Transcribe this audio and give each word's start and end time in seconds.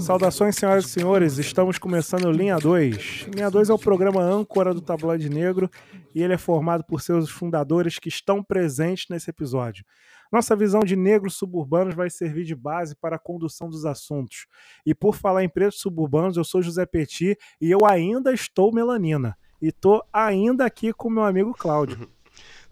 Saudações, 0.00 0.56
senhoras 0.56 0.86
e 0.86 0.88
senhores, 0.88 1.36
estamos 1.36 1.78
começando 1.78 2.30
Linha 2.32 2.56
2. 2.56 3.26
Linha 3.34 3.50
2 3.50 3.68
é 3.68 3.74
o 3.74 3.78
programa 3.78 4.22
âncora 4.22 4.72
do 4.72 4.80
Tabloide 4.80 5.28
Negro 5.28 5.70
e 6.14 6.22
ele 6.22 6.32
é 6.32 6.38
formado 6.38 6.82
por 6.82 7.02
seus 7.02 7.28
fundadores 7.30 7.98
que 7.98 8.08
estão 8.08 8.42
presentes 8.42 9.06
nesse 9.10 9.28
episódio. 9.28 9.84
Nossa 10.32 10.56
visão 10.56 10.80
de 10.80 10.96
negros 10.96 11.36
suburbanos 11.36 11.94
vai 11.94 12.08
servir 12.08 12.44
de 12.44 12.54
base 12.54 12.96
para 12.96 13.16
a 13.16 13.18
condução 13.18 13.68
dos 13.68 13.84
assuntos. 13.84 14.46
E 14.86 14.94
por 14.94 15.14
falar 15.14 15.44
em 15.44 15.48
pretos 15.48 15.78
suburbanos, 15.78 16.38
eu 16.38 16.44
sou 16.44 16.62
José 16.62 16.86
Petit 16.86 17.36
e 17.60 17.70
eu 17.70 17.80
ainda 17.84 18.32
estou 18.32 18.72
melanina. 18.72 19.36
E 19.60 19.70
tô 19.70 20.02
ainda 20.10 20.64
aqui 20.64 20.90
com 20.90 21.10
meu 21.10 21.22
amigo 21.22 21.52
Cláudio. 21.52 22.08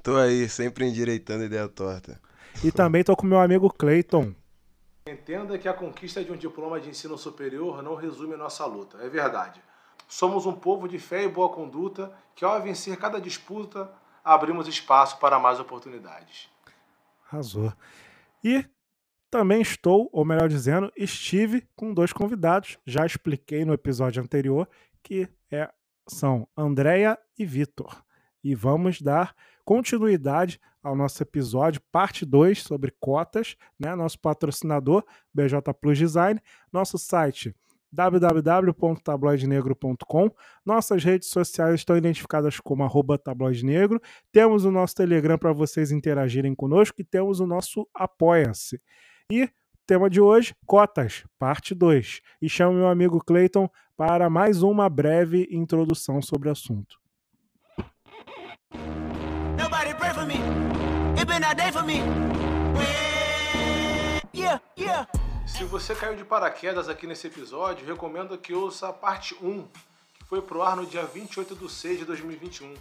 tô 0.02 0.16
aí, 0.16 0.48
sempre 0.48 0.86
endireitando 0.86 1.44
ideia 1.44 1.68
torta. 1.68 2.20
E 2.64 2.72
também 2.72 3.04
tô 3.04 3.16
com 3.16 3.26
meu 3.26 3.40
amigo 3.40 3.72
Clayton. 3.72 4.34
Entenda 5.06 5.58
que 5.58 5.68
a 5.68 5.72
conquista 5.72 6.22
de 6.22 6.30
um 6.30 6.36
diploma 6.36 6.80
de 6.80 6.90
ensino 6.90 7.16
superior 7.16 7.82
não 7.82 7.94
resume 7.94 8.36
nossa 8.36 8.64
luta, 8.66 8.98
é 8.98 9.08
verdade. 9.08 9.60
Somos 10.06 10.44
um 10.44 10.52
povo 10.52 10.88
de 10.88 10.98
fé 10.98 11.24
e 11.24 11.28
boa 11.28 11.48
conduta 11.48 12.12
que, 12.34 12.44
ao 12.44 12.60
vencer 12.60 12.96
cada 12.96 13.20
disputa, 13.20 13.90
abrimos 14.24 14.66
espaço 14.68 15.18
para 15.18 15.38
mais 15.38 15.60
oportunidades. 15.60 16.48
Arrasou. 17.30 17.72
E 18.42 18.64
também 19.30 19.62
estou, 19.62 20.10
ou 20.12 20.24
melhor 20.24 20.48
dizendo, 20.48 20.92
estive 20.96 21.66
com 21.76 21.94
dois 21.94 22.12
convidados. 22.12 22.76
Já 22.84 23.06
expliquei 23.06 23.64
no 23.64 23.72
episódio 23.72 24.22
anterior 24.22 24.68
que 25.02 25.28
é, 25.50 25.70
são 26.06 26.46
Andréia 26.56 27.18
e 27.38 27.46
Vitor. 27.46 28.02
E 28.42 28.54
vamos 28.54 29.00
dar 29.00 29.34
continuidade 29.70 30.60
ao 30.82 30.96
nosso 30.96 31.22
episódio, 31.22 31.80
parte 31.92 32.26
2, 32.26 32.60
sobre 32.60 32.92
cotas, 32.98 33.54
né? 33.78 33.94
Nosso 33.94 34.18
patrocinador, 34.18 35.04
BJ 35.32 35.72
Plus 35.80 35.96
Design, 35.96 36.40
nosso 36.72 36.98
site 36.98 37.54
www.tabloidenegro.com. 37.92 40.28
Nossas 40.66 41.04
redes 41.04 41.28
sociais 41.28 41.76
estão 41.76 41.96
identificadas 41.96 42.58
como 42.58 42.82
arroba 42.82 43.16
tabloidenegro. 43.16 44.02
Temos 44.32 44.64
o 44.64 44.72
nosso 44.72 44.96
Telegram 44.96 45.38
para 45.38 45.52
vocês 45.52 45.92
interagirem 45.92 46.52
conosco 46.52 47.00
e 47.00 47.04
temos 47.04 47.38
o 47.38 47.46
nosso 47.46 47.86
Apoia-se. 47.94 48.80
E 49.30 49.48
tema 49.86 50.10
de 50.10 50.20
hoje, 50.20 50.52
cotas, 50.66 51.24
parte 51.38 51.76
2. 51.76 52.22
E 52.42 52.48
chamo 52.48 52.76
meu 52.76 52.88
amigo 52.88 53.22
Clayton 53.24 53.70
para 53.96 54.28
mais 54.28 54.64
uma 54.64 54.88
breve 54.88 55.46
introdução 55.48 56.20
sobre 56.20 56.48
o 56.48 56.52
assunto. 56.52 56.99
Me. 60.30 60.38
It 61.20 61.26
been 61.26 61.44
a 61.44 61.54
day 61.54 61.72
for 61.72 61.82
me. 61.82 62.00
Yeah, 64.32 64.60
yeah. 64.78 65.06
Se 65.46 65.64
você 65.64 65.94
caiu 65.94 66.16
de 66.16 66.24
paraquedas 66.24 66.88
aqui 66.88 67.06
nesse 67.06 67.26
episódio, 67.26 67.86
recomendo 67.86 68.38
que 68.38 68.54
ouça 68.54 68.88
a 68.88 68.92
parte 68.92 69.36
1, 69.42 69.66
que 70.14 70.24
foi 70.28 70.40
pro 70.40 70.62
ar 70.62 70.76
no 70.76 70.86
dia 70.86 71.04
28 71.04 71.56
de 71.56 71.68
6 71.68 71.98
de 71.98 72.04
2021. 72.04 72.74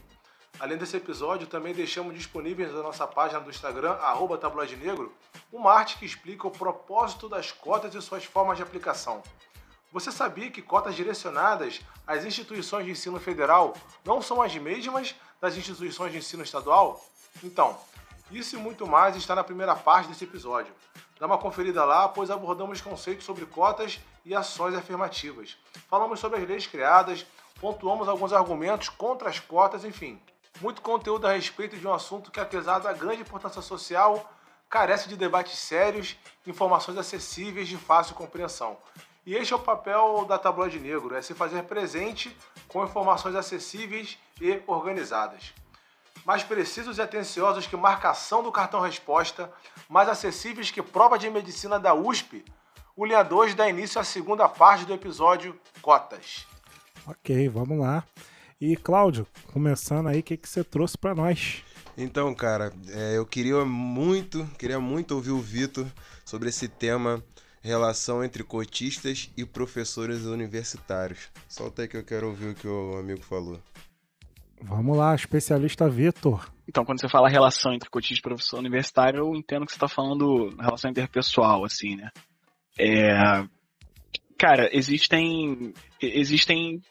Além 0.60 0.78
desse 0.78 0.98
episódio, 0.98 1.48
também 1.48 1.74
deixamos 1.74 2.14
disponíveis 2.14 2.72
na 2.74 2.84
nossa 2.84 3.08
página 3.08 3.40
do 3.40 3.50
Instagram, 3.50 3.94
arroba 3.94 4.40
negro, 4.82 5.14
uma 5.52 5.72
arte 5.72 5.98
que 5.98 6.06
explica 6.06 6.48
o 6.48 6.52
propósito 6.52 7.28
das 7.28 7.52
cotas 7.52 7.96
e 7.96 8.02
suas 8.02 8.26
formas 8.26 8.58
de 8.58 8.64
aplicação. 8.64 9.24
Você 9.92 10.12
sabia 10.12 10.52
que 10.52 10.62
cotas 10.62 10.96
direcionadas 10.96 11.82
às 12.06 12.24
instituições 12.24 12.86
de 12.86 12.92
ensino 12.92 13.20
federal 13.20 13.74
não 14.06 14.22
são 14.22 14.42
as 14.42 14.56
mesmas 14.56 15.16
das 15.42 15.58
instituições 15.58 16.12
de 16.12 16.20
ensino 16.20 16.44
estadual? 16.44 17.04
Então, 17.44 17.78
isso 18.32 18.56
e 18.56 18.60
muito 18.60 18.86
mais 18.86 19.16
está 19.16 19.34
na 19.34 19.44
primeira 19.44 19.76
parte 19.76 20.10
desse 20.10 20.24
episódio. 20.24 20.74
Dá 21.20 21.26
uma 21.26 21.38
conferida 21.38 21.84
lá, 21.84 22.08
pois 22.08 22.30
abordamos 22.30 22.80
conceitos 22.80 23.26
sobre 23.26 23.46
cotas 23.46 24.00
e 24.24 24.36
ações 24.36 24.76
afirmativas. 24.76 25.58
Falamos 25.90 26.20
sobre 26.20 26.40
as 26.40 26.48
leis 26.48 26.68
criadas, 26.68 27.26
pontuamos 27.60 28.08
alguns 28.08 28.32
argumentos 28.32 28.90
contra 28.90 29.30
as 29.30 29.40
cotas, 29.40 29.84
enfim. 29.84 30.22
Muito 30.62 30.82
conteúdo 30.82 31.28
a 31.28 31.34
respeito 31.34 31.76
de 31.76 31.88
um 31.88 31.94
assunto 31.94 32.32
que, 32.32 32.40
apesar 32.40 32.80
da 32.80 32.94
grande 32.94 33.22
importância 33.22 33.62
social, 33.62 34.32
carece 34.70 35.10
de 35.10 35.18
debates 35.18 35.58
sérios, 35.58 36.16
informações 36.46 36.98
acessíveis 36.98 37.68
de 37.68 37.78
fácil 37.78 38.16
compreensão. 38.16 38.78
E 39.26 39.36
este 39.36 39.54
é 39.54 39.56
o 39.56 39.60
papel 39.60 40.26
da 40.26 40.38
Tabloide 40.38 40.80
Negro, 40.80 41.16
é 41.16 41.22
se 41.22 41.34
fazer 41.34 41.64
presente 41.64 42.36
com 42.68 42.84
informações 42.84 43.36
acessíveis 43.36 44.18
e 44.40 44.62
organizadas. 44.68 45.54
Mais 46.30 46.44
precisos 46.44 47.00
e 47.00 47.02
atenciosos 47.02 47.66
que 47.66 47.76
marcação 47.76 48.44
do 48.44 48.52
cartão 48.52 48.82
resposta, 48.82 49.52
mais 49.90 50.08
acessíveis 50.08 50.70
que 50.70 50.80
prova 50.80 51.18
de 51.18 51.28
medicina 51.28 51.80
da 51.80 51.96
USP, 51.96 52.46
o 52.96 53.04
Linha 53.04 53.24
2 53.24 53.56
dá 53.56 53.68
início 53.68 54.00
à 54.00 54.04
segunda 54.04 54.48
parte 54.48 54.86
do 54.86 54.94
episódio 54.94 55.60
Cotas. 55.82 56.46
Ok, 57.08 57.50
vamos 57.50 57.80
lá. 57.80 58.04
E 58.62 58.78
Cláudio, 58.78 59.26
começando 59.52 60.06
aí, 60.06 60.20
o 60.20 60.24
que, 60.24 60.38
que 60.38 60.48
você 60.48 60.64
trouxe 60.64 61.00
para 61.00 61.16
nós? 61.16 61.64
Então, 61.98 62.32
cara, 62.36 62.72
é, 62.90 63.18
eu 63.18 63.26
queria 63.26 63.66
muito, 63.66 64.46
queria 64.60 64.80
muito 64.80 65.16
ouvir 65.16 65.32
o 65.32 65.42
Vitor 65.42 65.88
sobre 66.24 66.50
esse 66.50 66.68
tema 66.68 67.24
relação 67.60 68.24
entre 68.24 68.44
cotistas 68.44 69.32
e 69.36 69.44
professores 69.44 70.26
universitários. 70.26 71.32
Solta 71.48 71.82
aí 71.82 71.88
que 71.88 71.98
eu 71.98 72.04
quero 72.04 72.28
ouvir 72.28 72.50
o 72.50 72.54
que 72.54 72.68
o 72.68 73.00
amigo 73.00 73.24
falou. 73.24 73.60
Vamos 74.62 74.98
lá, 74.98 75.16
especialista 75.16 75.90
Vitor. 75.90 76.52
Então, 76.68 76.86
quando 76.86 77.02
você 77.02 77.10
fala 77.10 77.30
relação 77.30 77.74
entre 77.74 77.90
cotista 77.90 78.20
e 78.20 78.30
professor 78.30 78.60
universitário, 78.60 79.20
eu 79.20 79.36
entendo 79.36 79.66
que 79.66 79.72
você 79.72 79.78
está 79.78 79.88
falando 79.88 80.56
relação 80.60 80.92
interpessoal, 80.92 81.66
assim, 81.66 81.96
né? 81.96 82.10
É... 82.78 83.44
Cara, 84.38 84.70
existem, 84.72 85.74
existem 86.02 86.82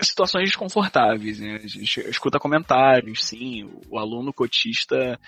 situações 0.00 0.44
desconfortáveis, 0.48 1.40
né? 1.40 1.56
A 1.56 1.66
gente 1.66 2.00
escuta 2.08 2.38
comentários, 2.38 3.24
sim, 3.24 3.70
o 3.88 3.98
aluno 3.98 4.32
cotista 4.32 5.18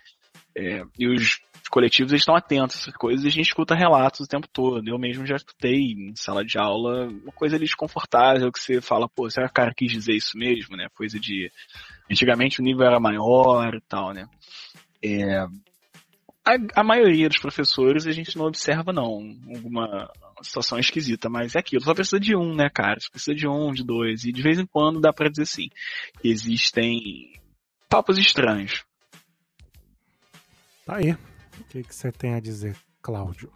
é, 0.56 0.82
e 0.99 1.09
os 1.09 1.41
coletivos 1.71 2.12
estão 2.12 2.34
atentos 2.34 2.76
a 2.76 2.81
essas 2.81 2.94
coisas 2.94 3.25
e 3.25 3.28
a 3.28 3.31
gente 3.31 3.47
escuta 3.47 3.75
relatos 3.75 4.21
o 4.21 4.26
tempo 4.26 4.49
todo. 4.53 4.88
Eu 4.88 4.99
mesmo 4.99 5.26
já 5.26 5.37
escutei 5.37 5.93
em 5.93 6.15
sala 6.16 6.44
de 6.44 6.59
aula 6.59 7.06
uma 7.06 7.32
coisa 7.32 7.56
ali 7.56 7.65
desconfortável 7.65 8.50
que 8.50 8.59
você 8.59 8.81
fala, 8.81 9.09
pô, 9.09 9.28
será 9.31 9.47
que 9.47 9.53
o 9.53 9.54
cara 9.54 9.75
quis 9.75 9.93
dizer 9.93 10.15
isso 10.15 10.37
mesmo, 10.37 10.76
né? 10.76 10.88
Coisa 10.94 11.19
de. 11.19 11.50
Antigamente 12.10 12.60
o 12.60 12.65
nível 12.65 12.87
era 12.87 12.99
maior 12.99 13.75
e 13.75 13.81
tal, 13.82 14.12
né? 14.12 14.26
É, 15.03 15.47
a, 16.49 16.81
a, 16.81 16.82
maioria 16.82 17.28
dos 17.28 17.38
professores 17.38 18.06
a 18.06 18.12
gente 18.12 18.37
não 18.37 18.47
observa, 18.47 18.93
não, 18.93 19.37
alguma 19.55 20.10
situação 20.43 20.78
esquisita, 20.78 21.28
mas 21.28 21.55
é 21.55 21.59
aquilo, 21.59 21.84
só 21.84 21.94
precisa 21.94 22.19
de 22.19 22.34
um, 22.34 22.55
né, 22.55 22.70
cara? 22.70 22.99
Só 22.99 23.10
precisa 23.10 23.37
de 23.37 23.47
um, 23.47 23.70
de 23.72 23.84
dois, 23.84 24.25
e 24.25 24.32
de 24.32 24.43
vez 24.43 24.59
em 24.59 24.66
quando 24.66 25.00
dá 25.00 25.12
pra 25.12 25.28
dizer 25.28 25.47
sim. 25.47 25.69
Existem 26.25 27.32
papos 27.88 28.19
estranhos. 28.19 28.82
Tá 30.88 30.97
aí. 30.97 31.12
O 31.12 31.65
que, 31.69 31.84
você 31.87 32.10
tem 32.10 32.32
a 32.32 32.41
dizer, 32.41 32.75
Cláudio? 33.03 33.53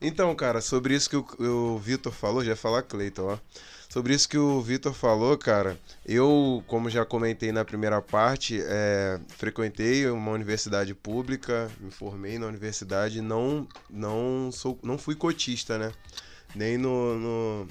Então, 0.00 0.34
cara, 0.34 0.62
sobre 0.62 0.94
isso 0.94 1.10
que 1.10 1.16
o, 1.16 1.74
o 1.74 1.78
Vitor 1.78 2.10
falou, 2.10 2.42
já 2.42 2.52
ia 2.52 2.56
falar 2.56 2.82
Cleiton, 2.82 3.34
ó. 3.34 3.38
Sobre 3.86 4.14
isso 4.14 4.26
que 4.26 4.38
o 4.38 4.62
Vitor 4.62 4.94
falou, 4.94 5.36
cara, 5.36 5.78
eu, 6.06 6.64
como 6.66 6.88
já 6.88 7.04
comentei 7.04 7.52
na 7.52 7.66
primeira 7.66 8.00
parte, 8.00 8.62
é, 8.62 9.20
frequentei 9.28 10.08
uma 10.08 10.30
universidade 10.30 10.94
pública, 10.94 11.70
me 11.78 11.90
formei 11.90 12.38
na 12.38 12.46
universidade, 12.46 13.20
não, 13.20 13.68
não, 13.90 14.50
sou, 14.50 14.78
não 14.82 14.96
fui 14.96 15.14
cotista, 15.14 15.76
né? 15.76 15.92
Nem 16.56 16.78
no, 16.78 17.18
no, 17.18 17.68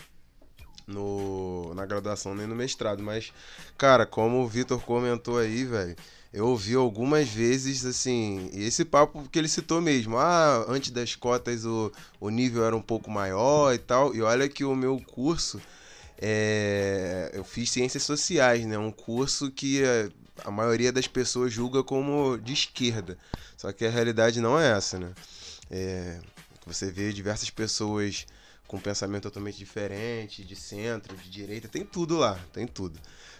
no 0.85 1.73
na 1.73 1.83
graduação, 1.87 2.35
nem 2.35 2.45
no 2.45 2.53
mestrado. 2.53 3.01
Mas, 3.01 3.33
cara, 3.75 4.05
como 4.05 4.43
o 4.43 4.47
Vitor 4.47 4.79
comentou 4.81 5.39
aí, 5.39 5.65
velho, 5.65 5.95
eu 6.33 6.47
ouvi 6.47 6.73
algumas 6.73 7.29
vezes, 7.29 7.85
assim, 7.85 8.49
esse 8.53 8.83
papo 8.83 9.29
que 9.29 9.37
ele 9.37 9.47
citou 9.47 9.79
mesmo. 9.79 10.17
Ah, 10.17 10.65
antes 10.67 10.89
das 10.89 11.15
cotas 11.15 11.63
o, 11.63 11.91
o 12.19 12.29
nível 12.31 12.65
era 12.65 12.75
um 12.75 12.81
pouco 12.81 13.11
maior 13.11 13.71
e 13.71 13.77
tal. 13.77 14.15
E 14.15 14.21
olha 14.21 14.49
que 14.49 14.63
o 14.63 14.75
meu 14.75 14.99
curso, 14.99 15.61
é, 16.19 17.29
eu 17.33 17.43
fiz 17.43 17.69
ciências 17.69 18.01
sociais, 18.01 18.65
né? 18.65 18.77
Um 18.79 18.91
curso 18.91 19.51
que 19.51 19.83
a, 19.85 20.47
a 20.47 20.51
maioria 20.51 20.91
das 20.91 21.07
pessoas 21.07 21.53
julga 21.53 21.83
como 21.83 22.37
de 22.39 22.53
esquerda. 22.53 23.15
Só 23.55 23.71
que 23.71 23.85
a 23.85 23.89
realidade 23.91 24.41
não 24.41 24.59
é 24.59 24.71
essa, 24.71 24.97
né? 24.97 25.13
É, 25.69 26.19
você 26.65 26.91
vê 26.91 27.13
diversas 27.13 27.51
pessoas 27.51 28.25
com 28.67 28.79
pensamento 28.79 29.23
totalmente 29.23 29.57
diferente, 29.59 30.43
de 30.43 30.55
centro, 30.55 31.15
de 31.15 31.29
direita, 31.29 31.67
tem 31.67 31.85
tudo 31.85 32.17
lá, 32.17 32.39
tem 32.51 32.65
tudo. 32.65 32.99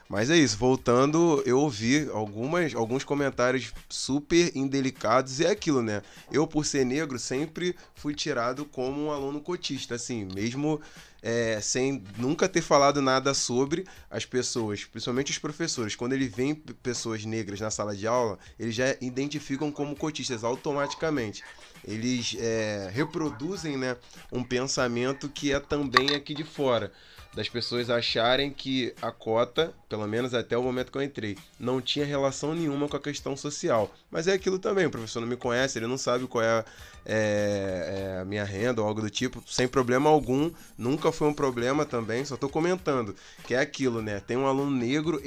Mas 0.09 0.29
é 0.29 0.37
isso, 0.37 0.57
voltando, 0.57 1.41
eu 1.45 1.59
ouvi 1.59 2.07
algumas, 2.11 2.75
alguns 2.75 3.03
comentários 3.03 3.73
super 3.89 4.51
indelicados 4.55 5.39
e 5.39 5.45
é 5.45 5.49
aquilo, 5.49 5.81
né? 5.81 6.01
Eu, 6.31 6.45
por 6.45 6.65
ser 6.65 6.85
negro, 6.85 7.17
sempre 7.17 7.75
fui 7.95 8.13
tirado 8.13 8.65
como 8.65 9.05
um 9.05 9.11
aluno 9.11 9.41
cotista, 9.41 9.95
assim, 9.95 10.25
mesmo 10.25 10.79
é, 11.21 11.59
sem 11.61 12.03
nunca 12.17 12.49
ter 12.49 12.61
falado 12.61 13.01
nada 13.01 13.33
sobre 13.33 13.85
as 14.09 14.25
pessoas, 14.25 14.83
principalmente 14.83 15.31
os 15.31 15.37
professores. 15.37 15.95
Quando 15.95 16.13
ele 16.13 16.27
vê 16.27 16.53
pessoas 16.83 17.23
negras 17.23 17.61
na 17.61 17.71
sala 17.71 17.95
de 17.95 18.05
aula, 18.05 18.37
eles 18.59 18.75
já 18.75 18.95
identificam 18.99 19.71
como 19.71 19.95
cotistas 19.95 20.43
automaticamente. 20.43 21.43
Eles 21.83 22.35
é, 22.37 22.89
reproduzem 22.93 23.77
né, 23.77 23.95
um 24.31 24.43
pensamento 24.43 25.29
que 25.29 25.53
é 25.53 25.59
também 25.59 26.13
aqui 26.13 26.33
de 26.33 26.43
fora 26.43 26.91
das 27.33 27.49
pessoas 27.49 27.89
acharem 27.89 28.51
que 28.51 28.93
a 29.01 29.11
cota, 29.11 29.73
pelo 29.89 30.07
menos 30.07 30.33
até 30.33 30.57
o 30.57 30.61
momento 30.61 30.91
que 30.91 30.97
eu 30.97 31.01
entrei, 31.01 31.37
não 31.59 31.81
tinha 31.81 32.05
relação 32.05 32.53
nenhuma 32.53 32.87
com 32.87 32.95
a 32.95 32.99
questão 32.99 33.35
social. 33.35 33.91
Mas 34.11 34.27
é 34.27 34.33
aquilo 34.33 34.59
também, 34.59 34.85
o 34.85 34.91
professor 34.91 35.19
não 35.19 35.27
me 35.27 35.35
conhece, 35.35 35.79
ele 35.79 35.87
não 35.87 35.97
sabe 35.97 36.27
qual 36.27 36.43
é, 36.43 36.63
é, 37.05 38.15
é 38.15 38.21
a 38.21 38.25
minha 38.25 38.43
renda 38.43 38.81
ou 38.81 38.87
algo 38.87 39.01
do 39.01 39.09
tipo, 39.09 39.43
sem 39.47 39.67
problema 39.67 40.09
algum, 40.09 40.51
nunca 40.77 41.11
foi 41.11 41.27
um 41.27 41.33
problema 41.33 41.85
também, 41.85 42.23
só 42.23 42.35
estou 42.35 42.49
comentando, 42.49 43.15
que 43.45 43.55
é 43.55 43.59
aquilo, 43.59 44.01
né? 44.01 44.19
Tem 44.19 44.37
um 44.37 44.45
aluno 44.45 44.71
negro, 44.71 45.21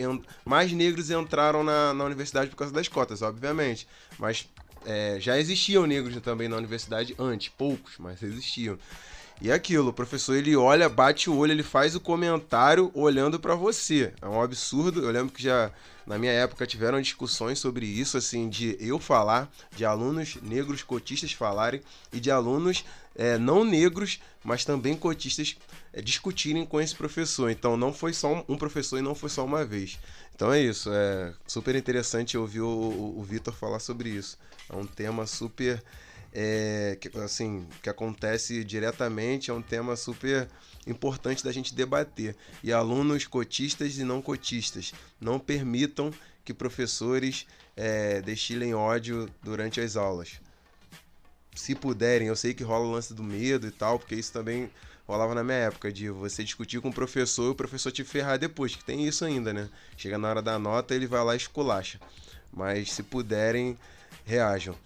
mais 0.44 0.72
negros 0.72 1.10
entraram 1.10 1.64
na, 1.64 1.92
na 1.92 2.04
universidade 2.04 2.50
por 2.50 2.56
causa 2.56 2.72
das 2.72 2.86
cotas, 2.86 3.20
obviamente, 3.20 3.88
mas 4.16 4.48
é, 4.84 5.18
já 5.18 5.38
existiam 5.38 5.84
negros 5.86 6.16
também 6.20 6.48
na 6.48 6.56
universidade 6.56 7.16
antes, 7.18 7.48
poucos, 7.48 7.94
mas 7.98 8.22
existiam. 8.22 8.78
E 9.40 9.52
aquilo, 9.52 9.90
o 9.90 9.92
professor 9.92 10.34
ele 10.34 10.56
olha, 10.56 10.88
bate 10.88 11.28
o 11.28 11.36
olho, 11.36 11.52
ele 11.52 11.62
faz 11.62 11.94
o 11.94 12.00
comentário 12.00 12.90
olhando 12.94 13.38
para 13.38 13.54
você. 13.54 14.12
É 14.22 14.26
um 14.26 14.40
absurdo. 14.40 15.02
Eu 15.02 15.10
lembro 15.10 15.32
que 15.32 15.42
já 15.42 15.70
na 16.06 16.18
minha 16.18 16.32
época 16.32 16.66
tiveram 16.66 17.00
discussões 17.00 17.58
sobre 17.58 17.84
isso, 17.84 18.16
assim, 18.16 18.48
de 18.48 18.76
eu 18.80 18.98
falar, 18.98 19.52
de 19.74 19.84
alunos 19.84 20.38
negros 20.40 20.82
cotistas 20.82 21.32
falarem 21.32 21.82
e 22.12 22.18
de 22.18 22.30
alunos 22.30 22.84
é, 23.14 23.36
não 23.36 23.62
negros, 23.62 24.20
mas 24.42 24.64
também 24.64 24.96
cotistas 24.96 25.56
é, 25.92 26.00
discutirem 26.00 26.64
com 26.64 26.80
esse 26.80 26.94
professor. 26.94 27.50
Então 27.50 27.76
não 27.76 27.92
foi 27.92 28.14
só 28.14 28.42
um 28.48 28.56
professor 28.56 28.98
e 28.98 29.02
não 29.02 29.14
foi 29.14 29.28
só 29.28 29.44
uma 29.44 29.66
vez. 29.66 29.98
Então 30.34 30.52
é 30.52 30.60
isso, 30.60 30.90
é 30.92 31.34
super 31.46 31.74
interessante 31.74 32.38
ouvir 32.38 32.60
o, 32.60 32.68
o, 32.68 33.18
o 33.18 33.22
Vitor 33.22 33.54
falar 33.54 33.80
sobre 33.80 34.08
isso. 34.08 34.38
É 34.70 34.76
um 34.76 34.86
tema 34.86 35.26
super 35.26 35.82
é, 36.38 36.98
que, 37.00 37.08
assim, 37.18 37.66
que 37.82 37.88
acontece 37.88 38.62
diretamente, 38.62 39.50
é 39.50 39.54
um 39.54 39.62
tema 39.62 39.96
super 39.96 40.46
importante 40.86 41.42
da 41.42 41.50
gente 41.50 41.74
debater. 41.74 42.36
E 42.62 42.70
alunos 42.74 43.26
cotistas 43.26 43.96
e 43.96 44.04
não 44.04 44.20
cotistas 44.20 44.92
não 45.18 45.38
permitam 45.38 46.12
que 46.44 46.52
professores 46.52 47.46
é, 47.74 48.20
destilem 48.20 48.74
ódio 48.74 49.30
durante 49.42 49.80
as 49.80 49.96
aulas. 49.96 50.38
Se 51.54 51.74
puderem, 51.74 52.28
eu 52.28 52.36
sei 52.36 52.52
que 52.52 52.62
rola 52.62 52.84
o 52.84 52.92
lance 52.92 53.14
do 53.14 53.22
medo 53.22 53.66
e 53.66 53.70
tal, 53.70 53.98
porque 53.98 54.14
isso 54.14 54.30
também 54.30 54.70
rolava 55.08 55.34
na 55.34 55.42
minha 55.42 55.56
época, 55.56 55.90
de 55.90 56.10
você 56.10 56.44
discutir 56.44 56.82
com 56.82 56.90
o 56.90 56.92
professor 56.92 57.46
e 57.46 57.52
o 57.52 57.54
professor 57.54 57.90
te 57.90 58.04
ferrar 58.04 58.38
depois, 58.38 58.76
que 58.76 58.84
tem 58.84 59.06
isso 59.06 59.24
ainda, 59.24 59.54
né? 59.54 59.70
Chega 59.96 60.18
na 60.18 60.28
hora 60.28 60.42
da 60.42 60.58
nota, 60.58 60.94
ele 60.94 61.06
vai 61.06 61.24
lá 61.24 61.32
e 61.32 61.38
esculacha. 61.38 61.98
Mas 62.52 62.92
se 62.92 63.02
puderem, 63.02 63.78
reajam. 64.26 64.76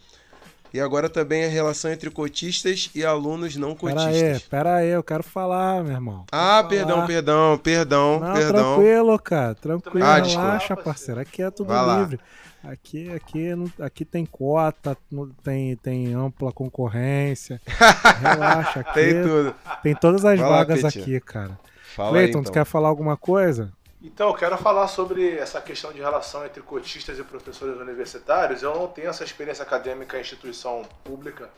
E 0.72 0.80
agora 0.80 1.08
também 1.08 1.44
a 1.44 1.48
relação 1.48 1.90
entre 1.90 2.10
cotistas 2.10 2.90
e 2.94 3.04
alunos 3.04 3.56
não 3.56 3.74
cotistas. 3.74 4.12
Pera 4.12 4.34
aí, 4.34 4.40
pera 4.40 4.74
aí, 4.76 4.88
eu 4.88 5.02
quero 5.02 5.22
falar, 5.22 5.82
meu 5.82 5.92
irmão. 5.92 6.24
Quero 6.30 6.42
ah, 6.42 6.56
falar. 6.56 6.68
perdão, 6.68 7.06
perdão, 7.06 7.58
perdão, 7.58 8.20
não, 8.20 8.34
perdão. 8.34 8.74
Tranquilo, 8.74 9.18
cara, 9.18 9.54
tranquilo, 9.54 10.04
ah, 10.04 10.16
relaxa, 10.16 10.76
parceiro. 10.76 11.20
Aqui 11.20 11.42
é 11.42 11.50
tudo 11.50 11.68
Vai 11.68 11.98
livre. 11.98 12.16
Lá. 12.16 12.72
Aqui, 12.72 13.10
aqui, 13.10 13.48
aqui 13.80 14.04
tem 14.04 14.26
cota, 14.26 14.96
tem, 15.42 15.76
tem 15.76 16.12
ampla 16.12 16.52
concorrência. 16.52 17.60
Relaxa, 18.20 18.80
aqui. 18.80 18.92
tem 18.92 19.22
tudo. 19.22 19.54
Tem 19.82 19.94
todas 19.94 20.24
as 20.24 20.38
Vai 20.38 20.48
vagas 20.48 20.82
lá, 20.82 20.88
aqui, 20.90 21.18
cara. 21.20 21.58
Fala 21.96 22.10
Cleiton, 22.10 22.40
então. 22.40 22.42
tu 22.44 22.52
quer 22.52 22.64
falar 22.66 22.88
alguma 22.88 23.16
coisa? 23.16 23.72
Então, 24.02 24.28
eu 24.28 24.34
quero 24.34 24.56
falar 24.56 24.88
sobre 24.88 25.36
essa 25.36 25.60
questão 25.60 25.92
de 25.92 25.98
relação 25.98 26.46
entre 26.46 26.62
cotistas 26.62 27.18
e 27.18 27.22
professores 27.22 27.78
universitários. 27.78 28.62
Eu 28.62 28.74
não 28.74 28.88
tenho 28.88 29.10
essa 29.10 29.22
experiência 29.22 29.62
acadêmica 29.62 30.16
em 30.16 30.22
instituição 30.22 30.82
pública. 31.04 31.50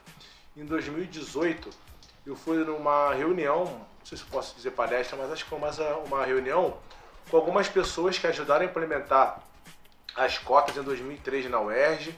Em 0.57 0.65
2018, 0.65 1.71
eu 2.27 2.35
fui 2.35 2.65
numa 2.65 3.15
reunião, 3.15 3.65
não 3.65 3.87
sei 4.05 4.19
se 4.19 4.25
posso 4.25 4.57
dizer 4.57 4.73
palestra, 4.73 5.17
mas 5.17 5.31
acho 5.31 5.45
que 5.45 5.51
foi 5.51 5.61
mais 5.61 5.79
uma 6.05 6.25
reunião 6.25 6.77
com 7.31 7.37
algumas 7.37 7.69
pessoas 7.69 8.19
que 8.19 8.27
ajudaram 8.27 8.67
a 8.67 8.69
implementar 8.69 9.41
as 10.17 10.37
cotas 10.37 10.77
em 10.77 10.83
2003 10.83 11.49
na 11.49 11.61
UERJ. 11.61 12.13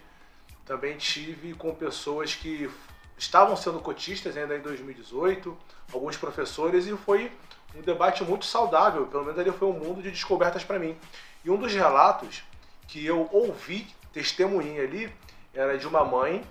Também 0.65 0.97
tive 0.97 1.53
com 1.53 1.75
pessoas 1.75 2.35
que 2.35 2.71
estavam 3.19 3.59
sendo 3.59 3.79
cotistas 3.79 4.35
ainda 4.39 4.57
em 4.57 4.61
2018, 4.63 5.55
alguns 5.93 6.17
professores, 6.17 6.87
e 6.87 6.97
foi 6.97 7.31
um 7.75 7.83
debate 7.83 8.23
muito 8.23 8.45
saudável, 8.45 9.07
pelo 9.07 9.25
menos 9.25 9.39
ali 9.39 9.51
foi 9.51 9.69
um 9.69 9.73
mundo 9.73 10.03
de 10.03 10.11
descobertas 10.11 10.63
para 10.65 10.79
mim. 10.79 10.97
E 11.45 11.51
um 11.51 11.57
dos 11.57 11.73
relatos 11.73 12.43
que 12.87 13.05
eu 13.05 13.29
ouvi, 13.33 13.87
testemunhei 14.13 14.81
ali, 14.81 15.13
era 15.53 15.77
de 15.77 15.87
uma 15.87 16.05
mãe 16.05 16.45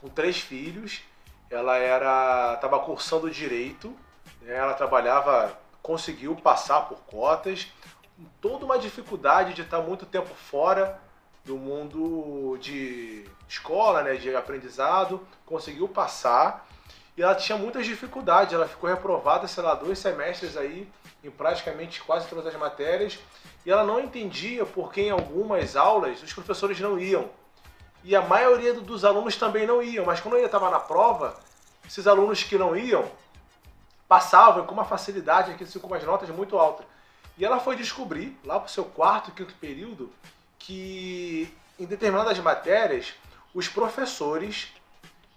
com 0.00 0.08
três 0.08 0.38
filhos. 0.38 1.00
Ela 1.50 1.76
era 1.78 2.54
estava 2.54 2.78
cursando 2.80 3.30
direito, 3.30 3.94
né? 4.42 4.54
ela 4.54 4.74
trabalhava, 4.74 5.58
conseguiu 5.82 6.36
passar 6.36 6.82
por 6.82 6.98
cotas, 7.04 7.68
toda 8.40 8.64
uma 8.64 8.78
dificuldade 8.78 9.54
de 9.54 9.62
estar 9.62 9.80
muito 9.80 10.04
tempo 10.04 10.34
fora 10.34 11.00
do 11.44 11.56
mundo 11.56 12.58
de 12.60 13.24
escola, 13.48 14.02
né, 14.02 14.16
de 14.16 14.34
aprendizado, 14.36 15.26
conseguiu 15.46 15.88
passar 15.88 16.68
e 17.18 17.22
ela 17.22 17.34
tinha 17.34 17.58
muitas 17.58 17.84
dificuldades. 17.84 18.54
Ela 18.54 18.68
ficou 18.68 18.88
reprovada, 18.88 19.48
sei 19.48 19.64
lá, 19.64 19.74
dois 19.74 19.98
semestres 19.98 20.56
aí 20.56 20.88
em 21.22 21.28
praticamente 21.28 22.00
quase 22.00 22.28
todas 22.28 22.46
as 22.46 22.54
matérias 22.54 23.18
e 23.66 23.70
ela 23.72 23.82
não 23.82 23.98
entendia 23.98 24.64
porque 24.64 25.00
em 25.00 25.10
algumas 25.10 25.74
aulas 25.74 26.22
os 26.22 26.32
professores 26.32 26.78
não 26.78 26.96
iam. 26.96 27.28
E 28.04 28.14
a 28.14 28.22
maioria 28.22 28.72
dos 28.72 29.04
alunos 29.04 29.34
também 29.34 29.66
não 29.66 29.82
iam, 29.82 30.06
mas 30.06 30.20
quando 30.20 30.36
ele 30.36 30.46
estava 30.46 30.70
na 30.70 30.78
prova, 30.78 31.36
esses 31.84 32.06
alunos 32.06 32.44
que 32.44 32.56
não 32.56 32.76
iam 32.76 33.10
passavam 34.06 34.64
com 34.64 34.72
uma 34.72 34.84
facilidade, 34.84 35.52
com 35.80 35.86
umas 35.88 36.04
notas 36.04 36.30
muito 36.30 36.56
altas. 36.56 36.86
E 37.36 37.44
ela 37.44 37.58
foi 37.58 37.74
descobrir, 37.74 38.38
lá 38.44 38.60
para 38.60 38.68
o 38.68 38.70
seu 38.70 38.84
quarto, 38.84 39.32
quinto 39.32 39.54
período, 39.54 40.12
que 40.56 41.52
em 41.78 41.84
determinadas 41.84 42.38
matérias 42.38 43.12
os 43.52 43.68
professores 43.68 44.68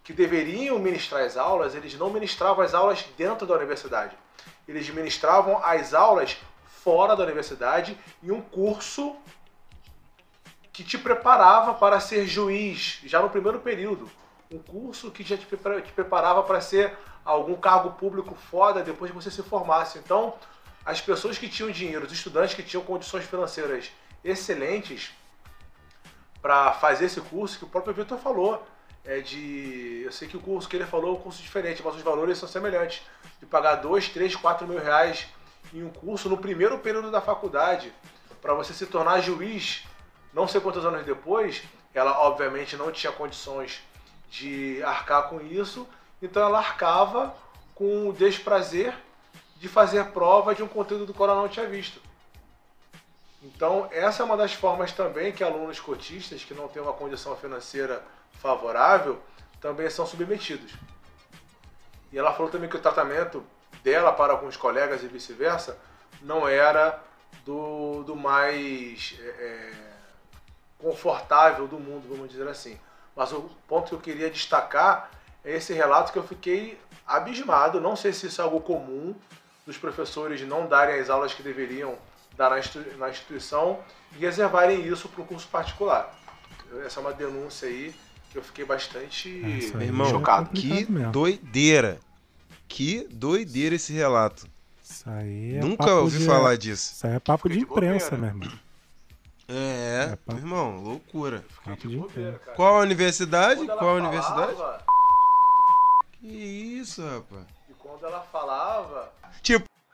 que 0.04 0.14
deveriam 0.14 0.80
ministrar 0.80 1.24
as 1.24 1.38
aulas, 1.38 1.76
eles 1.76 1.94
não 1.96 2.10
ministravam 2.10 2.64
as 2.64 2.74
aulas 2.74 3.06
dentro 3.18 3.46
da 3.46 3.56
universidade. 3.56 4.18
Eles 4.68 4.90
ministravam 4.90 5.64
as 5.64 5.94
aulas 5.94 6.38
fora 6.66 7.16
da 7.16 7.24
universidade 7.24 7.98
em 8.24 8.32
um 8.32 8.42
curso 8.42 9.16
que 10.74 10.84
te 10.84 10.98
preparava 10.98 11.74
para 11.76 12.00
ser 12.00 12.26
juiz 12.26 13.00
já 13.04 13.22
no 13.22 13.30
primeiro 13.30 13.60
período. 13.60 14.10
Um 14.50 14.58
curso 14.58 15.12
que 15.12 15.24
já 15.24 15.38
te 15.38 15.46
preparava 15.46 16.44
para 16.44 16.60
ser 16.60 16.98
algum 17.24 17.56
cargo 17.56 17.92
público 17.92 18.36
foda 18.36 18.82
depois 18.82 19.12
que 19.12 19.16
você 19.16 19.30
se 19.30 19.44
formasse. 19.44 20.00
Então, 20.00 20.34
as 20.84 21.00
pessoas 21.00 21.38
que 21.38 21.48
tinham 21.48 21.70
dinheiro, 21.70 22.06
os 22.06 22.12
estudantes 22.12 22.56
que 22.56 22.64
tinham 22.64 22.84
condições 22.84 23.26
financeiras 23.26 23.92
excelentes 24.24 25.12
para 26.42 26.74
fazer 26.74 27.06
esse 27.06 27.22
curso, 27.22 27.60
que 27.60 27.66
o 27.66 27.68
próprio 27.68 27.94
Vitor 27.94 28.18
falou, 28.18 28.66
é 29.04 29.20
de. 29.20 30.02
Eu 30.06 30.12
sei 30.12 30.28
que 30.28 30.38
o 30.38 30.40
curso 30.40 30.68
que 30.68 30.76
ele 30.76 30.86
falou 30.86 31.16
é 31.16 31.20
um 31.20 31.22
curso 31.22 31.42
diferente, 31.42 31.82
mas 31.84 31.96
os 31.96 32.02
valores 32.02 32.38
são 32.38 32.48
semelhantes. 32.48 33.02
De 33.40 33.46
pagar 33.46 33.76
2, 33.76 34.10
3, 34.10 34.36
4 34.36 34.68
mil 34.68 34.80
reais 34.80 35.28
em 35.74 35.84
um 35.84 35.90
curso 35.90 36.30
no 36.30 36.38
primeiro 36.38 36.78
período 36.80 37.10
da 37.10 37.22
faculdade, 37.22 37.94
para 38.42 38.54
você 38.54 38.74
se 38.74 38.86
tornar 38.86 39.22
juiz, 39.22 39.86
não 40.34 40.48
sei 40.48 40.60
quantos 40.60 40.86
anos 40.86 41.06
depois, 41.06 41.64
ela 41.94 42.20
obviamente 42.22 42.76
não 42.76 42.92
tinha 42.92 43.12
condições 43.12 43.82
de 44.30 44.82
arcar 44.84 45.30
com 45.30 45.42
isso, 45.42 45.88
então 46.22 46.42
ela 46.42 46.58
arcava 46.58 47.36
com 47.76 48.10
o 48.10 48.14
desprazer 48.14 48.94
de 49.58 49.68
fazer 49.68 50.06
prova 50.06 50.56
de 50.56 50.64
um 50.64 50.68
conteúdo 50.68 51.06
do 51.06 51.14
qual 51.14 51.30
ela 51.30 51.42
não 51.42 51.50
tinha 51.50 51.68
visto. 51.68 52.02
Então, 53.44 53.88
essa 53.92 54.22
é 54.22 54.26
uma 54.26 54.38
das 54.38 54.54
formas 54.54 54.92
também 54.92 55.32
que 55.32 55.44
alunos 55.44 55.80
cotistas 55.80 56.44
que 56.44 56.54
não 56.54 56.68
têm 56.68 56.82
uma 56.82 56.94
condição 56.94 57.36
financeira 57.36 58.04
favorável 58.34 59.22
também 59.60 59.90
são 59.90 60.06
submetidos. 60.06 60.74
E 62.12 62.18
ela 62.18 62.34
falou 62.34 62.52
também 62.52 62.70
que 62.70 62.76
o 62.76 62.82
tratamento 62.82 63.44
dela 63.84 64.12
para 64.12 64.34
alguns 64.34 64.58
colegas 64.58 65.04
e 65.04 65.08
vice-versa 65.08 65.78
não 66.22 66.48
era 66.48 67.02
do, 67.46 68.04
do 68.04 68.16
mais 68.16 69.18
é, 69.20 69.24
é, 69.24 69.72
confortável 70.78 71.68
do 71.68 71.80
mundo, 71.80 72.08
vamos 72.10 72.30
dizer 72.30 72.48
assim. 72.48 72.80
Mas 73.16 73.32
o 73.32 73.50
ponto 73.68 73.90
que 73.90 73.96
eu 73.96 74.00
queria 74.00 74.30
destacar 74.30 75.10
é 75.44 75.56
esse 75.56 75.74
relato 75.74 76.12
que 76.12 76.20
eu 76.20 76.24
fiquei 76.24 76.80
abismado. 77.06 77.80
Não 77.80 77.96
sei 77.96 78.14
se 78.14 78.28
isso 78.28 78.42
é 78.42 78.44
algo 78.44 78.62
comum 78.62 79.16
dos 79.66 79.78
professores 79.78 80.42
não 80.42 80.68
darem 80.68 81.00
as 81.00 81.10
aulas 81.10 81.34
que 81.34 81.44
deveriam 81.44 81.98
dar 82.36 82.50
na, 82.50 82.58
na 82.98 83.10
instituição 83.10 83.80
e 84.14 84.20
reservarem 84.20 84.86
isso 84.86 85.08
para 85.10 85.22
um 85.22 85.26
curso 85.26 85.48
particular. 85.48 86.14
Essa 86.86 87.00
é 87.00 87.02
uma 87.02 87.14
denúncia 87.14 87.68
aí 87.68 87.94
eu 88.38 88.44
fiquei 88.44 88.66
bastante 88.66 89.30
Meu 89.30 89.82
irmão, 89.82 90.10
chocado. 90.10 90.50
Que 90.52 90.68
mesmo. 90.90 91.12
doideira. 91.12 92.00
Que 92.68 93.08
doideira 93.12 93.76
esse 93.76 93.92
relato. 93.94 94.48
Isso 94.84 95.10
aí 95.10 95.56
é 95.58 95.60
Nunca 95.60 95.94
ouvi 95.96 96.20
de- 96.20 96.26
falar 96.26 96.56
disso. 96.58 96.94
Isso 96.94 97.08
aí 97.08 97.16
é 97.16 97.20
papo 97.20 97.50
de 97.50 97.66
bobeira. 97.66 97.96
imprensa, 97.96 98.16
meu 98.18 98.28
irmão. 98.30 98.52
É, 99.50 100.16
É, 100.28 100.34
irmão, 100.38 100.78
loucura. 100.82 101.44
Fiquei 101.50 101.74
Papo 101.76 101.88
de 101.88 101.94
de 101.96 101.98
bobeira, 102.02 102.40
cara. 102.40 102.56
Qual 102.56 102.76
a 102.76 102.80
universidade? 102.80 103.66
Qual 103.66 103.90
a 103.90 103.94
universidade? 103.94 104.54
falava- 104.54 104.84
Que 106.14 106.28
isso, 106.28 107.02
rapaz. 107.04 107.46
E 107.70 107.74
quando 107.74 108.06
ela 108.06 108.22
falava. 108.32 109.12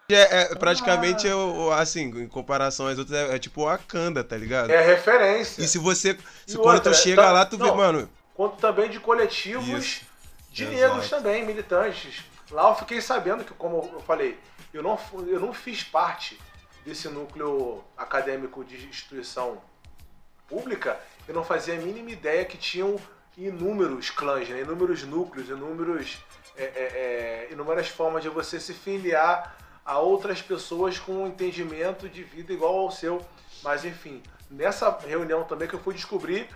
É, 0.10 0.41
é, 0.51 0.56
praticamente, 0.56 1.27
é 1.27 1.36
o- 1.36 1.65
o- 1.67 1.72
assim, 1.74 2.03
em 2.03 2.27
comparação 2.27 2.88
às 2.88 2.98
outras, 2.98 3.17
é, 3.17 3.36
é 3.36 3.39
tipo 3.39 3.62
o 3.62 3.65
Wakanda, 3.65 4.24
tá 4.24 4.38
ligado? 4.38 4.70
É 4.70 4.82
referência. 4.86 5.62
E 5.62 5.67
se 5.67 5.77
você. 5.77 6.17
Se 6.46 6.56
E 6.56 6.58
quando 6.58 6.75
outra, 6.75 6.91
tu 6.94 6.98
chega 6.98 7.24
tá- 7.24 7.32
lá, 7.32 7.46
tu 7.46 7.58
vê, 7.58 7.65
não. 7.65 7.75
mano. 7.75 8.10
Quanto 8.38 8.58
também 8.58 8.88
de 8.88 9.00
coletivos 9.00 9.67
Isso. 9.67 10.06
de 10.51 10.63
Exato. 10.63 10.77
negros 10.77 11.10
também, 11.10 11.44
militantes. 11.44 12.24
Lá 12.51 12.70
eu 12.70 12.75
fiquei 12.75 13.01
sabendo 13.01 13.44
que, 13.44 13.51
como 13.56 13.89
eu 13.91 14.00
falei, 14.01 14.39
eu 14.72 14.84
não, 14.84 15.00
eu 15.27 15.39
não 15.39 15.51
fiz 15.51 15.84
parte 15.84 16.39
desse 16.86 17.10
núcleo 17.10 17.84
acadêmico 17.98 18.63
de 18.63 18.86
instituição 18.86 19.60
pública, 20.48 21.00
eu 21.27 21.34
não 21.34 21.44
fazia 21.44 21.74
a 21.74 21.77
mínima 21.77 22.12
ideia 22.12 22.46
que 22.46 22.58
tinham 22.58 22.98
inúmeros 23.36 24.12
clãs, 24.12 24.48
né? 24.48 24.62
inúmeros 24.62 25.03
núcleos, 25.03 25.50
inúmeros, 25.50 26.20
é, 26.56 26.63
é, 26.63 26.67
é, 26.67 27.50
inúmeras 27.51 27.88
formas 27.88 28.22
de 28.22 28.29
você 28.29 28.60
se 28.60 28.74
filiar 28.74 29.58
a 29.84 29.98
outras 29.98 30.44
pessoas 30.44 31.00
com 31.00 31.24
um 31.24 31.27
entendimento 31.27 32.08
de 32.08 32.22
vida 32.24 32.53
igual 32.53 32.77
ao 32.77 32.91
seu. 32.91 33.20
Mas 33.63 33.84
enfim, 33.84 34.22
nessa 34.48 34.96
reunião 35.00 35.44
também 35.44 35.67
que 35.67 35.74
eu 35.74 35.79
fui 35.79 35.96
descobrir 35.96 36.48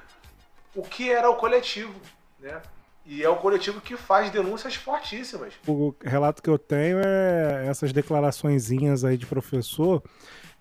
o 0.75 0.81
que 0.81 1.11
era 1.11 1.29
o 1.29 1.35
coletivo, 1.35 1.93
né? 2.39 2.61
E 3.05 3.23
é 3.23 3.29
um 3.29 3.35
coletivo 3.35 3.81
que 3.81 3.97
faz 3.97 4.29
denúncias 4.29 4.75
fortíssimas. 4.75 5.53
O 5.67 5.93
relato 6.03 6.41
que 6.41 6.49
eu 6.49 6.57
tenho 6.57 6.99
é 6.99 7.65
essas 7.67 7.91
declaraçõezinhas 7.91 9.03
aí 9.03 9.17
de 9.17 9.25
professor. 9.25 10.03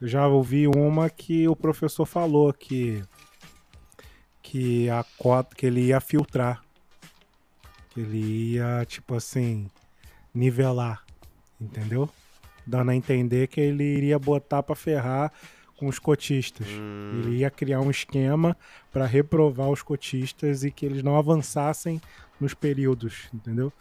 Eu 0.01 0.09
já 0.09 0.27
ouvi 0.27 0.67
uma 0.67 1.11
que 1.11 1.47
o 1.47 1.55
professor 1.55 2.07
falou 2.07 2.53
que 2.53 3.05
que 4.43 4.89
a 4.91 5.05
cota 5.19 5.55
que 5.55 5.67
ele 5.67 5.83
ia 5.83 6.01
filtrar, 6.01 6.61
que 7.91 8.01
ele 8.01 8.55
ia 8.55 8.85
tipo 8.87 9.15
assim 9.15 9.71
nivelar, 10.35 11.05
entendeu? 11.61 12.09
Dando 12.67 12.91
a 12.91 12.97
entender 12.97 13.49
que 13.49 13.61
ele 13.61 13.85
iria 13.85 14.19
botar 14.19 14.63
pra 14.63 14.75
ferrar 14.75 15.31
com 15.81 15.87
os 15.87 15.99
cotistas. 15.99 16.67
Hum, 16.69 17.23
Ele 17.25 17.37
ia 17.39 17.51
criar 17.51 17.81
um 17.81 17.91
esquema 17.91 18.55
para 18.93 19.07
reprovar 19.07 19.71
os 19.71 19.83
cotistas 19.83 20.63
e 20.63 20.71
que 20.71 20.85
eles 20.85 21.03
não 21.03 21.17
avançassem 21.17 21.99
nos 22.39 22.53
períodos, 22.53 23.31
entendeu? 23.33 23.73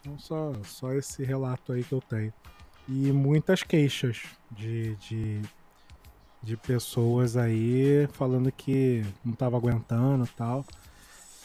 Então 0.00 0.16
só, 0.20 0.52
só 0.62 0.92
esse 0.92 1.24
relato 1.24 1.72
aí 1.72 1.82
que 1.82 1.92
eu 1.92 2.00
tenho. 2.00 2.32
E 2.88 3.10
muitas 3.10 3.64
queixas 3.64 4.22
de, 4.52 4.94
de, 4.96 5.42
de 6.40 6.56
pessoas 6.56 7.36
aí 7.36 8.08
falando 8.12 8.50
que 8.52 9.04
não 9.24 9.32
tava 9.32 9.56
aguentando 9.56 10.24
e 10.24 10.28
tal. 10.28 10.64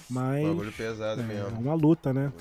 Mas 0.10 0.48
bagulho 0.48 0.72
pesado 0.72 1.22
é 1.22 1.24
mesmo. 1.24 1.60
uma 1.60 1.74
luta, 1.74 2.14
né? 2.14 2.32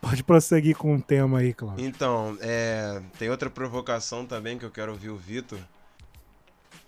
Pode 0.00 0.24
prosseguir 0.24 0.76
com 0.76 0.96
o 0.96 1.00
tema 1.00 1.38
aí, 1.38 1.52
Cláudio. 1.52 1.84
Então, 1.84 2.36
é, 2.40 3.00
tem 3.18 3.30
outra 3.30 3.48
provocação 3.50 4.26
também 4.26 4.58
que 4.58 4.64
eu 4.64 4.70
quero 4.70 4.92
ouvir 4.92 5.10
o 5.10 5.16
Vitor. 5.16 5.58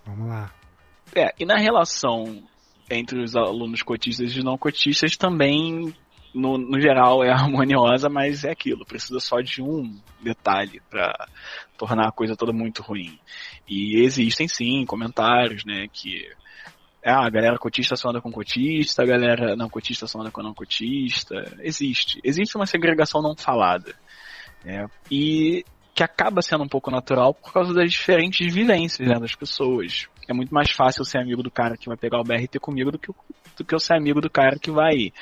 Vamos 0.05 0.27
lá. 0.27 0.53
É, 1.15 1.33
e 1.39 1.45
na 1.45 1.57
relação 1.57 2.43
entre 2.89 3.21
os 3.21 3.35
alunos 3.35 3.81
cotistas 3.81 4.35
e 4.35 4.43
não 4.43 4.57
cotistas 4.57 5.17
também, 5.17 5.93
no, 6.33 6.57
no 6.57 6.79
geral, 6.79 7.23
é 7.23 7.31
harmoniosa, 7.33 8.09
mas 8.09 8.43
é 8.43 8.51
aquilo, 8.51 8.85
precisa 8.85 9.19
só 9.19 9.41
de 9.41 9.61
um 9.61 9.99
detalhe 10.21 10.81
para 10.89 11.27
tornar 11.77 12.07
a 12.07 12.11
coisa 12.11 12.35
toda 12.35 12.53
muito 12.53 12.81
ruim. 12.81 13.19
E 13.67 14.01
existem 14.03 14.47
sim 14.47 14.85
comentários, 14.85 15.65
né, 15.65 15.87
que 15.91 16.29
ah, 17.03 17.25
a 17.25 17.29
galera 17.29 17.59
cotista 17.59 17.95
só 17.95 18.09
anda 18.09 18.19
com 18.19 18.31
cotista, 18.31 19.03
a 19.03 19.05
galera 19.05 19.55
não 19.55 19.69
cotista 19.69 20.07
só 20.07 20.19
anda 20.19 20.31
com 20.31 20.41
não 20.41 20.55
cotista. 20.55 21.35
Existe. 21.59 22.19
Existe 22.23 22.55
uma 22.55 22.65
segregação 22.65 23.21
não 23.21 23.35
falada. 23.35 23.93
né? 24.63 24.87
E 25.11 25.63
que 25.95 26.03
acaba 26.03 26.41
sendo 26.41 26.65
um 26.65 26.67
pouco 26.67 26.91
natural 26.91 27.33
por 27.33 27.53
causa 27.53 27.73
das 27.73 27.89
diferentes 27.89 28.53
vivências 28.53 29.07
né, 29.07 29.17
das 29.17 29.33
pessoas. 29.33 30.09
É 30.27 30.33
muito 30.33 30.53
mais 30.53 30.69
fácil 30.69 31.05
ser 31.05 31.19
amigo 31.19 31.41
do 31.41 31.49
cara 31.49 31.77
que 31.77 31.87
vai 31.87 31.95
pegar 31.95 32.19
o 32.19 32.23
BRT 32.23 32.59
comigo 32.59 32.91
do 32.91 32.99
que, 32.99 33.13
do 33.57 33.63
que 33.63 33.73
eu 33.73 33.79
ser 33.79 33.95
amigo 33.95 34.19
do 34.19 34.29
cara 34.29 34.59
que 34.59 34.69
vai 34.69 35.13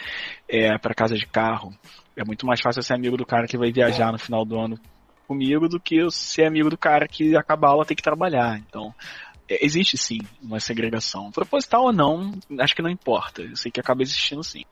é, 0.49 0.75
para 0.79 0.95
casa 0.95 1.15
de 1.15 1.27
carro. 1.27 1.71
É 2.17 2.25
muito 2.25 2.47
mais 2.47 2.59
fácil 2.59 2.79
eu 2.79 2.83
ser 2.83 2.95
amigo 2.95 3.15
do 3.15 3.25
cara 3.25 3.45
que 3.45 3.57
vai 3.57 3.71
viajar 3.71 4.11
no 4.11 4.17
final 4.17 4.43
do 4.43 4.59
ano 4.59 4.79
comigo 5.27 5.69
do 5.69 5.79
que 5.79 5.95
eu 5.95 6.09
ser 6.09 6.45
amigo 6.45 6.69
do 6.69 6.77
cara 6.77 7.07
que 7.07 7.35
acabar 7.35 7.67
a 7.67 7.71
aula 7.71 7.85
tem 7.85 7.95
que 7.95 8.03
trabalhar. 8.03 8.57
Então, 8.57 8.93
é, 9.47 9.63
existe 9.63 9.95
sim 9.95 10.19
uma 10.41 10.59
segregação. 10.59 11.31
Proposital 11.31 11.83
ou 11.83 11.93
não, 11.93 12.31
acho 12.59 12.75
que 12.75 12.81
não 12.81 12.89
importa. 12.89 13.43
Eu 13.43 13.55
sei 13.55 13.71
que 13.71 13.79
acaba 13.79 14.01
existindo 14.01 14.43
sim. 14.43 14.63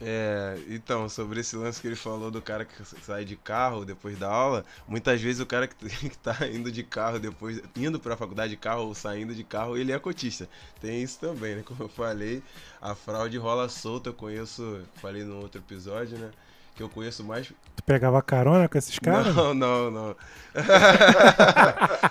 É, 0.00 0.58
então, 0.68 1.08
sobre 1.08 1.40
esse 1.40 1.56
lance 1.56 1.80
que 1.80 1.86
ele 1.86 1.96
falou 1.96 2.30
do 2.30 2.42
cara 2.42 2.66
que 2.66 2.84
sai 3.02 3.24
de 3.24 3.34
carro 3.34 3.84
depois 3.84 4.18
da 4.18 4.28
aula, 4.28 4.64
muitas 4.86 5.20
vezes 5.20 5.40
o 5.40 5.46
cara 5.46 5.66
que, 5.66 5.74
que 6.10 6.18
tá 6.18 6.36
indo 6.52 6.70
de 6.70 6.82
carro 6.82 7.18
depois, 7.18 7.60
indo 7.74 7.98
pra 7.98 8.16
faculdade 8.16 8.50
de 8.50 8.56
carro 8.58 8.82
ou 8.82 8.94
saindo 8.94 9.34
de 9.34 9.42
carro, 9.42 9.76
ele 9.76 9.92
é 9.92 9.98
cotista. 9.98 10.48
Tem 10.80 11.02
isso 11.02 11.18
também, 11.18 11.56
né? 11.56 11.62
Como 11.66 11.82
eu 11.82 11.88
falei, 11.88 12.42
a 12.80 12.94
fraude 12.94 13.38
rola 13.38 13.68
solta, 13.68 14.10
eu 14.10 14.14
conheço, 14.14 14.80
falei 14.96 15.24
no 15.24 15.40
outro 15.40 15.60
episódio, 15.60 16.18
né? 16.18 16.30
Que 16.74 16.82
eu 16.82 16.90
conheço 16.90 17.24
mais 17.24 17.50
Tu 17.74 17.82
pegava 17.86 18.20
carona 18.20 18.68
com 18.68 18.76
esses 18.76 18.98
caras? 18.98 19.34
Não, 19.34 19.54
não, 19.54 19.90
não. 19.90 20.16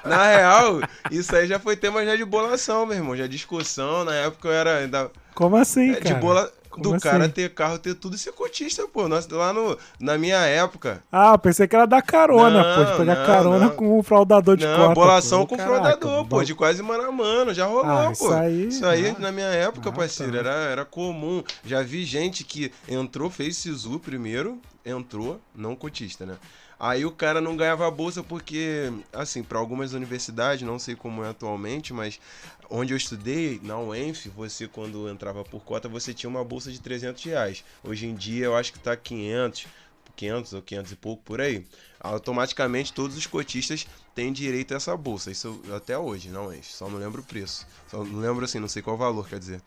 Na 0.03 0.27
real, 0.27 0.79
isso 1.11 1.35
aí 1.35 1.45
já 1.45 1.59
foi 1.59 1.77
tema 1.77 2.03
já 2.03 2.15
de 2.15 2.25
bolação, 2.25 2.83
meu 2.87 2.97
irmão. 2.97 3.15
Já 3.15 3.27
discussão. 3.27 4.03
Na 4.03 4.15
época 4.15 4.47
eu 4.47 4.53
era 4.53 4.77
ainda. 4.77 5.11
Como 5.35 5.55
assim, 5.55 5.91
é, 5.91 5.95
cara? 5.97 6.15
de 6.15 6.19
bola. 6.19 6.51
Do 6.81 6.93
assim? 6.95 6.99
cara 7.07 7.29
ter 7.29 7.53
carro, 7.53 7.77
ter 7.79 7.95
tudo 7.95 8.15
e 8.15 8.19
ser 8.19 8.31
cotista, 8.33 8.87
pô. 8.87 9.07
Nós, 9.07 9.27
lá 9.27 9.51
no, 9.53 9.77
na 9.99 10.17
minha 10.17 10.37
época. 10.37 11.01
Ah, 11.11 11.37
pensei 11.37 11.67
que 11.67 11.75
era 11.75 11.85
dar 11.85 12.01
carona, 12.01 12.63
Não, 12.63 12.85
pô. 12.85 12.91
De 12.91 12.97
pegar 12.97 13.15
não, 13.15 13.25
carona 13.25 13.65
não. 13.65 13.75
com 13.75 13.99
o 13.99 14.03
fraudador 14.03 14.57
de 14.57 14.65
não, 14.65 14.75
cota. 14.77 14.93
bolação 14.95 15.39
pô. 15.41 15.47
com 15.47 15.57
Caraca, 15.57 15.73
fraudador, 15.81 16.25
pô. 16.27 16.43
De 16.43 16.55
quase 16.55 16.81
mano 16.81 17.03
a 17.03 17.11
mano. 17.11 17.53
Já 17.53 17.65
rolou, 17.65 17.85
Ah, 17.85 18.05
pô. 18.07 18.11
isso 18.11 18.33
aí- 18.33 18.67
Isso 18.67 18.85
aí 18.85 19.15
na 19.19 19.31
minha 19.31 19.47
época, 19.47 19.89
Ah, 19.89 19.93
parceiro, 19.93 20.33
tá. 20.33 20.39
era, 20.39 20.51
era 20.51 20.85
comum. 20.85 21.43
Já 21.63 21.81
vi 21.81 22.03
gente 22.05 22.43
que 22.43 22.71
entrou, 22.87 23.29
fez 23.29 23.57
SISU 23.57 23.99
primeiro, 23.99 24.59
entrou, 24.85 25.39
não 25.55 25.75
cotista, 25.75 26.25
né? 26.25 26.35
Aí 26.77 27.05
o 27.05 27.11
cara 27.11 27.39
não 27.39 27.55
ganhava 27.55 27.87
a 27.87 27.89
bolsa 27.91 28.21
porque, 28.21 28.91
assim, 29.13 29.41
para 29.41 29.57
algumas 29.57 29.93
universidades, 29.93 30.67
não 30.67 30.77
sei 30.77 30.93
como 30.93 31.23
é 31.23 31.29
atualmente, 31.29 31.93
mas 31.93 32.19
onde 32.69 32.93
eu 32.93 32.97
estudei, 32.97 33.59
na 33.63 33.79
UENF, 33.79 34.29
você 34.29 34.67
quando 34.67 35.09
entrava 35.09 35.43
por 35.43 35.63
cota, 35.63 35.87
você 35.87 36.13
tinha 36.13 36.29
uma 36.29 36.43
bolsa 36.43 36.71
de 36.71 36.79
300 36.79 37.23
reais. 37.23 37.63
Hoje 37.83 38.05
em 38.07 38.15
dia 38.15 38.45
eu 38.45 38.55
acho 38.55 38.73
que 38.73 38.79
tá 38.79 38.95
500, 38.95 39.67
500 40.15 40.53
ou 40.53 40.61
500 40.61 40.91
e 40.91 40.95
pouco 40.95 41.23
por 41.23 41.41
aí. 41.41 41.65
Automaticamente 41.99 42.93
todos 42.93 43.17
os 43.17 43.25
cotistas 43.25 43.87
têm 44.13 44.31
direito 44.31 44.73
a 44.73 44.77
essa 44.77 44.95
bolsa. 44.95 45.31
Isso 45.31 45.61
até 45.75 45.97
hoje, 45.97 46.29
não 46.29 46.47
UENF. 46.47 46.71
Só 46.71 46.89
não 46.89 46.99
lembro 46.99 47.21
o 47.21 47.25
preço. 47.25 47.65
Só 47.89 48.03
não 48.03 48.19
lembro 48.19 48.45
assim, 48.45 48.59
não 48.59 48.67
sei 48.67 48.81
qual 48.81 48.97
valor, 48.97 49.27
quer 49.27 49.39
dizer, 49.39 49.61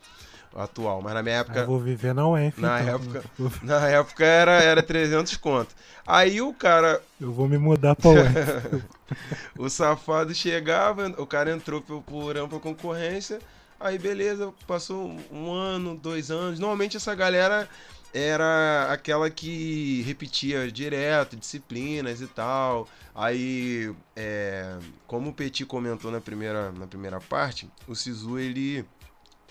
atual. 0.55 1.01
Mas 1.01 1.13
na 1.13 1.23
minha 1.23 1.35
Ah, 1.35 1.39
época... 1.39 1.59
Eu 1.59 1.65
vou 1.67 1.79
viver 1.79 2.13
na 2.13 2.27
UENF, 2.27 2.59
Na 2.59 2.81
então. 2.81 2.95
época- 2.95 3.23
Na 3.61 3.87
época 3.87 4.25
era, 4.25 4.51
era 4.61 4.83
300 4.83 5.37
conto. 5.37 5.75
Aí 6.05 6.41
o 6.41 6.53
cara, 6.53 7.01
Eu 7.19 7.31
vou 7.31 7.47
me 7.47 7.57
mudar 7.57 7.95
pra 7.95 8.09
UENF. 8.09 8.83
o 9.57 9.69
safado 9.69 10.33
chegava, 10.33 11.07
o 11.17 11.25
cara 11.25 11.51
entrou 11.51 11.81
por, 11.81 12.01
por 12.03 12.37
ampla 12.37 12.59
concorrência. 12.59 13.39
Aí 13.79 13.97
beleza, 13.97 14.51
passou 14.67 15.15
um 15.31 15.51
ano, 15.51 15.95
dois 15.95 16.29
anos. 16.31 16.59
Normalmente 16.59 16.97
essa 16.97 17.15
galera 17.15 17.67
era 18.13 18.87
aquela 18.91 19.29
que 19.29 20.01
repetia 20.01 20.69
direto, 20.71 21.35
disciplinas 21.37 22.21
e 22.21 22.27
tal. 22.27 22.87
Aí, 23.13 23.93
é, 24.15 24.77
como 25.05 25.29
o 25.29 25.33
Petit 25.33 25.65
comentou 25.65 26.09
na 26.11 26.19
primeira, 26.19 26.71
na 26.71 26.87
primeira 26.87 27.19
parte, 27.19 27.69
o 27.87 27.95
Sisu 27.95 28.39
ele 28.39 28.83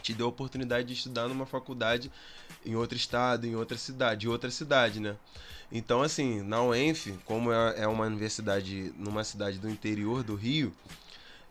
te 0.08 0.14
deu 0.14 0.26
a 0.26 0.30
oportunidade 0.30 0.88
de 0.88 0.94
estudar 0.94 1.28
numa 1.28 1.44
faculdade 1.44 2.10
em 2.64 2.74
outro 2.74 2.96
estado, 2.96 3.46
em 3.46 3.54
outra 3.54 3.76
cidade, 3.76 4.26
em 4.26 4.30
outra 4.30 4.50
cidade, 4.50 5.00
né? 5.00 5.16
Então, 5.70 6.02
assim, 6.02 6.40
na 6.42 6.62
UENF, 6.62 7.12
como 7.26 7.52
é 7.52 7.82
é 7.82 7.86
uma 7.86 8.06
universidade 8.06 8.92
numa 8.96 9.22
cidade 9.22 9.58
do 9.58 9.68
interior 9.68 10.22
do 10.22 10.34
Rio, 10.34 10.72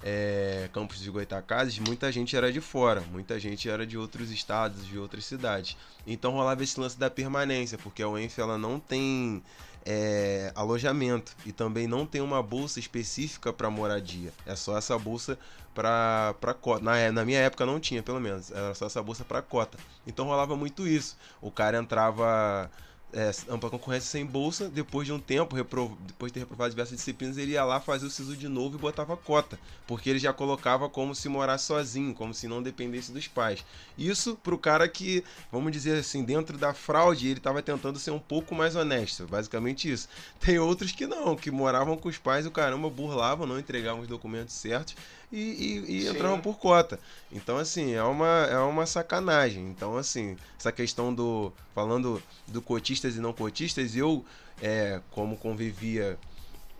é, 0.04 0.70
campus 0.74 1.00
de 1.00 1.10
Goitacazes, 1.12 1.78
muita 1.78 2.12
gente 2.12 2.36
era 2.36 2.52
de 2.52 2.60
fora, 2.60 3.02
muita 3.12 3.40
gente 3.40 3.70
era 3.70 3.86
de 3.86 3.96
outros 3.96 4.32
estados, 4.32 4.88
de 4.88 4.98
outras 4.98 5.26
cidades. 5.26 5.78
Então 6.06 6.32
rolava 6.32 6.64
esse 6.64 6.80
lance 6.80 6.98
da 6.98 7.10
permanência, 7.12 7.78
porque 7.78 8.02
a 8.02 8.10
UENF 8.10 8.40
ela 8.40 8.58
não 8.58 8.80
tem 8.80 9.44
é, 9.90 10.52
alojamento 10.54 11.34
e 11.46 11.54
também 11.54 11.88
não 11.88 12.06
tem 12.06 12.20
uma 12.20 12.44
bolsa 12.44 12.78
específica 12.78 13.54
para 13.54 13.70
moradia. 13.70 14.34
É 14.46 14.54
só 14.54 14.78
essa 14.78 15.00
bolsa 15.00 15.40
para 15.74 16.54
cota. 16.60 16.84
Na, 16.84 16.98
é, 16.98 17.10
na 17.10 17.24
minha 17.24 17.40
época 17.40 17.66
não 17.66 17.80
tinha, 17.80 18.04
pelo 18.04 18.20
menos. 18.20 18.52
Era 18.52 18.76
só 18.76 18.88
essa 18.88 19.02
bolsa 19.02 19.24
para 19.24 19.42
cota. 19.42 19.78
Então 20.06 20.26
rolava 20.26 20.58
muito 20.58 20.86
isso. 20.86 21.16
O 21.42 21.50
cara 21.50 21.78
entrava 21.78 22.70
é, 23.14 23.32
ampla 23.50 23.70
concorrência 23.70 24.10
sem 24.10 24.26
bolsa, 24.26 24.70
depois 24.70 25.08
de 25.08 25.14
um 25.14 25.20
tempo, 25.20 25.56
depois 25.56 26.30
de 26.30 26.34
ter 26.34 26.40
reprovado 26.42 26.72
diversas 26.72 26.98
disciplinas, 26.98 27.38
ele 27.38 27.54
ia 27.54 27.64
lá 27.64 27.80
fazer 27.80 28.06
o 28.06 28.10
SISU 28.10 28.36
de 28.36 28.48
novo 28.50 28.76
e 28.76 28.80
botava 28.80 29.16
cota, 29.16 29.58
porque 29.86 30.10
ele 30.10 30.20
já 30.20 30.34
colocava 30.34 30.90
como 30.90 31.16
se 31.16 31.30
morar 31.30 31.58
sozinho, 31.58 32.14
como 32.14 32.34
se 32.34 32.48
não 32.48 32.62
dependesse 32.62 33.12
dos 33.12 33.28
pais. 33.28 33.64
Isso 33.98 34.36
pro 34.44 34.58
cara 34.58 34.88
que, 34.88 35.24
vamos 35.52 35.72
dizer 35.72 35.98
assim, 35.98 36.24
dentro 36.24 36.58
da 36.58 36.74
fraude, 36.74 37.28
ele 37.28 37.40
estava 37.40 37.62
tentando 37.62 37.98
ser 37.98 38.12
um 38.12 38.20
pouco 38.20 38.54
mais 38.54 38.76
honesto, 38.76 39.26
basicamente 39.26 39.90
isso. 39.92 40.10
Tem 40.40 40.60
outros 40.60 40.92
que 40.92 41.08
não, 41.08 41.36
que 41.36 41.50
moravam 41.50 41.98
com 41.98 42.10
os 42.10 42.18
pais 42.18 42.46
e 42.46 42.50
o 42.50 42.52
caramba 42.52 42.90
burlavam, 42.90 43.48
não 43.48 43.58
entregavam 43.60 44.02
os 44.02 44.08
documentos 44.08 44.54
certos 44.54 44.96
e, 45.32 45.40
e, 45.40 46.04
e 46.04 46.08
entravam 46.08 46.40
por 46.40 46.58
cota. 46.58 47.00
Então, 47.32 47.58
assim, 47.58 47.94
é 47.94 48.04
uma, 48.04 48.48
é 48.50 48.60
uma 48.60 48.86
sacanagem. 48.86 49.64
Então, 49.70 49.98
assim, 49.98 50.38
essa 50.58 50.72
questão 50.72 51.14
do. 51.14 51.52
Falando 51.74 52.22
do 52.48 52.62
cotistas 52.62 53.16
e 53.16 53.20
não 53.20 53.34
cotistas, 53.34 53.96
eu, 53.96 54.26
é, 54.62 55.02
como 55.12 55.38
convivia 55.38 56.18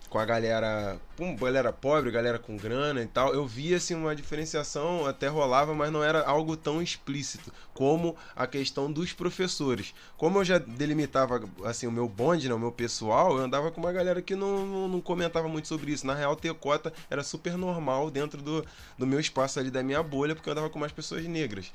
com 0.08 0.18
a 0.18 0.24
galera, 0.24 0.98
com 1.16 1.36
galera 1.36 1.72
pobre, 1.72 2.10
galera 2.10 2.38
com 2.38 2.56
grana 2.56 3.02
e 3.02 3.06
tal, 3.06 3.34
eu 3.34 3.46
via 3.46 3.76
assim 3.76 3.94
uma 3.94 4.14
diferenciação, 4.14 5.06
até 5.06 5.28
rolava, 5.28 5.74
mas 5.74 5.92
não 5.92 6.02
era 6.02 6.24
algo 6.24 6.56
tão 6.56 6.80
explícito 6.82 7.52
como 7.74 8.16
a 8.34 8.46
questão 8.46 8.90
dos 8.90 9.12
professores. 9.12 9.94
Como 10.16 10.38
eu 10.38 10.44
já 10.44 10.58
delimitava 10.58 11.42
assim 11.64 11.86
o 11.86 11.92
meu 11.92 12.08
bonde, 12.08 12.48
né, 12.48 12.54
o 12.54 12.58
meu 12.58 12.72
pessoal, 12.72 13.36
eu 13.36 13.44
andava 13.44 13.70
com 13.70 13.80
uma 13.80 13.92
galera 13.92 14.22
que 14.22 14.34
não, 14.34 14.66
não, 14.66 14.88
não 14.88 15.00
comentava 15.00 15.48
muito 15.48 15.68
sobre 15.68 15.92
isso. 15.92 16.06
Na 16.06 16.14
real, 16.14 16.34
ter 16.34 16.54
cota 16.54 16.92
era 17.10 17.22
super 17.22 17.56
normal 17.56 18.10
dentro 18.10 18.40
do, 18.42 18.64
do 18.96 19.06
meu 19.06 19.20
espaço 19.20 19.60
ali 19.60 19.70
da 19.70 19.82
minha 19.82 20.02
bolha, 20.02 20.34
porque 20.34 20.48
eu 20.48 20.52
andava 20.52 20.70
com 20.70 20.78
mais 20.78 20.92
pessoas 20.92 21.24
negras. 21.24 21.72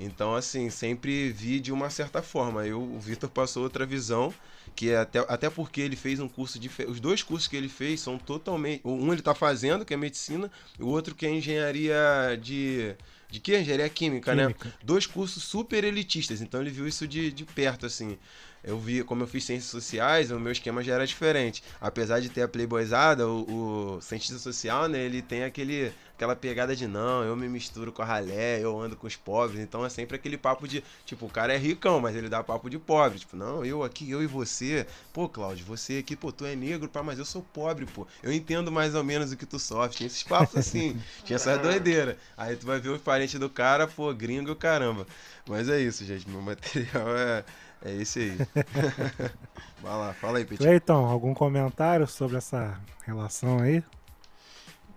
Então, 0.00 0.34
assim, 0.34 0.70
sempre 0.70 1.28
vi 1.30 1.60
de 1.60 1.70
uma 1.70 1.90
certa 1.90 2.22
forma. 2.22 2.66
Eu, 2.66 2.80
o 2.80 2.98
Vitor 2.98 3.28
passou 3.28 3.62
outra 3.62 3.84
visão, 3.84 4.32
que 4.74 4.88
é 4.90 4.96
até, 4.96 5.18
até 5.28 5.50
porque 5.50 5.82
ele 5.82 5.94
fez 5.94 6.18
um 6.20 6.28
curso 6.28 6.58
de. 6.58 6.70
Os 6.88 6.98
dois 6.98 7.22
cursos 7.22 7.46
que 7.46 7.54
ele 7.54 7.68
fez 7.68 8.00
são 8.00 8.16
totalmente. 8.16 8.80
Um 8.82 9.12
ele 9.12 9.20
está 9.20 9.34
fazendo, 9.34 9.84
que 9.84 9.92
é 9.92 9.96
medicina, 9.98 10.50
e 10.78 10.82
o 10.82 10.88
outro 10.88 11.14
que 11.14 11.26
é 11.26 11.30
engenharia 11.30 12.38
de. 12.40 12.96
De 13.30 13.38
que? 13.38 13.56
Engenharia 13.56 13.88
química, 13.88 14.34
né? 14.34 14.46
química, 14.46 14.68
né? 14.68 14.74
Dois 14.82 15.06
cursos 15.06 15.44
super 15.44 15.84
elitistas, 15.84 16.40
então 16.40 16.60
ele 16.60 16.70
viu 16.70 16.88
isso 16.88 17.06
de, 17.06 17.30
de 17.30 17.44
perto, 17.44 17.86
assim 17.86 18.18
eu 18.62 18.78
vi, 18.78 19.02
como 19.02 19.22
eu 19.22 19.26
fiz 19.26 19.44
ciências 19.44 19.70
sociais, 19.70 20.30
o 20.30 20.38
meu 20.38 20.52
esquema 20.52 20.82
já 20.82 20.94
era 20.94 21.06
diferente. 21.06 21.62
Apesar 21.80 22.20
de 22.20 22.28
ter 22.28 22.42
a 22.42 22.48
playboyzada, 22.48 23.26
o, 23.26 23.96
o 23.96 24.00
cientista 24.02 24.38
social, 24.38 24.86
né, 24.86 24.98
ele 24.98 25.22
tem 25.22 25.44
aquele, 25.44 25.90
aquela 26.14 26.36
pegada 26.36 26.76
de 26.76 26.86
não, 26.86 27.24
eu 27.24 27.34
me 27.34 27.48
misturo 27.48 27.90
com 27.90 28.02
a 28.02 28.04
ralé, 28.04 28.62
eu 28.62 28.78
ando 28.78 28.96
com 28.96 29.06
os 29.06 29.16
pobres. 29.16 29.60
Então 29.60 29.84
é 29.84 29.88
sempre 29.88 30.16
aquele 30.16 30.36
papo 30.36 30.68
de, 30.68 30.84
tipo, 31.06 31.24
o 31.24 31.30
cara 31.30 31.54
é 31.54 31.56
ricão, 31.56 32.00
mas 32.00 32.14
ele 32.14 32.28
dá 32.28 32.44
papo 32.44 32.68
de 32.68 32.78
pobre. 32.78 33.18
Tipo, 33.18 33.34
não, 33.34 33.64
eu 33.64 33.82
aqui, 33.82 34.10
eu 34.10 34.22
e 34.22 34.26
você. 34.26 34.86
Pô, 35.10 35.26
Cláudio, 35.26 35.64
você 35.64 35.98
aqui, 35.98 36.14
pô, 36.14 36.30
tu 36.30 36.44
é 36.44 36.54
negro, 36.54 36.86
pá, 36.86 37.02
mas 37.02 37.18
eu 37.18 37.24
sou 37.24 37.42
pobre, 37.42 37.86
pô. 37.86 38.06
Eu 38.22 38.30
entendo 38.30 38.70
mais 38.70 38.94
ou 38.94 39.02
menos 39.02 39.32
o 39.32 39.36
que 39.38 39.46
tu 39.46 39.58
sofre. 39.58 39.96
Tinha 39.96 40.06
esses 40.06 40.22
papos 40.22 40.56
assim, 40.56 41.00
tinha 41.24 41.36
essa 41.36 41.56
doideira. 41.56 42.18
Aí 42.36 42.56
tu 42.56 42.66
vai 42.66 42.78
ver 42.78 42.90
os 42.90 43.00
parentes 43.00 43.40
do 43.40 43.48
cara, 43.48 43.86
pô, 43.86 44.12
gringo, 44.12 44.54
caramba. 44.54 45.06
Mas 45.48 45.68
é 45.70 45.80
isso, 45.80 46.04
gente. 46.04 46.28
Meu 46.28 46.42
material 46.42 47.16
é 47.16 47.42
é 47.84 47.92
isso 47.92 48.18
aí. 48.18 48.36
Vai 49.80 49.92
lá, 49.92 50.12
fala 50.12 50.38
aí, 50.38 50.44
Petit. 50.44 50.66
Então, 50.68 51.06
algum 51.06 51.32
comentário 51.32 52.06
sobre 52.06 52.36
essa 52.36 52.78
relação 53.06 53.60
aí? 53.60 53.82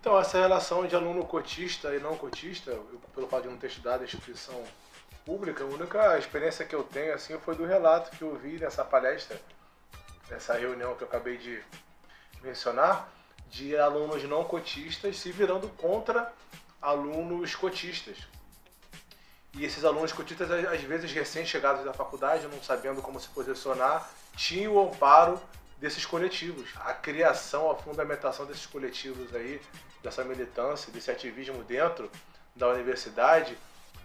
Então, 0.00 0.18
essa 0.18 0.38
relação 0.38 0.86
de 0.86 0.94
aluno 0.94 1.24
cotista 1.24 1.94
e 1.94 1.98
não 1.98 2.16
cotista, 2.16 2.70
eu, 2.70 3.00
pelo 3.14 3.26
fato 3.26 3.44
de 3.44 3.48
não 3.48 3.56
ter 3.56 3.68
estudado 3.68 4.02
a 4.02 4.04
instituição 4.04 4.62
pública, 5.24 5.64
a 5.64 5.66
única 5.66 6.18
experiência 6.18 6.66
que 6.66 6.74
eu 6.74 6.82
tenho 6.82 7.14
assim 7.14 7.38
foi 7.38 7.54
do 7.54 7.64
relato 7.64 8.14
que 8.16 8.22
eu 8.22 8.36
vi 8.36 8.58
nessa 8.58 8.84
palestra, 8.84 9.40
nessa 10.28 10.52
reunião 10.52 10.94
que 10.94 11.02
eu 11.02 11.08
acabei 11.08 11.38
de 11.38 11.58
mencionar, 12.42 13.08
de 13.48 13.76
alunos 13.76 14.22
não 14.24 14.44
cotistas 14.44 15.16
se 15.16 15.32
virando 15.32 15.68
contra 15.70 16.30
alunos 16.82 17.54
cotistas. 17.54 18.18
E 19.56 19.64
esses 19.64 19.84
alunos 19.84 20.12
cotistas, 20.12 20.50
às 20.50 20.80
vezes 20.80 21.12
recém-chegados 21.12 21.84
da 21.84 21.92
faculdade, 21.92 22.48
não 22.48 22.62
sabendo 22.62 23.00
como 23.00 23.20
se 23.20 23.28
posicionar, 23.28 24.10
tinham 24.36 24.74
o 24.74 24.88
amparo 24.88 25.40
desses 25.78 26.04
coletivos. 26.04 26.70
A 26.80 26.92
criação, 26.92 27.70
a 27.70 27.76
fundamentação 27.76 28.46
desses 28.46 28.66
coletivos 28.66 29.34
aí, 29.34 29.60
dessa 30.02 30.24
militância, 30.24 30.92
desse 30.92 31.10
ativismo 31.10 31.62
dentro 31.62 32.10
da 32.54 32.68
universidade, 32.68 33.56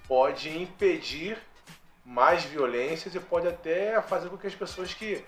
pode 0.07 0.49
impedir 0.55 1.37
mais 2.05 2.43
violências 2.43 3.13
e 3.15 3.19
pode 3.19 3.47
até 3.47 4.01
fazer 4.01 4.29
com 4.29 4.37
que 4.37 4.47
as 4.47 4.55
pessoas 4.55 4.93
que 4.93 5.23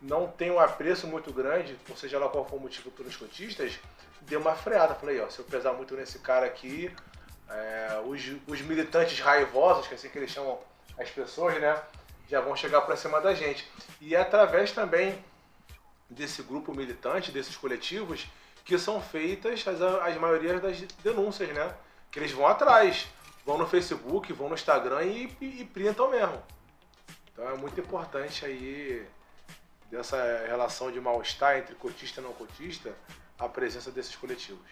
não 0.00 0.28
têm 0.28 0.50
um 0.50 0.60
apreço 0.60 1.06
muito 1.06 1.32
grande, 1.32 1.76
ou 1.88 1.96
seja 1.96 2.18
lá 2.18 2.28
qual 2.28 2.44
for 2.44 2.56
o 2.56 2.60
motivo 2.60 2.90
pelos 2.90 3.16
cotistas, 3.16 3.78
dê 4.22 4.36
uma 4.36 4.54
freada. 4.54 4.94
Falei, 4.94 5.20
ó, 5.20 5.28
se 5.28 5.38
eu 5.38 5.44
pesar 5.44 5.72
muito 5.72 5.94
nesse 5.94 6.18
cara 6.18 6.46
aqui, 6.46 6.94
é, 7.48 8.02
os, 8.04 8.22
os, 8.46 8.60
militantes 8.62 9.18
raivosos, 9.20 9.86
que 9.86 9.94
é 9.94 9.96
assim 9.96 10.08
que 10.08 10.18
eles 10.18 10.30
chamam 10.30 10.58
as 10.98 11.10
pessoas, 11.10 11.60
né, 11.60 11.80
já 12.28 12.40
vão 12.40 12.54
chegar 12.54 12.82
para 12.82 12.96
cima 12.96 13.20
da 13.20 13.34
gente. 13.34 13.70
E 14.00 14.14
é 14.14 14.20
através 14.20 14.72
também 14.72 15.22
desse 16.08 16.42
grupo 16.42 16.74
militante, 16.74 17.32
desses 17.32 17.56
coletivos, 17.56 18.26
que 18.64 18.78
são 18.78 19.00
feitas 19.00 19.66
as, 19.66 19.80
as 19.80 20.16
maiorias 20.16 20.60
das 20.60 20.80
denúncias, 21.02 21.48
né? 21.50 21.74
Que 22.10 22.18
eles 22.18 22.32
vão 22.32 22.46
atrás, 22.46 23.06
vão 23.44 23.58
no 23.58 23.66
Facebook, 23.66 24.32
vão 24.32 24.48
no 24.48 24.54
Instagram 24.54 25.02
e, 25.04 25.36
e, 25.40 25.60
e 25.62 25.64
printam 25.64 26.10
mesmo. 26.10 26.42
Então 27.32 27.48
é 27.48 27.56
muito 27.56 27.78
importante 27.80 28.44
aí 28.44 29.06
dessa 29.90 30.44
relação 30.46 30.90
de 30.92 31.00
mal-estar 31.00 31.56
entre 31.56 31.74
cotista 31.76 32.20
e 32.20 32.24
não 32.24 32.32
cotista, 32.32 32.94
a 33.38 33.48
presença 33.48 33.90
desses 33.90 34.14
coletivos. 34.16 34.68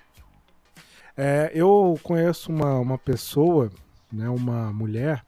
É, 1.16 1.50
eu 1.54 1.98
conheço 2.02 2.52
uma, 2.52 2.78
uma 2.78 2.98
pessoa, 2.98 3.70
né, 4.12 4.28
uma 4.28 4.72
mulher, 4.72 5.24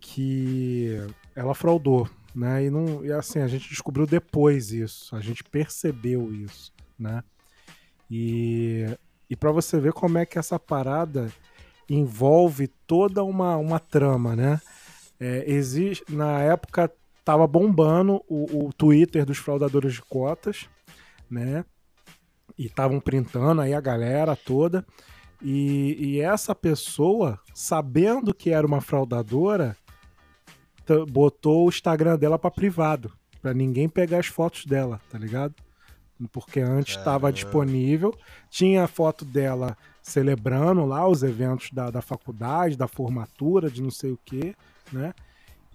que 0.00 0.96
ela 1.36 1.54
fraudou, 1.54 2.08
né? 2.34 2.64
E, 2.64 2.70
não, 2.70 3.04
e 3.04 3.12
assim, 3.12 3.40
a 3.40 3.46
gente 3.46 3.68
descobriu 3.68 4.06
depois 4.06 4.72
isso, 4.72 5.14
a 5.14 5.20
gente 5.20 5.44
percebeu 5.44 6.32
isso, 6.32 6.72
né? 6.98 7.22
E, 8.10 8.86
e 9.28 9.36
para 9.36 9.52
você 9.52 9.78
ver 9.78 9.92
como 9.92 10.16
é 10.16 10.24
que 10.24 10.38
essa 10.38 10.58
parada 10.58 11.30
envolve 11.88 12.68
toda 12.86 13.22
uma, 13.22 13.56
uma 13.56 13.78
trama, 13.78 14.34
né? 14.34 14.60
É, 15.20 15.44
existe, 15.50 16.04
na 16.08 16.40
época 16.40 16.90
tava 17.24 17.46
bombando 17.46 18.22
o, 18.28 18.68
o 18.68 18.72
Twitter 18.72 19.26
dos 19.26 19.36
fraudadores 19.36 19.94
de 19.94 20.02
cotas, 20.02 20.68
né? 21.30 21.64
E 22.58 22.66
estavam 22.66 22.98
printando 23.00 23.60
aí 23.60 23.72
a 23.72 23.80
galera 23.80 24.34
toda. 24.34 24.84
E, 25.40 25.96
e, 25.98 26.20
essa 26.20 26.54
pessoa, 26.54 27.38
sabendo 27.54 28.34
que 28.34 28.50
era 28.50 28.66
uma 28.66 28.80
fraudadora, 28.80 29.76
botou 31.08 31.66
o 31.66 31.68
Instagram 31.68 32.18
dela 32.18 32.38
para 32.38 32.50
privado, 32.50 33.12
para 33.40 33.54
ninguém 33.54 33.88
pegar 33.88 34.18
as 34.18 34.26
fotos 34.26 34.66
dela, 34.66 35.00
tá 35.08 35.16
ligado? 35.16 35.54
Porque 36.32 36.58
antes 36.58 36.96
estava 36.96 37.32
disponível, 37.32 38.12
tinha 38.50 38.82
a 38.82 38.88
foto 38.88 39.24
dela 39.24 39.76
celebrando 40.02 40.84
lá 40.84 41.06
os 41.06 41.22
eventos 41.22 41.70
da, 41.70 41.90
da 41.90 42.02
faculdade, 42.02 42.76
da 42.76 42.88
formatura, 42.88 43.70
de 43.70 43.80
não 43.80 43.90
sei 43.90 44.10
o 44.10 44.18
que, 44.24 44.56
né? 44.92 45.14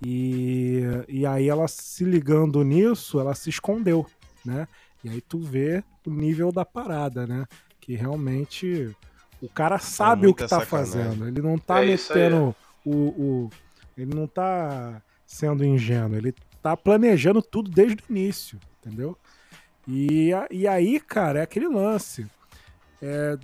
E, 0.05 0.81
e 1.07 1.25
aí 1.25 1.47
ela 1.47 1.67
se 1.69 2.03
ligando 2.03 2.61
nisso, 2.63 3.19
ela 3.19 3.33
se 3.33 3.49
escondeu, 3.49 4.05
né? 4.45 4.67
E 5.03 5.09
aí 5.09 5.21
tu 5.21 5.39
vê 5.39 5.83
o 6.05 6.09
nível 6.09 6.51
da 6.51 6.63
parada, 6.63 7.27
né? 7.27 7.45
Que 7.79 7.95
realmente 7.95 8.95
o 9.41 9.49
cara 9.49 9.77
sabe 9.77 10.27
é 10.27 10.29
o 10.29 10.33
que 10.33 10.47
tá 10.47 10.59
sacanagem. 10.59 10.93
fazendo. 10.93 11.27
Ele 11.27 11.41
não 11.41 11.57
tá 11.57 11.83
é 11.83 11.87
metendo 11.87 12.55
o, 12.85 12.91
o. 12.91 13.49
Ele 13.97 14.15
não 14.15 14.27
tá 14.27 15.01
sendo 15.25 15.65
ingênuo. 15.65 16.17
Ele 16.17 16.33
tá 16.61 16.77
planejando 16.77 17.41
tudo 17.41 17.69
desde 17.69 18.01
o 18.01 18.05
início, 18.09 18.59
entendeu? 18.79 19.17
E, 19.87 20.31
e 20.49 20.67
aí, 20.67 20.99
cara, 20.99 21.39
é 21.39 21.41
aquele 21.43 21.67
lance. 21.67 22.25
É, 23.01 23.37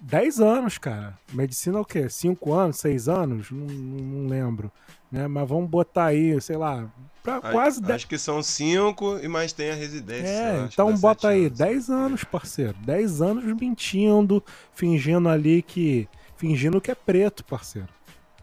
10 0.00 0.40
anos, 0.40 0.78
cara. 0.78 1.18
Medicina 1.32 1.78
é 1.78 1.80
o 1.80 1.84
quê? 1.84 2.08
5 2.08 2.52
anos, 2.52 2.78
6 2.78 3.08
anos? 3.08 3.50
Não, 3.50 3.66
não, 3.66 4.28
lembro. 4.28 4.72
Né? 5.12 5.28
Mas 5.28 5.48
vamos 5.48 5.68
botar 5.68 6.06
aí, 6.06 6.40
sei 6.40 6.56
lá, 6.56 6.88
pra 7.22 7.36
acho, 7.36 7.50
quase 7.50 7.82
10. 7.82 7.94
Acho 7.94 8.06
que 8.06 8.18
são 8.18 8.42
5 8.42 9.18
e 9.22 9.28
mais 9.28 9.52
tem 9.52 9.70
a 9.70 9.74
residência. 9.74 10.28
É, 10.28 10.68
então 10.72 10.94
bota 10.96 11.28
aí, 11.28 11.46
anos. 11.46 11.58
10 11.58 11.90
anos, 11.90 12.24
parceiro. 12.24 12.74
10 12.78 13.20
anos 13.20 13.44
mentindo, 13.60 14.42
fingindo 14.72 15.28
ali 15.28 15.62
que. 15.62 16.08
Fingindo 16.36 16.80
que 16.80 16.90
é 16.90 16.94
preto, 16.94 17.44
parceiro. 17.44 17.88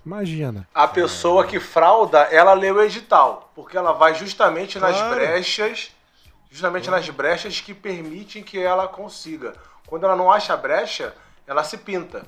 Imagina. 0.06 0.68
A 0.74 0.88
pessoa 0.88 1.48
que 1.48 1.60
frauda, 1.60 2.20
ela 2.20 2.54
lê 2.54 2.72
o 2.72 2.82
edital. 2.82 3.52
Porque 3.56 3.76
ela 3.76 3.92
vai 3.92 4.14
justamente 4.14 4.78
claro. 4.78 4.94
nas 4.94 5.16
brechas. 5.16 5.92
Justamente 6.50 6.90
nas 6.90 7.10
brechas 7.10 7.60
que 7.60 7.74
permitem 7.74 8.44
que 8.44 8.60
ela 8.60 8.88
consiga. 8.88 9.54
Quando 9.88 10.06
ela 10.06 10.16
não 10.16 10.32
acha 10.32 10.56
brecha, 10.56 11.14
ela 11.48 11.64
se 11.64 11.78
pinta. 11.78 12.28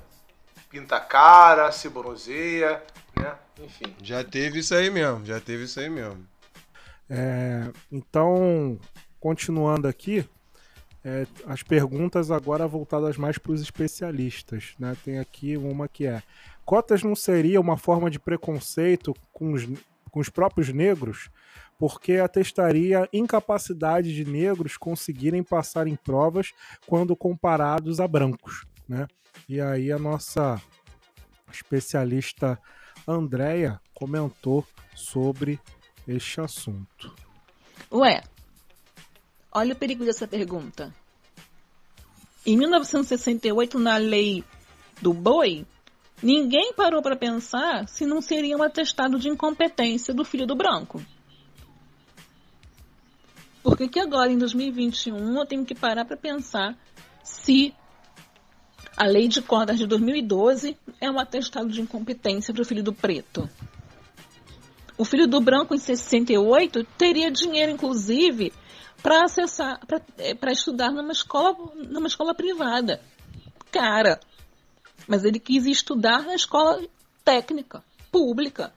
Pinta 0.70 0.96
a 0.96 1.02
cara, 1.02 1.72
se 1.72 1.90
bronzeia, 1.90 2.82
né? 3.16 3.36
Enfim. 3.62 3.94
Já 4.02 4.24
teve 4.24 4.60
isso 4.60 4.74
aí 4.74 4.90
mesmo, 4.90 5.26
já 5.26 5.40
teve 5.40 5.66
isso 5.66 5.80
aí 5.80 5.90
mesmo. 5.90 6.26
É, 7.10 7.70
então, 7.92 8.80
continuando 9.20 9.88
aqui, 9.88 10.28
é, 11.04 11.26
as 11.48 11.64
perguntas 11.64 12.30
agora 12.32 12.68
voltadas 12.68 13.18
mais 13.18 13.38
para 13.38 13.52
os 13.52 13.62
especialistas. 13.62 14.74
Né? 14.80 14.96
Tem 15.04 15.20
aqui 15.20 15.58
uma 15.58 15.88
que 15.88 16.06
é: 16.06 16.22
cotas 16.64 17.04
não 17.04 17.16
seria 17.16 17.60
uma 17.60 17.78
forma 17.78 18.10
de 18.10 18.20
preconceito 18.20 19.14
com 19.34 19.54
os, 19.54 19.68
com 20.12 20.20
os 20.20 20.30
próprios 20.30 20.70
negros? 20.70 21.30
Porque 21.78 22.18
atestaria 22.18 23.08
incapacidade 23.12 24.14
de 24.14 24.26
negros 24.26 24.78
conseguirem 24.78 25.42
passar 25.42 25.88
em 25.88 25.96
provas 25.96 26.52
quando 26.86 27.16
comparados 27.16 28.00
a 28.00 28.08
brancos. 28.08 28.66
Né? 28.90 29.08
E 29.48 29.62
aí 29.62 29.92
a 29.92 30.00
nossa 30.00 30.60
especialista 31.52 32.60
Andréia 33.08 33.80
comentou 33.94 34.66
sobre 34.96 35.60
este 36.08 36.42
assunto. 36.42 37.14
Ué, 37.92 38.24
olha 39.52 39.74
o 39.74 39.78
perigo 39.78 40.04
dessa 40.04 40.28
pergunta. 40.28 40.94
Em 42.46 42.58
1968, 42.58 43.78
na 43.78 43.98
lei 43.98 44.44
do 45.02 45.14
boi, 45.14 45.66
ninguém 46.22 46.74
parou 46.74 47.02
para 47.02 47.16
pensar 47.16 47.88
se 47.88 48.06
não 48.06 48.22
seria 48.22 48.58
um 48.58 48.64
atestado 48.64 49.20
de 49.20 49.30
incompetência 49.30 50.14
do 50.14 50.26
filho 50.26 50.48
do 50.48 50.56
branco. 50.56 51.00
Por 53.62 53.78
que, 53.78 53.88
que 53.88 54.00
agora, 54.00 54.32
em 54.32 54.38
2021, 54.38 55.38
eu 55.38 55.46
tenho 55.46 55.66
que 55.66 55.76
parar 55.76 56.06
para 56.06 56.18
pensar 56.18 56.78
se 57.24 57.74
a 59.00 59.06
lei 59.06 59.30
de 59.30 59.42
cordas 59.42 59.78
de 59.78 59.88
2012 59.88 60.78
é 61.00 61.10
um 61.10 61.18
atestado 61.18 61.70
de 61.70 61.80
incompetência 61.80 62.54
para 62.54 62.62
o 62.62 62.66
filho 62.66 62.84
do 62.84 62.92
preto? 62.92 63.50
O 64.98 65.06
filho 65.06 65.26
do 65.26 65.40
branco, 65.40 65.74
em 65.74 65.78
68, 65.78 66.84
teria 66.98 67.32
dinheiro, 67.32 67.72
inclusive, 67.72 68.52
para 69.02 69.24
acessar, 69.24 69.80
para 69.88 70.02
é, 70.18 70.52
estudar 70.52 70.92
numa 70.92 71.14
escola, 71.14 71.56
numa 71.76 72.08
escola 72.08 72.36
privada. 72.36 73.02
Cara, 73.72 74.20
mas 75.08 75.24
ele 75.24 75.40
quis 75.40 75.66
estudar 75.66 76.24
na 76.24 76.36
escola 76.36 76.86
técnica, 77.24 77.82
pública. 78.12 78.74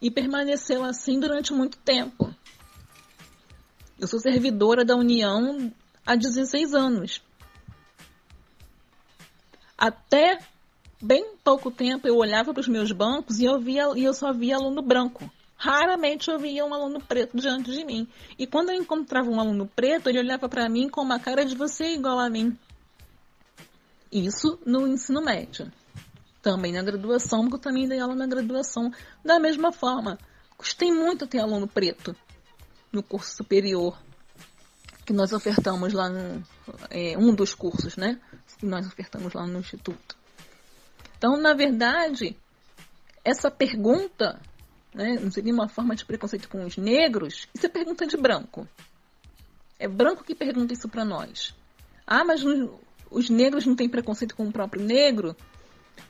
E 0.00 0.10
permaneceu 0.10 0.82
assim 0.82 1.20
durante 1.20 1.52
muito 1.52 1.76
tempo. 1.76 2.34
Eu 3.98 4.08
sou 4.08 4.18
servidora 4.18 4.86
da 4.86 4.96
União 4.96 5.70
há 6.06 6.16
16 6.16 6.72
anos. 6.72 7.20
Até 9.80 10.38
bem 11.00 11.36
pouco 11.42 11.70
tempo 11.70 12.06
eu 12.06 12.14
olhava 12.16 12.52
para 12.52 12.60
os 12.60 12.68
meus 12.68 12.92
bancos 12.92 13.38
e 13.38 13.46
eu, 13.46 13.58
via, 13.58 13.90
e 13.96 14.04
eu 14.04 14.12
só 14.12 14.30
via 14.30 14.56
aluno 14.56 14.82
branco. 14.82 15.32
Raramente 15.56 16.30
eu 16.30 16.38
via 16.38 16.66
um 16.66 16.74
aluno 16.74 17.00
preto 17.00 17.38
diante 17.38 17.72
de 17.72 17.82
mim. 17.82 18.06
E 18.38 18.46
quando 18.46 18.68
eu 18.68 18.76
encontrava 18.76 19.30
um 19.30 19.40
aluno 19.40 19.66
preto, 19.66 20.10
ele 20.10 20.18
olhava 20.18 20.50
para 20.50 20.68
mim 20.68 20.90
com 20.90 21.00
uma 21.00 21.18
cara 21.18 21.46
de 21.46 21.56
você 21.56 21.94
igual 21.94 22.18
a 22.18 22.28
mim. 22.28 22.54
Isso 24.12 24.58
no 24.66 24.86
ensino 24.86 25.22
médio. 25.22 25.72
Também 26.42 26.72
na 26.72 26.82
graduação, 26.82 27.40
porque 27.42 27.56
eu 27.56 27.60
também 27.60 27.88
dei 27.88 28.00
aula 28.00 28.14
na 28.14 28.26
graduação 28.26 28.92
da 29.24 29.40
mesma 29.40 29.72
forma. 29.72 30.18
Custei 30.58 30.92
muito 30.92 31.26
ter 31.26 31.38
aluno 31.38 31.66
preto 31.66 32.14
no 32.92 33.02
curso 33.02 33.34
superior 33.34 33.96
que 35.10 35.16
nós 35.16 35.32
ofertamos 35.32 35.92
lá 35.92 36.08
no 36.08 36.40
é, 36.88 37.18
um 37.18 37.34
dos 37.34 37.52
cursos, 37.52 37.96
né? 37.96 38.20
Que 38.60 38.64
nós 38.64 38.86
ofertamos 38.86 39.32
lá 39.32 39.44
no 39.44 39.58
instituto. 39.58 40.16
Então, 41.18 41.36
na 41.36 41.52
verdade, 41.52 42.36
essa 43.24 43.50
pergunta, 43.50 44.40
né, 44.94 45.18
não 45.20 45.28
seria 45.32 45.52
uma 45.52 45.68
forma 45.68 45.96
de 45.96 46.04
preconceito 46.04 46.48
com 46.48 46.64
os 46.64 46.76
negros? 46.76 47.48
Isso 47.52 47.66
é 47.66 47.68
pergunta 47.68 48.06
de 48.06 48.16
branco. 48.16 48.68
É 49.80 49.88
branco 49.88 50.22
que 50.22 50.32
pergunta 50.32 50.74
isso 50.74 50.88
para 50.88 51.04
nós. 51.04 51.56
Ah, 52.06 52.24
mas 52.24 52.44
os 53.10 53.28
negros 53.28 53.66
não 53.66 53.74
têm 53.74 53.88
preconceito 53.88 54.36
com 54.36 54.46
o 54.46 54.52
próprio 54.52 54.84
negro? 54.84 55.34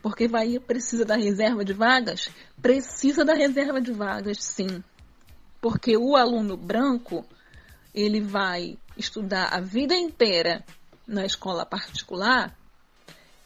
Porque 0.02 0.28
vai 0.28 0.58
precisa 0.58 1.06
da 1.06 1.16
reserva 1.16 1.64
de 1.64 1.72
vagas? 1.72 2.28
Precisa 2.60 3.24
da 3.24 3.32
reserva 3.32 3.80
de 3.80 3.92
vagas, 3.92 4.44
sim. 4.44 4.84
Porque 5.58 5.96
o 5.96 6.16
aluno 6.16 6.54
branco, 6.54 7.24
ele 7.94 8.20
vai 8.20 8.78
estudar 8.96 9.48
a 9.52 9.60
vida 9.60 9.94
inteira 9.94 10.64
na 11.06 11.24
escola 11.24 11.66
particular 11.66 12.56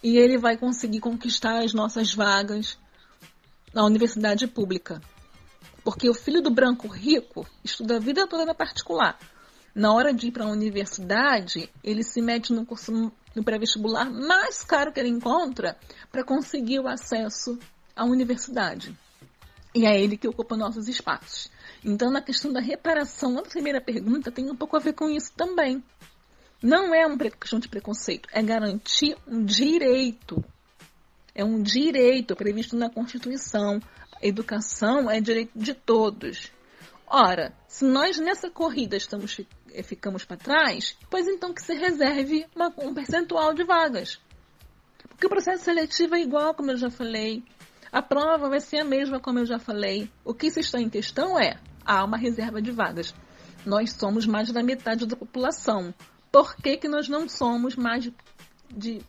e 0.03 0.19
ele 0.19 0.37
vai 0.37 0.57
conseguir 0.57 1.01
conquistar 1.01 1.63
as 1.63 1.73
nossas 1.73 2.13
vagas 2.13 2.79
na 3.73 3.85
universidade 3.85 4.47
pública. 4.47 5.01
Porque 5.83 6.09
o 6.09 6.15
filho 6.15 6.43
do 6.43 6.51
branco 6.51 6.89
rico 6.89 7.47
estuda 7.63 7.97
a 7.97 8.01
vida 8.01 8.27
toda 8.27 8.45
na 8.45 8.55
particular. 8.55 9.19
Na 9.75 9.93
hora 9.93 10.13
de 10.13 10.29
ir 10.29 10.31
para 10.31 10.45
a 10.45 10.51
universidade, 10.51 11.71
ele 11.83 12.03
se 12.03 12.23
mete 12.23 12.53
no 12.53 12.65
curso 12.65 13.13
no 13.35 13.43
pré-vestibular 13.43 14.11
mais 14.11 14.63
caro 14.63 14.93
que 14.93 15.01
ele 15.01 15.09
encontra 15.09 15.77
para 16.13 16.25
conseguir 16.25 16.79
o 16.79 16.87
acesso 16.87 17.59
à 17.97 18.05
universidade. 18.05 18.97
E 19.75 19.87
é 19.87 20.01
ele 20.01 20.17
que 20.17 20.29
ocupa 20.29 20.57
nossos 20.57 20.87
espaços. 20.89 21.51
Então, 21.85 22.11
na 22.11 22.23
questão 22.23 22.53
da 22.53 22.61
reparação, 22.61 23.37
a 23.39 23.43
primeira 23.43 23.81
pergunta 23.81 24.31
tem 24.31 24.49
um 24.49 24.55
pouco 24.55 24.77
a 24.77 24.81
ver 24.81 24.93
com 24.93 25.11
isso 25.11 25.33
também. 25.37 25.83
Não 26.63 26.95
é 26.95 27.05
uma 27.07 27.19
questão 27.19 27.59
de 27.59 27.69
preconceito, 27.69 28.29
é 28.33 28.43
garantir 28.43 29.17
um 29.27 29.45
direito. 29.45 30.43
É 31.35 31.45
um 31.45 31.61
direito 31.61 32.37
previsto 32.37 32.77
na 32.77 32.89
Constituição. 32.89 33.81
A 34.23 34.27
educação 34.27 35.11
é 35.11 35.21
direito 35.21 35.51
de 35.57 35.75
todos. 35.75 36.53
Ora, 37.07 37.53
se 37.69 37.85
nós 37.85 38.19
nessa 38.19 38.49
corrida 38.49 38.97
estamos, 38.97 39.41
eh, 39.73 39.83
ficamos 39.83 40.25
para 40.25 40.37
trás, 40.37 40.97
pois 41.11 41.27
então 41.27 41.53
que 41.53 41.63
se 41.63 41.75
reserve 41.75 42.47
uma, 42.55 42.73
um 42.79 42.95
percentual 42.95 43.53
de 43.53 43.65
vagas. 43.65 44.21
Porque 45.09 45.27
o 45.27 45.31
processo 45.31 45.65
seletivo 45.65 46.15
é 46.15 46.21
igual, 46.21 46.55
como 46.55 46.71
eu 46.71 46.77
já 46.77 46.91
falei. 46.91 47.43
A 47.95 48.03
prova 48.03 48.49
vai 48.49 48.59
ser 48.59 48.79
a 48.79 48.85
mesma, 48.85 49.21
como 49.21 49.39
eu 49.39 49.47
já 49.47 49.57
falei. 49.57 50.11
O 50.25 50.35
que 50.35 50.51
se 50.51 50.59
está 50.59 50.81
em 50.81 50.91
questão 50.91 51.39
é 51.39 51.61
há 51.87 52.05
uma 52.05 52.17
reserva 52.17 52.61
de 52.61 52.73
vagas. 52.73 53.15
Nós 53.65 53.93
somos 53.93 54.27
mais 54.27 54.51
da 54.51 54.65
metade 54.65 55.07
da 55.07 55.15
população. 55.15 55.95
Por 56.33 56.57
que, 56.57 56.77
que 56.77 56.89
nós 56.89 57.09
não 57.09 57.29
somos 57.29 57.77
mais 57.77 58.11
de, 58.69 59.01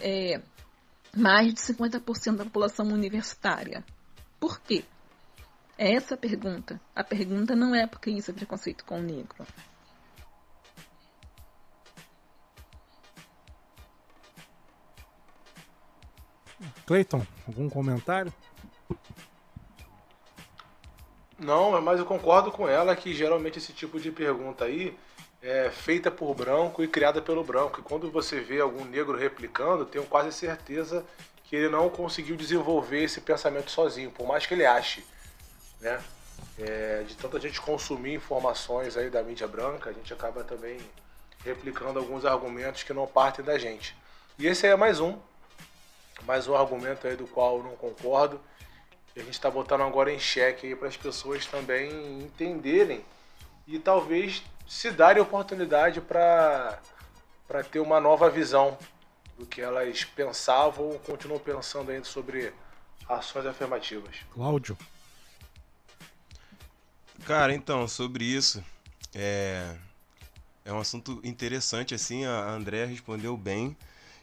é, 0.00 0.40
mais 1.14 1.52
de 1.52 1.60
50% 1.60 2.36
da 2.36 2.44
população 2.44 2.86
universitária? 2.86 3.84
Por 4.40 4.58
quê? 4.62 4.82
É 5.76 5.94
essa 5.94 6.16
pergunta. 6.16 6.80
A 6.96 7.04
pergunta 7.04 7.54
não 7.54 7.74
é 7.74 7.86
porque 7.86 8.10
isso 8.10 8.30
é 8.30 8.34
preconceito 8.34 8.82
com 8.86 8.98
o 8.98 9.02
negro. 9.02 9.46
Cleiton, 16.86 17.24
algum 17.46 17.68
comentário? 17.68 18.32
Não, 21.38 21.80
mas 21.80 21.98
eu 21.98 22.06
concordo 22.06 22.52
com 22.52 22.68
ela 22.68 22.94
que 22.94 23.12
geralmente 23.12 23.58
esse 23.58 23.72
tipo 23.72 23.98
de 23.98 24.12
pergunta 24.12 24.64
aí 24.64 24.96
é 25.42 25.70
feita 25.70 26.10
por 26.10 26.34
branco 26.34 26.84
e 26.84 26.88
criada 26.88 27.20
pelo 27.20 27.42
branco. 27.42 27.80
E 27.80 27.82
quando 27.82 28.10
você 28.10 28.40
vê 28.40 28.60
algum 28.60 28.84
negro 28.84 29.18
replicando, 29.18 29.84
tenho 29.84 30.04
quase 30.06 30.32
certeza 30.32 31.04
que 31.44 31.56
ele 31.56 31.68
não 31.68 31.90
conseguiu 31.90 32.36
desenvolver 32.36 33.02
esse 33.02 33.20
pensamento 33.20 33.70
sozinho, 33.70 34.10
por 34.10 34.26
mais 34.26 34.46
que 34.46 34.54
ele 34.54 34.64
ache, 34.64 35.04
né? 35.80 36.00
É, 36.58 37.02
de 37.06 37.16
tanta 37.16 37.40
gente 37.40 37.60
consumir 37.60 38.14
informações 38.14 38.96
aí 38.96 39.10
da 39.10 39.22
mídia 39.22 39.48
branca, 39.48 39.90
a 39.90 39.92
gente 39.92 40.12
acaba 40.12 40.44
também 40.44 40.78
replicando 41.44 41.98
alguns 41.98 42.24
argumentos 42.24 42.82
que 42.82 42.92
não 42.92 43.06
partem 43.06 43.44
da 43.44 43.58
gente. 43.58 43.96
E 44.38 44.46
esse 44.46 44.64
aí 44.64 44.72
é 44.72 44.76
mais 44.76 45.00
um, 45.00 45.18
mais 46.24 46.46
um 46.46 46.54
argumento 46.54 47.06
aí 47.06 47.16
do 47.16 47.26
qual 47.26 47.58
eu 47.58 47.64
não 47.64 47.76
concordo 47.76 48.40
a 49.20 49.20
gente 49.20 49.32
está 49.32 49.50
botando 49.50 49.82
agora 49.82 50.12
em 50.12 50.18
xeque 50.18 50.74
para 50.74 50.88
as 50.88 50.96
pessoas 50.96 51.44
também 51.44 52.22
entenderem 52.22 53.04
e 53.66 53.78
talvez 53.78 54.42
se 54.66 54.90
darem 54.90 55.22
oportunidade 55.22 56.00
para 56.00 56.80
ter 57.70 57.80
uma 57.80 58.00
nova 58.00 58.30
visão 58.30 58.78
do 59.38 59.44
que 59.44 59.60
elas 59.60 60.04
pensavam 60.04 60.86
ou 60.86 60.98
continuam 60.98 61.38
pensando 61.38 61.90
ainda 61.90 62.04
sobre 62.04 62.54
ações 63.06 63.44
afirmativas. 63.44 64.16
Cláudio. 64.32 64.78
Cara, 67.26 67.54
então, 67.54 67.86
sobre 67.86 68.24
isso, 68.24 68.64
é, 69.14 69.76
é 70.64 70.72
um 70.72 70.80
assunto 70.80 71.20
interessante, 71.22 71.94
assim, 71.94 72.24
a 72.24 72.50
André 72.50 72.86
respondeu 72.86 73.36
bem. 73.36 73.76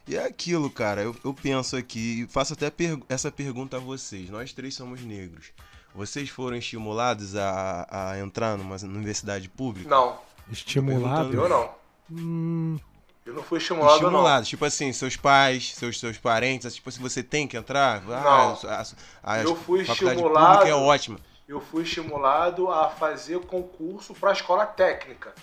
E 0.09 0.15
é 0.15 0.25
aquilo, 0.25 0.71
cara. 0.71 1.03
Eu, 1.03 1.15
eu 1.23 1.31
penso 1.35 1.77
aqui, 1.77 2.23
e 2.23 2.27
faço 2.27 2.53
até 2.53 2.71
per 2.71 2.97
essa 3.07 3.31
pergunta 3.31 3.77
a 3.77 3.79
vocês. 3.79 4.27
Nós 4.27 4.51
três 4.51 4.73
somos 4.73 5.01
negros. 5.01 5.51
Vocês 5.93 6.29
foram 6.29 6.57
estimulados 6.57 7.35
a, 7.35 7.87
a 7.87 8.19
entrar 8.19 8.57
numa 8.57 8.75
universidade 8.77 9.47
pública? 9.47 9.87
Não. 9.87 10.17
Estimulado? 10.51 11.31
Eu 11.31 11.47
não. 11.47 11.69
Hum... 12.11 12.79
Eu 13.23 13.35
não 13.35 13.43
fui 13.43 13.59
estimulado, 13.59 13.93
estimulado. 13.97 14.37
não. 14.37 14.43
Tipo 14.43 14.65
assim, 14.65 14.91
seus 14.91 15.15
pais, 15.15 15.75
seus, 15.75 15.99
seus 15.99 16.17
parentes, 16.17 16.73
tipo 16.73 16.89
assim, 16.89 16.99
você 16.99 17.21
tem 17.21 17.47
que 17.47 17.55
entrar? 17.55 18.01
Ah, 18.07 18.55
não. 18.63 18.69
A, 18.69 18.81
a, 18.81 19.33
a 19.33 19.43
eu 19.43 19.55
fui 19.55 19.85
faculdade 19.85 20.15
estimulado. 20.15 20.47
pública 20.47 20.69
é 20.69 20.73
ótima. 20.73 21.19
eu 21.47 21.61
fui 21.61 21.83
estimulado 21.83 22.71
a 22.71 22.89
fazer 22.89 23.39
concurso 23.41 24.15
para 24.15 24.31
a 24.31 24.33
escola 24.33 24.65
técnica. 24.65 25.35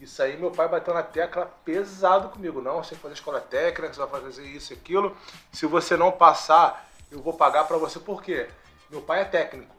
Isso 0.00 0.22
aí 0.22 0.36
meu 0.36 0.50
pai 0.50 0.68
bateu 0.68 0.92
na 0.92 1.02
tecla 1.02 1.46
pesado 1.64 2.28
comigo. 2.28 2.60
Não, 2.60 2.82
você 2.82 2.94
que 2.94 3.00
fazer 3.00 3.14
escola 3.14 3.40
técnica, 3.40 3.94
você 3.94 4.00
vai 4.00 4.20
fazer 4.20 4.44
isso 4.44 4.72
aquilo. 4.72 5.16
Se 5.50 5.66
você 5.66 5.96
não 5.96 6.12
passar, 6.12 6.88
eu 7.10 7.20
vou 7.22 7.32
pagar 7.32 7.64
para 7.64 7.78
você. 7.78 7.98
Por 7.98 8.22
quê? 8.22 8.48
Meu 8.90 9.00
pai 9.00 9.22
é 9.22 9.24
técnico. 9.24 9.74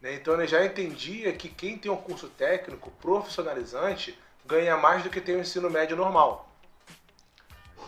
Né? 0.00 0.14
Então 0.14 0.34
ele 0.34 0.46
já 0.46 0.64
entendia 0.64 1.32
que 1.32 1.48
quem 1.48 1.78
tem 1.78 1.90
um 1.90 1.96
curso 1.96 2.28
técnico 2.28 2.90
profissionalizante 2.92 4.18
ganha 4.44 4.76
mais 4.76 5.02
do 5.02 5.10
que 5.10 5.20
tem 5.20 5.34
o 5.34 5.38
um 5.38 5.40
ensino 5.42 5.70
médio 5.70 5.96
normal. 5.96 6.48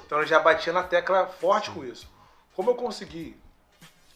Então 0.07 0.18
ele 0.18 0.27
já 0.27 0.38
batia 0.38 0.72
na 0.72 0.83
tecla 0.83 1.27
forte 1.27 1.70
com 1.70 1.85
isso. 1.85 2.09
Como 2.55 2.70
eu 2.70 2.74
consegui 2.74 3.37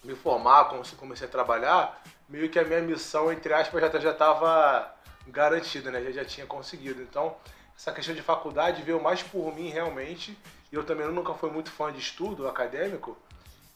me 0.04 0.14
formar, 0.14 0.66
comecei 0.96 1.26
a 1.26 1.30
trabalhar, 1.30 2.00
meio 2.28 2.48
que 2.48 2.58
a 2.58 2.64
minha 2.64 2.80
missão, 2.80 3.32
entre 3.32 3.52
aspas, 3.52 3.80
já 4.00 4.12
estava 4.12 4.94
garantida, 5.30 5.90
né? 5.90 6.02
Já, 6.04 6.10
já 6.10 6.24
tinha 6.24 6.46
conseguido. 6.46 7.02
Então, 7.02 7.36
essa 7.76 7.92
questão 7.92 8.14
de 8.14 8.22
faculdade 8.22 8.82
veio 8.82 9.02
mais 9.02 9.22
por 9.22 9.54
mim 9.54 9.68
realmente. 9.68 10.36
E 10.70 10.74
eu 10.74 10.84
também 10.84 11.06
nunca 11.08 11.34
fui 11.34 11.50
muito 11.50 11.70
fã 11.70 11.92
de 11.92 11.98
estudo 11.98 12.48
acadêmico. 12.48 13.16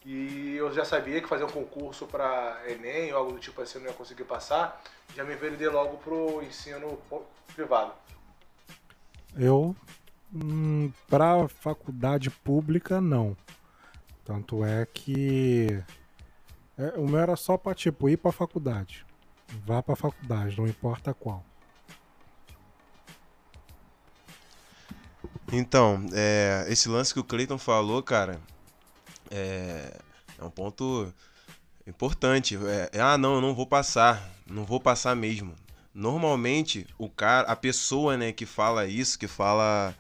E 0.05 0.57
eu 0.57 0.73
já 0.73 0.85
sabia 0.85 1.21
que 1.21 1.29
fazer 1.29 1.45
um 1.45 1.51
concurso 1.51 2.07
para 2.07 2.61
Enem 2.67 3.13
ou 3.13 3.19
algo 3.19 3.33
do 3.33 3.39
tipo 3.39 3.63
assim 3.63 3.79
eu 3.79 3.85
não 3.85 3.91
ia 3.91 3.97
conseguir 3.97 4.25
passar. 4.25 4.83
Já 5.15 5.25
me 5.25 5.35
enveredei 5.35 5.69
logo 5.69 5.99
pro 5.99 6.43
ensino 6.43 6.99
privado. 7.55 7.93
Eu, 9.37 9.77
hum, 10.35 10.93
para 11.09 11.47
faculdade 11.49 12.31
pública, 12.31 13.01
não. 13.01 13.37
Tanto 14.25 14.65
é 14.65 14.87
que 14.87 15.83
é, 16.77 16.99
o 16.99 17.07
meu 17.07 17.21
era 17.21 17.37
só 17.37 17.57
para 17.57 17.75
tipo 17.75 18.09
ir 18.09 18.17
para 18.17 18.33
faculdade. 18.33 19.07
Vá 19.65 19.83
para 19.83 19.95
faculdade, 19.95 20.57
não 20.57 20.67
importa 20.67 21.13
qual. 21.13 21.45
Então, 25.53 26.07
é, 26.15 26.65
esse 26.69 26.89
lance 26.89 27.13
que 27.13 27.21
o 27.21 27.25
Clayton 27.25 27.59
falou, 27.59 28.03
cara, 28.03 28.41
é, 29.31 30.01
é 30.39 30.45
um 30.45 30.51
ponto 30.51 31.13
importante. 31.87 32.59
É, 32.93 33.01
ah, 33.01 33.19
não, 33.19 33.35
eu 33.35 33.41
não 33.41 33.55
vou 33.55 33.67
passar, 33.67 34.31
não 34.47 34.65
vou 34.65 34.81
passar 34.81 35.15
mesmo. 35.15 35.55
Normalmente, 35.95 36.87
o 36.97 37.09
cara, 37.09 37.47
a 37.49 37.55
pessoa, 37.55 38.17
né, 38.17 38.33
que 38.33 38.47
fala 38.47 38.87
isso, 38.87 39.19
que 39.19 39.29
fala 39.29 39.95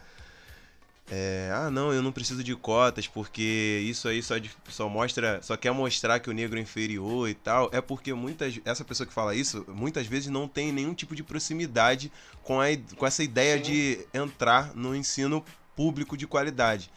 é, 1.10 1.50
ah, 1.52 1.70
não, 1.70 1.92
eu 1.92 2.02
não 2.02 2.12
preciso 2.12 2.42
de 2.42 2.54
cotas 2.54 3.06
porque 3.06 3.82
isso 3.84 4.08
aí 4.08 4.22
só, 4.22 4.34
só 4.68 4.88
mostra, 4.88 5.42
só 5.42 5.56
quer 5.56 5.72
mostrar 5.72 6.20
que 6.20 6.30
o 6.30 6.32
negro 6.32 6.58
é 6.58 6.62
inferior 6.62 7.28
e 7.28 7.34
tal. 7.34 7.68
É 7.72 7.80
porque 7.80 8.14
muitas, 8.14 8.60
essa 8.64 8.84
pessoa 8.84 9.06
que 9.06 9.12
fala 9.12 9.34
isso, 9.34 9.64
muitas 9.68 10.06
vezes 10.06 10.28
não 10.28 10.48
tem 10.48 10.72
nenhum 10.72 10.94
tipo 10.94 11.14
de 11.14 11.22
proximidade 11.22 12.10
com, 12.42 12.60
a, 12.60 12.66
com 12.96 13.06
essa 13.06 13.22
ideia 13.22 13.56
Sim. 13.56 13.62
de 13.62 14.06
entrar 14.14 14.74
no 14.74 14.94
ensino 14.94 15.44
público 15.76 16.16
de 16.16 16.26
qualidade. 16.26 16.90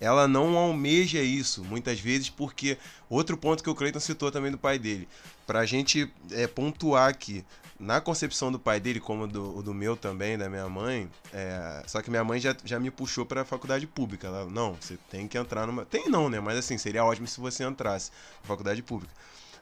Ela 0.00 0.26
não 0.26 0.56
almeja 0.56 1.20
isso, 1.20 1.62
muitas 1.62 2.00
vezes, 2.00 2.30
porque 2.30 2.78
outro 3.08 3.36
ponto 3.36 3.62
que 3.62 3.68
o 3.68 3.74
Cleiton 3.74 4.00
citou 4.00 4.32
também 4.32 4.50
do 4.50 4.56
pai 4.56 4.78
dele. 4.78 5.06
Pra 5.46 5.66
gente 5.66 6.10
é, 6.30 6.46
pontuar 6.46 7.10
aqui, 7.10 7.44
na 7.80 7.98
concepção 7.98 8.52
do 8.52 8.58
pai 8.58 8.78
dele, 8.78 9.00
como 9.00 9.26
do, 9.26 9.62
do 9.62 9.72
meu 9.72 9.96
também, 9.96 10.36
da 10.36 10.50
minha 10.50 10.68
mãe, 10.68 11.10
é, 11.32 11.82
só 11.86 12.02
que 12.02 12.10
minha 12.10 12.22
mãe 12.22 12.38
já, 12.38 12.54
já 12.62 12.78
me 12.78 12.90
puxou 12.90 13.24
para 13.24 13.40
a 13.40 13.44
faculdade 13.44 13.86
pública. 13.86 14.26
Ela, 14.26 14.44
não, 14.44 14.74
você 14.74 14.98
tem 15.08 15.26
que 15.26 15.38
entrar 15.38 15.66
numa. 15.66 15.86
Tem 15.86 16.08
não, 16.08 16.28
né? 16.28 16.38
Mas 16.40 16.58
assim, 16.58 16.76
seria 16.76 17.02
ótimo 17.02 17.26
se 17.26 17.40
você 17.40 17.64
entrasse 17.64 18.10
na 18.42 18.48
faculdade 18.48 18.82
pública. 18.82 19.12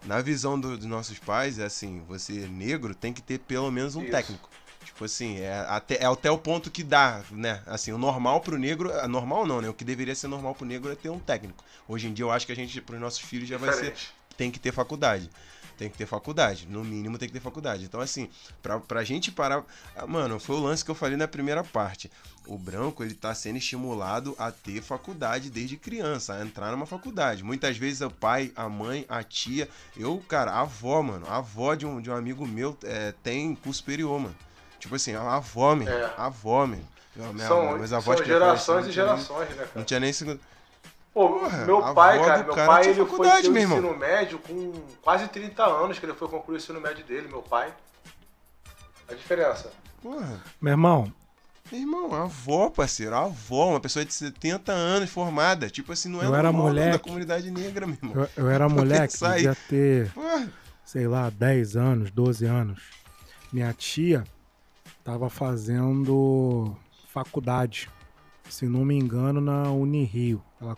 Na 0.04 0.20
visão 0.20 0.58
do, 0.58 0.76
dos 0.76 0.86
nossos 0.86 1.18
pais, 1.20 1.60
é 1.60 1.66
assim: 1.66 2.02
você 2.08 2.32
negro 2.48 2.92
tem 2.92 3.12
que 3.12 3.22
ter 3.22 3.38
pelo 3.38 3.70
menos 3.70 3.94
um 3.94 4.02
Isso. 4.02 4.10
técnico. 4.10 4.50
Tipo 4.84 5.04
assim, 5.04 5.38
é 5.38 5.64
até, 5.68 6.02
é 6.02 6.06
até 6.06 6.30
o 6.30 6.38
ponto 6.38 6.70
que 6.72 6.82
dá, 6.82 7.22
né? 7.30 7.62
Assim, 7.66 7.92
o 7.92 7.98
normal 7.98 8.40
pro 8.40 8.58
negro. 8.58 8.90
É, 8.90 9.06
normal 9.06 9.46
não, 9.46 9.60
né? 9.60 9.68
O 9.68 9.74
que 9.74 9.84
deveria 9.84 10.14
ser 10.14 10.26
normal 10.26 10.56
pro 10.56 10.66
negro 10.66 10.90
é 10.90 10.96
ter 10.96 11.10
um 11.10 11.20
técnico. 11.20 11.64
Hoje 11.86 12.08
em 12.08 12.12
dia 12.12 12.24
eu 12.24 12.32
acho 12.32 12.46
que 12.46 12.52
a 12.52 12.56
gente, 12.56 12.80
pros 12.80 13.00
nossos 13.00 13.20
filhos, 13.20 13.48
já 13.48 13.58
vai 13.58 13.72
ser. 13.72 13.94
Tem 14.36 14.50
que 14.50 14.58
ter 14.58 14.72
faculdade 14.72 15.30
tem 15.78 15.88
que 15.88 15.96
ter 15.96 16.06
faculdade. 16.06 16.66
No 16.68 16.84
mínimo 16.84 17.16
tem 17.16 17.28
que 17.28 17.32
ter 17.32 17.40
faculdade. 17.40 17.84
Então, 17.84 18.00
assim, 18.00 18.28
pra, 18.60 18.80
pra 18.80 19.04
gente 19.04 19.30
parar. 19.30 19.64
Ah, 19.96 20.06
mano, 20.06 20.40
foi 20.40 20.56
o 20.56 20.60
lance 20.60 20.84
que 20.84 20.90
eu 20.90 20.94
falei 20.94 21.16
na 21.16 21.28
primeira 21.28 21.62
parte. 21.62 22.10
O 22.46 22.58
branco, 22.58 23.04
ele 23.04 23.14
tá 23.14 23.34
sendo 23.34 23.58
estimulado 23.58 24.34
a 24.38 24.50
ter 24.50 24.82
faculdade 24.82 25.50
desde 25.50 25.76
criança, 25.76 26.34
a 26.34 26.42
entrar 26.42 26.72
numa 26.72 26.86
faculdade. 26.86 27.44
Muitas 27.44 27.76
vezes 27.76 28.00
o 28.00 28.10
pai, 28.10 28.52
a 28.56 28.68
mãe, 28.68 29.06
a 29.08 29.22
tia. 29.22 29.68
Eu, 29.96 30.22
cara, 30.28 30.50
a 30.50 30.60
avó, 30.60 31.00
mano. 31.02 31.26
A 31.28 31.36
avó 31.36 31.74
de 31.74 31.86
um, 31.86 32.00
de 32.00 32.10
um 32.10 32.16
amigo 32.16 32.46
meu 32.46 32.76
é, 32.82 33.14
tem 33.22 33.54
curso 33.54 33.78
superior, 33.78 34.18
mano. 34.18 34.36
Tipo 34.80 34.96
assim, 34.96 35.14
a 35.14 35.36
avó, 35.36 35.76
meu. 35.76 35.88
É. 35.88 36.12
A 36.16 36.26
avó, 36.26 36.66
meu. 36.66 36.80
São, 37.46 38.02
são 38.02 38.24
gerações 38.24 38.86
e 38.86 38.92
gerações, 38.92 39.48
né, 39.50 39.56
cara? 39.56 39.70
Não 39.74 39.84
tinha 39.84 39.98
nem 39.98 40.12
segundo. 40.12 40.40
Pô, 41.18 41.30
Porra, 41.30 41.64
meu 41.64 41.94
pai, 41.94 42.24
cara, 42.24 42.44
meu 42.44 42.54
cara 42.54 42.66
pai 42.68 42.86
ele 42.90 43.04
foi 43.04 43.28
ter 43.40 43.50
o 43.50 43.58
ensino 43.58 43.98
médio 43.98 44.38
com 44.38 44.72
quase 45.02 45.26
30 45.26 45.64
anos 45.64 45.98
que 45.98 46.06
ele 46.06 46.14
foi 46.14 46.28
concluir 46.28 46.54
o 46.54 46.58
ensino 46.58 46.80
médio 46.80 47.04
dele, 47.04 47.26
meu 47.26 47.42
pai. 47.42 47.74
A 49.08 49.14
diferença. 49.14 49.72
Porra. 50.00 50.40
Meu 50.60 50.70
irmão. 50.70 51.12
Meu 51.72 51.80
irmão, 51.80 52.14
a 52.14 52.22
avó, 52.22 52.70
parceiro, 52.70 53.16
a 53.16 53.24
avó, 53.24 53.70
uma 53.70 53.80
pessoa 53.80 54.04
de 54.04 54.14
70 54.14 54.70
anos 54.70 55.10
formada. 55.10 55.68
Tipo 55.68 55.90
assim, 55.90 56.08
não 56.08 56.22
é 56.22 56.26
eu 56.26 56.36
era 56.36 56.52
moleque, 56.52 56.92
da 56.92 56.98
comunidade 57.00 57.50
negra, 57.50 57.84
meu 57.84 57.96
irmão. 58.00 58.28
Eu, 58.36 58.44
eu 58.44 58.48
era 58.48 58.68
moleque, 58.68 59.18
devia 59.18 59.56
ter, 59.68 60.12
Porra. 60.12 60.48
sei 60.84 61.08
lá, 61.08 61.30
10 61.30 61.76
anos, 61.76 62.12
12 62.12 62.46
anos. 62.46 62.80
Minha 63.52 63.72
tia 63.72 64.22
tava 65.02 65.28
fazendo 65.28 66.76
faculdade, 67.08 67.90
se 68.48 68.66
não 68.66 68.84
me 68.84 68.94
engano, 68.94 69.40
na 69.40 69.64
Unirio. 69.72 70.40
Ela 70.60 70.76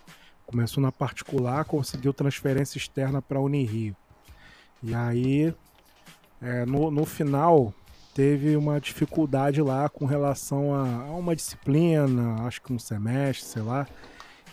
Começou 0.51 0.83
na 0.83 0.91
particular, 0.91 1.65
conseguiu 1.65 2.13
transferência 2.13 2.77
externa 2.77 3.23
para 3.23 3.39
a 3.39 3.41
Unirio. 3.41 3.95
E 4.83 4.93
aí, 4.93 5.55
é, 6.43 6.67
no, 6.67 6.91
no 6.91 7.07
final, 7.07 7.73
teve 8.13 8.57
uma 8.57 8.81
dificuldade 8.81 9.63
lá 9.63 9.89
com 9.89 10.07
relação 10.07 10.75
a, 10.75 11.05
a, 11.05 11.13
uma 11.13 11.37
disciplina, 11.37 12.43
acho 12.49 12.61
que 12.63 12.73
um 12.73 12.81
semestre, 12.81 13.47
sei 13.47 13.63
lá. 13.63 13.87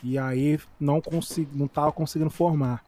E 0.03 0.19
aí 0.19 0.59
não 0.79 1.01
consegui, 1.01 1.49
não 1.57 1.67
conseguindo 1.91 2.29
formar. 2.29 2.83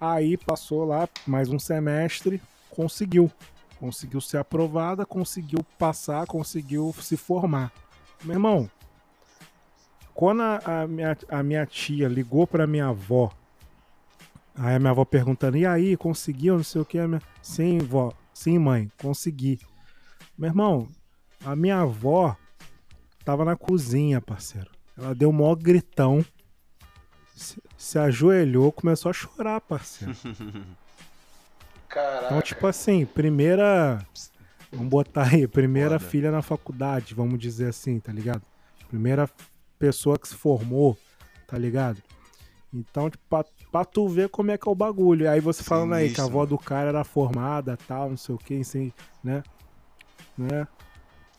Aí 0.00 0.38
passou 0.38 0.86
lá 0.86 1.06
mais 1.26 1.50
um 1.50 1.58
semestre, 1.58 2.40
conseguiu. 2.70 3.30
Conseguiu 3.78 4.22
ser 4.22 4.38
aprovada, 4.38 5.04
conseguiu 5.04 5.62
passar, 5.78 6.26
conseguiu 6.26 6.94
se 7.02 7.18
formar. 7.18 7.70
Meu 8.24 8.36
irmão, 8.36 8.70
quando 10.14 10.42
a, 10.42 10.60
a, 10.64 10.86
minha, 10.86 11.18
a 11.28 11.42
minha 11.42 11.66
tia 11.66 12.06
ligou 12.06 12.46
pra 12.46 12.66
minha 12.66 12.86
avó, 12.86 13.32
aí 14.54 14.76
a 14.76 14.78
minha 14.78 14.92
avó 14.92 15.04
perguntando, 15.04 15.56
e 15.56 15.66
aí, 15.66 15.96
conseguiu, 15.96 16.56
não 16.56 16.62
sei 16.62 16.80
o 16.80 16.84
que, 16.84 17.04
minha... 17.04 17.20
sim, 17.42 17.78
vó, 17.78 18.12
sim, 18.32 18.56
mãe, 18.56 18.88
consegui. 18.96 19.58
Meu 20.38 20.48
irmão, 20.48 20.88
a 21.44 21.56
minha 21.56 21.80
avó 21.80 22.36
tava 23.24 23.44
na 23.44 23.56
cozinha, 23.56 24.20
parceiro. 24.20 24.70
Ela 24.96 25.14
deu 25.14 25.30
um 25.30 25.32
maior 25.32 25.56
gritão, 25.56 26.24
se, 27.34 27.60
se 27.76 27.98
ajoelhou, 27.98 28.70
começou 28.70 29.10
a 29.10 29.12
chorar, 29.12 29.60
parceiro. 29.60 30.14
Caraca. 31.88 32.26
Então, 32.26 32.40
tipo 32.40 32.66
assim, 32.66 33.04
primeira. 33.04 34.04
Vamos 34.72 34.88
botar 34.88 35.28
aí, 35.32 35.46
primeira 35.46 35.98
Foda. 35.98 36.10
filha 36.10 36.30
na 36.32 36.42
faculdade, 36.42 37.14
vamos 37.14 37.38
dizer 37.38 37.68
assim, 37.68 38.00
tá 38.00 38.12
ligado? 38.12 38.42
Primeira 38.88 39.28
pessoa 39.78 40.18
que 40.18 40.28
se 40.28 40.34
formou, 40.34 40.96
tá 41.46 41.58
ligado? 41.58 42.02
Então, 42.72 43.08
tipo, 43.08 43.22
pra, 43.30 43.44
pra 43.70 43.84
tu 43.84 44.08
ver 44.08 44.28
como 44.28 44.50
é 44.50 44.58
que 44.58 44.68
é 44.68 44.72
o 44.72 44.74
bagulho. 44.74 45.30
Aí 45.30 45.40
você 45.40 45.62
falando 45.62 45.94
aí 45.94 46.10
que 46.10 46.20
a 46.20 46.24
avó 46.24 46.44
do 46.44 46.58
cara 46.58 46.88
era 46.88 47.04
formada, 47.04 47.78
tal, 47.86 48.10
não 48.10 48.16
sei 48.16 48.34
o 48.34 48.38
que, 48.38 48.60
assim, 48.60 48.92
né? 49.22 49.44
Né? 50.36 50.66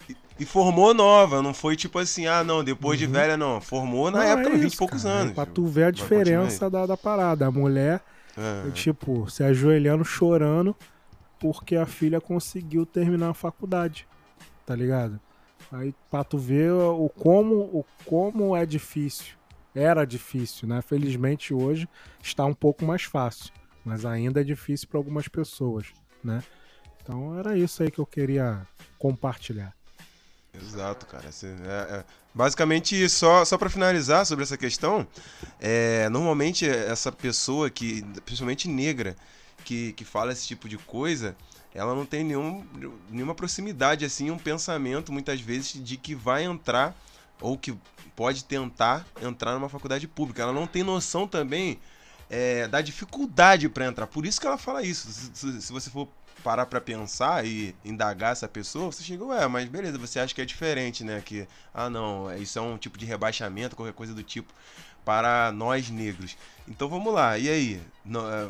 E, 0.09 0.15
e, 0.39 0.45
formou 0.45 0.93
nova, 0.93 1.41
não 1.41 1.53
foi 1.53 1.75
tipo 1.75 1.99
assim, 1.99 2.25
ah, 2.25 2.43
não, 2.43 2.63
depois 2.63 2.99
uhum. 3.01 3.07
de 3.07 3.11
velha, 3.11 3.35
não. 3.35 3.59
Formou 3.59 4.09
na 4.09 4.19
não, 4.19 4.25
época, 4.25 4.55
é 4.55 4.57
20 4.57 4.73
e 4.73 4.77
poucos 4.77 5.03
cara, 5.03 5.15
anos. 5.15 5.33
Pra 5.33 5.45
tu 5.45 5.65
ver 5.65 5.85
a 5.85 5.91
diferença 5.91 6.69
da, 6.69 6.85
da 6.85 6.95
parada. 6.95 7.47
A 7.47 7.51
mulher, 7.51 8.01
é. 8.37 8.71
tipo, 8.71 9.29
se 9.29 9.43
ajoelhando, 9.43 10.05
chorando, 10.05 10.73
porque 11.37 11.75
a 11.75 11.85
filha 11.85 12.21
conseguiu 12.21 12.85
terminar 12.85 13.31
a 13.31 13.33
faculdade, 13.33 14.07
tá 14.65 14.73
ligado? 14.73 15.19
Aí 15.71 15.93
pra 16.09 16.23
tu 16.23 16.37
ver 16.37 16.71
o 16.71 17.09
como, 17.09 17.55
o 17.55 17.85
como 18.05 18.55
é 18.55 18.65
difícil. 18.65 19.35
Era 19.73 20.05
difícil, 20.05 20.67
né? 20.67 20.81
Felizmente 20.81 21.53
hoje 21.53 21.87
está 22.23 22.45
um 22.45 22.53
pouco 22.53 22.85
mais 22.85 23.03
fácil. 23.03 23.51
Mas 23.83 24.05
ainda 24.05 24.41
é 24.41 24.43
difícil 24.43 24.87
para 24.87 24.97
algumas 24.97 25.27
pessoas, 25.27 25.87
né? 26.23 26.43
Então 27.01 27.37
era 27.37 27.57
isso 27.57 27.83
aí 27.83 27.91
que 27.91 27.99
eu 27.99 28.05
queria 28.05 28.65
compartilhar. 28.97 29.75
Exato, 30.61 31.05
cara. 31.05 31.25
É, 31.27 31.97
é, 31.97 32.05
basicamente, 32.33 33.07
só, 33.09 33.43
só 33.45 33.57
para 33.57 33.69
finalizar 33.69 34.25
sobre 34.25 34.43
essa 34.43 34.57
questão, 34.57 35.07
é, 35.59 36.07
normalmente 36.09 36.67
essa 36.67 37.11
pessoa 37.11 37.69
que, 37.69 38.03
principalmente 38.25 38.67
negra, 38.67 39.15
que, 39.63 39.93
que 39.93 40.05
fala 40.05 40.31
esse 40.31 40.47
tipo 40.47 40.69
de 40.69 40.77
coisa, 40.77 41.35
ela 41.75 41.93
não 41.93 42.05
tem 42.05 42.23
nenhum, 42.23 42.65
nenhuma 43.09 43.35
proximidade, 43.35 44.05
assim, 44.05 44.31
um 44.31 44.37
pensamento, 44.37 45.11
muitas 45.11 45.41
vezes, 45.41 45.73
de 45.73 45.97
que 45.97 46.15
vai 46.15 46.45
entrar 46.45 46.95
ou 47.41 47.57
que 47.57 47.77
pode 48.15 48.45
tentar 48.45 49.05
entrar 49.21 49.53
numa 49.53 49.67
faculdade 49.67 50.07
pública. 50.07 50.41
Ela 50.41 50.53
não 50.53 50.65
tem 50.65 50.83
noção 50.83 51.27
também 51.27 51.77
é, 52.29 52.65
da 52.67 52.81
dificuldade 52.81 53.67
para 53.67 53.85
entrar. 53.85 54.07
Por 54.07 54.25
isso 54.25 54.39
que 54.39 54.47
ela 54.47 54.57
fala 54.57 54.83
isso. 54.83 55.11
Se, 55.11 55.61
se 55.61 55.73
você 55.73 55.89
for 55.89 56.07
parar 56.41 56.65
para 56.65 56.79
pensar 56.79 57.45
e 57.45 57.75
indagar 57.83 58.31
essa 58.31 58.47
pessoa, 58.47 58.91
você 58.91 59.03
chega, 59.03 59.25
ué, 59.25 59.47
mas 59.47 59.67
beleza, 59.67 59.97
você 59.97 60.19
acha 60.19 60.33
que 60.33 60.41
é 60.41 60.45
diferente, 60.45 61.03
né? 61.03 61.21
Que, 61.25 61.47
ah, 61.73 61.89
não, 61.89 62.33
isso 62.37 62.57
é 62.57 62.61
um 62.61 62.77
tipo 62.77 62.97
de 62.97 63.05
rebaixamento, 63.05 63.75
qualquer 63.75 63.93
coisa 63.93 64.13
do 64.13 64.23
tipo, 64.23 64.53
para 65.03 65.51
nós 65.51 65.89
negros. 65.89 66.37
Então 66.67 66.87
vamos 66.87 67.13
lá, 67.13 67.37
e 67.37 67.49
aí? 67.49 67.81
É, 68.07 68.49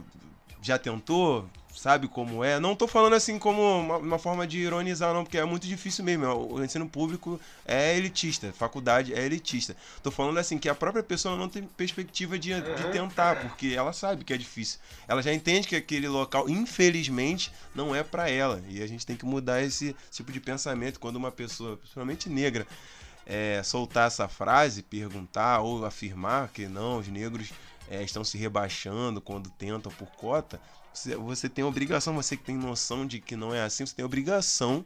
já 0.61 0.77
tentou? 0.77 1.49
Sabe 1.75 2.07
como 2.07 2.43
é. 2.43 2.59
Não 2.59 2.75
tô 2.75 2.87
falando 2.87 3.13
assim 3.13 3.37
como 3.37 3.61
uma, 3.61 3.97
uma, 3.97 4.19
forma 4.19 4.47
de 4.47 4.59
ironizar, 4.59 5.13
não, 5.13 5.23
porque 5.23 5.37
é 5.37 5.45
muito 5.45 5.67
difícil 5.67 6.03
mesmo. 6.03 6.25
O 6.25 6.63
ensino 6.63 6.87
público 6.87 7.39
é 7.65 7.97
elitista, 7.97 8.53
faculdade 8.53 9.13
é 9.13 9.25
elitista. 9.25 9.75
Tô 10.01 10.09
falando 10.09 10.37
assim 10.37 10.57
que 10.57 10.69
a 10.69 10.75
própria 10.75 11.03
pessoa 11.03 11.35
não 11.35 11.49
tem 11.49 11.63
perspectiva 11.63 12.39
de, 12.39 12.53
de 12.53 12.91
tentar, 12.91 13.41
porque 13.41 13.73
ela 13.75 13.93
sabe 13.93 14.23
que 14.23 14.33
é 14.33 14.37
difícil. 14.37 14.79
Ela 15.07 15.21
já 15.21 15.33
entende 15.33 15.67
que 15.67 15.75
aquele 15.75 16.07
local, 16.07 16.49
infelizmente, 16.49 17.51
não 17.73 17.95
é 17.95 18.03
para 18.03 18.29
ela. 18.29 18.63
E 18.69 18.81
a 18.81 18.87
gente 18.87 19.05
tem 19.05 19.15
que 19.15 19.25
mudar 19.25 19.61
esse 19.61 19.95
tipo 20.11 20.31
de 20.31 20.39
pensamento 20.39 20.99
quando 20.99 21.17
uma 21.17 21.31
pessoa, 21.31 21.77
principalmente 21.77 22.29
negra, 22.29 22.65
é, 23.25 23.61
soltar 23.63 24.07
essa 24.07 24.27
frase, 24.27 24.83
perguntar 24.83 25.61
ou 25.61 25.85
afirmar 25.85 26.49
que 26.49 26.67
não, 26.67 26.99
os 26.99 27.07
negros 27.07 27.51
é, 27.89 28.03
estão 28.03 28.23
se 28.23 28.37
rebaixando 28.37 29.19
quando 29.21 29.49
tentam 29.49 29.91
por 29.91 30.07
cota, 30.11 30.59
você 31.17 31.49
tem 31.49 31.63
obrigação, 31.63 32.15
você 32.15 32.37
que 32.37 32.43
tem 32.43 32.55
noção 32.55 33.05
de 33.05 33.19
que 33.19 33.35
não 33.35 33.53
é 33.53 33.63
assim, 33.63 33.85
você 33.85 33.95
tem 33.95 34.05
obrigação. 34.05 34.85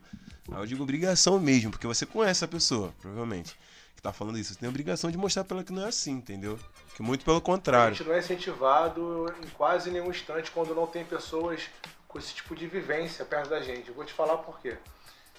Eu 0.52 0.66
digo 0.66 0.82
obrigação 0.82 1.40
mesmo, 1.40 1.72
porque 1.72 1.86
você 1.86 2.06
conhece 2.06 2.44
a 2.44 2.48
pessoa, 2.48 2.94
provavelmente, 3.00 3.56
que 3.96 4.02
tá 4.02 4.12
falando 4.12 4.38
isso. 4.40 4.54
Você 4.54 4.60
tem 4.60 4.68
obrigação 4.68 5.12
de 5.12 5.18
mostrar 5.18 5.44
pra 5.44 5.58
ela 5.58 5.64
que 5.64 5.72
não 5.72 5.86
é 5.86 5.90
assim, 5.90 6.12
entendeu? 6.12 6.60
Que 6.96 7.04
muito 7.04 7.24
pelo 7.24 7.40
contrário. 7.40 7.94
A 7.94 7.94
gente 7.94 8.08
não 8.08 8.16
é 8.16 8.20
incentivado 8.20 9.32
em 9.44 9.48
quase 9.50 9.92
nenhum 9.92 10.10
instante 10.10 10.50
quando 10.52 10.74
não 10.74 10.88
tem 10.88 11.06
pessoas 11.06 11.70
com 12.08 12.18
esse 12.18 12.34
tipo 12.34 12.56
de 12.56 12.66
vivência 12.68 13.24
perto 13.24 13.50
da 13.50 13.62
gente. 13.62 13.90
Eu 13.90 13.94
vou 13.94 14.04
te 14.04 14.14
falar 14.14 14.38
por 14.38 14.60
quê. 14.60 14.76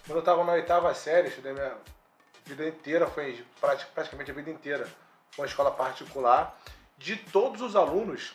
Quando 0.07 0.19
eu 0.19 0.25
tava 0.25 0.45
na 0.45 0.53
oitava 0.53 0.95
série, 0.95 1.29
estudei 1.29 1.53
minha 1.53 1.77
vida 2.47 2.69
inteira, 2.69 3.07
foi 3.09 3.45
praticamente 3.61 4.31
a 4.31 4.35
vida 4.35 4.51
inteira, 4.51 4.89
uma 5.37 5.47
escola 5.47 5.71
particular. 5.71 6.57
De 6.97 7.17
todos 7.17 7.61
os 7.61 7.75
alunos, 7.75 8.33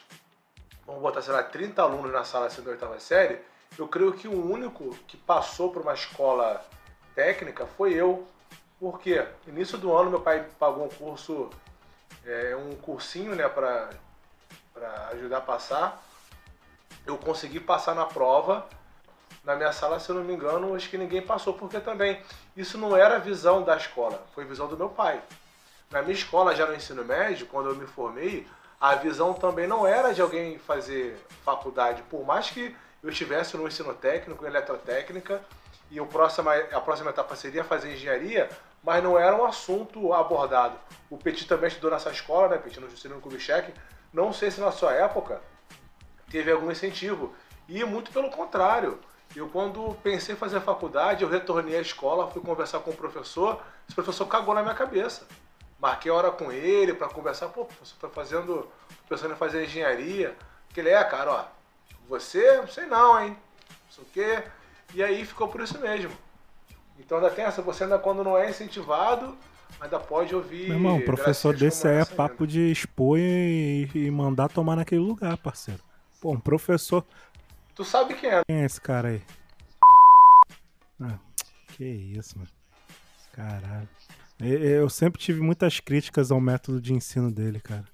vamos 0.86 1.02
botar, 1.02 1.21
sei 1.21 1.34
lá, 1.34 1.43
30 1.43 1.82
alunos 1.82 2.12
na 2.12 2.24
sala 2.24 2.48
assim, 2.48 2.62
da 2.62 2.71
oitava 2.71 3.00
série, 3.00 3.39
eu 3.78 3.88
creio 3.88 4.13
que 4.13 4.28
o 4.28 4.52
único 4.52 4.95
que 5.08 5.17
passou 5.17 5.71
por 5.71 5.82
uma 5.82 5.93
escola 5.93 6.63
técnica 7.13 7.65
foi 7.65 7.93
eu. 7.93 8.28
Por 8.80 9.00
quê? 9.00 9.26
Início 9.48 9.78
do 9.78 9.95
ano 9.95 10.10
meu 10.10 10.21
pai 10.21 10.48
pagou 10.60 10.86
um 10.86 10.89
curso, 10.89 11.50
é, 12.26 12.56
um 12.56 12.76
cursinho, 12.76 13.36
né, 13.36 13.48
para 13.50 13.89
ajudar 15.13 15.38
a 15.38 15.41
passar. 15.41 16.04
Eu 17.06 17.17
consegui 17.17 17.60
passar 17.60 17.95
na 17.95 18.06
prova. 18.06 18.67
Na 19.43 19.56
minha 19.56 19.71
sala, 19.71 20.00
se 20.00 20.10
eu 20.10 20.15
não 20.15 20.24
me 20.24 20.34
engano, 20.34 20.76
acho 20.76 20.89
que 20.89 20.98
ninguém 20.98 21.21
passou, 21.21 21.54
porque 21.54 21.80
também 21.80 22.19
isso 22.58 22.78
não 22.78 22.98
era 22.98 23.17
a 23.17 23.19
visão 23.19 23.62
da 23.62 23.78
escola, 23.78 24.26
foi 24.34 24.43
visão 24.43 24.67
do 24.67 24.76
meu 24.76 24.89
pai. 24.89 25.21
Na 25.91 26.02
minha 26.02 26.15
escola, 26.15 26.56
já 26.56 26.65
no 26.65 26.74
ensino 26.74 27.06
médio, 27.06 27.45
quando 27.45 27.69
eu 27.69 27.76
me 27.76 27.86
formei, 27.86 28.48
a 28.88 28.93
visão 28.93 29.34
também 29.34 29.65
não 29.65 29.88
era 29.88 30.13
de 30.13 30.21
alguém 30.21 30.60
fazer 30.60 31.17
faculdade, 31.43 32.04
por 32.04 32.24
mais 32.24 32.52
que 32.52 32.76
eu 33.02 33.10
estivesse 33.10 33.58
no 33.58 33.67
ensino 33.67 33.95
técnico, 33.95 34.45
em 34.45 34.48
eletrotécnica, 34.48 35.41
e 35.89 36.00
o 36.00 36.06
próximo, 36.06 36.52
a 36.52 36.82
próxima 36.82 37.10
etapa 37.10 37.36
seria 37.36 37.63
fazer 37.63 37.93
engenharia, 37.93 38.48
mas 38.84 39.04
não 39.04 39.17
era 39.17 39.36
um 39.36 39.43
assunto 39.43 40.13
abordado. 40.13 40.78
O 41.10 41.17
Petit 41.17 41.48
também 41.48 41.67
estudou 41.67 41.89
nessa 41.89 42.12
escola, 42.12 42.48
né, 42.48 42.58
Petit, 42.60 42.80
no 42.80 42.88
Juscelino 42.88 43.19
Kubitschek, 43.19 43.74
não 44.13 44.32
sei 44.32 44.52
se 44.52 44.62
na 44.62 44.71
sua 44.71 44.93
época 44.93 45.41
teve 46.30 46.52
algum 46.52 46.69
incentivo, 46.69 47.34
e 47.67 47.84
muito 47.84 48.12
pelo 48.12 48.30
contrário. 48.30 49.00
Eu, 49.36 49.50
quando 49.50 49.98
pensei 50.04 50.36
em 50.36 50.38
fazer 50.38 50.62
faculdade, 50.62 51.24
eu 51.24 51.30
retornei 51.30 51.76
à 51.76 51.82
escola, 51.82 52.30
fui 52.30 52.41
conversar 52.41 52.82
com 52.82 52.91
o 52.91 52.95
professor, 52.95 53.63
esse 53.88 53.95
professor 53.95 54.28
cagou 54.28 54.54
na 54.54 54.62
minha 54.62 54.76
cabeça. 54.76 55.26
Marquei 55.79 56.11
hora 56.11 56.31
com 56.31 56.51
ele 56.51 56.93
para 56.93 57.09
conversar. 57.09 57.49
Pô, 57.49 57.67
você 57.79 57.93
tá 57.99 58.09
fazendo. 58.09 58.67
pensando 59.07 59.33
em 59.33 59.38
fazer 59.38 59.63
engenharia. 59.63 60.35
Que 60.69 60.79
ele 60.79 60.89
é, 60.89 61.03
cara, 61.03 61.31
ó. 61.31 61.45
Você, 62.07 62.57
não 62.57 62.67
sei 62.67 62.85
não, 62.85 63.19
hein? 63.21 63.38
Não 63.69 63.91
sei 63.91 64.03
o 64.03 64.07
quê. 64.07 64.43
E 64.93 65.03
aí 65.03 65.25
ficou 65.25 65.47
por 65.47 65.61
isso 65.61 65.79
mesmo. 65.79 66.11
Então 66.99 67.17
ainda 67.17 67.29
tem 67.29 67.45
essa, 67.45 67.61
você 67.61 67.83
ainda 67.83 67.99
quando 67.99 68.23
não 68.23 68.38
é 68.38 68.49
incentivado, 68.49 69.38
ainda 69.79 69.99
pode 69.99 70.33
ouvir. 70.33 70.67
Meu 70.67 70.77
irmão, 70.77 71.01
professor 71.01 71.55
desse 71.55 71.88
aí 71.88 71.97
é 71.97 72.05
papo 72.05 72.43
ainda. 72.43 72.47
de 72.47 72.71
expor 72.71 73.19
e, 73.19 73.89
e, 73.93 74.11
mandar 74.11 74.49
tomar 74.49 74.75
naquele 74.75 75.01
lugar, 75.01 75.38
parceiro. 75.38 75.81
Pô, 76.21 76.31
um 76.31 76.39
professor. 76.39 77.05
Tu 77.73 77.83
sabe 77.83 78.13
quem 78.13 78.29
é? 78.29 78.41
Quem 78.45 78.61
é 78.61 78.65
esse 78.65 78.79
cara 78.79 79.09
aí? 79.09 79.21
Ah, 81.01 81.19
que 81.67 81.83
isso, 81.83 82.38
mano. 82.38 82.49
Caralho. 83.33 83.89
Eu 84.39 84.89
sempre 84.89 85.21
tive 85.21 85.39
muitas 85.39 85.80
críticas 85.80 86.32
ao 86.32 86.41
método 86.41 86.82
de 86.82 86.93
ensino 86.93 87.32
dele, 87.32 87.60
cara. 87.60 87.86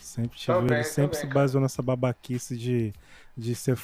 Sempre 0.00 0.38
tive. 0.38 0.58
Também, 0.58 0.78
ele 0.78 0.84
sempre 0.84 1.16
também, 1.16 1.28
se 1.28 1.34
baseou 1.34 1.52
cara. 1.52 1.62
nessa 1.62 1.82
babaquice 1.82 2.56
de, 2.56 2.92
de 3.36 3.54
ser, 3.54 3.78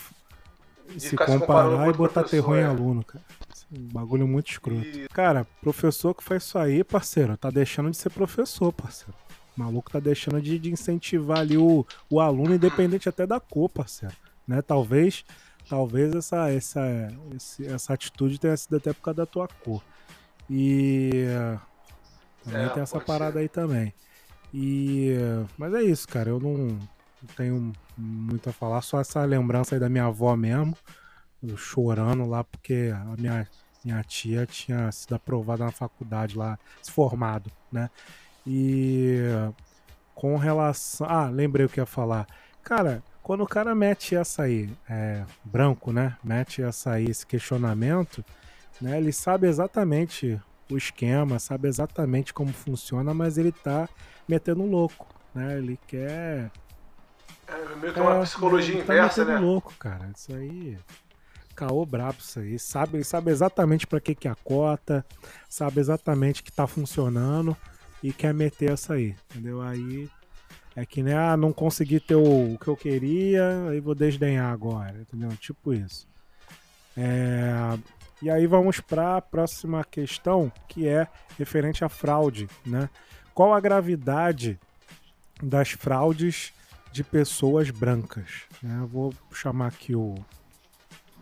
de 0.89 1.01
se 1.01 1.17
comparar 1.17 1.89
e 1.89 1.93
botar 1.93 2.25
terror 2.25 2.57
em 2.57 2.63
é. 2.63 2.65
aluno, 2.65 3.05
cara. 3.05 3.25
Um 3.73 3.89
bagulho 3.89 4.29
muito 4.29 4.51
escroto. 4.51 4.87
E... 4.87 5.09
Cara, 5.09 5.47
professor 5.61 6.15
que 6.15 6.23
faz 6.23 6.45
isso 6.45 6.59
aí, 6.59 6.85
parceiro, 6.85 7.37
tá 7.37 7.51
deixando 7.51 7.91
de 7.91 7.97
ser 7.97 8.11
professor, 8.11 8.73
parceiro. 8.73 9.15
O 9.57 9.61
maluco 9.61 9.91
tá 9.91 9.99
deixando 9.99 10.41
de, 10.41 10.59
de 10.59 10.71
incentivar 10.71 11.39
ali 11.39 11.57
o, 11.57 11.85
o 12.11 12.21
aluno, 12.21 12.55
independente 12.55 13.09
até 13.09 13.27
da 13.27 13.41
cor, 13.41 13.69
parceiro. 13.71 14.15
Né? 14.47 14.61
Talvez, 14.63 15.25
talvez 15.69 16.15
essa, 16.15 16.51
essa, 16.51 17.09
essa 17.65 17.95
atitude 17.95 18.39
tenha 18.39 18.57
sido 18.57 18.77
até 18.77 18.93
por 18.93 19.01
causa 19.01 19.17
da 19.17 19.27
tua 19.27 19.49
cor. 19.49 19.83
E 20.49 21.27
também 22.45 22.67
é, 22.67 22.69
tem 22.69 22.83
essa 22.83 23.01
parada 23.01 23.35
ser. 23.35 23.39
aí 23.41 23.49
também. 23.49 23.95
E 24.53 25.15
mas 25.59 25.75
é 25.75 25.83
isso, 25.83 26.07
cara. 26.09 26.31
Eu 26.31 26.41
não, 26.41 26.57
não 26.57 27.35
tenho 27.37 27.73
muito 27.97 28.49
a 28.49 28.53
falar, 28.53 28.83
só 28.83 29.01
essa 29.01 29.25
lembrança 29.25 29.75
aí 29.75 29.81
da 29.81 29.89
minha 29.89 30.07
avó 30.07 30.37
mesmo, 30.37 30.77
chorando 31.57 32.27
lá 32.27 32.45
porque 32.45 32.93
a 32.95 33.21
minha 33.21 33.47
minha 33.85 34.03
tia 34.03 34.45
tinha 34.45 34.91
sido 34.91 35.15
aprovada 35.15 35.65
na 35.65 35.71
faculdade 35.71 36.37
lá, 36.37 36.59
se 36.83 36.91
formado, 36.91 37.53
né? 37.71 37.89
E 38.45 39.21
com 40.13 40.37
relação. 40.37 41.07
Ah, 41.09 41.29
lembrei 41.29 41.67
o 41.67 41.69
que 41.69 41.79
ia 41.79 41.87
falar. 41.87 42.27
Cara, 42.65 43.01
quando 43.23 43.45
o 43.45 43.47
cara 43.47 43.75
mete 43.77 44.17
essa 44.17 44.43
aí, 44.43 44.69
é, 44.89 45.25
branco, 45.45 45.93
né? 45.93 46.17
Mete 46.25 46.63
essa 46.63 46.93
aí, 46.93 47.05
esse 47.05 47.25
questionamento, 47.25 48.25
né? 48.81 48.99
Ele 48.99 49.13
sabe 49.13 49.47
exatamente 49.47 50.41
o 50.71 50.77
esquema, 50.77 51.39
sabe 51.39 51.69
exatamente 51.69 52.35
como 52.35 52.53
funciona, 52.53 53.15
mas 53.15 53.39
ele 53.39 53.53
tá 53.53 53.89
metendo 54.29 54.63
um 54.63 54.71
louco, 54.71 55.07
né? 55.35 55.59
Ele 55.59 55.79
quer. 55.87 56.51
É 57.49 57.77
meio 57.81 57.93
que 57.93 58.01
uma 58.01 58.17
é, 58.17 58.23
psicologia 58.23 58.75
ele 58.75 58.85
tá 58.85 58.95
inversa, 58.95 59.25
metendo 59.25 59.41
né? 59.41 59.47
louco, 59.47 59.73
cara. 59.79 60.11
Isso 60.17 60.35
aí. 60.35 60.79
Caô 61.55 61.87
brabo 61.87 62.19
isso 62.19 62.41
aí. 62.41 62.59
Sabe, 62.59 63.03
sabe 63.03 63.31
exatamente 63.31 63.87
para 63.87 64.01
que 64.01 64.15
que 64.15 64.29
é 64.29 64.31
a 64.31 64.35
cota, 64.35 65.05
sabe 65.49 65.81
exatamente 65.81 66.43
que 66.43 66.53
tá 66.53 66.67
funcionando 66.67 67.57
e 68.03 68.13
quer 68.13 68.35
meter 68.35 68.73
essa 68.73 68.95
aí, 68.95 69.17
entendeu? 69.31 69.63
Aí 69.63 70.11
é 70.75 70.85
que 70.85 71.03
nem, 71.03 71.15
ah, 71.15 71.37
não 71.37 71.55
consegui 71.55 71.99
ter 71.99 72.15
o, 72.17 72.53
o 72.53 72.59
que 72.59 72.69
eu 72.69 72.77
queria, 72.77 73.69
aí 73.71 73.81
vou 73.81 73.95
desdenhar 73.95 74.53
agora, 74.53 74.99
entendeu? 75.01 75.35
Tipo 75.39 75.73
isso. 75.73 76.07
É, 76.95 77.79
e 78.23 78.31
aí 78.31 78.47
vamos 78.47 78.81
para 78.81 79.17
a 79.17 79.23
próxima 79.23 79.85
questão, 79.85 80.51
que 80.69 80.89
é 80.89 81.07
referente 81.39 81.85
à 81.85 81.89
fraude, 81.89 82.49
né? 82.65 82.89
Qual 83.35 83.53
a 83.53 83.61
gravidade 83.61 84.59
das 85.43 85.71
fraudes 85.71 86.53
de 86.91 87.05
pessoas 87.05 87.71
brancas? 87.71 88.45
Né? 88.63 88.87
Vou 88.91 89.13
chamar 89.33 89.69
aqui 89.69 89.95
o 89.95 90.15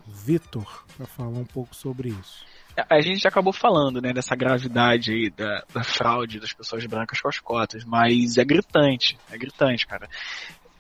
Vitor 0.07 0.85
para 0.97 1.07
falar 1.07 1.39
um 1.39 1.45
pouco 1.45 1.75
sobre 1.75 2.11
isso. 2.11 2.45
A 2.89 3.01
gente 3.01 3.21
já 3.21 3.29
acabou 3.29 3.53
falando, 3.53 4.01
né, 4.01 4.13
dessa 4.13 4.35
gravidade 4.35 5.13
aí 5.13 5.31
da, 5.31 5.65
da 5.73 5.85
fraude 5.85 6.41
das 6.41 6.53
pessoas 6.53 6.85
brancas 6.87 7.21
com 7.21 7.29
as 7.29 7.39
cotas, 7.39 7.85
mas 7.85 8.37
é 8.37 8.45
gritante, 8.45 9.17
é 9.31 9.39
gritante, 9.39 9.87
cara. 9.87 10.09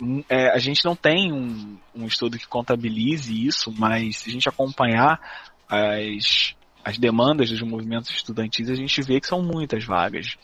Hum, 0.00 0.24
é, 0.28 0.50
a 0.50 0.58
gente 0.58 0.84
não 0.84 0.96
tem 0.96 1.32
um, 1.32 1.78
um, 1.94 2.06
estudo 2.06 2.36
que 2.36 2.48
contabilize 2.48 3.46
isso, 3.46 3.72
mas 3.78 4.18
se 4.18 4.28
a 4.28 4.32
gente 4.32 4.48
acompanhar 4.48 5.20
as, 5.68 6.54
as 6.84 6.98
demandas 6.98 7.50
dos 7.50 7.62
movimentos 7.62 8.10
estudantis, 8.10 8.68
a 8.68 8.74
gente 8.74 9.02
vê 9.02 9.20
que 9.20 9.26
são 9.26 9.42
muitas 9.42 9.84
vagas. 9.84 10.36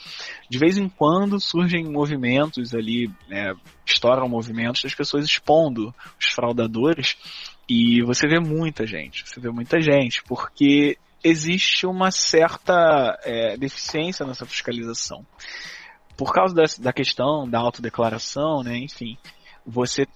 De 0.48 0.58
vez 0.58 0.78
em 0.78 0.88
quando 0.88 1.38
surgem 1.38 1.84
movimentos 1.84 2.74
ali, 2.74 3.10
né, 3.28 3.54
estouram 3.84 4.28
movimentos 4.28 4.82
das 4.82 4.94
pessoas 4.94 5.24
expondo 5.24 5.94
os 6.18 6.26
fraudadores 6.26 7.16
e 7.68 8.02
você 8.02 8.26
vê 8.26 8.40
muita 8.40 8.86
gente, 8.86 9.28
você 9.28 9.38
vê 9.38 9.50
muita 9.50 9.80
gente, 9.80 10.22
porque 10.24 10.96
existe 11.22 11.86
uma 11.86 12.10
certa 12.10 13.18
é, 13.22 13.56
deficiência 13.56 14.24
nessa 14.26 14.46
fiscalização. 14.46 15.24
Por 16.16 16.32
causa 16.32 16.54
da, 16.54 16.64
da 16.78 16.92
questão 16.92 17.48
da 17.48 17.58
autodeclaração, 17.58 18.62
né, 18.62 18.76
enfim, 18.78 19.16
você 19.64 20.06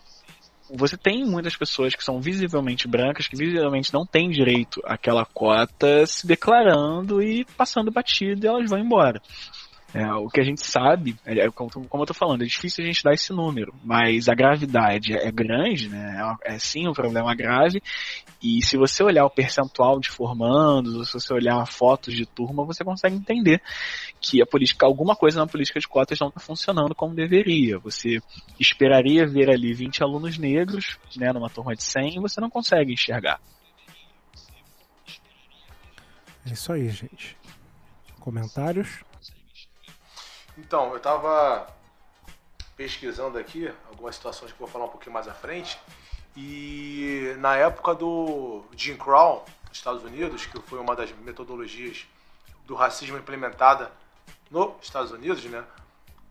você 0.71 0.97
tem 0.97 1.25
muitas 1.25 1.57
pessoas 1.57 1.95
que 1.95 2.03
são 2.03 2.21
visivelmente 2.21 2.89
brancas, 2.89 3.29
que 3.29 3.37
visivelmente 3.37 3.93
não 3.93 4.07
têm 4.07 4.31
direito 4.31 4.81
àquela 4.85 5.25
cota, 5.25 6.07
se 6.07 6.27
declarando 6.27 7.23
e 7.23 7.45
passando 7.57 7.91
batido 7.91 8.45
e 8.45 8.49
elas 8.49 8.71
vão 8.71 8.79
embora. 8.79 9.21
É, 9.95 10.13
o 10.15 10.29
que 10.29 10.41
a 10.41 10.45
gente 10.45 10.61
sabe, 10.61 11.17
é, 11.25 11.39
é 11.39 11.51
como, 11.53 11.71
como, 11.71 12.03
eu 12.03 12.07
tô 12.07 12.13
falando, 12.13 12.43
é 12.43 12.47
difícil 12.47 12.83
a 12.83 12.87
gente 12.89 13.05
dar 13.05 13.15
esse 13.15 13.33
número, 13.33 13.73
mas 13.85 14.29
a 14.29 14.35
gravidade 14.35 15.17
é 15.17 15.31
grande, 15.31 15.89
né? 15.89 16.37
É, 16.45 16.55
é 16.55 16.59
sim 16.59 16.89
um 16.89 16.93
problema 16.93 17.33
grave. 17.33 17.81
E 18.43 18.61
se 18.61 18.77
você 18.77 19.05
olhar 19.05 19.25
o 19.25 19.31
percentual 19.31 20.01
de 20.01 20.11
formandos, 20.11 20.97
ou 20.97 21.05
se 21.05 21.13
você 21.13 21.33
olhar 21.33 21.65
fotos 21.67 22.13
de 22.13 22.27
turma, 22.27 22.65
você 22.65 22.83
consegue 22.83 23.15
entender 23.15 23.63
que 24.21 24.43
a 24.43 24.47
política, 24.47 24.85
alguma 24.85 25.15
coisa 25.15 25.39
na 25.39 25.47
política 25.47 25.79
de 25.79 25.87
cotas 25.87 26.19
não 26.19 26.27
está 26.27 26.41
funcionando 26.41 26.93
como 26.93 27.15
deveria. 27.15 27.79
Você 27.79 28.21
esperaria 28.59 29.25
ver 29.29 29.49
ali 29.49 29.73
20 29.73 30.03
alunos 30.03 30.37
negros, 30.37 30.99
né, 31.17 31.33
numa 31.33 31.49
turma 31.49 31.73
de 31.77 31.85
100, 31.85 32.17
e 32.17 32.21
você 32.21 32.41
não 32.41 32.51
consegue 32.51 32.93
enxergar. 32.93 33.41
É 36.45 36.53
isso 36.53 36.73
aí, 36.73 36.89
gente. 36.91 37.37
Comentários? 38.19 39.05
Então, 40.57 40.91
eu 40.91 40.99
estava 40.99 41.67
pesquisando 42.77 43.39
aqui 43.39 43.73
algumas 43.89 44.15
situações 44.15 44.53
que 44.53 44.61
eu 44.61 44.67
vou 44.67 44.69
falar 44.69 44.85
um 44.85 44.89
pouquinho 44.89 45.13
mais 45.13 45.27
à 45.27 45.35
frente. 45.35 45.79
E 46.37 47.35
na 47.39 47.57
época 47.57 47.95
do 47.95 48.65
Jim 48.77 48.97
Crow, 48.97 49.45
nos 49.69 49.77
Estados 49.79 50.05
Unidos, 50.05 50.47
que 50.47 50.61
foi 50.63 50.79
uma 50.79 50.95
das 50.95 51.11
metodologias 51.13 52.07
do 52.67 52.75
racismo 52.75 53.17
implementada 53.19 53.91
nos 54.51 54.73
Estados 54.83 55.11
Unidos, 55.11 55.45
né? 55.45 55.65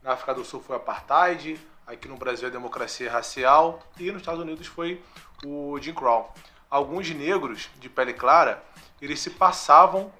Na 0.01 0.13
África 0.13 0.33
do 0.33 0.43
Sul 0.43 0.61
foi 0.61 0.75
apartheid, 0.75 1.59
aqui 1.87 2.07
no 2.07 2.17
Brasil 2.17 2.47
a 2.47 2.51
democracia 2.51 3.11
racial 3.11 3.81
e 3.97 4.11
nos 4.11 4.21
Estados 4.21 4.41
Unidos 4.41 4.67
foi 4.67 5.01
o 5.45 5.77
Jim 5.79 5.93
Crow. 5.93 6.33
Alguns 6.69 7.09
negros 7.11 7.69
de 7.77 7.89
pele 7.89 8.13
clara, 8.13 8.63
eles 9.01 9.19
se 9.19 9.29
passavam 9.29 10.11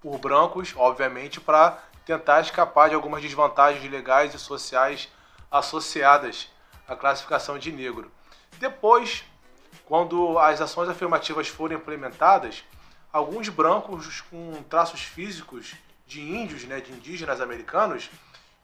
por 0.00 0.18
brancos, 0.18 0.74
obviamente, 0.76 1.40
para 1.40 1.82
tentar 2.04 2.40
escapar 2.40 2.88
de 2.88 2.94
algumas 2.94 3.22
desvantagens 3.22 3.90
legais 3.90 4.34
e 4.34 4.38
sociais 4.38 5.08
associadas 5.50 6.48
à 6.86 6.96
classificação 6.96 7.58
de 7.58 7.72
negro. 7.72 8.10
Depois, 8.58 9.24
quando 9.84 10.38
as 10.38 10.60
ações 10.60 10.88
afirmativas 10.88 11.48
foram 11.48 11.76
implementadas, 11.76 12.64
alguns 13.12 13.48
brancos 13.48 14.20
com 14.22 14.62
traços 14.68 15.02
físicos 15.02 15.74
de 16.06 16.20
índios, 16.20 16.64
né, 16.64 16.80
de 16.80 16.92
indígenas 16.92 17.40
americanos, 17.40 18.10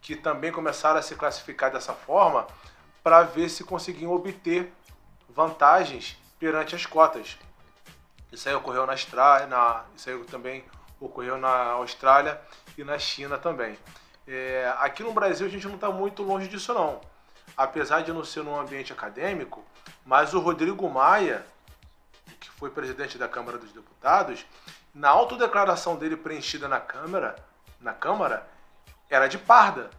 que 0.00 0.14
também 0.14 0.52
começaram 0.52 0.98
a 0.98 1.02
se 1.02 1.14
classificar 1.14 1.70
dessa 1.72 1.92
forma 1.92 2.46
para 3.02 3.22
ver 3.22 3.48
se 3.48 3.64
conseguiam 3.64 4.12
obter 4.12 4.72
vantagens 5.28 6.16
perante 6.38 6.74
as 6.74 6.86
cotas. 6.86 7.36
Isso 8.32 8.48
aí 8.48 8.54
ocorreu 8.54 8.86
na 8.86 8.92
Austrália, 8.92 9.46
na, 9.46 9.84
isso 9.96 10.10
aí 10.10 10.18
também 10.24 10.64
ocorreu 11.00 11.36
na 11.36 11.70
Austrália 11.72 12.40
e 12.76 12.84
na 12.84 12.98
China 12.98 13.38
também. 13.38 13.78
É, 14.26 14.72
aqui 14.78 15.02
no 15.02 15.12
Brasil 15.12 15.46
a 15.46 15.50
gente 15.50 15.66
não 15.66 15.76
está 15.76 15.90
muito 15.90 16.22
longe 16.22 16.48
disso 16.48 16.74
não. 16.74 17.00
Apesar 17.56 18.02
de 18.02 18.12
não 18.12 18.24
ser 18.24 18.42
num 18.42 18.58
ambiente 18.58 18.92
acadêmico, 18.92 19.64
mas 20.04 20.34
o 20.34 20.40
Rodrigo 20.40 20.88
Maia, 20.90 21.46
que 22.40 22.50
foi 22.50 22.70
presidente 22.70 23.16
da 23.16 23.28
Câmara 23.28 23.56
dos 23.56 23.72
Deputados, 23.72 24.44
na 24.94 25.10
autodeclaração 25.10 25.96
dele 25.96 26.16
preenchida 26.16 26.68
na 26.68 26.80
Câmara, 26.80 27.36
na 27.80 27.92
Câmara, 27.92 28.46
era 29.08 29.26
de 29.28 29.38
parda. 29.38 29.90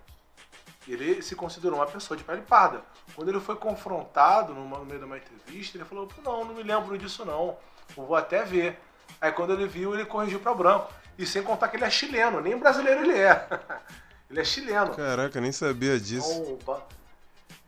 Ele 0.88 1.22
se 1.22 1.36
considerou 1.36 1.80
uma 1.80 1.86
pessoa 1.86 2.18
de 2.18 2.24
pele 2.24 2.42
parda. 2.42 2.82
Quando 3.16 3.30
ele 3.30 3.40
foi 3.40 3.56
confrontado 3.56 4.54
no 4.54 4.86
meio 4.86 5.00
de 5.00 5.06
uma 5.06 5.18
entrevista, 5.18 5.78
ele 5.78 5.86
falou: 5.86 6.08
Não, 6.24 6.46
não 6.46 6.54
me 6.54 6.64
lembro 6.64 6.98
disso 6.98 7.26
não. 7.26 7.58
Eu 7.96 8.06
vou 8.06 8.16
até 8.16 8.44
ver. 8.44 8.80
Aí 9.20 9.32
quando 9.32 9.54
ele 9.54 9.68
viu, 9.68 9.94
ele 9.94 10.06
corrigiu 10.06 10.40
para 10.40 10.54
branco. 10.54 10.92
E 11.18 11.26
sem 11.26 11.42
contar 11.42 11.68
que 11.70 11.78
ele 11.78 11.86
é 11.86 11.90
chileno, 11.90 12.40
nem 12.40 12.58
brasileiro 12.58 13.02
ele 13.02 13.18
é. 13.18 13.48
ele 14.30 14.40
é 14.40 14.44
chileno. 14.44 14.96
Caraca, 14.96 15.42
nem 15.42 15.52
sabia 15.52 16.00
disso. 16.00 16.32
Então, 16.32 16.84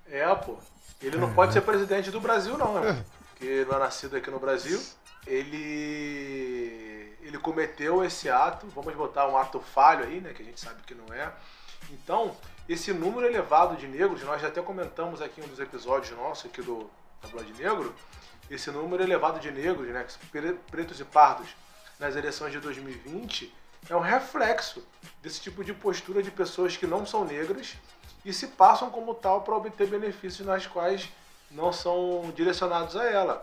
é, 0.09 0.35
pô. 0.35 0.57
Ele 1.01 1.17
não 1.17 1.33
pode 1.33 1.53
ser 1.53 1.61
presidente 1.61 2.11
do 2.11 2.19
Brasil, 2.19 2.57
não, 2.57 2.81
né? 2.81 3.03
Porque 3.29 3.45
ele 3.45 3.65
não 3.65 3.77
é 3.77 3.79
nascido 3.79 4.17
aqui 4.17 4.29
no 4.29 4.39
Brasil. 4.39 4.81
Ele. 5.25 7.17
Ele 7.21 7.37
cometeu 7.37 8.03
esse 8.03 8.29
ato, 8.29 8.67
vamos 8.67 8.93
botar 8.95 9.27
um 9.27 9.37
ato 9.37 9.59
falho 9.59 10.03
aí, 10.03 10.19
né? 10.19 10.33
Que 10.33 10.41
a 10.41 10.45
gente 10.45 10.59
sabe 10.59 10.81
que 10.83 10.95
não 10.95 11.13
é. 11.13 11.31
Então, 11.91 12.35
esse 12.67 12.91
número 12.91 13.25
elevado 13.25 13.75
de 13.75 13.87
negros, 13.87 14.23
nós 14.23 14.41
já 14.41 14.47
até 14.47 14.61
comentamos 14.61 15.21
aqui 15.21 15.39
em 15.41 15.43
um 15.43 15.47
dos 15.47 15.59
episódios 15.59 16.17
nossos 16.17 16.45
aqui 16.45 16.61
do 16.61 16.89
Tabuleiro 17.21 17.53
de 17.53 17.63
Negro, 17.63 17.95
esse 18.49 18.71
número 18.71 19.03
elevado 19.03 19.39
de 19.39 19.51
negros, 19.51 19.87
né? 19.87 20.05
Pretos 20.69 20.99
e 20.99 21.05
pardos 21.05 21.49
nas 21.99 22.15
eleições 22.15 22.51
de 22.51 22.59
2020 22.59 23.53
é 23.89 23.95
um 23.95 23.99
reflexo 23.99 24.83
desse 25.21 25.41
tipo 25.41 25.63
de 25.63 25.73
postura 25.73 26.23
de 26.23 26.31
pessoas 26.31 26.77
que 26.77 26.87
não 26.87 27.05
são 27.05 27.25
negras 27.25 27.75
e 28.23 28.33
se 28.33 28.47
passam 28.47 28.89
como 28.89 29.13
tal 29.13 29.41
para 29.41 29.55
obter 29.55 29.87
benefícios 29.87 30.47
nas 30.47 30.65
quais 30.65 31.09
não 31.51 31.71
são 31.71 32.31
direcionados 32.35 32.95
a 32.95 33.05
ela. 33.05 33.41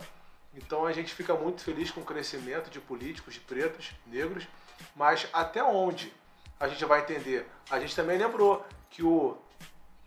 Então 0.54 0.86
a 0.86 0.92
gente 0.92 1.14
fica 1.14 1.34
muito 1.34 1.62
feliz 1.62 1.90
com 1.90 2.00
o 2.00 2.04
crescimento 2.04 2.70
de 2.70 2.80
políticos, 2.80 3.34
de 3.34 3.40
pretos, 3.40 3.92
negros, 4.06 4.46
mas 4.94 5.28
até 5.32 5.62
onde 5.62 6.12
a 6.58 6.68
gente 6.68 6.84
vai 6.84 7.00
entender? 7.00 7.46
A 7.70 7.78
gente 7.78 7.94
também 7.94 8.16
lembrou 8.16 8.64
que 8.90 9.02
o 9.02 9.36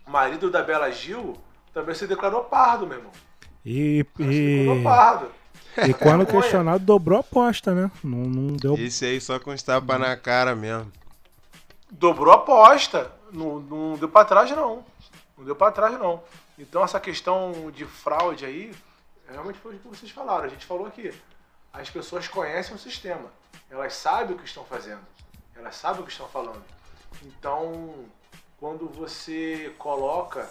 marido 0.06 0.50
da 0.50 0.62
Bela 0.62 0.90
Gil 0.90 1.36
também 1.72 1.94
se 1.94 2.06
declarou 2.06 2.44
pardo, 2.44 2.86
meu 2.86 2.98
irmão. 2.98 3.12
E, 3.64 4.04
e... 4.18 4.24
Se 4.24 4.58
declarou 4.58 4.82
pardo. 4.82 5.39
E 5.88 5.94
quando 5.94 6.26
questionado, 6.26 6.84
dobrou 6.84 7.18
a 7.18 7.20
aposta, 7.20 7.74
né? 7.74 7.90
Não, 8.02 8.18
não 8.18 8.56
deu. 8.56 8.74
Esse 8.74 9.04
aí 9.04 9.20
só 9.20 9.38
com 9.38 9.52
os 9.52 9.62
tapas 9.62 9.98
na 9.98 10.16
cara 10.16 10.54
mesmo. 10.54 10.90
Dobrou 11.90 12.32
a 12.32 12.36
aposta. 12.36 13.10
Não, 13.32 13.60
não 13.60 13.96
deu 13.96 14.08
pra 14.08 14.24
trás, 14.24 14.50
não. 14.50 14.84
Não 15.36 15.44
deu 15.44 15.56
pra 15.56 15.70
trás, 15.70 15.98
não. 15.98 16.22
Então, 16.58 16.82
essa 16.84 17.00
questão 17.00 17.70
de 17.70 17.84
fraude 17.84 18.44
aí, 18.44 18.74
realmente 19.28 19.58
foi 19.58 19.76
o 19.76 19.78
que 19.78 19.88
vocês 19.88 20.10
falaram. 20.10 20.44
A 20.44 20.48
gente 20.48 20.66
falou 20.66 20.86
aqui. 20.86 21.12
As 21.72 21.88
pessoas 21.88 22.28
conhecem 22.28 22.74
o 22.74 22.78
sistema. 22.78 23.30
Elas 23.70 23.94
sabem 23.94 24.34
o 24.34 24.38
que 24.38 24.44
estão 24.44 24.64
fazendo. 24.64 25.00
Elas 25.54 25.76
sabem 25.76 26.02
o 26.02 26.04
que 26.04 26.12
estão 26.12 26.28
falando. 26.28 26.62
Então, 27.24 28.04
quando 28.58 28.88
você 28.88 29.74
coloca 29.78 30.48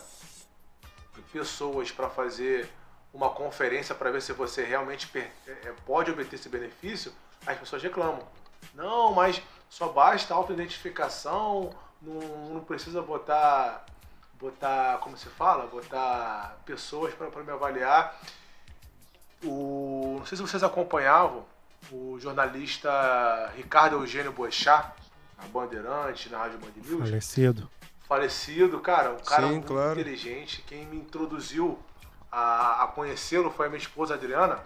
pessoas 1.31 1.91
para 1.91 2.09
fazer 2.09 2.69
uma 3.13 3.29
conferência 3.29 3.95
para 3.95 4.11
ver 4.11 4.21
se 4.21 4.33
você 4.33 4.63
realmente 4.63 5.09
é, 5.17 5.29
é, 5.47 5.73
pode 5.85 6.11
obter 6.11 6.35
esse 6.35 6.49
benefício, 6.49 7.11
as 7.45 7.57
pessoas 7.57 7.81
reclamam. 7.81 8.25
Não, 8.73 9.13
mas 9.13 9.41
só 9.69 9.87
basta 9.89 10.33
autoidentificação, 10.33 11.71
não, 12.01 12.19
não 12.53 12.59
precisa 12.61 13.01
botar, 13.01 13.85
botar, 14.39 14.97
como 14.99 15.17
se 15.17 15.27
fala, 15.27 15.67
botar 15.67 16.57
pessoas 16.65 17.13
para 17.13 17.43
me 17.43 17.51
avaliar. 17.51 18.19
O, 19.43 20.17
não 20.19 20.25
sei 20.25 20.37
se 20.37 20.41
vocês 20.41 20.63
acompanhavam 20.63 21.45
o 21.91 22.17
jornalista 22.19 23.51
Ricardo 23.55 23.95
Eugênio 23.95 24.33
Boechat, 24.33 24.93
na 25.37 25.47
Bandeirante, 25.47 26.29
na 26.29 26.39
Rádio 26.39 26.59
Band 26.59 26.71
News. 26.75 27.09
Falecido. 27.09 27.69
Falecido, 28.07 28.79
cara, 28.79 29.11
um 29.11 29.19
cara 29.19 29.43
Sim, 29.43 29.53
muito 29.53 29.67
claro. 29.67 29.99
inteligente. 29.99 30.63
Quem 30.67 30.85
me 30.85 30.97
introduziu 30.97 31.79
a, 32.31 32.83
a 32.83 32.87
conhecê-lo 32.87 33.51
foi 33.51 33.67
a 33.67 33.69
minha 33.69 33.81
esposa 33.81 34.13
Adriana. 34.13 34.59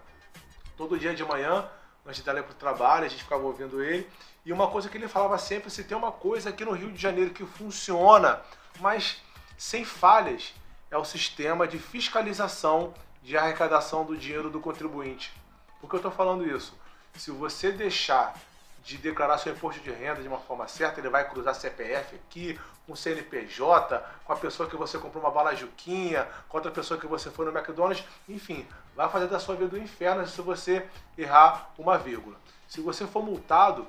Todo 0.76 0.98
dia 0.98 1.14
de 1.14 1.24
manhã, 1.24 1.68
antes 2.06 2.22
dela 2.22 2.40
ir 2.40 2.44
para 2.44 2.52
o 2.52 2.56
trabalho, 2.56 3.06
a 3.06 3.08
gente 3.08 3.24
ficava 3.24 3.44
ouvindo 3.44 3.84
ele. 3.84 4.10
E 4.46 4.52
uma 4.52 4.68
coisa 4.70 4.90
que 4.90 4.98
ele 4.98 5.08
falava 5.08 5.38
sempre, 5.38 5.70
se 5.70 5.84
tem 5.84 5.96
uma 5.98 6.12
coisa 6.12 6.50
aqui 6.50 6.66
no 6.66 6.72
Rio 6.72 6.92
de 6.92 7.02
Janeiro 7.02 7.32
que 7.32 7.46
funciona, 7.46 8.42
mas 8.80 9.22
sem 9.58 9.86
falhas, 9.86 10.54
é 10.92 10.98
o 10.98 11.06
sistema 11.06 11.68
de 11.68 11.80
fiscalização 11.80 12.94
de 13.22 13.38
arrecadação 13.38 14.04
do 14.04 14.18
dinheiro 14.18 14.50
do 14.50 14.60
contribuinte. 14.60 15.34
Por 15.80 15.90
que 15.90 15.96
eu 15.96 15.98
estou 15.98 16.12
falando 16.12 16.46
isso? 16.46 16.78
Se 17.16 17.32
você 17.32 17.72
deixar 17.72 18.36
de 18.84 18.98
declarar 18.98 19.38
seu 19.38 19.54
imposto 19.54 19.82
de 19.82 19.92
renda 19.92 20.22
de 20.22 20.28
uma 20.28 20.40
forma 20.40 20.68
certa, 20.68 21.00
ele 21.00 21.10
vai 21.10 21.28
cruzar 21.30 21.56
CPF 21.56 22.16
aqui, 22.16 22.60
com 22.86 22.96
CNPJ, 22.96 24.04
com 24.26 24.34
a 24.34 24.36
pessoa 24.36 24.70
que 24.70 24.76
você 24.76 24.98
comprou 24.98 25.24
uma 25.24 25.32
bala 25.32 25.56
juquinha, 25.56 26.28
com 26.50 26.58
outra 26.58 26.72
pessoa 26.72 27.00
que 27.00 27.08
você 27.08 27.32
foi 27.32 27.46
no 27.46 27.58
McDonald's, 27.58 28.04
enfim, 28.28 28.68
vai 28.96 29.10
fazer 29.10 29.28
da 29.28 29.40
sua 29.40 29.56
vida 29.56 29.70
do 29.70 29.78
inferno 29.78 30.28
se 30.28 30.42
você 30.42 30.86
errar 31.18 31.72
uma 31.78 31.98
vírgula. 31.98 32.36
Se 32.68 32.82
você 32.82 33.08
for 33.08 33.24
multado 33.24 33.88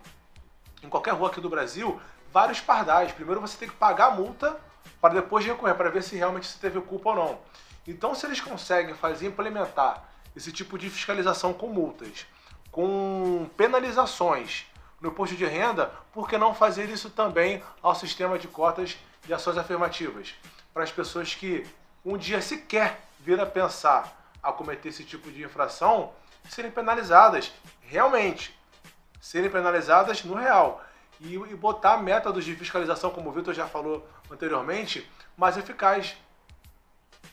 em 0.83 0.89
qualquer 0.89 1.15
rua 1.15 1.29
aqui 1.29 1.41
do 1.41 1.49
Brasil, 1.49 2.01
vários 2.31 2.61
pardais. 2.61 3.13
Primeiro 3.13 3.41
você 3.41 3.57
tem 3.57 3.69
que 3.69 3.77
pagar 3.77 4.07
a 4.07 4.11
multa 4.11 4.59
para 5.01 5.15
depois 5.15 5.45
recorrer, 5.45 5.75
para 5.75 5.91
ver 5.91 6.03
se 6.03 6.17
realmente 6.17 6.47
você 6.47 6.59
teve 6.59 6.81
culpa 6.81 7.11
ou 7.11 7.17
não. 7.17 7.39
Então, 7.87 8.15
se 8.15 8.27
eles 8.27 8.41
conseguem 8.41 8.95
fazer 8.95 9.27
implementar 9.27 10.05
esse 10.35 10.51
tipo 10.51 10.79
de 10.79 10.89
fiscalização 10.89 11.53
com 11.53 11.69
multas, 11.69 12.27
com 12.71 13.49
penalizações 13.57 14.67
no 15.05 15.11
imposto 15.11 15.37
de 15.37 15.45
renda, 15.45 15.93
por 16.15 16.27
que 16.27 16.39
não 16.39 16.55
fazer 16.55 16.89
isso 16.89 17.11
também 17.11 17.63
ao 17.83 17.95
sistema 17.95 18.39
de 18.39 18.49
cotas 18.49 18.97
de 19.23 19.35
ações 19.35 19.59
afirmativas? 19.59 20.35
Para 20.73 20.83
as 20.83 20.91
pessoas 20.91 21.35
que 21.35 21.67
um 22.03 22.17
dia 22.17 22.41
sequer 22.41 23.03
vir 23.21 23.39
a 23.39 23.45
pensar 23.45 24.33
a 24.43 24.51
cometer 24.51 24.89
esse 24.89 25.05
tipo 25.05 25.31
de 25.31 25.43
infração, 25.43 26.11
serem 26.49 26.71
penalizadas 26.71 27.53
realmente, 27.83 28.59
serem 29.21 29.51
penalizadas 29.51 30.25
no 30.25 30.35
real. 30.35 30.83
E, 31.21 31.35
e 31.35 31.55
botar 31.55 31.99
métodos 31.99 32.45
de 32.45 32.57
fiscalização, 32.57 33.11
como 33.11 33.29
o 33.29 33.33
Vitor 33.33 33.53
já 33.53 33.67
falou 33.67 34.07
anteriormente, 34.31 35.09
mais 35.37 35.57
eficaz. 35.57 36.17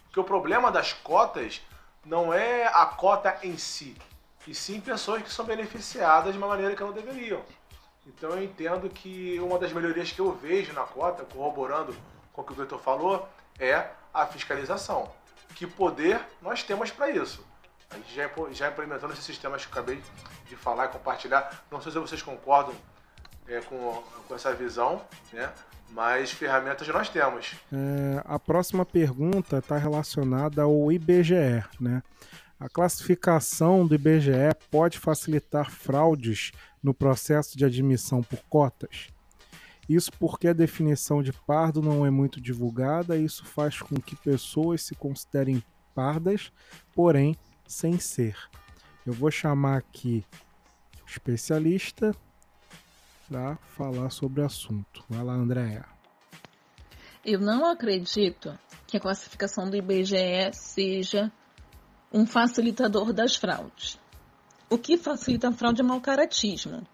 Porque 0.04 0.20
o 0.20 0.24
problema 0.26 0.70
das 0.70 0.92
cotas 0.92 1.62
não 2.06 2.34
é 2.34 2.68
a 2.68 2.86
cota 2.86 3.40
em 3.44 3.58
si, 3.58 3.98
e 4.46 4.54
sim 4.54 4.80
pessoas 4.82 5.24
que 5.24 5.32
são 5.32 5.46
beneficiadas 5.46 6.34
de 6.34 6.38
uma 6.38 6.48
maneira 6.48 6.76
que 6.76 6.84
não 6.84 6.92
deveriam. 6.92 7.42
Então 8.06 8.32
eu 8.32 8.44
entendo 8.44 8.90
que 8.90 9.40
uma 9.40 9.60
das 9.60 9.72
melhorias 9.72 10.12
que 10.12 10.20
eu 10.20 10.32
vejo 10.32 10.74
na 10.74 10.84
cota, 10.84 11.24
corroborando 11.24 11.96
com 12.34 12.42
o 12.42 12.44
que 12.44 12.54
o 12.54 12.56
Vitor 12.56 12.80
falou, 12.80 13.28
é 13.60 13.88
a 14.14 14.26
fiscalização. 14.26 15.12
Que 15.56 15.68
poder 15.68 16.20
nós 16.42 16.64
temos 16.64 16.92
para 16.92 17.10
isso? 17.10 17.46
A 17.90 17.96
gente 17.98 18.16
já, 18.16 18.30
já 18.52 18.70
implementando 18.70 19.14
esses 19.14 19.26
sistemas 19.26 19.66
que 19.66 19.72
eu 19.72 19.82
acabei 19.82 20.02
de 20.48 20.56
falar 20.56 20.86
e 20.86 20.90
compartilhar. 20.90 21.64
Não 21.70 21.82
sei 21.82 21.92
se 21.92 22.00
vocês 22.00 22.22
concordam 22.22 22.74
é, 23.48 23.60
com, 23.62 24.02
com 24.28 24.36
essa 24.36 24.54
visão, 24.54 25.02
né? 25.34 25.52
mas 25.90 26.32
ferramentas 26.32 26.88
nós 26.88 27.10
temos. 27.10 27.56
É, 27.72 28.22
a 28.26 28.40
próxima 28.40 28.86
pergunta 28.86 29.58
está 29.58 29.78
relacionada 29.78 30.64
ao 30.64 30.92
IBGE. 30.92 31.64
Né? 31.80 32.02
A 32.62 32.70
classificação 32.70 33.88
do 33.88 33.96
IBGE 33.96 34.54
pode 34.70 35.00
facilitar 35.00 35.72
fraudes 35.72 36.52
no 36.84 36.94
processo 36.94 37.58
de 37.58 37.66
admissão 37.66 38.22
por 38.22 38.40
cotas? 38.44 39.08
Isso 39.90 40.12
porque 40.20 40.48
a 40.48 40.54
definição 40.54 41.24
de 41.24 41.34
pardo 41.34 41.82
não 41.82 42.06
é 42.06 42.12
muito 42.12 42.40
divulgada 42.40 43.18
e 43.18 43.26
isso 43.26 43.44
faz 43.46 43.80
com 43.80 43.96
que 44.00 44.16
pessoas 44.16 44.84
se 44.84 44.94
considerem 44.94 45.64
pardas, 45.96 46.52
porém 46.94 47.36
sem 47.66 47.98
ser. 47.98 48.38
Eu 49.08 49.14
vou 49.14 49.32
chamar 49.32 49.78
aqui 49.78 50.24
especialista 51.08 52.16
para 53.28 53.56
falar 53.76 54.12
sobre 54.12 54.40
o 54.40 54.46
assunto. 54.46 55.04
Vai 55.10 55.24
lá, 55.24 55.34
Andréa. 55.34 55.84
Eu 57.26 57.40
não 57.40 57.66
acredito 57.66 58.56
que 58.86 58.98
a 58.98 59.00
classificação 59.00 59.68
do 59.68 59.76
IBGE 59.76 60.54
seja 60.54 61.32
um 62.12 62.26
facilitador 62.26 63.14
das 63.14 63.36
fraudes. 63.36 64.00
O 64.70 64.78
que 64.78 64.98
facilita 64.98 65.50
a 65.50 65.52
fraude 65.52 65.82
é 65.82 65.84
mau 65.84 66.02
caratismo. 66.02 66.86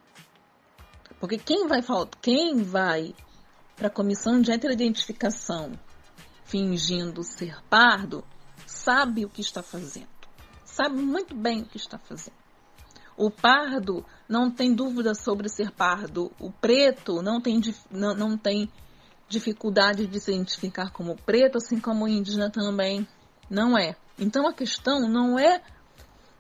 Porque 1.20 1.38
quem 1.38 1.68
vai, 1.68 1.82
quem 2.22 2.63
vai 2.63 3.15
para 3.76 3.88
a 3.88 3.91
comissão 3.91 4.41
de 4.41 4.51
heteroidentificação 4.51 5.74
fingindo 6.45 7.24
ser 7.24 7.61
pardo 7.70 8.24
sabe 8.65 9.26
o 9.26 9.30
que 9.30 9.41
está 9.41 9.61
fazendo. 9.63 10.07
Sabe 10.65 11.01
muito 11.01 11.36
bem 11.36 11.61
o 11.61 11.65
que 11.65 11.78
está 11.78 11.97
fazendo. 11.97 12.36
O 13.15 13.32
pardo 13.32 14.05
não 14.30 14.51
tem 14.51 14.74
dúvida 14.74 15.15
sobre 15.15 15.49
ser 15.49 15.72
pardo. 15.72 16.32
O 16.39 16.51
preto 16.51 17.22
não 17.24 17.41
tem, 17.41 17.59
não, 17.89 18.13
não 18.13 18.38
tem 18.38 18.72
dificuldade 19.28 20.05
de 20.05 20.20
se 20.20 20.32
identificar 20.32 20.91
como 20.91 21.15
preto, 21.15 21.57
assim 21.57 21.80
como 21.80 22.05
o 22.05 22.07
indígena 22.07 22.49
também 22.49 23.07
não 23.49 23.77
é. 23.77 23.95
Então 24.19 24.47
a 24.47 24.53
questão 24.53 25.07
não 25.09 25.37
é 25.37 25.61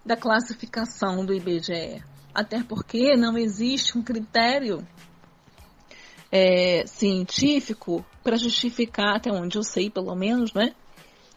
da 0.05 0.15
classificação 0.15 1.25
do 1.25 1.33
IBGE, 1.33 2.03
até 2.33 2.63
porque 2.63 3.15
não 3.15 3.37
existe 3.37 3.97
um 3.97 4.01
critério 4.01 4.85
é, 6.31 6.85
científico 6.85 8.05
para 8.23 8.37
justificar, 8.37 9.17
até 9.17 9.31
onde 9.31 9.57
eu 9.57 9.63
sei 9.63 9.89
pelo 9.89 10.15
menos, 10.15 10.53
né? 10.53 10.73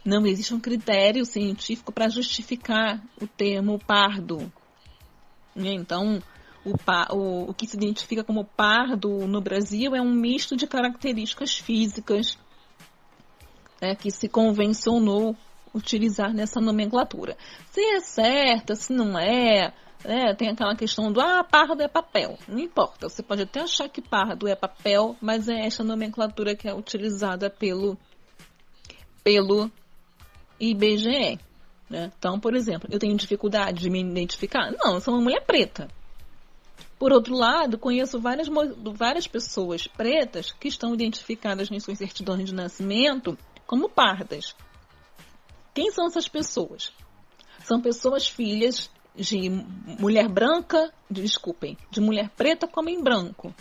Não 0.05 0.27
existe 0.27 0.55
um 0.55 0.61
critério 0.61 1.25
científico 1.25 1.93
para 1.93 2.09
justificar 2.09 3.03
o 3.21 3.27
termo 3.27 3.79
pardo. 3.79 4.51
Né? 5.55 5.75
Então, 5.75 6.23
o, 6.65 6.73
o, 7.15 7.51
o 7.51 7.55
que 7.55 7.67
se 7.67 7.77
identifica 7.77 8.25
como 8.25 8.45
pardo 8.45 9.27
no 9.27 9.41
Brasil 9.41 9.95
é 9.95 10.01
um 10.01 10.11
misto 10.13 10.57
de 10.57 10.67
características 10.67 11.59
físicas 11.59 12.39
né, 13.81 13.95
que 13.95 14.11
se 14.11 14.29
convencionou 14.29 15.37
utilizar 15.75 16.33
nessa 16.33 16.61
nomenclatura. 16.61 17.37
Se 17.71 17.81
é 17.81 18.01
certa, 18.01 18.75
se 18.75 18.93
não 18.93 19.19
é, 19.19 19.73
né, 20.05 20.35
tem 20.35 20.49
aquela 20.49 20.75
questão 20.75 21.13
do 21.13 21.21
ah, 21.21 21.45
pardo 21.45 21.83
é 21.83 21.89
papel. 21.89 22.39
Não 22.49 22.59
importa, 22.59 23.09
você 23.09 23.23
pode 23.23 23.43
até 23.43 23.61
achar 23.61 23.89
que 23.89 24.01
pardo 24.01 24.49
é 24.49 24.55
papel, 24.55 25.17
mas 25.21 25.49
é 25.49 25.67
essa 25.67 25.85
nomenclatura 25.85 26.57
que 26.57 26.69
é 26.69 26.75
utilizada 26.75 27.51
pelo, 27.51 27.97
pelo 29.23 29.71
IBGE. 30.59 31.39
Né? 31.89 32.13
Então, 32.17 32.39
por 32.39 32.55
exemplo, 32.55 32.89
eu 32.93 32.99
tenho 32.99 33.17
dificuldade 33.17 33.81
de 33.81 33.91
me 33.91 34.01
identificar? 34.01 34.71
Não, 34.73 34.95
eu 34.95 35.01
sou 35.01 35.15
uma 35.15 35.23
mulher 35.23 35.45
preta. 35.45 35.89
Por 36.99 37.13
outro 37.13 37.35
lado, 37.35 37.79
conheço 37.79 38.21
várias, 38.21 38.47
várias 38.95 39.27
pessoas 39.27 39.87
pretas 39.87 40.53
que 40.53 40.69
estão 40.69 40.95
identificadas 40.95 41.71
em 41.71 41.81
suas 41.81 41.99
certidões 41.99 42.45
de 42.45 42.55
nascimento 42.55 43.39
como 43.67 43.89
pardas. 43.89 44.55
Quem 45.75 45.91
são 45.91 46.07
essas 46.07 46.29
pessoas? 46.29 46.93
São 47.65 47.81
pessoas 47.81 48.29
filhas 48.29 48.91
de 49.15 49.49
mulher 49.99 50.29
branca, 50.29 50.93
desculpem, 51.11 51.77
de 51.91 52.01
mulher 52.01 52.31
preta 52.31 52.67
com 52.67 52.81
homem 52.81 53.03
branco. 53.03 53.55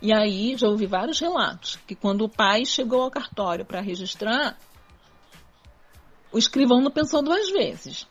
E 0.00 0.12
aí 0.12 0.56
já 0.56 0.68
ouvi 0.68 0.86
vários 0.86 1.18
relatos 1.18 1.76
que 1.86 1.94
quando 1.94 2.22
o 2.22 2.28
pai 2.28 2.64
chegou 2.64 3.02
ao 3.02 3.10
cartório 3.10 3.64
para 3.64 3.80
registrar, 3.80 4.58
o 6.32 6.38
escrivão 6.38 6.80
não 6.80 6.90
pensou 6.90 7.22
duas 7.22 7.50
vezes. 7.50 8.06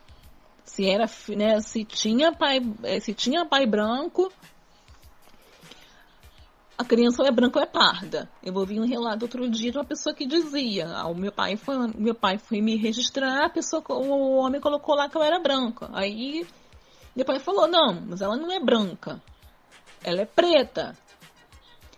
Se 0.64 0.90
era, 0.90 1.06
né, 1.30 1.60
se 1.62 1.86
tinha 1.86 2.32
pai, 2.32 2.60
eh, 2.84 3.00
se 3.00 3.14
tinha 3.14 3.46
pai 3.46 3.68
branco, 3.68 4.32
a 6.78 6.84
criança 6.84 7.22
ou 7.22 7.28
é 7.28 7.32
branca 7.32 7.60
ou 7.60 7.64
é 7.64 7.68
parda. 7.68 8.30
Eu 8.44 8.54
ouvi 8.56 8.80
um 8.80 8.86
relato 8.86 9.26
outro 9.26 9.50
dia 9.50 9.72
de 9.72 9.78
uma 9.78 9.86
pessoa 9.86 10.14
que 10.14 10.26
dizia: 10.26 10.88
ah, 10.88 11.08
o 11.08 11.16
meu 11.16 11.32
pai 11.32 11.56
foi, 11.56 11.76
meu 11.96 12.14
pai 12.14 12.38
foi 12.38 12.62
me 12.62 12.76
registrar, 12.76 13.46
a 13.46 13.50
pessoa, 13.50 13.84
o 13.90 14.38
homem 14.38 14.60
colocou 14.60 14.96
lá 14.96 15.10
que 15.10 15.18
eu 15.18 15.24
era 15.24 15.40
branca. 15.40 15.90
Aí 15.94 16.46
pai 17.26 17.40
falou: 17.40 17.68
não, 17.68 18.02
mas 18.02 18.22
ela 18.22 18.36
não 18.36 18.52
é 18.52 18.60
branca, 18.60 19.22
ela 20.04 20.22
é 20.22 20.26
preta. 20.26 20.98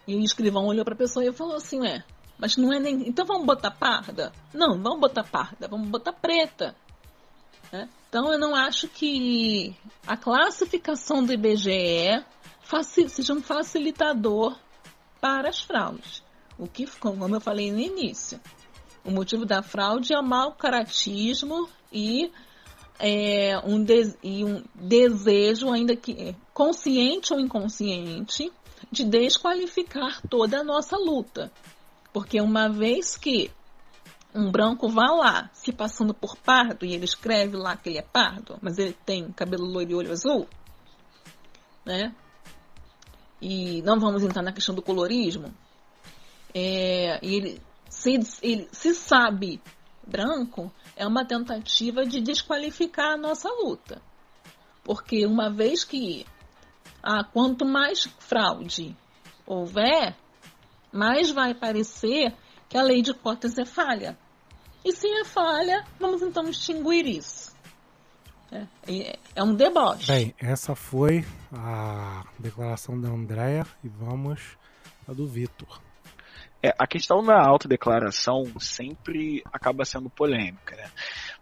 E 0.07 0.15
o 0.15 0.19
escrivão 0.19 0.65
olhou 0.65 0.85
para 0.85 0.93
a 0.93 0.97
pessoa 0.97 1.25
e 1.25 1.33
falou 1.33 1.55
assim: 1.55 1.85
é, 1.87 2.03
mas 2.37 2.55
não 2.55 2.71
é 2.71 2.79
nem. 2.79 3.07
Então 3.07 3.25
vamos 3.25 3.45
botar 3.45 3.71
parda? 3.71 4.31
Não, 4.53 4.79
vamos 4.81 4.99
botar 4.99 5.23
parda, 5.23 5.67
vamos 5.67 5.87
botar 5.87 6.13
preta. 6.13 6.75
Né? 7.71 7.89
Então 8.09 8.31
eu 8.31 8.39
não 8.39 8.55
acho 8.55 8.87
que 8.87 9.75
a 10.05 10.15
classificação 10.15 11.23
do 11.23 11.33
IBGE 11.33 12.23
seja 13.07 13.33
um 13.33 13.41
facilitador 13.41 14.57
para 15.19 15.49
as 15.49 15.61
fraudes. 15.61 16.23
O 16.57 16.67
que, 16.67 16.87
como 16.99 17.27
eu 17.27 17.39
falei 17.41 17.71
no 17.71 17.79
início, 17.79 18.39
o 19.05 19.11
motivo 19.11 19.45
da 19.45 19.61
fraude 19.61 20.13
é 20.13 20.19
o 20.19 20.23
mau 20.23 20.51
caratismo 20.51 21.69
e, 21.91 22.31
é, 22.99 23.57
um, 23.63 23.83
de, 23.83 24.15
e 24.23 24.43
um 24.43 24.63
desejo, 24.75 25.71
ainda 25.71 25.95
que 25.95 26.11
é, 26.11 26.35
consciente 26.53 27.33
ou 27.33 27.39
inconsciente, 27.39 28.51
de 28.91 29.05
desqualificar 29.05 30.21
toda 30.27 30.59
a 30.59 30.63
nossa 30.63 30.97
luta. 30.97 31.51
Porque 32.11 32.41
uma 32.41 32.67
vez 32.67 33.15
que 33.15 33.51
um 34.33 34.51
branco 34.51 34.89
vá 34.89 35.11
lá 35.11 35.49
se 35.53 35.71
passando 35.71 36.13
por 36.13 36.35
pardo 36.35 36.85
e 36.85 36.93
ele 36.93 37.05
escreve 37.05 37.55
lá 37.55 37.75
que 37.77 37.89
ele 37.89 37.97
é 37.99 38.03
pardo, 38.03 38.57
mas 38.61 38.77
ele 38.77 38.95
tem 39.05 39.31
cabelo 39.31 39.65
loiro 39.65 39.91
e 39.91 39.95
olho 39.95 40.11
azul, 40.11 40.47
né? 41.85 42.13
E 43.41 43.81
não 43.83 43.99
vamos 43.99 44.23
entrar 44.23 44.41
na 44.41 44.51
questão 44.51 44.73
do 44.73 44.81
colorismo. 44.81 45.53
É, 46.53 47.19
ele, 47.21 47.61
se, 47.89 48.19
ele 48.41 48.67
se 48.71 48.95
sabe 48.95 49.61
branco, 50.05 50.71
é 50.95 51.05
uma 51.05 51.25
tentativa 51.25 52.05
de 52.05 52.21
desqualificar 52.21 53.13
a 53.13 53.17
nossa 53.17 53.49
luta. 53.49 54.01
Porque 54.83 55.25
uma 55.25 55.49
vez 55.49 55.83
que 55.83 56.25
ah, 57.03 57.23
quanto 57.23 57.65
mais 57.65 58.05
fraude 58.19 58.95
houver, 59.45 60.15
mais 60.91 61.31
vai 61.31 61.53
parecer 61.53 62.33
que 62.67 62.77
a 62.77 62.83
lei 62.83 63.01
de 63.01 63.13
cotas 63.13 63.57
é 63.57 63.65
falha. 63.65 64.17
E 64.83 64.91
se 64.91 65.07
é 65.07 65.25
falha, 65.25 65.85
vamos 65.99 66.21
então 66.21 66.49
extinguir 66.49 67.05
isso. 67.05 67.46
É, 68.51 69.17
é 69.35 69.43
um 69.43 69.53
deboche. 69.53 70.07
Bem, 70.07 70.33
essa 70.39 70.75
foi 70.75 71.25
a 71.51 72.23
declaração 72.39 72.99
da 72.99 73.09
Andrea 73.09 73.65
e 73.83 73.89
vamos 73.89 74.57
a 75.07 75.13
do 75.13 75.27
Vitor. 75.27 75.81
É, 76.63 76.73
a 76.77 76.87
questão 76.87 77.23
da 77.23 77.39
autodeclaração 77.39 78.45
sempre 78.59 79.43
acaba 79.53 79.85
sendo 79.85 80.09
polêmica, 80.09 80.75
né? 80.75 80.89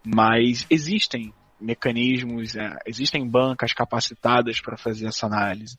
Mas 0.04 0.66
existem 0.68 1.32
mecanismos, 1.60 2.54
é, 2.56 2.76
existem 2.86 3.26
bancas 3.26 3.72
capacitadas 3.72 4.60
para 4.60 4.76
fazer 4.76 5.06
essa 5.06 5.26
análise. 5.26 5.78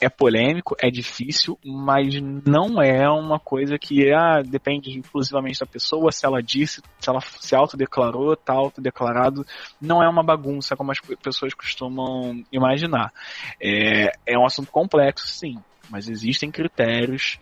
É 0.00 0.08
polêmico, 0.08 0.76
é 0.78 0.90
difícil, 0.90 1.58
mas 1.64 2.20
não 2.44 2.82
é 2.82 3.08
uma 3.08 3.40
coisa 3.40 3.78
que 3.78 4.12
ah, 4.12 4.42
depende 4.42 4.98
exclusivamente 4.98 5.60
da 5.60 5.66
pessoa, 5.66 6.12
se 6.12 6.26
ela 6.26 6.42
disse, 6.42 6.82
se 6.98 7.08
ela 7.08 7.20
se 7.20 7.54
autodeclarou, 7.54 8.34
está 8.34 8.52
autodeclarado, 8.52 9.46
não 9.80 10.02
é 10.02 10.08
uma 10.08 10.22
bagunça 10.22 10.76
como 10.76 10.92
as 10.92 11.00
pessoas 11.00 11.54
costumam 11.54 12.44
imaginar. 12.52 13.12
É, 13.60 14.12
é 14.26 14.38
um 14.38 14.44
assunto 14.44 14.70
complexo, 14.70 15.26
sim, 15.26 15.56
mas 15.88 16.08
existem 16.08 16.50
critérios 16.50 17.38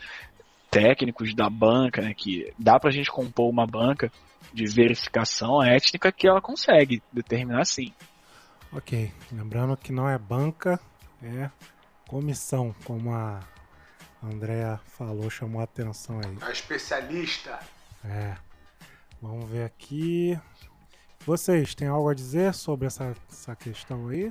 técnicos 0.75 1.35
da 1.35 1.49
banca, 1.49 2.03
né, 2.03 2.13
que 2.15 2.53
dá 2.59 2.79
para 2.79 2.91
a 2.91 2.93
gente 2.93 3.11
compor 3.11 3.49
uma 3.49 3.67
banca 3.67 4.11
de 4.53 4.67
verificação 4.67 5.63
étnica 5.63 6.13
que 6.13 6.27
ela 6.27 6.41
consegue 6.41 7.03
determinar 7.13 7.65
sim. 7.65 7.93
Ok, 8.73 9.13
lembrando 9.31 9.77
que 9.77 9.93
não 9.93 10.09
é 10.09 10.19
banca, 10.19 10.81
é 11.23 11.49
comissão, 12.09 12.75
como 12.85 13.13
a 13.13 13.41
Andrea 14.23 14.81
falou, 14.85 15.31
chamou 15.31 15.61
a 15.61 15.65
atenção 15.65 16.21
aí. 16.25 16.37
A 16.41 16.51
especialista. 16.51 17.59
É. 18.05 18.37
Vamos 19.23 19.49
ver 19.49 19.65
aqui. 19.65 20.39
Vocês 21.25 21.75
têm 21.75 21.89
algo 21.89 22.09
a 22.09 22.15
dizer 22.15 22.53
sobre 22.53 22.87
essa, 22.87 23.15
essa 23.31 23.57
questão 23.57 24.09
aí? 24.09 24.31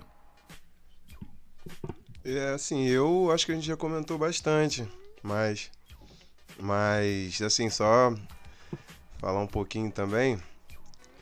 É, 2.23 2.49
assim, 2.49 2.85
eu 2.87 3.31
acho 3.31 3.45
que 3.45 3.51
a 3.51 3.55
gente 3.55 3.67
já 3.67 3.75
comentou 3.75 4.17
bastante, 4.17 4.87
mas. 5.21 5.71
Mas, 6.59 7.41
assim, 7.41 7.69
só 7.69 8.13
falar 9.19 9.39
um 9.39 9.47
pouquinho 9.47 9.91
também 9.91 10.41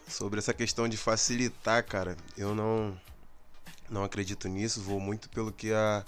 sobre 0.08 0.40
essa 0.40 0.54
questão 0.54 0.88
de 0.88 0.98
facilitar, 0.98 1.86
cara. 1.86 2.18
Eu 2.38 2.54
não 2.54 3.00
não 3.90 4.04
acredito 4.04 4.48
nisso, 4.48 4.82
vou 4.82 5.00
muito 5.00 5.30
pelo 5.30 5.52
que 5.52 5.74
a 5.74 6.04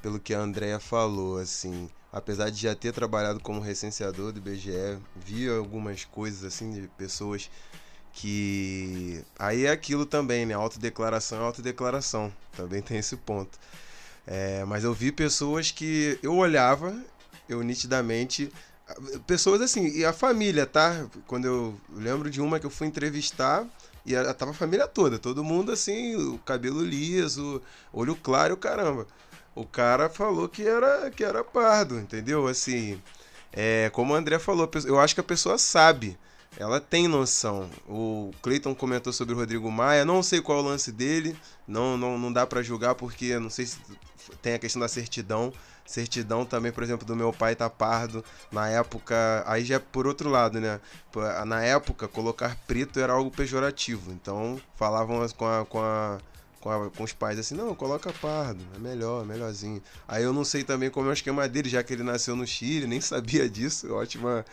pelo 0.00 0.20
que 0.20 0.34
a 0.34 0.40
Andrea 0.40 0.78
falou, 0.80 1.38
assim. 1.38 1.90
Apesar 2.12 2.50
de 2.50 2.62
já 2.62 2.74
ter 2.74 2.92
trabalhado 2.92 3.40
como 3.40 3.60
recenseador 3.60 4.32
do 4.32 4.38
IBGE, 4.38 4.98
vi 5.14 5.48
algumas 5.48 6.04
coisas 6.04 6.44
assim 6.44 6.70
de 6.72 6.88
pessoas 6.88 7.50
que 8.12 9.22
aí 9.38 9.66
é 9.66 9.70
aquilo 9.70 10.06
também, 10.06 10.46
né? 10.46 10.54
Autodeclaração 10.54 11.40
é 11.40 11.44
autodeclaração. 11.44 12.32
Também 12.56 12.80
tem 12.82 12.98
esse 12.98 13.16
ponto. 13.16 13.58
É, 14.26 14.64
mas 14.64 14.84
eu 14.84 14.92
vi 14.94 15.12
pessoas 15.12 15.70
que 15.70 16.18
eu 16.22 16.34
olhava, 16.36 16.96
eu 17.48 17.62
nitidamente 17.62 18.50
Pessoas 19.26 19.60
assim, 19.60 19.86
e 19.88 20.04
a 20.04 20.12
família, 20.12 20.64
tá? 20.64 21.06
Quando 21.26 21.44
eu 21.44 21.78
lembro 21.92 22.30
de 22.30 22.40
uma 22.40 22.58
que 22.58 22.64
eu 22.64 22.70
fui 22.70 22.86
entrevistar, 22.86 23.66
e 24.04 24.16
a, 24.16 24.32
tava 24.32 24.52
a 24.52 24.54
família 24.54 24.88
toda, 24.88 25.18
todo 25.18 25.44
mundo 25.44 25.70
assim, 25.70 26.16
o 26.16 26.38
cabelo 26.38 26.82
liso, 26.82 27.60
olho 27.92 28.16
claro, 28.16 28.56
caramba. 28.56 29.06
O 29.54 29.66
cara 29.66 30.08
falou 30.08 30.48
que 30.48 30.66
era 30.66 31.10
que 31.10 31.22
era 31.22 31.44
pardo, 31.44 31.98
entendeu? 31.98 32.46
Assim, 32.46 33.00
é, 33.52 33.90
como 33.90 34.14
o 34.14 34.16
André 34.16 34.38
falou, 34.38 34.70
eu 34.86 34.98
acho 34.98 35.14
que 35.14 35.20
a 35.20 35.24
pessoa 35.24 35.58
sabe, 35.58 36.18
ela 36.56 36.80
tem 36.80 37.06
noção. 37.06 37.68
O 37.86 38.30
Clayton 38.40 38.74
comentou 38.74 39.12
sobre 39.12 39.34
o 39.34 39.36
Rodrigo 39.36 39.70
Maia, 39.70 40.04
não 40.04 40.22
sei 40.22 40.40
qual 40.40 40.58
é 40.58 40.62
o 40.62 40.64
lance 40.64 40.90
dele, 40.90 41.36
não 41.66 41.96
não, 41.98 42.18
não 42.18 42.32
dá 42.32 42.46
para 42.46 42.62
julgar 42.62 42.94
porque 42.94 43.38
não 43.38 43.50
sei 43.50 43.66
se 43.66 43.78
tem 44.40 44.54
a 44.54 44.58
questão 44.58 44.80
da 44.80 44.88
certidão, 44.88 45.52
certidão 45.88 46.44
também, 46.44 46.70
por 46.70 46.82
exemplo, 46.82 47.06
do 47.06 47.16
meu 47.16 47.32
pai 47.32 47.56
tá 47.56 47.68
pardo. 47.70 48.22
Na 48.52 48.68
época, 48.68 49.42
aí 49.46 49.64
já 49.64 49.76
é 49.76 49.78
por 49.78 50.06
outro 50.06 50.28
lado, 50.28 50.60
né? 50.60 50.80
Na 51.46 51.62
época, 51.64 52.06
colocar 52.06 52.56
preto 52.66 53.00
era 53.00 53.14
algo 53.14 53.30
pejorativo. 53.30 54.12
Então, 54.12 54.60
falavam 54.76 55.26
com 55.30 55.46
a, 55.46 55.64
com 55.64 55.80
a 55.80 56.18
com, 56.60 56.70
a, 56.70 56.90
com, 56.90 57.04
os 57.04 57.12
pais 57.12 57.38
assim, 57.38 57.54
não, 57.54 57.72
coloca 57.72 58.12
pardo, 58.14 58.60
é 58.74 58.78
melhor, 58.78 59.24
melhorzinho. 59.24 59.80
Aí 60.08 60.24
eu 60.24 60.32
não 60.32 60.44
sei 60.44 60.64
também 60.64 60.90
como 60.90 61.06
é 61.06 61.10
o 61.10 61.12
esquema 61.12 61.48
dele, 61.48 61.68
já 61.68 61.84
que 61.84 61.92
ele 61.92 62.02
nasceu 62.02 62.34
no 62.34 62.44
Chile, 62.46 62.86
nem 62.86 63.00
sabia 63.00 63.48
disso. 63.48 63.94
Ótima, 63.94 64.44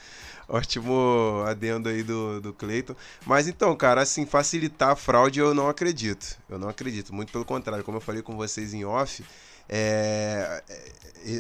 ótimo 0.47 1.43
adendo 1.47 1.89
aí 1.89 2.03
do, 2.03 2.39
do 2.39 2.53
Cleiton. 2.53 2.95
Mas 3.25 3.47
então, 3.47 3.75
cara, 3.75 4.01
assim, 4.01 4.25
facilitar 4.25 4.91
a 4.91 4.95
fraude 4.95 5.39
eu 5.39 5.53
não 5.55 5.67
acredito. 5.67 6.38
Eu 6.47 6.59
não 6.59 6.69
acredito. 6.69 7.13
Muito 7.13 7.31
pelo 7.31 7.43
contrário, 7.43 7.83
como 7.83 7.97
eu 7.97 8.01
falei 8.01 8.21
com 8.21 8.38
vocês 8.38 8.73
em 8.73 8.86
off, 8.86 9.23
é, 9.67 10.63
é, 10.69 10.91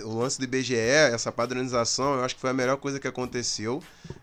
o 0.03 0.17
lance 0.17 0.37
do 0.39 0.45
IBGE, 0.45 0.75
essa 0.75 1.31
padronização, 1.31 2.15
eu 2.15 2.23
acho 2.23 2.35
que 2.35 2.41
foi 2.41 2.49
a 2.49 2.53
melhor 2.53 2.77
coisa 2.77 2.99
que 2.99 3.07
aconteceu, 3.07 3.81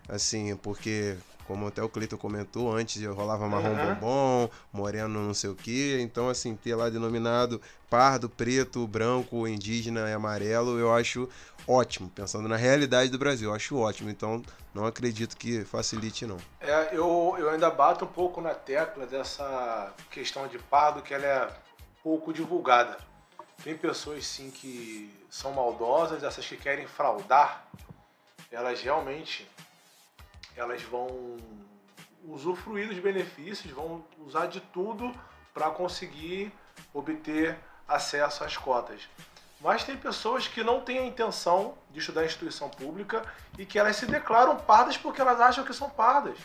assim, 0.09 0.55
porque 0.57 1.15
como 1.45 1.67
até 1.67 1.81
o 1.81 1.89
Cleiton 1.89 2.17
comentou, 2.17 2.73
antes 2.73 3.03
rolava 3.05 3.47
marrom 3.47 3.69
uhum. 3.69 3.95
bombom, 3.95 4.49
moreno 4.71 5.21
não 5.21 5.33
sei 5.33 5.49
o 5.49 5.55
que, 5.55 5.99
então 6.01 6.29
assim, 6.29 6.55
ter 6.55 6.75
lá 6.75 6.89
denominado 6.89 7.61
pardo, 7.89 8.29
preto, 8.29 8.87
branco, 8.87 9.47
indígena 9.47 10.09
e 10.09 10.13
amarelo, 10.13 10.79
eu 10.79 10.93
acho 10.93 11.29
ótimo, 11.67 12.09
pensando 12.09 12.47
na 12.47 12.55
realidade 12.55 13.09
do 13.09 13.17
Brasil, 13.17 13.49
eu 13.49 13.55
acho 13.55 13.77
ótimo, 13.77 14.09
então 14.09 14.41
não 14.73 14.85
acredito 14.85 15.37
que 15.37 15.63
facilite 15.63 16.25
não. 16.25 16.37
É, 16.59 16.89
eu, 16.91 17.35
eu 17.37 17.49
ainda 17.49 17.69
bato 17.69 18.05
um 18.05 18.07
pouco 18.07 18.41
na 18.41 18.53
tecla 18.53 19.05
dessa 19.05 19.93
questão 20.09 20.47
de 20.47 20.57
pardo, 20.57 21.01
que 21.01 21.13
ela 21.13 21.25
é 21.25 21.49
pouco 22.01 22.33
divulgada. 22.33 22.97
Tem 23.63 23.77
pessoas 23.77 24.25
sim 24.25 24.49
que 24.49 25.22
são 25.33 25.51
maldosas, 25.51 26.21
essas 26.21 26.45
que 26.45 26.55
querem 26.55 26.85
fraudar, 26.85 27.65
elas 28.51 28.79
realmente 28.83 29.49
elas 30.55 30.83
vão 30.83 31.37
usufruir 32.23 32.87
dos 32.87 32.99
benefícios, 32.99 33.73
vão 33.73 34.05
usar 34.19 34.45
de 34.45 34.61
tudo 34.61 35.11
para 35.51 35.71
conseguir 35.71 36.53
obter 36.93 37.57
acesso 37.87 38.43
às 38.43 38.55
cotas. 38.55 39.09
Mas 39.59 39.83
tem 39.83 39.97
pessoas 39.97 40.47
que 40.47 40.63
não 40.63 40.81
têm 40.81 40.99
a 40.99 41.05
intenção 41.07 41.75
de 41.89 41.97
estudar 41.97 42.21
em 42.21 42.27
instituição 42.27 42.69
pública 42.69 43.25
e 43.57 43.65
que 43.65 43.79
elas 43.79 43.95
se 43.95 44.05
declaram 44.05 44.55
pardas 44.57 44.97
porque 44.97 45.19
elas 45.19 45.41
acham 45.41 45.63
que 45.63 45.73
são 45.73 45.89
pardas. 45.89 46.37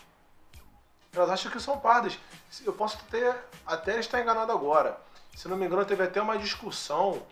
Elas 1.12 1.28
acham 1.28 1.52
que 1.52 1.60
são 1.60 1.78
pardas. 1.78 2.18
Eu 2.64 2.72
posso 2.72 2.96
ter, 3.10 3.36
até 3.66 4.00
estar 4.00 4.18
enganado 4.18 4.50
agora, 4.50 4.98
se 5.36 5.46
não 5.46 5.58
me 5.58 5.66
engano, 5.66 5.84
teve 5.84 6.04
até 6.04 6.22
uma 6.22 6.38
discussão, 6.38 7.22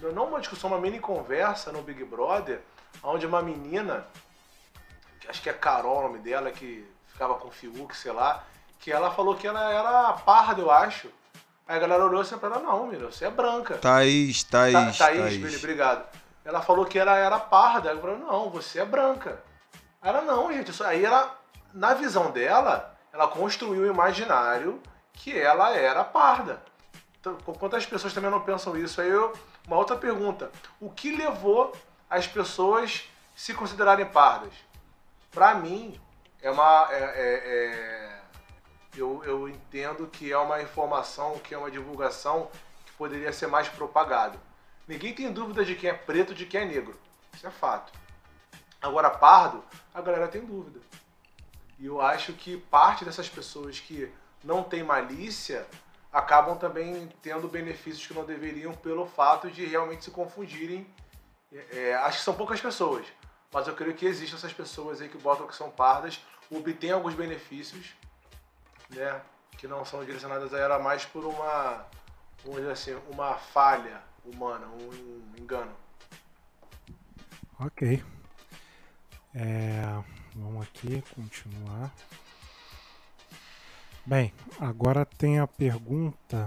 não 0.00 0.26
uma 0.26 0.40
discussão, 0.40 0.70
uma 0.70 0.78
mini 0.78 0.98
conversa 0.98 1.72
no 1.72 1.82
Big 1.82 2.04
Brother, 2.04 2.60
onde 3.02 3.26
uma 3.26 3.42
menina, 3.42 4.06
acho 5.28 5.42
que 5.42 5.50
é 5.50 5.52
Carol 5.52 5.98
o 5.98 6.02
nome 6.02 6.18
dela, 6.18 6.50
que 6.50 6.86
ficava 7.08 7.34
com 7.34 7.48
o 7.48 7.50
Fiuk, 7.50 7.96
sei 7.96 8.12
lá, 8.12 8.44
que 8.78 8.90
ela 8.90 9.10
falou 9.10 9.34
que 9.34 9.46
ela 9.46 9.70
era 9.72 10.12
parda, 10.14 10.60
eu 10.60 10.70
acho. 10.70 11.08
Aí 11.68 11.76
a 11.76 11.78
galera 11.78 12.04
olhou 12.04 12.20
assim 12.20 12.36
pra 12.38 12.48
ela, 12.48 12.58
não, 12.60 12.86
menina, 12.86 13.06
você 13.10 13.26
é 13.26 13.30
branca. 13.30 13.76
Thaís, 13.76 14.42
Thaís, 14.42 14.72
Thaís. 14.72 14.98
Thaís, 14.98 15.40
Thaís. 15.40 15.56
obrigado. 15.58 16.04
Ela 16.44 16.62
falou 16.62 16.86
que 16.86 16.98
ela 16.98 17.16
era 17.16 17.38
parda. 17.38 17.90
Ela 17.90 18.00
falou, 18.00 18.18
não, 18.18 18.50
você 18.50 18.80
é 18.80 18.84
branca. 18.84 19.40
Ela, 20.02 20.22
não, 20.22 20.52
gente, 20.52 20.82
aí 20.82 21.04
ela, 21.04 21.38
na 21.72 21.94
visão 21.94 22.30
dela, 22.30 22.98
ela 23.12 23.28
construiu 23.28 23.82
o 23.82 23.86
imaginário 23.86 24.80
que 25.12 25.38
ela 25.38 25.76
era 25.76 26.02
parda. 26.02 26.62
Então, 27.20 27.36
quantas 27.36 27.84
pessoas 27.84 28.14
também 28.14 28.30
não 28.30 28.40
pensam 28.40 28.76
isso? 28.76 29.00
Aí 29.00 29.08
eu, 29.08 29.32
uma 29.66 29.76
outra 29.76 29.96
pergunta: 29.96 30.50
o 30.80 30.90
que 30.90 31.14
levou 31.14 31.72
as 32.08 32.26
pessoas 32.26 33.08
se 33.34 33.54
considerarem 33.54 34.06
pardas? 34.06 34.52
Para 35.30 35.54
mim, 35.54 36.00
é 36.42 36.50
uma. 36.50 36.88
É, 36.90 36.96
é, 36.96 37.42
é, 37.44 38.20
eu, 38.96 39.22
eu 39.24 39.48
entendo 39.48 40.06
que 40.08 40.32
é 40.32 40.38
uma 40.38 40.60
informação, 40.60 41.38
que 41.38 41.54
é 41.54 41.58
uma 41.58 41.70
divulgação 41.70 42.50
que 42.84 42.92
poderia 42.92 43.32
ser 43.32 43.46
mais 43.46 43.68
propagada. 43.68 44.38
Ninguém 44.88 45.14
tem 45.14 45.32
dúvida 45.32 45.64
de 45.64 45.76
quem 45.76 45.88
é 45.88 45.94
preto 45.94 46.34
de 46.34 46.46
quem 46.46 46.62
é 46.62 46.64
negro. 46.64 46.98
Isso 47.32 47.46
é 47.46 47.50
fato. 47.50 47.92
Agora, 48.82 49.08
pardo, 49.10 49.62
a 49.94 50.00
galera 50.00 50.26
tem 50.26 50.44
dúvida. 50.44 50.80
E 51.78 51.86
eu 51.86 52.00
acho 52.00 52.32
que 52.32 52.56
parte 52.56 53.04
dessas 53.04 53.28
pessoas 53.28 53.78
que 53.78 54.12
não 54.42 54.62
tem 54.62 54.82
malícia 54.82 55.66
acabam 56.12 56.56
também 56.56 57.08
tendo 57.22 57.48
benefícios 57.48 58.06
que 58.06 58.14
não 58.14 58.24
deveriam 58.24 58.72
pelo 58.74 59.06
fato 59.06 59.50
de 59.50 59.64
realmente 59.64 60.04
se 60.04 60.10
confundirem. 60.10 60.86
É, 61.52 61.94
acho 61.94 62.18
que 62.18 62.24
são 62.24 62.34
poucas 62.34 62.60
pessoas, 62.60 63.06
mas 63.52 63.66
eu 63.66 63.74
creio 63.74 63.94
que 63.94 64.06
existem 64.06 64.36
essas 64.36 64.52
pessoas 64.52 65.00
aí 65.00 65.08
que 65.08 65.18
botam 65.18 65.46
que 65.46 65.56
são 65.56 65.70
pardas, 65.70 66.24
obtêm 66.50 66.92
alguns 66.92 67.14
benefícios, 67.14 67.94
né, 68.88 69.20
que 69.58 69.66
não 69.66 69.84
são 69.84 70.04
direcionadas 70.04 70.54
a 70.54 70.58
ela 70.58 70.78
mais 70.78 71.04
por 71.04 71.24
uma, 71.24 71.84
vamos 72.44 72.60
dizer 72.60 72.72
assim, 72.72 73.02
uma 73.10 73.34
falha 73.34 74.00
humana, 74.24 74.66
um 74.66 75.34
engano. 75.36 75.74
Ok. 77.58 78.02
É, 79.34 79.82
vamos 80.34 80.62
aqui 80.62 81.02
continuar. 81.14 81.90
Bem, 84.06 84.32
agora 84.58 85.04
tem 85.04 85.38
a 85.38 85.46
pergunta 85.46 86.46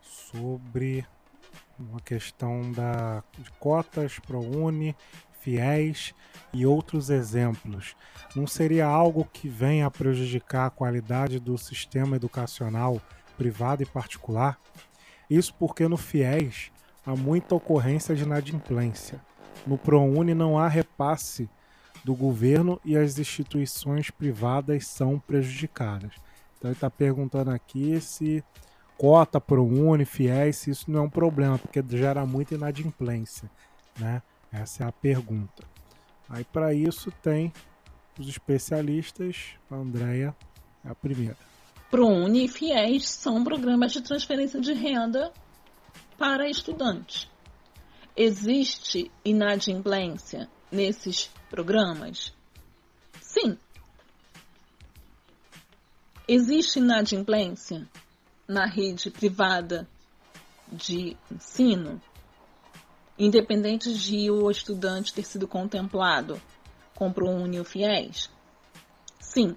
sobre 0.00 1.04
uma 1.78 2.00
questão 2.00 2.70
da, 2.70 3.24
de 3.36 3.50
cotas, 3.58 4.20
ProUni, 4.20 4.96
fiéis 5.40 6.14
e 6.52 6.64
outros 6.64 7.10
exemplos. 7.10 7.96
Não 8.36 8.46
seria 8.46 8.86
algo 8.86 9.28
que 9.32 9.48
venha 9.48 9.86
a 9.86 9.90
prejudicar 9.90 10.66
a 10.66 10.70
qualidade 10.70 11.40
do 11.40 11.58
sistema 11.58 12.14
educacional 12.14 13.02
privado 13.36 13.82
e 13.82 13.86
particular? 13.86 14.58
Isso 15.28 15.52
porque 15.58 15.88
no 15.88 15.96
fiéis 15.96 16.70
há 17.04 17.16
muita 17.16 17.56
ocorrência 17.56 18.14
de 18.14 18.22
inadimplência. 18.22 19.20
No 19.66 19.76
ProUni 19.76 20.34
não 20.34 20.56
há 20.56 20.68
repasse 20.68 21.50
do 22.04 22.14
governo 22.14 22.80
e 22.84 22.96
as 22.96 23.18
instituições 23.18 24.10
privadas 24.10 24.86
são 24.86 25.18
prejudicadas. 25.18 26.12
Então 26.58 26.70
ele 26.70 26.76
está 26.76 26.90
perguntando 26.90 27.50
aqui 27.50 28.00
se 28.00 28.44
cota 28.96 29.40
ProUni, 29.40 30.04
fiéis, 30.04 30.58
se 30.58 30.70
isso 30.70 30.90
não 30.90 31.00
é 31.00 31.02
um 31.02 31.10
problema, 31.10 31.58
porque 31.58 31.82
gera 31.96 32.24
muita 32.24 32.54
inadimplência. 32.54 33.50
Né? 33.98 34.22
Essa 34.52 34.84
é 34.84 34.86
a 34.86 34.92
pergunta. 34.92 35.64
Aí 36.28 36.44
para 36.44 36.72
isso 36.72 37.10
tem 37.22 37.52
os 38.18 38.28
especialistas, 38.28 39.54
a 39.70 39.74
Andrea 39.74 40.34
é 40.84 40.88
a 40.88 40.94
primeira. 40.94 41.36
ProUni 41.90 42.44
e 42.44 42.48
FIES 42.48 43.08
são 43.08 43.44
programas 43.44 43.92
de 43.92 44.00
transferência 44.00 44.60
de 44.60 44.72
renda 44.72 45.32
para 46.16 46.48
estudantes. 46.48 47.28
Existe 48.16 49.10
inadimplência 49.24 50.48
nesses 50.72 51.30
programas? 51.50 52.34
Sim. 53.20 53.56
Existe 56.26 56.78
inadimplência 56.78 57.86
na 58.48 58.66
rede 58.66 59.10
privada 59.10 59.86
de 60.72 61.16
ensino? 61.30 62.00
independente 63.18 63.92
de 63.94 64.30
o 64.30 64.50
estudante 64.50 65.12
ter 65.12 65.24
sido 65.24 65.46
contemplado 65.46 66.40
com 66.94 67.12
ProUni 67.12 67.58
ou 67.58 67.64
FIES? 67.64 68.30
Sim. 69.20 69.56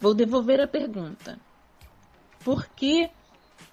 Vou 0.00 0.14
devolver 0.14 0.60
a 0.60 0.68
pergunta. 0.68 1.38
Por 2.44 2.66
que, 2.68 3.10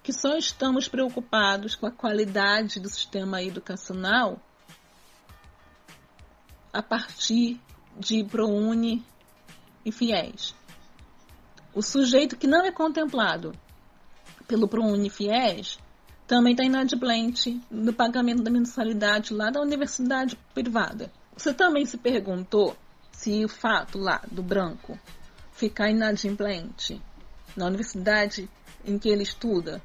que 0.02 0.12
só 0.12 0.36
estamos 0.36 0.88
preocupados 0.88 1.74
com 1.74 1.86
a 1.86 1.90
qualidade 1.90 2.80
do 2.80 2.88
sistema 2.88 3.42
educacional 3.42 4.40
a 6.76 6.82
partir 6.82 7.58
de 7.98 8.22
ProUni 8.22 9.02
e 9.82 9.90
FIES? 9.90 10.54
O 11.72 11.80
sujeito 11.80 12.36
que 12.36 12.46
não 12.46 12.66
é 12.66 12.70
contemplado 12.70 13.52
pelo 14.46 14.68
ProUni 14.68 15.06
e 15.06 15.10
FIES 15.10 15.78
também 16.26 16.52
está 16.52 16.64
inadimplente 16.64 17.58
no 17.70 17.94
pagamento 17.94 18.42
da 18.42 18.50
mensalidade 18.50 19.32
lá 19.32 19.48
da 19.48 19.58
universidade 19.58 20.36
privada. 20.52 21.10
Você 21.34 21.54
também 21.54 21.86
se 21.86 21.96
perguntou 21.96 22.76
se 23.10 23.42
o 23.42 23.48
fato 23.48 23.96
lá 23.98 24.20
do 24.30 24.42
branco 24.42 24.98
ficar 25.52 25.88
inadimplente 25.88 27.00
na 27.56 27.64
universidade 27.64 28.50
em 28.84 28.98
que 28.98 29.08
ele 29.08 29.22
estuda 29.22 29.82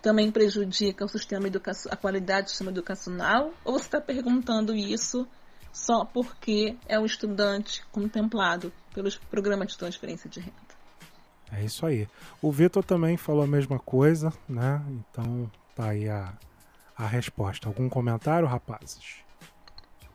também 0.00 0.30
prejudica 0.30 1.04
o 1.04 1.08
sistema 1.08 1.48
a 1.90 1.96
qualidade 1.96 2.44
do 2.44 2.50
sistema 2.50 2.70
educacional? 2.70 3.52
Ou 3.64 3.72
você 3.72 3.86
está 3.86 4.00
perguntando 4.00 4.72
isso 4.72 5.26
só 5.72 6.04
porque 6.04 6.76
é 6.86 6.98
um 6.98 7.06
estudante 7.06 7.84
contemplado 7.92 8.72
pelos 8.94 9.16
programas 9.16 9.72
de 9.72 9.78
transferência 9.78 10.28
de 10.28 10.40
renda? 10.40 10.70
É 11.52 11.64
isso 11.64 11.84
aí. 11.84 12.08
O 12.40 12.52
Vitor 12.52 12.84
também 12.84 13.16
falou 13.16 13.42
a 13.42 13.46
mesma 13.46 13.78
coisa, 13.78 14.32
né? 14.48 14.82
Então 14.88 15.50
tá 15.74 15.90
aí 15.90 16.08
a, 16.08 16.32
a 16.96 17.06
resposta. 17.06 17.68
Algum 17.68 17.88
comentário, 17.88 18.46
rapazes? 18.46 19.16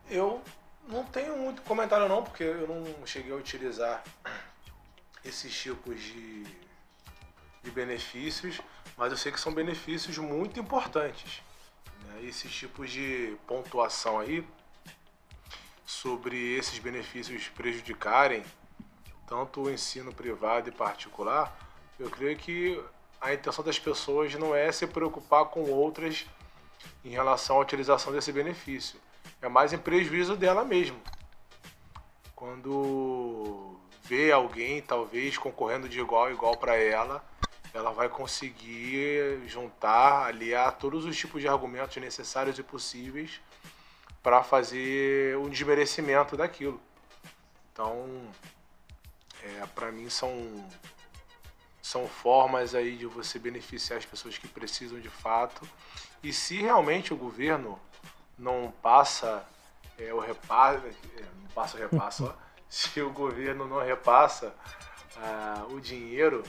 Eu 0.10 0.41
não 0.88 1.03
tenho 1.03 1.38
muito 1.38 1.62
comentário 1.64 2.08
não, 2.08 2.24
porque 2.24 2.43
eu 2.43 2.68
não 2.68 3.06
cheguei 3.06 3.34
a 3.34 3.36
utilizar 3.36 4.03
esses 5.24 5.53
tipos 5.53 5.99
de, 5.99 6.43
de 7.64 7.72
benefícios, 7.72 8.62
mas 8.95 9.12
eu 9.12 9.18
sei 9.18 9.32
que 9.32 9.39
são 9.39 9.53
benefícios 9.53 10.18
muito 10.18 10.60
importantes. 10.60 11.41
Né? 12.06 12.24
Esses 12.24 12.53
tipos 12.53 12.91
de 12.91 13.36
pontuação 13.47 14.20
aí, 14.20 14.47
sobre 15.86 16.55
esses 16.55 16.79
benefícios 16.79 17.47
prejudicarem 17.49 18.43
tanto 19.27 19.61
o 19.63 19.71
ensino 19.71 20.13
privado 20.13 20.69
e 20.69 20.71
particular, 20.71 21.57
eu 21.99 22.09
creio 22.09 22.38
que 22.38 22.83
a 23.19 23.33
intenção 23.33 23.63
das 23.63 23.79
pessoas 23.79 24.33
não 24.36 24.53
é 24.53 24.71
se 24.71 24.86
preocupar 24.86 25.45
com 25.45 25.63
outras 25.69 26.25
em 27.03 27.09
relação 27.09 27.57
à 27.57 27.59
utilização 27.59 28.11
desse 28.11 28.31
benefício. 28.31 28.99
É 29.41 29.47
mais 29.47 29.73
em 29.73 29.77
prejuízo 29.77 30.36
dela 30.36 30.63
mesma. 30.63 30.97
Quando 32.36 33.77
vê 34.03 34.31
alguém, 34.31 34.81
talvez, 34.81 35.38
concorrendo 35.38 35.89
de 35.89 35.99
igual 35.99 36.25
a 36.25 36.31
igual 36.31 36.57
para 36.57 36.75
ela, 36.75 37.23
ela 37.73 37.91
vai 37.91 38.07
conseguir 38.07 39.41
juntar, 39.47 40.27
aliar 40.27 40.77
todos 40.77 41.05
os 41.05 41.17
tipos 41.17 41.41
de 41.41 41.47
argumentos 41.47 41.95
necessários 41.97 42.57
e 42.59 42.63
possíveis 42.63 43.41
para 44.26 44.41
fazer 44.41 45.38
um 45.38 45.47
desmerecimento 45.47 46.36
daquilo. 46.36 46.82
Então, 47.71 48.28
é, 49.43 49.63
para 49.67 49.91
mim 49.91 50.09
são 50.09 50.67
são 51.80 52.07
formas 52.07 52.73
aí 52.73 52.97
de 52.97 53.05
você 53.05 53.38
beneficiar 53.38 53.99
as 53.99 54.05
pessoas 54.05 54.36
que 54.39 54.47
precisam 54.47 54.99
de 54.99 55.09
fato. 55.09 55.61
E 56.23 56.34
se 56.34 56.59
realmente 56.59 57.13
o 57.13 57.15
governo 57.15 57.80
não 58.36 58.73
passa 58.82 59.45
é, 59.99 60.11
o 60.11 60.19
repasse, 60.19 60.88
é, 61.17 61.21
não 61.21 61.49
passa 61.53 61.78
o 61.78 61.80
repasse, 61.80 62.23
ó, 62.23 62.34
se 62.67 62.99
o 63.01 63.11
governo 63.11 63.67
não 63.67 63.80
repassa 63.80 64.55
ah, 65.17 65.67
o 65.69 65.80
dinheiro 65.80 66.41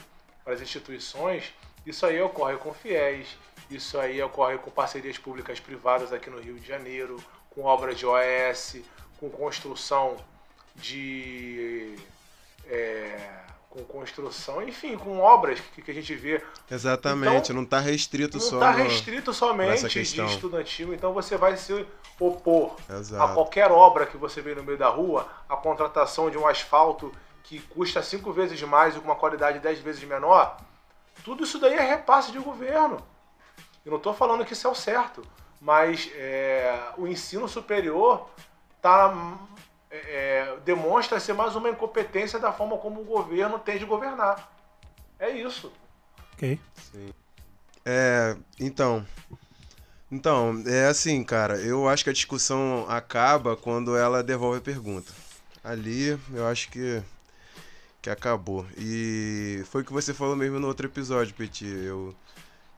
para 0.43 0.53
as 0.53 0.61
instituições, 0.61 1.53
isso 1.85 2.07
aí 2.07 2.19
ocorre 2.19 2.57
com 2.57 2.73
fiéis, 2.73 3.37
isso 3.69 3.99
aí 3.99 4.19
ocorre 4.23 4.57
com 4.57 4.71
parcerias 4.71 5.19
públicas 5.19 5.59
privadas 5.59 6.11
aqui 6.11 6.31
no 6.31 6.39
Rio 6.39 6.59
de 6.59 6.67
Janeiro, 6.67 7.23
com 7.57 7.63
obras 7.63 7.97
de 7.97 8.05
OS, 8.05 8.77
com 9.19 9.31
construção 9.31 10.15
de 10.75 11.95
é, 12.67 13.31
com 13.67 13.83
construção, 13.83 14.61
enfim, 14.61 14.95
com 14.95 15.19
obras 15.19 15.59
que, 15.59 15.81
que 15.81 15.89
a 15.89 15.93
gente 15.93 16.13
vê. 16.13 16.43
Exatamente, 16.69 17.45
então, 17.45 17.55
não 17.55 17.63
está 17.63 17.79
restrito 17.79 18.37
não 18.37 18.45
só. 18.45 18.59
Não 18.59 18.69
está 18.69 18.83
restrito 18.83 19.33
somente 19.33 19.87
de 19.87 20.01
estudantil, 20.25 20.93
então 20.93 21.13
você 21.13 21.35
vai 21.35 21.57
se 21.57 21.83
opor 22.19 22.75
Exato. 22.87 23.23
a 23.23 23.33
qualquer 23.33 23.71
obra 23.71 24.05
que 24.05 24.17
você 24.17 24.39
vê 24.39 24.53
no 24.53 24.63
meio 24.63 24.77
da 24.77 24.89
rua, 24.89 25.27
a 25.49 25.55
contratação 25.55 26.29
de 26.29 26.37
um 26.37 26.45
asfalto 26.45 27.11
que 27.41 27.59
custa 27.59 28.03
cinco 28.03 28.31
vezes 28.31 28.61
mais 28.61 28.95
e 28.95 28.99
com 28.99 29.05
uma 29.05 29.15
qualidade 29.15 29.57
dez 29.57 29.79
vezes 29.79 30.03
menor. 30.03 30.57
Tudo 31.23 31.43
isso 31.43 31.57
daí 31.57 31.73
é 31.73 31.81
repasse 31.81 32.31
de 32.31 32.37
governo. 32.37 33.01
Eu 33.83 33.89
não 33.89 33.97
estou 33.97 34.13
falando 34.13 34.45
que 34.45 34.53
isso 34.53 34.67
é 34.67 34.69
o 34.69 34.75
certo, 34.75 35.23
mas 35.59 36.09
é, 36.15 36.91
o 36.97 37.07
ensino 37.07 37.47
superior 37.47 38.29
está 38.75 39.37
é, 39.89 39.97
é, 39.97 40.57
demonstra 40.63 41.19
ser 41.19 41.33
mais 41.33 41.55
uma 41.55 41.69
incompetência 41.69 42.39
da 42.39 42.51
forma 42.51 42.77
como 42.77 43.01
o 43.01 43.05
governo 43.05 43.59
tem 43.59 43.77
de 43.77 43.85
governar. 43.85 44.51
É 45.19 45.29
isso. 45.29 45.71
Ok. 46.33 46.59
Sim. 46.91 47.09
É, 47.85 48.35
então. 48.59 49.05
Então, 50.11 50.63
é 50.65 50.87
assim, 50.87 51.23
cara, 51.23 51.57
eu 51.57 51.87
acho 51.89 52.03
que 52.03 52.09
a 52.09 52.13
discussão 52.13 52.85
acaba 52.87 53.57
quando 53.57 53.97
ela 53.97 54.23
devolve 54.23 54.59
a 54.59 54.61
pergunta. 54.61 55.11
Ali, 55.63 56.17
eu 56.33 56.47
acho 56.47 56.69
que 56.69 57.03
que 58.01 58.09
acabou. 58.09 58.65
E 58.77 59.63
foi 59.65 59.81
o 59.81 59.85
que 59.85 59.91
você 59.91 60.13
falou 60.13 60.35
mesmo 60.35 60.59
no 60.59 60.67
outro 60.67 60.87
episódio, 60.87 61.35
Petit. 61.35 61.65
Eu, 61.65 62.15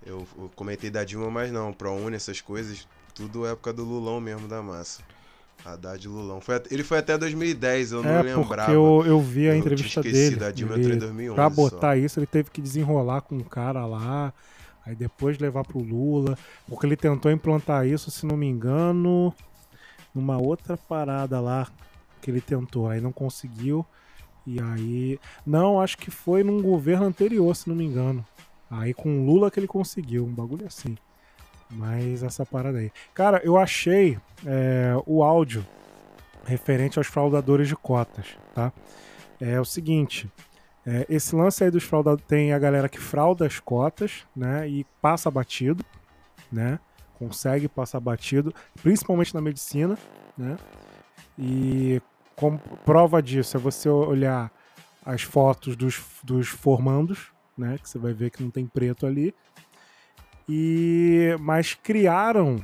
eu, 0.06 0.26
eu 0.38 0.52
comentei 0.56 0.90
da 0.90 1.04
Dilma, 1.04 1.30
mas 1.30 1.52
não, 1.52 1.74
ProUni, 1.74 2.16
essas 2.16 2.42
coisas, 2.42 2.88
tudo 3.14 3.46
época 3.46 3.74
do 3.74 3.84
Lulão 3.84 4.20
mesmo 4.20 4.48
da 4.48 4.62
massa. 4.62 5.02
Haddad 5.66 6.08
Lulão. 6.08 6.40
Foi, 6.40 6.62
ele 6.72 6.84
foi 6.84 7.00
até 7.00 7.18
2010, 7.18 7.92
eu 7.92 8.04
não 8.04 8.10
é, 8.10 8.22
lembrava. 8.22 8.72
Porque 8.72 8.72
eu, 8.72 9.04
eu 9.06 9.22
vi 9.22 9.50
a 9.50 9.54
eu 9.54 9.60
entrevista 9.60 10.02
dele. 10.02 10.36
Da 10.36 10.52
Dilma 10.52 10.76
ele, 10.76 10.96
em 10.96 10.98
2011 10.98 11.36
pra 11.36 11.50
botar 11.50 11.96
só. 11.96 11.96
isso, 11.96 12.20
ele 12.20 12.28
teve 12.28 12.50
que 12.50 12.62
desenrolar 12.62 13.22
com 13.22 13.36
um 13.36 13.44
cara 13.44 13.86
lá, 13.86 14.34
aí 14.86 14.96
depois 14.96 15.38
levar 15.38 15.64
pro 15.66 15.80
Lula, 15.80 16.38
porque 16.68 16.86
ele 16.86 16.96
tentou 16.96 17.32
implantar 17.32 17.86
isso, 17.86 18.10
se 18.10 18.26
não 18.26 18.38
me 18.38 18.48
engano, 18.48 19.34
numa 20.16 20.38
outra 20.38 20.78
parada 20.78 21.40
lá 21.40 21.68
que 22.22 22.32
ele 22.32 22.42
tentou, 22.42 22.90
aí 22.90 23.02
não 23.02 23.12
conseguiu. 23.12 23.86
E 24.46 24.60
aí. 24.60 25.20
Não, 25.46 25.80
acho 25.80 25.98
que 25.98 26.10
foi 26.10 26.44
num 26.44 26.62
governo 26.62 27.06
anterior, 27.06 27.56
se 27.56 27.68
não 27.68 27.76
me 27.76 27.86
engano. 27.86 28.26
Aí 28.70 28.94
com 28.94 29.26
Lula 29.26 29.50
que 29.50 29.60
ele 29.60 29.68
conseguiu, 29.68 30.26
um 30.26 30.34
bagulho 30.34 30.66
assim. 30.66 30.98
Mas 31.70 32.24
essa 32.24 32.46
parada 32.46 32.80
aí. 32.80 32.92
Cara, 33.14 33.42
eu 33.44 33.58
achei 33.58 34.18
é, 34.46 34.94
o 35.06 35.24
áudio 35.24 35.66
referente 36.46 36.98
aos 36.98 37.08
fraudadores 37.08 37.68
de 37.68 37.76
cotas, 37.76 38.26
tá? 38.54 38.74
É 39.40 39.60
o 39.60 39.66
seguinte. 39.66 40.30
É, 40.86 41.06
esse 41.10 41.36
lance 41.36 41.64
aí 41.64 41.70
dos 41.70 41.84
fraudados 41.84 42.24
tem 42.28 42.54
a 42.54 42.60
galera 42.60 42.90
que 42.90 43.00
frauda 43.00 43.46
as 43.46 43.60
cotas, 43.60 44.26
né? 44.36 44.68
E 44.68 44.84
passa 45.02 45.30
batido, 45.30 45.86
né? 46.52 46.80
Consegue 47.20 47.68
passar 47.68 48.00
batido, 48.00 48.54
principalmente 48.82 49.34
na 49.36 49.42
medicina, 49.42 49.98
né? 50.38 50.58
E 51.38 52.02
como 52.36 52.58
prova 52.86 53.22
disso 53.22 53.58
é 53.58 53.60
você 53.60 53.90
olhar 53.90 54.52
as 55.06 55.22
fotos 55.22 55.76
dos, 55.76 56.02
dos 56.24 56.48
formandos, 56.48 57.32
né? 57.60 57.78
Que 57.78 57.90
você 57.90 58.00
vai 58.00 58.14
ver 58.14 58.32
que 58.32 58.42
não 58.42 58.50
tem 58.50 58.66
preto 58.66 59.06
ali. 59.06 59.34
E 60.48 61.36
mas 61.40 61.74
criaram 61.74 62.60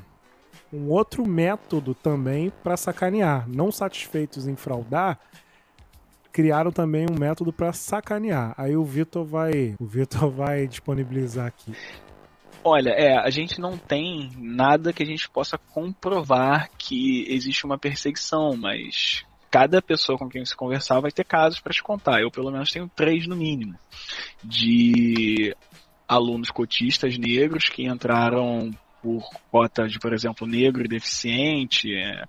um 0.73 0.89
outro 0.89 1.27
método 1.27 1.93
também 1.93 2.51
para 2.63 2.75
sacanear. 2.75 3.47
Não 3.47 3.71
satisfeitos 3.71 4.47
em 4.47 4.55
fraudar, 4.55 5.19
criaram 6.31 6.71
também 6.71 7.05
um 7.09 7.17
método 7.17 7.53
para 7.53 7.71
sacanear. 7.71 8.53
Aí 8.57 8.75
o 8.75 8.83
Vitor 8.83 9.23
vai, 9.23 9.75
o 9.79 9.85
Vitor 9.85 10.29
vai 10.31 10.67
disponibilizar 10.67 11.47
aqui. 11.47 11.73
Olha, 12.63 12.89
é, 12.89 13.15
a 13.15 13.29
gente 13.29 13.61
não 13.61 13.77
tem 13.77 14.31
nada 14.35 14.91
que 14.91 15.03
a 15.03 15.05
gente 15.05 15.29
possa 15.29 15.57
comprovar 15.57 16.69
que 16.77 17.23
existe 17.31 17.63
uma 17.63 17.77
perseguição, 17.77 18.57
mas 18.57 19.23
cada 19.55 19.81
pessoa 19.81 20.17
com 20.17 20.27
quem 20.27 20.43
você 20.43 20.53
conversar 20.53 20.99
vai 20.99 21.11
ter 21.11 21.23
casos 21.23 21.61
para 21.61 21.71
te 21.71 21.81
contar. 21.81 22.21
Eu 22.21 22.29
pelo 22.29 22.51
menos 22.51 22.69
tenho 22.73 22.91
três 22.93 23.25
no 23.25 23.37
mínimo 23.37 23.79
de 24.43 25.55
alunos 26.05 26.51
cotistas 26.51 27.17
negros 27.17 27.69
que 27.69 27.87
entraram 27.87 28.69
por 29.01 29.23
cota 29.49 29.87
de, 29.87 29.97
por 29.97 30.11
exemplo, 30.11 30.45
negro 30.45 30.83
e 30.83 30.89
deficiente, 30.89 31.95
é, 31.95 32.25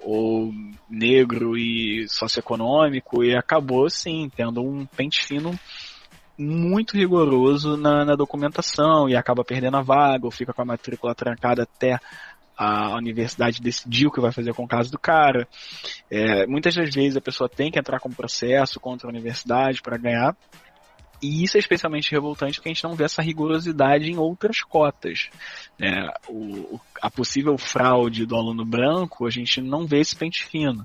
ou 0.00 0.52
negro 0.86 1.56
e 1.56 2.06
socioeconômico 2.10 3.24
e 3.24 3.34
acabou 3.34 3.88
sim 3.88 4.30
tendo 4.36 4.60
um 4.60 4.84
pente 4.84 5.24
fino 5.24 5.58
muito 6.38 6.94
rigoroso 6.94 7.78
na, 7.78 8.04
na, 8.04 8.14
documentação 8.14 9.08
e 9.08 9.16
acaba 9.16 9.42
perdendo 9.42 9.78
a 9.78 9.82
vaga 9.82 10.26
ou 10.26 10.30
fica 10.30 10.52
com 10.52 10.60
a 10.60 10.66
matrícula 10.66 11.14
trancada 11.14 11.62
até 11.62 11.98
a 12.56 12.96
universidade 12.96 13.60
decidir 13.60 14.06
o 14.06 14.10
que 14.10 14.20
vai 14.20 14.32
fazer 14.32 14.54
com 14.54 14.64
o 14.64 14.68
caso 14.68 14.90
do 14.90 14.98
cara. 14.98 15.46
É, 16.10 16.46
muitas 16.46 16.74
das 16.74 16.94
vezes 16.94 17.16
a 17.16 17.20
pessoa 17.20 17.48
tem 17.48 17.70
que 17.70 17.78
entrar 17.78 18.00
com 18.00 18.10
processo 18.10 18.80
contra 18.80 19.06
a 19.06 19.10
universidade 19.10 19.82
para 19.82 19.96
ganhar 19.96 20.36
e 21.22 21.42
isso 21.42 21.56
é 21.56 21.60
especialmente 21.60 22.10
revoltante 22.12 22.58
porque 22.58 22.68
a 22.68 22.72
gente 22.72 22.84
não 22.84 22.94
vê 22.94 23.04
essa 23.04 23.22
rigorosidade 23.22 24.10
em 24.10 24.16
outras 24.16 24.60
cotas. 24.60 25.30
É, 25.80 26.08
o, 26.28 26.78
a 27.00 27.10
possível 27.10 27.56
fraude 27.56 28.26
do 28.26 28.36
aluno 28.36 28.64
branco, 28.64 29.26
a 29.26 29.30
gente 29.30 29.60
não 29.60 29.86
vê 29.86 30.00
esse 30.00 30.14
pente 30.14 30.44
fino. 30.44 30.84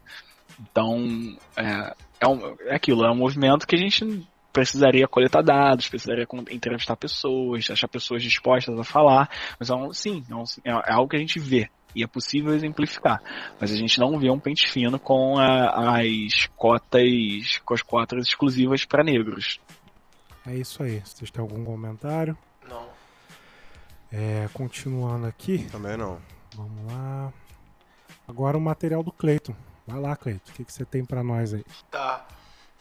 Então, 0.59 1.35
é, 1.55 1.93
é, 2.19 2.27
um, 2.27 2.55
é 2.61 2.75
aquilo, 2.75 3.05
é 3.05 3.11
um 3.11 3.15
movimento 3.15 3.67
que 3.67 3.75
a 3.75 3.79
gente 3.79 4.25
precisaria 4.51 5.07
coletar 5.07 5.41
dados, 5.41 5.87
precisaria 5.89 6.27
entrevistar 6.49 6.95
pessoas, 6.95 7.69
achar 7.69 7.87
pessoas 7.87 8.21
dispostas 8.23 8.77
a 8.79 8.83
falar, 8.83 9.29
mas 9.59 9.69
é 9.69 9.75
um, 9.75 9.93
sim, 9.93 10.23
é, 10.29 10.35
um, 10.35 10.43
é, 10.65 10.93
algo 10.93 11.09
que 11.09 11.15
a 11.15 11.19
gente 11.19 11.39
vê 11.39 11.69
e 11.95 12.03
é 12.03 12.07
possível 12.07 12.53
exemplificar, 12.53 13.21
mas 13.59 13.71
a 13.71 13.75
gente 13.75 13.99
não 13.99 14.17
vê 14.17 14.29
um 14.29 14.39
pente 14.39 14.67
fino 14.69 14.97
com 14.97 15.37
a, 15.37 15.99
as 15.99 16.47
cotas, 16.55 17.57
com 17.65 17.73
as 17.73 17.81
cotas 17.81 18.27
exclusivas 18.27 18.85
para 18.85 19.03
negros. 19.03 19.59
É 20.47 20.55
isso 20.55 20.81
aí. 20.81 21.01
Vocês 21.01 21.29
têm 21.29 21.41
algum 21.41 21.63
comentário? 21.63 22.35
Não. 22.67 22.87
É, 24.11 24.49
continuando 24.53 25.27
aqui. 25.27 25.67
Também 25.69 25.97
não. 25.97 26.19
Vamos 26.55 26.91
lá. 26.91 27.31
Agora 28.27 28.57
o 28.57 28.61
material 28.61 29.03
do 29.03 29.11
Cleiton. 29.11 29.55
Vai 29.85 29.99
lá, 29.99 30.15
Cleiton. 30.15 30.51
O 30.51 30.53
que, 30.53 30.65
que 30.65 30.73
você 30.73 30.85
tem 30.85 31.05
para 31.05 31.23
nós 31.23 31.53
aí? 31.53 31.63
Tá. 31.91 32.25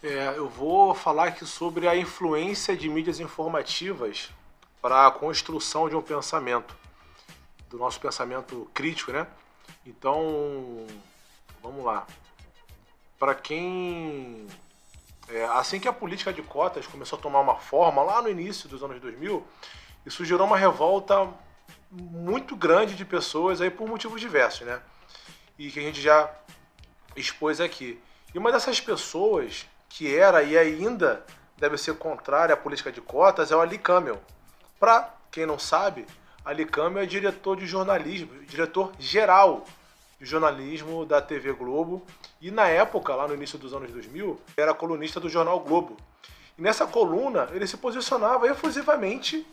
É, 0.03 0.33
eu 0.35 0.49
vou 0.49 0.95
falar 0.95 1.27
aqui 1.27 1.45
sobre 1.45 1.87
a 1.87 1.95
influência 1.95 2.75
de 2.75 2.89
mídias 2.89 3.19
informativas 3.19 4.31
para 4.81 5.05
a 5.05 5.11
construção 5.11 5.87
de 5.87 5.95
um 5.95 6.01
pensamento, 6.01 6.75
do 7.69 7.77
nosso 7.77 7.99
pensamento 7.99 8.67
crítico, 8.73 9.11
né? 9.11 9.27
Então, 9.85 10.87
vamos 11.61 11.85
lá. 11.85 12.07
Para 13.19 13.35
quem 13.35 14.47
é, 15.29 15.43
assim 15.45 15.79
que 15.79 15.87
a 15.87 15.93
política 15.93 16.33
de 16.33 16.41
cotas 16.41 16.87
começou 16.87 17.19
a 17.19 17.21
tomar 17.21 17.41
uma 17.41 17.57
forma 17.57 18.01
lá 18.01 18.23
no 18.23 18.29
início 18.29 18.67
dos 18.67 18.81
anos 18.81 18.99
2000, 18.99 19.45
isso 20.03 20.25
gerou 20.25 20.47
uma 20.47 20.57
revolta 20.57 21.31
muito 21.91 22.55
grande 22.55 22.95
de 22.95 23.05
pessoas 23.05 23.61
aí 23.61 23.69
por 23.69 23.87
motivos 23.87 24.19
diversos, 24.19 24.65
né? 24.65 24.81
E 25.59 25.69
que 25.69 25.77
a 25.77 25.83
gente 25.83 26.01
já 26.01 26.27
expôs 27.15 27.61
aqui. 27.61 28.01
E 28.33 28.39
uma 28.39 28.51
dessas 28.51 28.81
pessoas 28.81 29.67
que 29.91 30.17
era 30.17 30.41
e 30.41 30.57
ainda 30.57 31.23
deve 31.57 31.77
ser 31.77 31.95
contrária 31.95 32.53
à 32.53 32.57
política 32.57 32.91
de 32.91 33.01
cotas 33.01 33.51
é 33.51 33.55
o 33.55 33.61
Ali 33.61 33.77
Camel. 33.77 34.19
Para 34.79 35.13
quem 35.29 35.45
não 35.45 35.59
sabe, 35.59 36.07
Ali 36.43 36.65
Camel 36.65 37.03
é 37.03 37.05
diretor 37.05 37.57
de 37.57 37.67
jornalismo, 37.67 38.43
diretor 38.45 38.91
geral 38.97 39.65
de 40.19 40.25
jornalismo 40.25 41.05
da 41.05 41.21
TV 41.21 41.51
Globo 41.53 42.05
e 42.41 42.49
na 42.49 42.67
época, 42.67 43.13
lá 43.13 43.27
no 43.27 43.33
início 43.33 43.59
dos 43.59 43.73
anos 43.73 43.91
2000, 43.91 44.39
era 44.57 44.73
colunista 44.73 45.19
do 45.19 45.29
jornal 45.29 45.59
Globo. 45.59 45.97
E 46.57 46.61
nessa 46.61 46.87
coluna, 46.87 47.49
ele 47.51 47.67
se 47.67 47.77
posicionava 47.77 48.47
efusivamente 48.47 49.45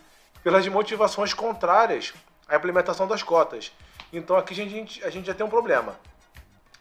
pelas 0.42 0.66
motivações 0.68 1.34
contrárias 1.34 2.14
à 2.48 2.56
implementação 2.56 3.06
das 3.06 3.22
cotas. 3.22 3.72
Então 4.12 4.36
aqui 4.36 4.54
a 4.54 4.56
gente, 4.56 5.04
a 5.04 5.10
gente 5.10 5.26
já 5.26 5.34
tem 5.34 5.44
um 5.44 5.50
problema. 5.50 5.98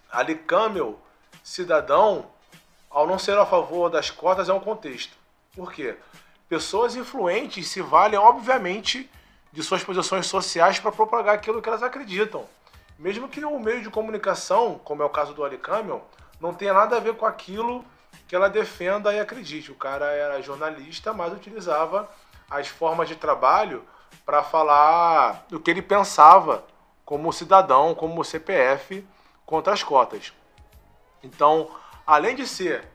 Ali 0.10 0.36
Camel, 0.36 0.99
cidadão, 1.43 2.30
ao 2.98 3.06
não 3.06 3.20
ser 3.20 3.38
a 3.38 3.45
favor 3.45 3.91
das 3.91 4.10
cotas, 4.10 4.50
é 4.50 4.54
um 4.54 4.60
contexto. 4.60 5.16
Por 5.56 5.72
quê? 5.72 5.95
Pessoas 6.50 6.95
influentes 6.95 7.68
se 7.68 7.80
valem, 7.80 8.18
obviamente, 8.18 9.08
de 9.54 9.62
suas 9.62 9.84
posições 9.84 10.26
sociais 10.26 10.80
para 10.80 10.91
propagar 10.91 11.36
aquilo 11.36 11.62
que 11.62 11.70
elas 11.70 11.84
acreditam. 11.84 12.48
Mesmo 12.98 13.30
que 13.30 13.45
o 13.45 13.60
meio 13.60 13.84
de 13.84 13.89
comunicação, 13.91 14.82
como 14.84 15.04
é 15.04 15.06
o 15.06 15.12
caso 15.12 15.36
do 15.36 15.45
Ali 15.45 15.60
Camel, 15.60 16.04
não 16.41 16.56
tenha 16.56 16.74
nada 16.74 16.98
a 16.98 17.00
ver 17.00 17.14
com 17.14 17.28
aquilo 17.28 17.86
que 18.28 18.36
ela 18.36 18.50
defenda 18.50 19.14
e 19.14 19.20
acredite. 19.20 19.72
O 19.72 19.76
cara 19.76 20.08
era 20.08 20.41
jornalista, 20.41 21.14
mas 21.14 21.32
utilizava 21.32 22.10
as 22.50 22.68
formas 22.68 23.08
de 23.08 23.16
trabalho 23.16 23.84
para 24.26 24.41
falar 24.41 25.45
do 25.50 25.60
que 25.60 25.70
ele 25.70 25.84
pensava 25.84 26.66
como 27.06 27.32
cidadão, 27.32 27.93
como 27.93 28.26
CPF 28.26 29.06
contra 29.45 29.72
as 29.72 29.84
cotas. 29.84 30.34
Então, 31.22 31.70
além 32.08 32.38
de 32.38 32.47
ser 32.47 32.88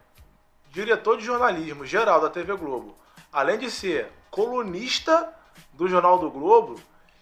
diretor 0.71 1.19
de 1.19 1.25
jornalismo 1.25 1.85
geral 1.85 2.19
da 2.19 2.31
TV 2.31 2.57
Globo, 2.57 2.97
além 3.31 3.59
de 3.59 3.71
ser 3.71 4.11
colunista 4.31 5.31
do 5.75 5.87
Jornal 5.87 6.19
do 6.19 6.31
Globo, 6.31 6.81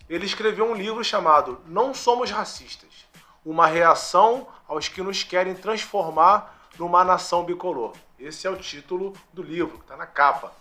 ele 0.08 0.24
escreveu 0.24 0.70
um 0.70 0.74
livro 0.74 1.02
chamado 1.02 1.60
Não 1.66 1.92
Somos 1.92 2.30
Racistas 2.30 3.08
Uma 3.44 3.66
reação 3.66 4.46
aos 4.68 4.88
que 4.88 5.02
nos 5.02 5.24
querem 5.24 5.54
transformar 5.54 6.68
numa 6.78 7.04
nação 7.04 7.44
bicolor. 7.44 7.92
Esse 8.18 8.46
é 8.46 8.50
o 8.50 8.56
título 8.56 9.12
do 9.32 9.42
livro, 9.42 9.78
que 9.78 9.84
está 9.84 9.96
na 9.96 10.06
capa. 10.06 10.52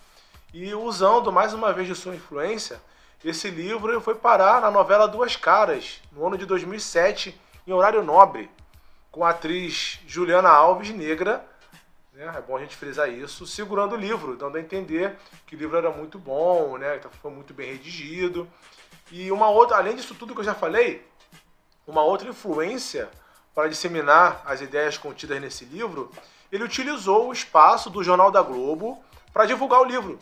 E 0.52 0.74
usando 0.74 1.32
mais 1.32 1.54
uma 1.54 1.72
vez 1.72 1.88
de 1.88 1.94
sua 1.94 2.16
influência, 2.16 2.82
esse 3.24 3.52
livro 3.52 4.02
foi 4.02 4.16
parar 4.16 4.62
na 4.62 4.72
novela 4.72 5.08
Duas 5.08 5.36
Caras, 5.36 6.02
no 6.12 6.26
ano 6.26 6.38
de 6.38 6.46
2007, 6.46 7.40
em 7.68 7.72
horário 7.72 8.04
nobre, 8.04 8.50
com 9.20 9.26
a 9.26 9.32
atriz 9.32 10.00
Juliana 10.08 10.48
Alves, 10.48 10.92
negra, 10.92 11.46
né? 12.14 12.34
é 12.38 12.42
bom 12.42 12.56
a 12.56 12.62
gente 12.62 12.78
frisar 12.78 13.10
isso, 13.10 13.46
segurando 13.46 13.92
o 13.92 13.98
livro, 13.98 14.38
dando 14.38 14.56
a 14.56 14.62
entender 14.62 15.18
que 15.46 15.58
o 15.58 15.60
livro 15.60 15.76
era 15.76 15.92
muito 15.92 16.18
bom, 16.18 16.78
né? 16.78 17.02
foi 17.22 17.30
muito 17.30 17.54
bem 17.54 17.70
redigido. 17.70 18.48
E 19.12 19.30
uma 19.30 19.50
outra, 19.50 19.76
além 19.76 19.98
disso 19.98 20.16
tudo 20.16 20.34
que 20.34 20.40
eu 20.40 20.46
já 20.46 20.56
falei, 20.56 21.06
uma 21.86 22.02
outra 22.02 22.30
influência 22.30 23.10
para 23.54 23.68
disseminar 23.68 24.42
as 24.46 24.62
ideias 24.62 24.98
contidas 24.98 25.42
nesse 25.42 25.66
livro, 25.66 26.10
ele 26.50 26.64
utilizou 26.64 27.28
o 27.28 27.34
espaço 27.34 27.90
do 27.90 28.02
Jornal 28.02 28.32
da 28.32 28.42
Globo 28.42 29.04
para 29.34 29.46
divulgar 29.46 29.82
o 29.82 29.86
livro. 29.86 30.18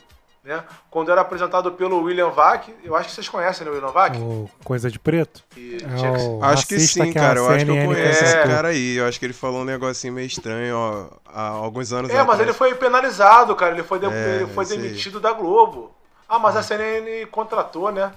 Né? 0.48 0.64
Quando 0.89 1.12
era 1.12 1.20
apresentado 1.20 1.74
pelo 1.74 2.02
William 2.04 2.30
Vac, 2.30 2.70
eu 2.82 2.95
acho 2.95 3.10
que 3.10 3.16
vocês 3.16 3.28
conhecem, 3.28 3.66
né, 3.68 3.72
William 3.74 3.91
Vac? 3.91 4.16
O 4.18 4.50
Coisa 4.64 4.89
de 4.89 4.98
Preto? 4.98 5.43
E 5.58 5.78
É 5.84 6.20
o 6.22 6.41
Acho 6.41 6.66
que 6.66 6.80
sim, 6.80 7.08
que 7.12 7.14
cara. 7.16 7.39
Eu 7.39 7.50
acho 7.50 7.66
que 7.66 7.72
eu 7.72 7.86
conheço 7.86 8.24
esse 8.24 8.38
cara 8.43 8.70
aí. 8.70 8.95
Eu 8.95 9.06
acho 9.08 9.20
que 9.20 9.26
ele 9.26 9.34
falou 9.34 9.60
um 9.60 9.66
negocinho 9.66 10.14
meio 10.14 10.26
estranho 10.26 10.74
ó, 10.74 11.08
há 11.26 11.50
alguns 11.50 11.91
anos 11.91 12.10
É, 12.10 12.14
mas 12.20 12.24
atrás. 12.30 12.39
ele 12.39 12.54
foi 12.54 12.74
penalizado, 12.76 13.54
cara. 13.58 13.74
Ele 13.74 13.84
foi, 13.84 14.00
de- 14.00 14.06
É, 14.06 14.36
ele 14.38 14.48
foi 14.54 14.66
demitido 14.66 15.20
da 15.20 15.34
Globo. 15.34 15.93
Ah, 16.30 16.39
mas 16.39 16.56
a 16.56 16.64
CNN 16.64 17.26
contratou, 17.26 17.91
né? 17.91 18.14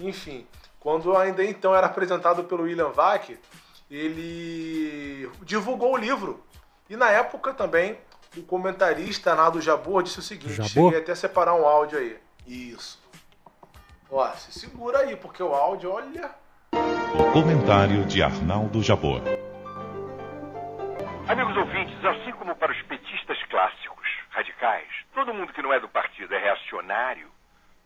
Enfim, 0.00 0.46
quando 0.80 1.14
ainda 1.18 1.44
então 1.44 1.76
era 1.76 1.86
apresentado 1.86 2.44
pelo 2.44 2.62
William 2.62 2.88
Vac, 2.92 3.38
ele 3.90 5.28
divulgou 5.42 5.92
o 5.92 5.96
livro. 5.98 6.40
E 6.88 6.96
na 6.96 7.10
época 7.10 7.52
também, 7.52 7.98
o 8.36 8.42
comentarista 8.42 9.34
Nado 9.34 9.60
Jabor 9.60 10.02
disse 10.02 10.18
o 10.18 10.22
seguinte: 10.22 10.54
Jabor? 10.54 10.68
cheguei 10.68 10.98
até 10.98 11.12
a 11.12 11.16
separar 11.16 11.54
um 11.54 11.66
áudio 11.66 11.98
aí. 11.98 12.16
Isso. 12.46 13.00
Ó, 14.10 14.26
se 14.32 14.58
segura 14.58 15.00
aí, 15.00 15.16
porque 15.16 15.42
o 15.42 15.54
áudio, 15.54 15.92
olha. 15.92 16.30
O 16.72 17.32
comentário 17.32 18.04
de 18.06 18.22
Arnaldo 18.22 18.82
Jabor. 18.82 19.22
Amigos 21.28 21.56
ouvintes, 21.56 22.02
assim 22.04 22.32
como 22.32 22.54
para 22.56 22.72
os 22.72 22.82
petistas 22.82 23.38
clássicos, 23.50 24.08
radicais. 24.30 24.88
Todo 25.12 25.34
mundo 25.34 25.52
que 25.52 25.60
não 25.60 25.72
é 25.72 25.80
do 25.80 25.88
partido 25.88 26.34
é 26.34 26.38
reacionário. 26.38 27.28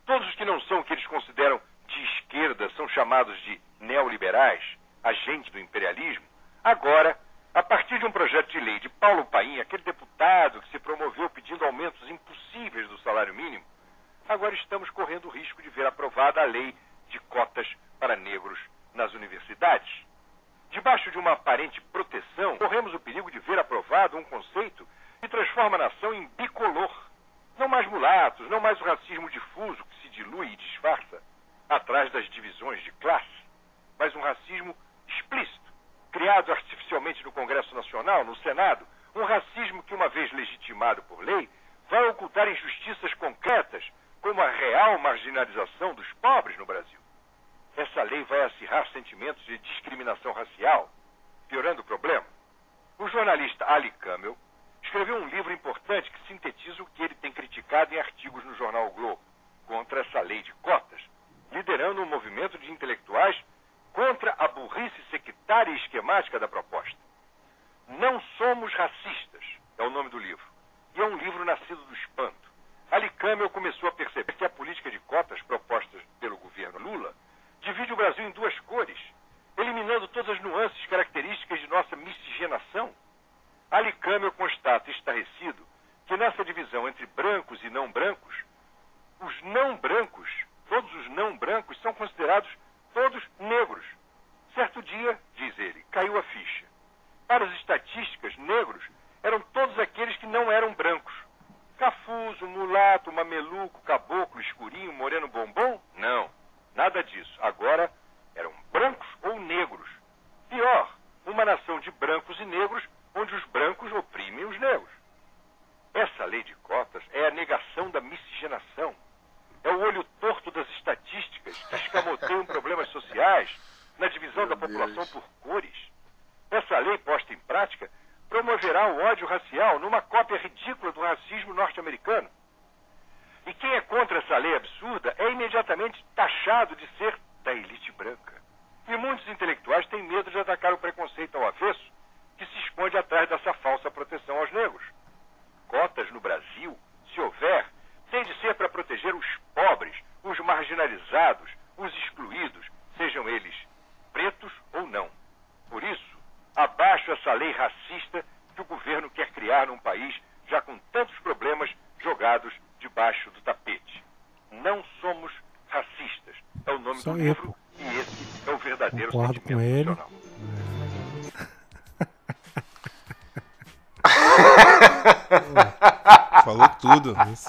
Todos 0.05 0.27
os 0.29 0.35
que 0.35 0.45
não 0.45 0.61
são 0.61 0.79
o 0.79 0.83
que 0.83 0.93
eles 0.93 1.05
consideram 1.07 1.59
de 1.87 2.03
esquerda 2.17 2.69
são 2.77 2.87
chamados 2.89 3.37
de 3.43 3.59
neoliberais, 3.81 4.63
agentes 5.03 5.51
do 5.51 5.59
imperialismo. 5.59 6.23
Agora, 6.63 7.17
a 7.53 7.61
partir 7.61 7.99
de 7.99 8.05
um 8.05 8.11
projeto 8.11 8.49
de 8.49 8.59
lei 8.59 8.79
de 8.79 8.89
Paulo 8.89 9.25
Paim, 9.25 9.59
aquele 9.59 9.83
deputado 9.83 10.02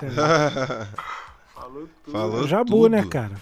Falou 1.55 1.89
tudo. 2.05 2.13
Falou 2.13 2.49
Jabu, 2.49 2.71
tudo. 2.71 2.89
né, 2.91 3.07
cara? 3.07 3.33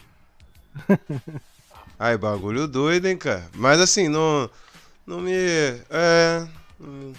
Ai, 1.99 2.17
bagulho 2.17 2.67
doido, 2.67 3.07
hein, 3.07 3.17
cara. 3.17 3.49
Mas 3.55 3.81
assim, 3.81 4.09
não. 4.09 4.51
Não 5.07 5.21
me. 5.21 5.33
É. 5.33 6.47
Não, 6.79 7.13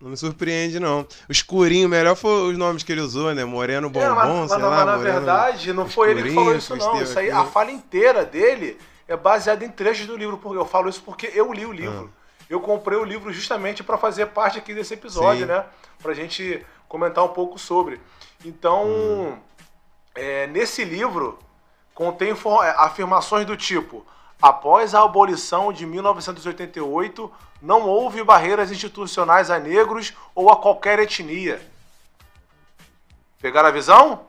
não 0.00 0.10
me 0.10 0.16
surpreende, 0.16 0.78
não. 0.78 1.06
O 1.28 1.32
escurinho, 1.32 1.88
melhor 1.88 2.16
foi 2.16 2.52
os 2.52 2.58
nomes 2.58 2.82
que 2.82 2.92
ele 2.92 3.00
usou, 3.00 3.34
né? 3.34 3.44
Moreno 3.44 3.90
Bombom, 3.90 4.06
É, 4.06 4.10
mas, 4.10 4.28
mas, 4.28 4.50
sei 4.50 4.58
mas 4.58 4.70
lá. 4.70 4.84
na 4.84 4.96
Moreno... 4.96 5.14
verdade, 5.14 5.72
não 5.72 5.88
foi 5.88 6.10
ele 6.10 6.22
que 6.22 6.34
falou 6.34 6.54
isso, 6.56 6.76
não. 6.76 7.02
Isso 7.02 7.18
aí, 7.18 7.30
a 7.30 7.44
fala 7.44 7.70
inteira 7.70 8.24
dele 8.24 8.78
é 9.06 9.16
baseada 9.16 9.64
em 9.64 9.70
trechos 9.70 10.06
do 10.06 10.16
livro. 10.16 10.38
Porque 10.38 10.58
eu 10.58 10.66
falo 10.66 10.88
isso 10.88 11.02
porque 11.02 11.30
eu 11.34 11.52
li 11.52 11.66
o 11.66 11.72
livro. 11.72 12.10
Eu 12.48 12.60
comprei 12.60 12.98
o 12.98 13.04
livro 13.04 13.30
justamente 13.32 13.82
para 13.82 13.98
fazer 13.98 14.26
parte 14.26 14.58
aqui 14.58 14.72
desse 14.72 14.94
episódio, 14.94 15.42
Sim. 15.42 15.52
né? 15.52 15.64
Pra 16.02 16.14
gente 16.14 16.64
comentar 16.88 17.24
um 17.24 17.28
pouco 17.28 17.58
sobre. 17.58 18.00
Então, 18.44 19.38
é, 20.14 20.46
nesse 20.46 20.84
livro, 20.84 21.38
contém 21.94 22.30
é, 22.30 22.74
afirmações 22.78 23.46
do 23.46 23.56
tipo: 23.56 24.06
após 24.40 24.94
a 24.94 25.02
abolição 25.02 25.72
de 25.72 25.84
1988, 25.84 27.30
não 27.60 27.82
houve 27.82 28.22
barreiras 28.22 28.70
institucionais 28.70 29.50
a 29.50 29.58
negros 29.58 30.12
ou 30.34 30.50
a 30.50 30.56
qualquer 30.56 30.98
etnia. 31.00 31.60
Pegaram 33.40 33.68
a 33.68 33.72
visão? 33.72 34.26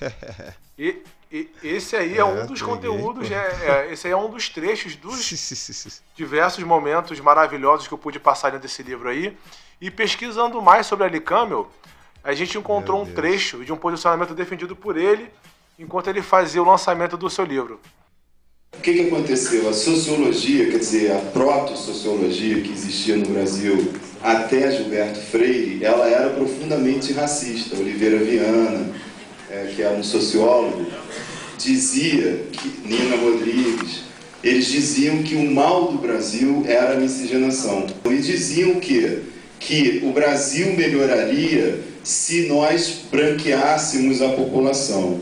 E, 0.76 1.04
e 1.30 1.48
esse 1.62 1.94
aí 1.94 2.14
é, 2.14 2.18
É, 2.18 2.24
um 2.24 2.46
dos 2.46 2.60
conteúdos, 2.60 3.30
é, 3.30 3.36
é, 3.36 3.92
esse 3.92 4.08
aí 4.08 4.12
é 4.12 4.16
um 4.16 4.28
dos 4.28 4.48
trechos 4.48 4.96
dos 4.96 6.02
diversos 6.16 6.64
momentos 6.64 7.20
maravilhosos 7.20 7.86
que 7.86 7.94
eu 7.94 7.98
pude 7.98 8.18
passar 8.18 8.50
dentro 8.50 8.66
desse 8.66 8.82
livro 8.82 9.08
aí. 9.08 9.38
E 9.80 9.92
pesquisando 9.92 10.60
mais 10.60 10.86
sobre 10.86 11.06
Ali 11.06 11.20
Camel, 11.20 11.70
a 12.24 12.32
gente 12.32 12.56
encontrou 12.56 12.96
Meu 12.96 13.02
um 13.02 13.04
Deus. 13.06 13.16
trecho 13.16 13.64
de 13.64 13.72
um 13.72 13.76
posicionamento 13.76 14.34
defendido 14.34 14.74
por 14.74 14.96
ele 14.96 15.28
enquanto 15.78 16.08
ele 16.08 16.22
fazia 16.22 16.62
o 16.62 16.66
lançamento 16.66 17.16
do 17.16 17.28
seu 17.28 17.44
livro. 17.44 17.78
O 18.76 18.80
que, 18.80 18.92
que 18.92 19.06
aconteceu? 19.06 19.68
A 19.68 19.72
sociologia, 19.72 20.70
quer 20.70 20.78
dizer, 20.78 21.12
a 21.12 21.18
proto-sociologia 21.18 22.60
que 22.60 22.72
existia 22.72 23.16
no 23.16 23.26
Brasil 23.26 23.92
até 24.22 24.70
Gilberto 24.70 25.20
Freire, 25.20 25.84
ela 25.84 26.08
era 26.08 26.30
profundamente 26.30 27.12
racista. 27.12 27.76
Oliveira 27.76 28.18
Viana, 28.18 28.92
é, 29.50 29.72
que 29.74 29.82
é 29.82 29.90
um 29.90 30.02
sociólogo, 30.02 30.86
dizia 31.56 32.46
que 32.50 32.68
Nina 32.84 33.16
Rodrigues, 33.16 34.02
eles 34.42 34.66
diziam 34.66 35.22
que 35.22 35.36
o 35.36 35.50
mal 35.50 35.92
do 35.92 35.98
Brasil 35.98 36.64
era 36.66 36.94
a 36.94 36.96
miscigenação. 36.96 37.86
E 38.04 38.16
diziam 38.16 38.80
que 38.80 39.22
que 39.64 40.00
o 40.04 40.12
Brasil 40.12 40.74
melhoraria 40.76 41.80
se 42.04 42.46
nós 42.46 43.00
branqueássemos 43.10 44.22
a 44.22 44.28
população. 44.28 45.20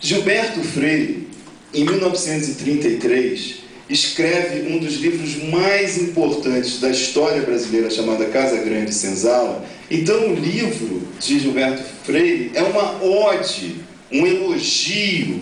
Gilberto 0.00 0.60
Freire, 0.60 1.26
em 1.72 1.84
1933, 1.84 3.64
escreve 3.88 4.72
um 4.72 4.78
dos 4.78 4.96
livros 4.96 5.42
mais 5.44 5.96
importantes 5.98 6.78
da 6.78 6.90
história 6.90 7.40
brasileira, 7.42 7.90
chamada 7.90 8.26
Casa 8.26 8.58
Grande 8.58 8.94
Senzala. 8.94 9.64
Então, 9.90 10.30
o 10.30 10.34
livro 10.34 11.02
de 11.18 11.40
Gilberto 11.40 11.82
Freire 12.04 12.52
é 12.54 12.62
uma 12.62 13.02
ode, 13.02 13.76
um 14.12 14.24
elogio 14.26 15.40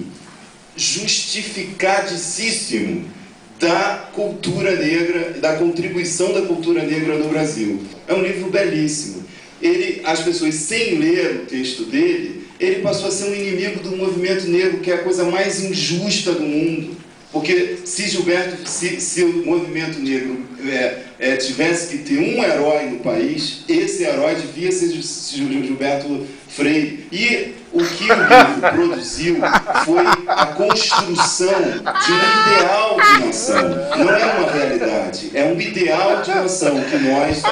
justificadíssimo 0.77 3.11
da 3.59 4.11
cultura 4.13 4.77
negra, 4.77 5.41
da 5.41 5.57
contribuição 5.57 6.33
da 6.33 6.43
cultura 6.43 6.85
negra 6.85 7.19
no 7.19 7.29
Brasil. 7.29 7.83
É 8.09 8.15
um 8.15 8.23
livro 8.23 8.49
belíssimo. 8.51 9.22
Ele, 9.63 10.01
as 10.05 10.21
pessoas, 10.21 10.55
sem 10.55 10.99
ler 10.99 11.43
o 11.43 11.47
texto 11.47 11.85
dele, 11.85 12.43
ele 12.59 12.81
passou 12.81 13.09
a 13.09 13.11
ser 13.11 13.25
um 13.25 13.35
inimigo 13.35 13.81
do 13.81 13.97
movimento 13.97 14.47
negro, 14.47 14.81
que 14.81 14.91
é 14.91 14.95
a 14.95 15.03
coisa 15.03 15.25
mais 15.25 15.63
injusta 15.63 16.33
do 16.33 16.43
mundo. 16.43 16.97
Porque 17.33 17.79
se 17.85 18.09
Gilberto, 18.09 18.69
se, 18.69 19.01
se 19.01 19.23
o 19.23 19.45
movimento 19.47 19.99
negro 19.99 20.45
é, 20.67 20.99
é, 21.19 21.37
tivesse 21.37 21.89
que 21.89 22.05
ter 22.05 22.19
um 22.19 22.45
herói 22.45 22.91
no 22.91 22.99
país, 22.99 23.65
esse 23.67 24.03
herói 24.03 24.35
devia 24.35 24.71
ser 24.71 24.91
Gilberto 24.91 26.27
Freire. 26.49 27.07
E 27.11 27.55
o 27.73 27.83
que 27.85 28.11
o 28.11 28.15
livro 28.15 28.71
produziu 28.73 29.37
foi 29.85 30.05
a 30.27 30.47
construção 30.47 31.61
de 31.63 32.13
um 32.13 32.57
ideal 32.57 32.97
de 33.01 33.27
nação. 33.27 33.69
Não 33.99 34.11
é 34.11 34.25
uma 34.25 34.53
realidade, 34.53 35.31
é 35.35 35.45
um 35.45 35.61
ideal 35.61 36.23
de 36.23 36.31
nação 36.31 36.83
que 36.83 36.99
nós 36.99 37.43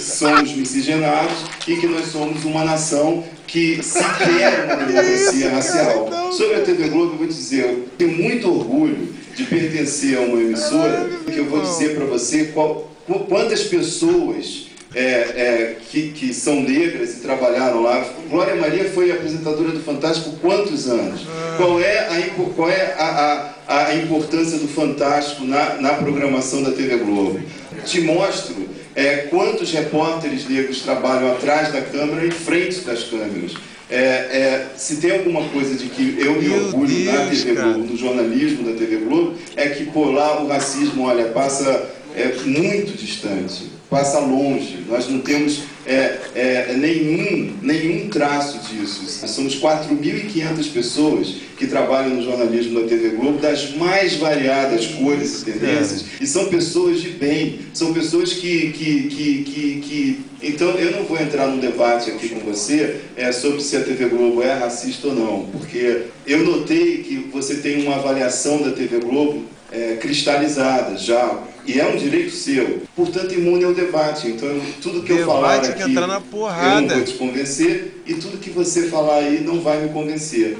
somos 0.00 0.52
miscigenados 0.52 1.44
e 1.66 1.76
que 1.76 1.86
nós 1.86 2.06
somos 2.06 2.44
uma 2.44 2.64
nação 2.64 3.24
que 3.46 3.82
se 3.82 3.98
quer 3.98 4.64
uma 4.66 4.76
democracia 4.76 5.50
racial. 5.50 6.08
Sobre 6.32 6.56
a 6.56 6.60
TV 6.60 6.88
Globo, 6.88 7.14
eu 7.14 7.18
vou 7.18 7.26
dizer, 7.26 7.64
eu 7.64 7.88
tenho 7.98 8.12
muito 8.12 8.48
orgulho 8.48 9.12
de 9.34 9.44
pertencer 9.44 10.16
a 10.16 10.20
uma 10.20 10.40
emissora 10.40 11.10
que 11.26 11.36
eu 11.36 11.46
vou 11.46 11.60
dizer 11.60 11.96
para 11.96 12.04
você 12.04 12.46
qual, 12.46 12.88
quantas 13.28 13.62
pessoas 13.64 14.69
é, 14.94 15.02
é, 15.02 15.76
que, 15.88 16.10
que, 16.10 16.34
são 16.34 16.60
negras 16.60 17.16
e 17.16 17.20
trabalharam 17.20 17.82
lá. 17.82 18.04
Glória 18.28 18.56
Maria 18.56 18.90
foi 18.90 19.10
apresentadora 19.12 19.70
do 19.70 19.80
Fantástico 19.80 20.36
quantos 20.40 20.88
anos? 20.88 21.20
Qual 21.56 21.80
é 21.80 21.98
a, 21.98 22.30
qual 22.56 22.68
é 22.68 22.94
a, 22.98 23.54
a, 23.68 23.86
a 23.86 23.94
importância 23.96 24.58
do 24.58 24.66
Fantástico 24.66 25.44
na, 25.44 25.74
na 25.74 25.94
programação 25.94 26.62
da 26.62 26.72
TV 26.72 26.96
Globo? 26.96 27.40
Te 27.84 28.00
mostro 28.00 28.68
é, 28.94 29.28
quantos 29.30 29.70
repórteres 29.72 30.48
negros 30.48 30.82
trabalham 30.82 31.32
atrás 31.32 31.72
da 31.72 31.80
câmera 31.80 32.26
e 32.26 32.30
frente 32.30 32.80
das 32.80 33.04
câmeras. 33.04 33.52
É, 33.88 33.96
é, 33.96 34.66
se 34.76 34.96
tem 34.96 35.10
alguma 35.10 35.48
coisa 35.48 35.74
de 35.74 35.88
que 35.88 36.16
eu 36.18 36.34
me 36.34 36.48
Meu 36.48 36.66
orgulho 36.66 36.94
Deus, 36.94 37.12
na 37.12 37.26
TV 37.26 37.54
cara. 37.54 37.72
Globo, 37.72 37.86
no 37.90 37.96
jornalismo 37.96 38.70
da 38.70 38.78
TV 38.78 38.96
Globo, 38.98 39.34
é 39.56 39.68
que 39.68 39.86
por 39.86 40.12
lá 40.12 40.40
o 40.42 40.46
racismo, 40.46 41.04
olha, 41.04 41.26
passa 41.26 41.90
é, 42.14 42.32
muito 42.44 42.96
distante, 42.96 43.64
passa 43.90 44.20
longe. 44.20 44.84
Nós 44.88 45.08
não 45.08 45.20
temos 45.20 45.64
é, 45.84 46.18
é, 46.34 46.74
nenhum, 46.76 47.52
nenhum 47.60 48.08
traço 48.08 48.58
disso. 48.72 49.04
Somos 49.26 49.60
4.500 49.60 50.72
pessoas 50.72 51.34
que 51.58 51.66
trabalham 51.66 52.14
no 52.14 52.22
jornalismo 52.22 52.80
da 52.80 52.86
TV 52.86 53.10
Globo, 53.10 53.38
das 53.38 53.74
mais 53.74 54.14
variadas 54.14 54.86
cores 54.86 55.42
e 55.42 55.44
tendências, 55.44 56.02
é. 56.02 56.24
e 56.24 56.26
são 56.26 56.46
pessoas 56.46 57.02
de 57.02 57.10
bem, 57.10 57.58
são 57.74 57.92
pessoas 57.92 58.32
que, 58.32 58.70
que, 58.70 59.02
que, 59.08 59.42
que, 59.42 59.80
que... 59.80 60.20
Então, 60.42 60.70
eu 60.70 60.92
não 60.92 61.04
vou 61.04 61.20
entrar 61.20 61.48
num 61.48 61.58
debate 61.58 62.10
aqui 62.10 62.30
com 62.30 62.40
você 62.40 63.00
é, 63.14 63.30
sobre 63.30 63.60
se 63.60 63.76
a 63.76 63.82
TV 63.82 64.06
Globo 64.06 64.42
é 64.42 64.54
racista 64.54 65.08
ou 65.08 65.14
não, 65.14 65.46
porque 65.52 66.04
eu 66.26 66.44
notei 66.44 66.98
que 66.98 67.16
você 67.30 67.56
tem 67.56 67.82
uma 67.82 67.96
avaliação 67.96 68.62
da 68.62 68.70
TV 68.70 69.00
Globo 69.00 69.44
é, 69.70 69.96
cristalizada 69.96 70.96
já 70.96 71.42
e 71.70 71.78
é 71.78 71.86
um 71.86 71.96
direito 71.96 72.30
seu. 72.30 72.82
Portanto, 72.96 73.32
imune 73.32 73.64
ao 73.64 73.72
debate. 73.72 74.28
Então, 74.28 74.48
tudo 74.82 75.02
que 75.02 75.14
debate 75.14 75.20
eu 75.20 75.26
falar 75.26 75.56
aqui, 75.56 75.84
que 75.84 75.90
entrar 75.90 76.06
na 76.06 76.20
porrada. 76.20 76.76
eu 76.76 76.80
não 76.80 76.96
vou 76.96 77.04
te 77.04 77.14
convencer, 77.14 78.02
e 78.06 78.14
tudo 78.14 78.38
que 78.38 78.50
você 78.50 78.88
falar 78.88 79.18
aí 79.18 79.40
não 79.40 79.60
vai 79.60 79.80
me 79.80 79.90
convencer. 79.90 80.58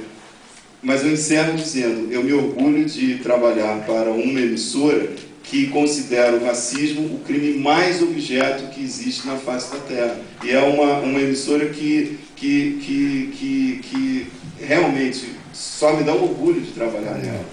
Mas 0.80 1.02
eu 1.02 1.12
encerro 1.12 1.56
dizendo, 1.56 2.10
eu 2.12 2.22
me 2.22 2.32
orgulho 2.32 2.84
de 2.84 3.16
trabalhar 3.16 3.84
para 3.84 4.10
uma 4.10 4.40
emissora 4.40 5.10
que 5.42 5.66
considera 5.66 6.36
o 6.36 6.44
racismo 6.44 7.16
o 7.16 7.18
crime 7.20 7.58
mais 7.58 8.00
objeto 8.00 8.72
que 8.72 8.82
existe 8.82 9.26
na 9.26 9.36
face 9.36 9.72
da 9.72 9.80
Terra. 9.80 10.16
E 10.44 10.50
é 10.50 10.60
uma, 10.60 11.00
uma 11.00 11.20
emissora 11.20 11.68
que, 11.68 12.18
que, 12.36 12.78
que, 12.80 13.30
que, 13.36 13.80
que 13.82 14.26
realmente 14.64 15.34
só 15.52 15.96
me 15.96 16.04
dá 16.04 16.14
orgulho 16.14 16.60
de 16.60 16.70
trabalhar 16.70 17.18
nela. 17.18 17.44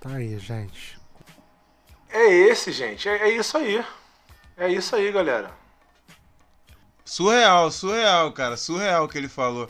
Tá 0.00 0.14
aí, 0.14 0.38
gente. 0.38 0.99
É 2.12 2.32
esse, 2.32 2.72
gente. 2.72 3.08
É, 3.08 3.28
é 3.28 3.30
isso 3.30 3.56
aí. 3.56 3.84
É 4.56 4.68
isso 4.68 4.94
aí, 4.94 5.10
galera. 5.12 5.52
Surreal, 7.04 7.70
surreal, 7.70 8.32
cara. 8.32 8.56
Surreal 8.56 9.08
que 9.08 9.16
ele 9.16 9.28
falou. 9.28 9.68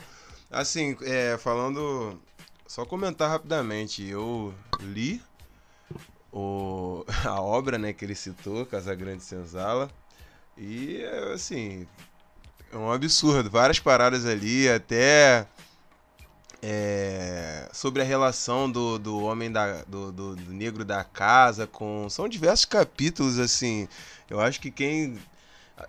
Assim, 0.49 0.97
é, 1.01 1.37
falando. 1.37 2.19
Só 2.67 2.85
comentar 2.85 3.29
rapidamente. 3.29 4.07
Eu 4.07 4.53
li 4.79 5.21
o, 6.31 7.05
a 7.25 7.41
obra 7.41 7.77
né, 7.77 7.93
que 7.93 8.05
ele 8.05 8.15
citou, 8.15 8.65
Casa 8.65 8.95
Grande 8.95 9.23
Senzala. 9.23 9.89
E, 10.57 11.03
assim, 11.33 11.87
é 12.71 12.77
um 12.77 12.91
absurdo. 12.91 13.49
Várias 13.49 13.79
paradas 13.79 14.25
ali, 14.25 14.69
até 14.69 15.47
é, 16.61 17.67
sobre 17.73 18.01
a 18.01 18.05
relação 18.05 18.71
do, 18.71 18.99
do 18.99 19.19
homem 19.23 19.51
da, 19.51 19.81
do, 19.83 20.11
do, 20.11 20.35
do, 20.35 20.53
negro 20.53 20.85
da 20.85 21.03
casa 21.03 21.65
com 21.65 22.07
são 22.09 22.29
diversos 22.29 22.65
capítulos 22.65 23.39
assim 23.39 23.87
eu 24.29 24.39
acho 24.39 24.59
que 24.59 24.69
quem 24.69 25.17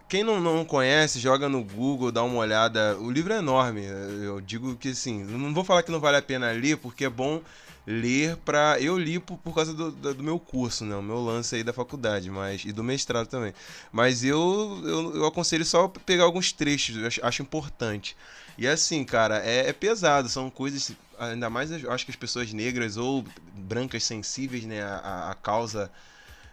quem 0.08 0.24
não, 0.24 0.40
não 0.40 0.64
conhece 0.64 1.20
joga 1.20 1.46
no 1.46 1.62
Google 1.62 2.10
dá 2.10 2.22
uma 2.22 2.38
olhada 2.38 2.96
o 2.98 3.10
livro 3.10 3.34
é 3.34 3.38
enorme 3.38 3.84
eu 3.84 4.40
digo 4.40 4.74
que 4.76 4.88
assim 4.88 5.22
não 5.22 5.52
vou 5.52 5.62
falar 5.62 5.82
que 5.82 5.92
não 5.92 6.00
vale 6.00 6.16
a 6.16 6.22
pena 6.22 6.50
ler 6.52 6.78
porque 6.78 7.04
é 7.04 7.10
bom 7.10 7.42
ler 7.86 8.36
para 8.38 8.80
eu 8.80 8.96
li 8.96 9.18
por, 9.18 9.36
por 9.38 9.54
causa 9.54 9.74
do, 9.74 9.90
do, 9.90 10.22
meu 10.22 10.38
curso 10.38 10.86
né 10.86 10.96
o 10.96 11.02
meu 11.02 11.22
lance 11.22 11.54
aí 11.56 11.62
da 11.62 11.72
faculdade 11.72 12.30
mas 12.30 12.64
e 12.64 12.72
do 12.72 12.82
mestrado 12.82 13.26
também 13.26 13.52
mas 13.90 14.24
eu 14.24 14.80
eu, 14.84 15.16
eu 15.16 15.26
aconselho 15.26 15.64
só 15.66 15.86
pegar 15.88 16.24
alguns 16.24 16.50
trechos 16.52 16.96
eu 16.96 17.06
acho, 17.06 17.26
acho 17.26 17.42
importante 17.42 18.16
e 18.56 18.68
assim, 18.68 19.04
cara, 19.04 19.38
é, 19.44 19.68
é, 19.68 19.72
pesado, 19.72 20.28
são 20.28 20.50
coisas. 20.50 20.92
Ainda 21.18 21.48
mais 21.48 21.70
eu 21.70 21.90
acho 21.92 22.04
que 22.04 22.10
as 22.10 22.16
pessoas 22.16 22.52
negras 22.52 22.96
ou 22.96 23.24
brancas 23.54 24.04
sensíveis 24.04 24.64
né, 24.64 24.82
à, 24.82 25.30
à 25.30 25.34
causa 25.34 25.90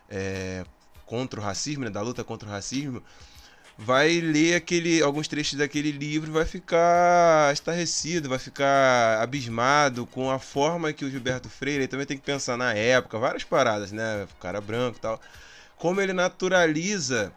é, 0.09 0.63
contra 1.05 1.39
o 1.39 1.43
racismo, 1.43 1.83
né, 1.83 1.89
da 1.89 2.01
luta 2.01 2.23
contra 2.23 2.47
o 2.47 2.51
racismo, 2.51 3.03
vai 3.77 4.19
ler 4.19 4.55
aquele, 4.55 5.01
alguns 5.01 5.27
trechos 5.27 5.57
daquele 5.57 5.91
livro 5.91 6.31
vai 6.33 6.45
ficar 6.45 7.53
estarrecido, 7.53 8.27
vai 8.27 8.37
ficar 8.37 9.21
abismado 9.21 10.05
com 10.05 10.29
a 10.29 10.37
forma 10.37 10.91
que 10.91 11.05
o 11.05 11.09
Gilberto 11.09 11.49
Freire 11.49 11.87
também 11.87 12.05
tem 12.05 12.17
que 12.17 12.23
pensar 12.23 12.57
na 12.57 12.73
época, 12.73 13.17
várias 13.17 13.43
paradas, 13.43 13.91
né? 13.91 14.27
O 14.31 14.35
cara 14.41 14.59
branco 14.59 14.97
e 14.97 15.01
tal. 15.01 15.19
Como 15.77 16.01
ele 16.01 16.11
naturaliza 16.11 17.31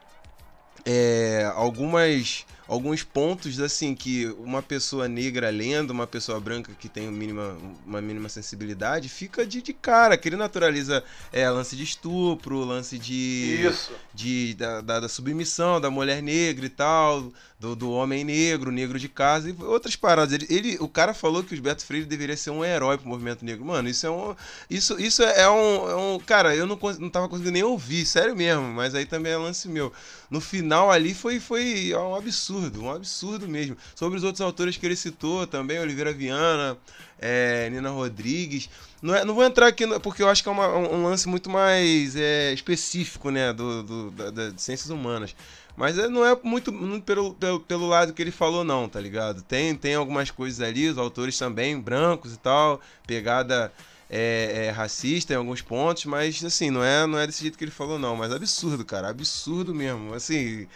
é, 0.85 1.51
algumas 1.55 2.45
alguns 2.69 3.03
pontos 3.03 3.61
assim 3.61 3.95
que 3.95 4.27
uma 4.39 4.63
pessoa 4.63 5.09
negra 5.09 5.51
lendo, 5.51 5.91
uma 5.91 6.07
pessoa 6.07 6.41
branca 6.41 6.73
que 6.79 6.89
tem 6.89 7.11
mínima, 7.11 7.57
uma 7.87 8.01
mínima 8.01 8.29
sensibilidade, 8.29 9.09
fica 9.09 9.47
de, 9.47 9.61
de 9.61 9.73
cara, 9.73 10.17
que 10.17 10.29
ele 10.29 10.37
naturaliza 10.37 11.03
é, 11.33 11.49
lance 11.51 11.77
de 11.77 11.83
estupro, 11.83 12.65
lance 12.65 12.99
de. 12.99 13.67
Isso. 13.67 13.93
De 14.15 14.55
da, 14.55 14.81
da, 14.81 15.01
da 15.01 15.09
submissão 15.09 15.81
da 15.81 15.91
mulher 15.91 16.23
negra 16.23 16.67
e 16.67 16.69
tal, 16.69 17.33
do, 17.59 17.75
do 17.75 17.91
homem 17.91 18.25
negro, 18.25 18.71
negro 18.71 18.99
de 18.99 19.09
casa 19.09 19.49
e 19.49 19.65
outras 19.65 19.97
paradas. 19.97 20.35
Ele, 20.35 20.47
ele, 20.51 20.77
o 20.81 20.89
cara 20.89 21.15
falou 21.15 21.43
que 21.43 21.53
o 21.53 21.57
Gilberto 21.57 21.85
Freire 21.85 22.07
deveria 22.07 22.37
ser 22.37 22.51
um 22.51 22.65
herói 22.65 22.99
pro 22.99 23.09
movimento 23.09 23.45
negro. 23.45 23.65
Mano, 23.65 23.89
isso 23.89 24.07
é 24.07 24.11
um. 24.11 24.35
Isso, 24.69 25.01
isso 25.01 25.23
é, 25.23 25.49
um, 25.49 25.91
é 25.91 25.97
um. 25.97 26.19
Cara, 26.19 26.55
eu 26.55 26.67
não, 26.67 26.79
não 26.99 27.09
tava 27.09 27.29
conseguindo 27.29 27.53
nem 27.53 27.63
ouvir, 27.63 28.05
sério 28.05 28.37
mesmo, 28.37 28.65
mas 28.65 28.95
aí 28.95 29.07
também 29.07 29.33
é 29.33 29.37
lance 29.37 29.69
meu. 29.69 29.93
No 30.31 30.41
final 30.41 30.91
ali 30.91 31.15
foi, 31.15 31.39
foi 31.41 31.95
um 31.95 32.15
absurdo, 32.15 32.83
um 32.83 32.91
absurdo 32.91 33.49
mesmo. 33.49 33.77
Sobre 33.95 34.19
os 34.19 34.25
outros 34.25 34.41
autores 34.41 34.77
que 34.77 34.85
ele 34.85 34.97
citou 34.97 35.47
também, 35.47 35.79
Oliveira 35.79 36.13
Viana, 36.13 36.77
é, 37.19 37.71
Nina 37.71 37.91
Rodrigues. 37.91 38.69
Não, 39.03 39.15
é, 39.15 39.25
não 39.25 39.35
vou 39.35 39.45
entrar 39.45 39.67
aqui 39.67 39.85
porque 39.99 40.23
eu 40.23 40.29
acho 40.29 40.45
que 40.45 40.49
é 40.49 40.53
uma, 40.53 40.69
um 40.69 41.03
lance 41.03 41.29
muito 41.29 41.51
mais 41.51 42.15
é, 42.15 42.53
específico, 42.53 43.31
né, 43.31 43.53
do, 43.53 43.83
do 43.83 44.11
da, 44.13 44.31
das 44.31 44.63
ciências 44.63 44.91
humanas. 44.91 45.35
Mas 45.77 45.99
é, 45.99 46.09
não 46.09 46.25
é 46.25 46.39
muito, 46.43 46.73
muito 46.73 47.05
pelo, 47.05 47.35
pelo, 47.35 47.61
pelo, 47.61 47.89
lado 47.89 48.13
que 48.13 48.23
ele 48.23 48.31
falou, 48.31 48.63
não, 48.63 48.89
tá 48.89 49.01
ligado? 49.01 49.43
Tem, 49.43 49.75
tem 49.75 49.97
algumas 49.97 50.31
coisas 50.31 50.61
ali, 50.61 50.89
os 50.89 50.99
autores 50.99 51.37
também, 51.37 51.81
brancos 51.81 52.35
e 52.35 52.39
tal, 52.39 52.81
pegada 53.05 53.73
é, 54.09 54.67
é, 54.67 54.71
racista 54.71 55.33
em 55.33 55.37
alguns 55.37 55.63
pontos, 55.63 56.05
mas 56.05 56.45
assim, 56.45 56.71
não 56.71 56.85
é, 56.85 57.07
não 57.07 57.19
é 57.19 57.27
desse 57.27 57.43
jeito 57.43 57.59
que 57.59 57.65
ele 57.65 57.71
falou, 57.73 57.99
não. 57.99 58.15
Mas 58.15 58.31
absurdo, 58.31 58.85
cara, 58.85 59.09
absurdo 59.09 59.75
mesmo. 59.75 60.15
Assim, 60.15 60.69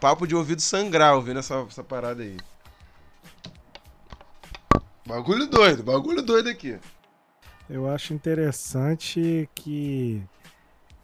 papo 0.00 0.26
de 0.26 0.34
ouvido 0.34 0.62
sangrar 0.62 1.16
ouvindo 1.16 1.40
essa, 1.40 1.66
essa 1.68 1.84
parada 1.84 2.22
aí. 2.22 2.36
Bagulho 5.06 5.46
doido, 5.46 5.82
bagulho 5.82 6.22
doido 6.22 6.48
aqui. 6.48 6.78
Eu 7.68 7.88
acho 7.88 8.14
interessante 8.14 9.48
que 9.54 10.22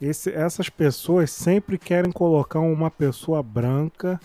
esse, 0.01 0.31
essas 0.31 0.67
pessoas 0.67 1.29
sempre 1.29 1.77
querem 1.77 2.11
colocar 2.11 2.59
uma 2.59 2.89
pessoa 2.89 3.43
branca 3.43 4.19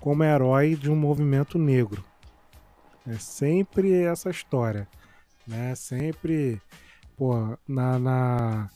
como 0.00 0.22
herói 0.22 0.74
de 0.76 0.90
um 0.90 0.96
movimento 0.96 1.58
negro. 1.58 2.04
É 3.06 3.14
sempre 3.14 4.02
essa 4.02 4.28
história, 4.28 4.86
né? 5.46 5.74
Sempre, 5.74 6.60
pô, 7.16 7.56
na, 7.66 7.98
na... 7.98 8.70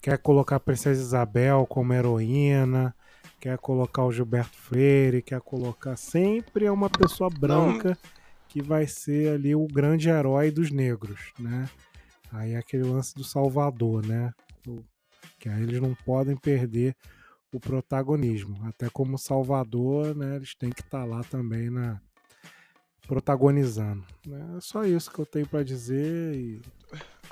quer 0.00 0.16
colocar 0.18 0.56
a 0.56 0.60
princesa 0.60 1.02
Isabel 1.02 1.66
como 1.66 1.92
heroína, 1.92 2.94
quer 3.38 3.58
colocar 3.58 4.04
o 4.04 4.12
Gilberto 4.12 4.56
Freire, 4.56 5.20
quer 5.20 5.40
colocar. 5.42 5.96
Sempre 5.96 6.64
é 6.64 6.72
uma 6.72 6.88
pessoa 6.88 7.28
branca 7.28 7.98
que 8.48 8.62
vai 8.62 8.86
ser 8.86 9.34
ali 9.34 9.54
o 9.54 9.66
grande 9.66 10.08
herói 10.08 10.50
dos 10.50 10.70
negros, 10.70 11.32
né? 11.38 11.68
Aí 12.32 12.52
é 12.52 12.58
aquele 12.58 12.84
lance 12.84 13.14
do 13.14 13.24
Salvador, 13.24 14.04
né? 14.06 14.32
Que 15.38 15.48
aí 15.48 15.62
eles 15.62 15.80
não 15.80 15.94
podem 15.94 16.36
perder 16.36 16.94
o 17.52 17.58
protagonismo. 17.58 18.58
Até 18.66 18.88
como 18.90 19.18
Salvador, 19.18 20.14
né? 20.14 20.36
Eles 20.36 20.54
têm 20.54 20.70
que 20.70 20.82
estar 20.82 21.04
lá 21.04 21.22
também 21.24 21.70
na 21.70 22.00
protagonizando. 23.06 24.04
É 24.56 24.60
só 24.60 24.84
isso 24.84 25.10
que 25.10 25.18
eu 25.18 25.24
tenho 25.24 25.46
pra 25.46 25.62
dizer 25.62 26.34
e 26.36 26.60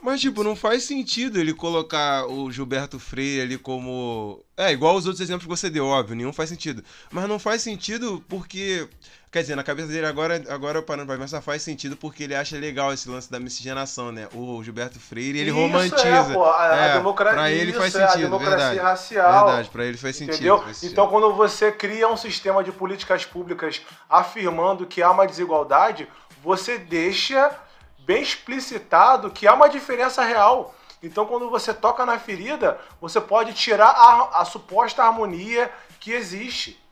Mas, 0.02 0.23
tipo, 0.23 0.43
não 0.43 0.56
faz 0.56 0.85
sentido 0.85 1.39
ele 1.39 1.52
colocar 1.52 2.27
o 2.27 2.51
Gilberto 2.51 2.98
Freire 2.98 3.43
ali 3.43 3.59
como. 3.59 4.43
É, 4.56 4.73
igual 4.73 4.97
os 4.97 5.05
outros 5.05 5.20
exemplos 5.20 5.44
que 5.44 5.51
você 5.51 5.68
deu, 5.68 5.85
óbvio, 5.85 6.16
nenhum 6.16 6.32
faz 6.32 6.48
sentido. 6.48 6.82
Mas 7.10 7.28
não 7.28 7.39
faz 7.39 7.60
sentido 7.60 8.24
porque. 8.27 8.89
Quer 9.36 9.42
dizer, 9.42 9.54
na 9.54 9.62
cabeça 9.62 9.88
dele 9.88 10.06
agora, 10.06 10.42
agora 10.48 10.80
parando 10.80 11.08
pra 11.08 11.18
pensar, 11.18 11.42
faz 11.42 11.60
sentido 11.60 11.94
porque 11.94 12.22
ele 12.22 12.34
acha 12.34 12.56
legal 12.56 12.90
esse 12.90 13.06
lance 13.06 13.30
da 13.30 13.38
miscigenação, 13.38 14.10
né? 14.10 14.26
O 14.32 14.64
Gilberto 14.64 14.98
Freire, 14.98 15.38
ele 15.38 15.50
Isso 15.50 15.58
romantiza. 15.60 16.08
É, 16.08 16.32
pô, 16.32 16.44
a, 16.46 16.70
a 16.70 16.76
É, 16.76 16.92
democracia, 16.94 17.36
pra 17.36 17.50
ele 17.50 17.72
faz 17.74 17.88
isso, 17.88 17.98
é, 18.02 18.08
sentido, 18.08 18.24
a 18.24 18.38
democracia 18.38 18.56
verdade. 18.68 18.78
racial. 18.78 19.44
Verdade, 19.44 19.68
pra 19.68 19.84
ele 19.84 19.98
faz 19.98 20.16
sentido. 20.16 20.34
Entendeu? 20.36 20.62
faz 20.62 20.78
sentido. 20.78 20.92
Então, 20.92 21.08
quando 21.08 21.34
você 21.34 21.70
cria 21.70 22.08
um 22.08 22.16
sistema 22.16 22.64
de 22.64 22.72
políticas 22.72 23.26
públicas 23.26 23.82
afirmando 24.08 24.86
que 24.86 25.02
há 25.02 25.10
uma 25.10 25.26
desigualdade, 25.26 26.08
você 26.42 26.78
deixa 26.78 27.50
bem 27.98 28.22
explicitado 28.22 29.30
que 29.30 29.46
há 29.46 29.52
uma 29.52 29.68
diferença 29.68 30.24
real. 30.24 30.74
Então, 31.02 31.26
quando 31.26 31.50
você 31.50 31.74
toca 31.74 32.06
na 32.06 32.18
ferida, 32.18 32.78
você 32.98 33.20
pode 33.20 33.52
tirar 33.52 33.90
a, 33.90 34.40
a 34.40 34.44
suposta 34.46 35.02
harmonia 35.02 35.70
que 36.00 36.12
existe. 36.12 36.85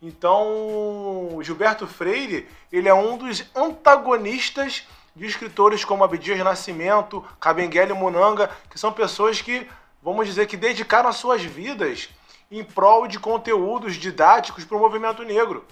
Então, 0.00 1.38
Gilberto 1.42 1.86
Freire, 1.86 2.48
ele 2.70 2.88
é 2.88 2.94
um 2.94 3.16
dos 3.16 3.44
antagonistas 3.54 4.86
de 5.14 5.24
escritores 5.24 5.84
como 5.84 6.04
Abdias 6.04 6.38
Nascimento, 6.40 7.24
Kabengele 7.40 7.94
Munanga, 7.94 8.50
que 8.70 8.78
são 8.78 8.92
pessoas 8.92 9.40
que, 9.40 9.66
vamos 10.02 10.26
dizer, 10.26 10.46
que 10.46 10.56
dedicaram 10.56 11.08
as 11.08 11.16
suas 11.16 11.42
vidas 11.42 12.10
em 12.50 12.62
prol 12.62 13.06
de 13.06 13.18
conteúdos 13.18 13.96
didáticos 13.96 14.64
para 14.64 14.76
o 14.76 14.80
movimento 14.80 15.22
negro. 15.22 15.64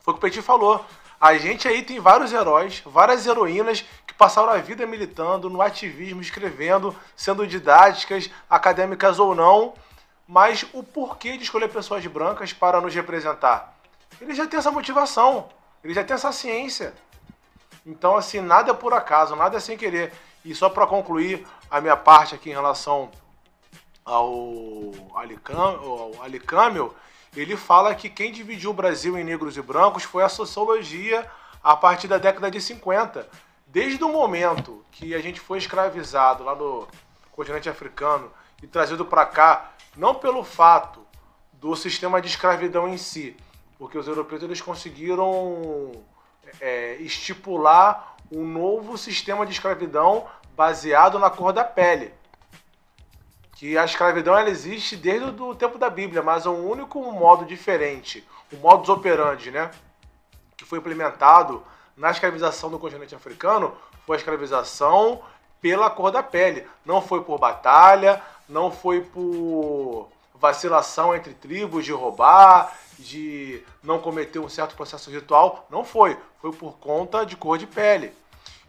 Foi 0.00 0.12
o 0.12 0.16
que 0.16 0.26
o 0.26 0.28
Petit 0.28 0.42
falou. 0.42 0.84
A 1.20 1.36
gente 1.36 1.66
aí 1.66 1.82
tem 1.82 1.98
vários 2.00 2.32
heróis, 2.32 2.82
várias 2.84 3.26
heroínas 3.26 3.84
que 4.06 4.14
passaram 4.14 4.50
a 4.50 4.58
vida 4.58 4.86
militando 4.86 5.48
no 5.48 5.62
ativismo, 5.62 6.20
escrevendo, 6.20 6.94
sendo 7.16 7.46
didáticas, 7.46 8.30
acadêmicas 8.48 9.18
ou 9.18 9.34
não. 9.34 9.74
Mas 10.28 10.66
o 10.74 10.82
porquê 10.82 11.38
de 11.38 11.44
escolher 11.44 11.68
pessoas 11.68 12.06
brancas 12.06 12.52
para 12.52 12.82
nos 12.82 12.94
representar? 12.94 13.74
Ele 14.20 14.34
já 14.34 14.46
tem 14.46 14.58
essa 14.58 14.70
motivação, 14.70 15.48
ele 15.82 15.94
já 15.94 16.04
tem 16.04 16.12
essa 16.14 16.30
ciência. 16.32 16.92
Então, 17.86 18.14
assim, 18.14 18.38
nada 18.38 18.72
é 18.72 18.74
por 18.74 18.92
acaso, 18.92 19.34
nada 19.34 19.56
é 19.56 19.60
sem 19.60 19.78
querer. 19.78 20.12
E 20.44 20.54
só 20.54 20.68
para 20.68 20.86
concluir 20.86 21.46
a 21.70 21.80
minha 21.80 21.96
parte 21.96 22.34
aqui 22.34 22.50
em 22.50 22.52
relação 22.52 23.10
ao 24.04 24.92
Alicâmio, 26.22 26.94
ele 27.34 27.56
fala 27.56 27.94
que 27.94 28.10
quem 28.10 28.30
dividiu 28.30 28.68
o 28.70 28.74
Brasil 28.74 29.16
em 29.16 29.24
negros 29.24 29.56
e 29.56 29.62
brancos 29.62 30.02
foi 30.02 30.22
a 30.22 30.28
sociologia 30.28 31.26
a 31.64 31.74
partir 31.74 32.06
da 32.06 32.18
década 32.18 32.50
de 32.50 32.60
50. 32.60 33.26
Desde 33.66 34.04
o 34.04 34.12
momento 34.12 34.84
que 34.92 35.14
a 35.14 35.20
gente 35.22 35.40
foi 35.40 35.56
escravizado 35.56 36.44
lá 36.44 36.54
no 36.54 36.86
continente 37.32 37.68
africano 37.68 38.30
e 38.62 38.66
trazido 38.66 39.06
para 39.06 39.24
cá, 39.24 39.72
não 39.98 40.14
pelo 40.14 40.42
fato 40.42 41.04
do 41.52 41.76
sistema 41.76 42.22
de 42.22 42.28
escravidão 42.28 42.88
em 42.88 42.96
si, 42.96 43.36
porque 43.78 43.98
os 43.98 44.08
europeus 44.08 44.42
eles 44.42 44.60
conseguiram 44.60 45.92
é, 46.60 46.94
estipular 47.00 48.16
um 48.32 48.46
novo 48.46 48.96
sistema 48.96 49.44
de 49.44 49.52
escravidão 49.52 50.26
baseado 50.56 51.18
na 51.18 51.28
cor 51.28 51.52
da 51.52 51.64
pele 51.64 52.14
que 53.58 53.76
a 53.76 53.84
escravidão 53.84 54.38
ela 54.38 54.48
existe 54.48 54.94
desde 54.94 55.42
o 55.42 55.52
tempo 55.52 55.78
da 55.78 55.90
Bíblia, 55.90 56.22
mas 56.22 56.46
é 56.46 56.48
um 56.48 56.70
único 56.70 57.02
modo 57.10 57.44
diferente, 57.44 58.24
o 58.52 58.56
modus 58.56 58.88
operandi, 58.88 59.50
né, 59.50 59.68
que 60.56 60.64
foi 60.64 60.78
implementado 60.78 61.64
na 61.96 62.12
escravização 62.12 62.70
do 62.70 62.78
continente 62.78 63.16
africano, 63.16 63.76
foi 64.06 64.14
a 64.14 64.18
escravização 64.20 65.20
pela 65.60 65.90
cor 65.90 66.12
da 66.12 66.22
pele. 66.22 66.68
Não 66.86 67.02
foi 67.02 67.20
por 67.24 67.36
batalha, 67.36 68.22
não 68.48 68.70
foi 68.70 69.00
por 69.00 70.08
vacilação 70.34 71.14
entre 71.14 71.34
tribos 71.34 71.84
de 71.84 71.92
roubar, 71.92 72.76
de 72.98 73.62
não 73.82 73.98
cometer 73.98 74.38
um 74.38 74.48
certo 74.48 74.74
processo 74.74 75.10
ritual, 75.10 75.66
não 75.70 75.84
foi. 75.84 76.16
Foi 76.40 76.52
por 76.52 76.78
conta 76.78 77.24
de 77.24 77.36
cor 77.36 77.58
de 77.58 77.66
pele. 77.66 78.12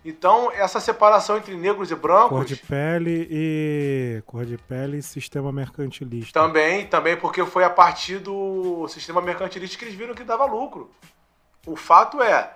Então, 0.03 0.49
essa 0.51 0.79
separação 0.79 1.37
entre 1.37 1.55
negros 1.55 1.91
e 1.91 1.95
brancos 1.95 2.29
cor 2.29 2.45
de 2.45 2.55
pele 2.55 3.27
e 3.29 4.23
cor 4.25 4.45
de 4.45 4.57
pele 4.57 4.97
e 4.97 5.03
sistema 5.03 5.51
mercantilista. 5.51 6.39
Também, 6.39 6.87
também 6.87 7.17
porque 7.17 7.45
foi 7.45 7.63
a 7.63 7.69
partir 7.69 8.19
do 8.19 8.87
sistema 8.87 9.21
mercantilista 9.21 9.77
que 9.77 9.83
eles 9.83 9.95
viram 9.95 10.15
que 10.15 10.23
dava 10.23 10.45
lucro. 10.45 10.89
O 11.65 11.75
fato 11.75 12.21
é 12.21 12.49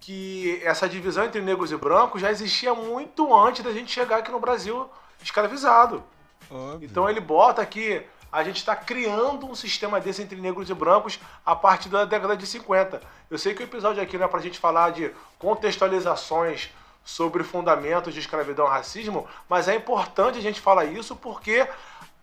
que 0.00 0.60
essa 0.64 0.88
divisão 0.88 1.24
entre 1.24 1.40
negros 1.40 1.70
e 1.70 1.76
brancos 1.76 2.20
já 2.20 2.30
existia 2.30 2.74
muito 2.74 3.32
antes 3.34 3.62
da 3.62 3.72
gente 3.72 3.92
chegar 3.92 4.18
aqui 4.18 4.32
no 4.32 4.40
Brasil 4.40 4.88
escravizado. 5.22 6.02
Óbvio. 6.50 6.86
Então 6.86 7.08
ele 7.08 7.20
bota 7.20 7.64
que 7.66 8.02
a 8.30 8.44
gente 8.44 8.56
está 8.56 8.76
criando 8.76 9.46
um 9.46 9.54
sistema 9.54 9.98
desse 10.00 10.22
entre 10.22 10.38
negros 10.40 10.68
e 10.68 10.74
brancos 10.74 11.18
a 11.44 11.56
partir 11.56 11.88
da 11.88 12.04
década 12.04 12.36
de 12.36 12.46
50. 12.46 13.00
Eu 13.30 13.38
sei 13.38 13.54
que 13.54 13.62
o 13.62 13.64
episódio 13.64 14.02
aqui 14.02 14.18
não 14.18 14.26
é 14.26 14.28
para 14.28 14.38
a 14.38 14.42
gente 14.42 14.58
falar 14.58 14.90
de 14.90 15.10
contextualizações 15.38 16.70
sobre 17.04 17.42
fundamentos 17.42 18.12
de 18.12 18.20
escravidão 18.20 18.66
e 18.66 18.70
racismo, 18.70 19.26
mas 19.48 19.66
é 19.68 19.74
importante 19.74 20.38
a 20.38 20.42
gente 20.42 20.60
falar 20.60 20.84
isso 20.84 21.16
porque 21.16 21.66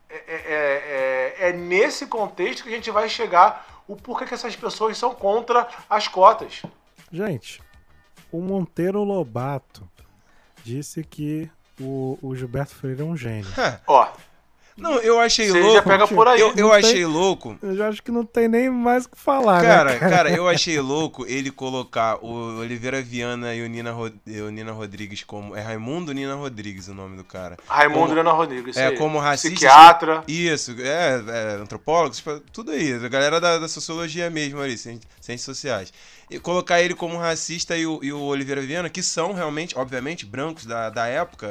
é, 0.10 0.16
é- 0.28 1.36
é- 1.38 1.50
é 1.50 1.54
nesse 1.54 2.06
contexto 2.06 2.64
que 2.64 2.70
a 2.70 2.74
gente 2.74 2.92
vai 2.92 3.10
chegar 3.10 3.84
o 3.88 3.96
porquê 3.96 4.26
que 4.26 4.34
essas 4.34 4.56
pessoas 4.56 4.98
são 4.98 5.14
contra 5.16 5.68
as 5.90 6.08
cotas. 6.08 6.62
Gente, 7.12 7.62
o 8.32 8.42
Monteiro 8.42 9.04
Lobato 9.04 9.88
disse 10.64 11.04
que 11.04 11.50
o, 11.80 12.18
o 12.22 12.36
Gilberto 12.36 12.76
Freire 12.76 13.02
é 13.02 13.06
um 13.06 13.16
gênio. 13.18 13.48
Ó, 13.88 14.08
Não, 14.78 15.00
eu 15.00 15.20
achei 15.22 15.48
Você 15.48 15.62
já 15.62 15.66
louco. 15.68 15.88
pega 15.90 16.06
por 16.08 16.28
aí. 16.28 16.40
Eu, 16.40 16.50
eu 16.50 16.68
Não 16.68 16.70
tem- 16.72 16.90
achei 16.90 17.06
louco. 17.06 17.58
Eu 17.62 17.78
já 17.78 17.88
acho 17.88 18.04
que 18.04 18.12
não 18.12 18.26
tem 18.26 18.48
nem 18.50 18.70
mais 18.70 19.06
o 19.06 19.10
que 19.10 19.18
falar, 19.18 19.62
Cara, 19.62 19.94
né? 19.94 20.00
cara, 20.10 20.30
eu 20.30 20.50
achei 20.50 20.78
louco 20.82 21.26
ele 21.28 21.50
colocar 21.50 22.18
o 22.22 22.60
Oliveira 22.60 23.02
Viana 23.02 23.56
e 23.56 23.64
o 23.64 23.68
Nina, 23.70 23.92
Ro- 23.94 24.12
e 24.28 24.42
o 24.42 24.50
Nina 24.50 24.74
Rodrigues 24.74 25.24
como. 25.24 25.56
É 25.56 25.62
Raimundo 25.62 26.12
Nina 26.14 26.36
Rodrigues 26.36 26.90
o 26.90 26.94
nome 26.94 27.16
do 27.16 27.24
cara. 27.24 27.56
Raimundo 27.68 28.00
Como- 28.02 28.14
Leonardo 28.16 28.38
Rodrigues. 28.40 28.76
é, 28.76 28.82
isso 28.84 28.92
aí. 28.92 28.98
como 28.98 29.18
racista- 29.18 29.50
Psiquiatra. 29.56 30.24
Isso, 30.28 30.76
é, 30.80 31.24
é 31.26 31.62
antropólogos, 31.62 32.18
tipo, 32.18 32.40
tudo 32.52 32.72
aí, 32.72 32.94
a 32.94 33.08
galera 33.08 33.40
da, 33.40 33.58
da 33.58 33.68
sociologia 33.70 34.30
mesmo 34.30 34.60
ali, 34.60 34.78
ci- 34.78 35.00
ciências 35.22 35.42
sociais. 35.58 35.94
E 36.30 36.38
colocar 36.38 36.82
ele 36.82 36.96
como 36.96 37.18
racista 37.18 37.78
e 37.78 37.86
o, 37.88 38.00
e 38.04 38.12
o 38.12 38.20
Oliveira 38.20 38.62
Viana, 38.62 38.90
que 38.90 39.02
são 39.02 39.32
realmente, 39.32 39.78
obviamente, 39.78 40.26
brancos 40.26 40.66
da, 40.66 40.90
da 40.90 41.08
época, 41.08 41.48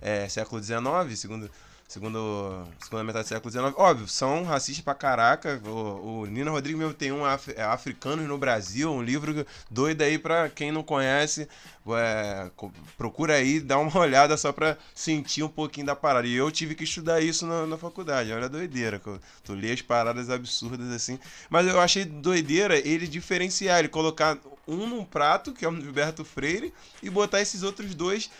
é, 0.00 0.24
é, 0.24 0.28
século 0.28 0.62
XIX, 0.62 0.80
segundo, 1.18 1.50
segundo, 1.88 2.66
segunda 2.80 3.04
metade 3.04 3.24
do 3.24 3.28
século 3.28 3.50
XIX, 3.50 3.74
óbvio, 3.76 4.08
são 4.08 4.44
racistas 4.44 4.84
pra 4.84 4.94
caraca. 4.94 5.60
O, 5.66 6.20
o 6.22 6.26
Nina 6.26 6.50
Rodrigues 6.50 6.78
mesmo 6.78 6.94
tem 6.94 7.12
um 7.12 7.24
Af- 7.24 7.52
é, 7.56 7.62
Africanos 7.62 8.26
no 8.26 8.38
Brasil, 8.38 8.90
um 8.92 9.02
livro 9.02 9.46
doido 9.70 10.02
aí 10.02 10.18
pra 10.18 10.48
quem 10.48 10.72
não 10.72 10.82
conhece. 10.82 11.48
é, 11.88 12.50
procura 12.96 13.34
aí, 13.34 13.60
dá 13.60 13.78
uma 13.78 13.96
olhada 13.98 14.36
só 14.36 14.52
pra 14.52 14.76
sentir 14.94 15.42
um 15.42 15.48
pouquinho 15.48 15.86
da 15.86 15.96
parada. 15.96 16.26
E 16.26 16.34
eu 16.34 16.50
tive 16.50 16.74
que 16.74 16.84
estudar 16.84 17.20
isso 17.20 17.46
na, 17.46 17.66
na 17.66 17.76
faculdade. 17.78 18.32
Olha 18.32 18.46
a 18.46 18.48
doideira. 18.48 19.00
Tu 19.44 19.54
lê 19.54 19.72
as 19.72 19.82
paradas 19.82 20.30
absurdas 20.30 20.90
assim. 20.90 21.18
Mas 21.50 21.66
eu 21.66 21.80
achei 21.80 22.04
doideira 22.04 22.76
ele 22.78 23.06
diferenciar, 23.06 23.78
ele 23.78 23.88
colocar 23.88 24.38
um 24.66 24.86
num 24.86 25.04
prato, 25.04 25.52
que 25.52 25.64
é 25.64 25.68
o 25.68 25.74
Gilberto 25.74 26.24
Freire, 26.24 26.72
e 27.02 27.10
botar 27.10 27.40
esses 27.40 27.62
outros 27.62 27.94
dois 27.94 28.30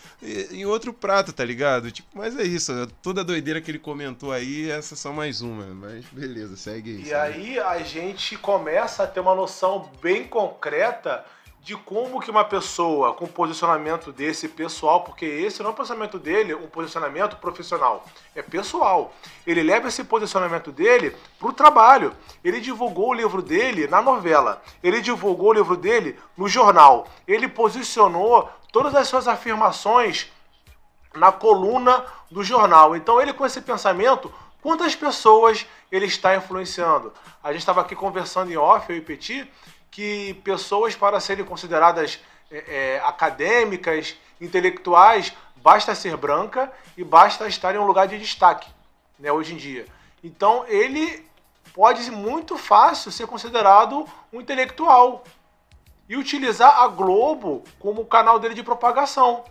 em 0.51 0.65
outro 0.65 0.93
prato, 0.93 1.33
tá 1.33 1.45
ligado? 1.45 1.91
Tipo, 1.91 2.09
mas 2.15 2.39
é 2.39 2.43
isso. 2.43 2.73
Toda 3.03 3.21
a 3.21 3.25
doideira 3.25 3.61
que 3.61 3.71
ele 3.71 3.79
comentou 3.79 4.33
aí, 4.33 4.71
essa 4.71 4.95
é 4.95 4.97
só 4.97 5.13
mais 5.13 5.41
uma. 5.41 5.67
Mas 5.67 6.05
beleza, 6.07 6.57
segue 6.57 6.91
aí. 6.91 7.03
E 7.03 7.07
segue. 7.07 7.17
aí 7.17 7.59
a 7.59 7.79
gente 7.83 8.37
começa 8.37 9.03
a 9.03 9.07
ter 9.07 9.21
uma 9.21 9.35
noção 9.35 9.91
bem 10.01 10.25
concreta 10.25 11.25
de 11.65 11.75
como 11.75 12.21
que 12.21 12.31
uma 12.31 12.45
pessoa 12.45 13.15
com 13.15 13.27
posicionamento 13.27 14.13
desse 14.13 14.51
pessoal, 14.51 15.01
porque 15.01 15.25
esse 15.25 15.63
não 15.63 15.71
é 15.71 15.73
o 15.73 15.75
posicionamento 15.75 16.19
dele, 16.19 16.55
um 16.55 16.67
posicionamento 16.67 17.37
profissional, 17.37 18.05
é 18.35 18.43
pessoal. 18.43 19.15
Ele 19.47 19.63
leva 19.63 19.89
esse 19.89 20.05
posicionamento 20.05 20.71
dele 20.71 21.17
para 21.39 21.49
o 21.49 21.55
trabalho. 21.55 22.15
Ele 22.45 22.61
divulgou 22.61 23.09
o 23.09 23.15
livro 23.15 23.41
dele 23.41 23.87
na 23.87 24.03
novela. 24.03 24.63
Ele 24.83 25.01
divulgou 25.01 25.49
o 25.49 25.53
livro 25.55 25.75
dele 25.75 26.19
no 26.37 26.47
jornal. 26.51 27.09
Ele 27.27 27.49
posicionou 27.49 28.47
todas 28.71 28.95
as 28.95 29.09
suas 29.09 29.27
afirmações 29.27 30.31
na 31.15 31.33
coluna 31.33 32.05
do 32.31 32.45
jornal. 32.45 32.95
Então 32.95 33.23
ele 33.23 33.33
com 33.33 33.47
esse 33.47 33.63
pensamento 33.63 34.31
Quantas 34.65 34.97
pessoas 34.97 35.67
ele 35.93 36.07
está 36.07 36.35
influenciando? 36.35 37.13
A 37.43 37.53
gente 37.53 37.61
estava 37.61 37.83
aqui 37.83 37.95
conversando 37.95 38.51
em 38.51 38.57
off, 38.57 38.91
eu 38.91 38.97
e 38.97 39.01
Petit, 39.03 39.47
que 39.95 40.35
pessoas 40.43 40.97
para 40.97 41.21
serem 41.21 41.45
consideradas 41.45 42.19
é, 42.51 42.97
é, 42.97 43.03
acadêmicas, 43.05 44.17
intelectuais, 44.41 45.33
basta 45.55 45.95
ser 45.95 46.17
branca 46.17 46.73
e 46.97 47.05
basta 47.05 47.47
estar 47.47 47.77
em 47.77 47.79
um 47.79 47.87
lugar 47.87 48.09
de 48.09 48.19
destaque, 48.19 48.69
né, 49.17 49.31
hoje 49.31 49.55
em 49.55 49.57
dia. 49.57 49.87
Então 50.23 50.65
ele 50.67 51.25
pode 51.73 52.11
muito 52.11 52.59
fácil 52.59 53.13
ser 53.13 53.29
considerado 53.29 54.05
um 54.33 54.41
intelectual 54.41 55.23
e 56.09 56.17
utilizar 56.17 56.81
a 56.81 56.89
Globo 56.89 57.63
como 57.79 58.05
canal 58.05 58.41
dele 58.41 58.55
de 58.55 58.65
propagação 58.65 59.45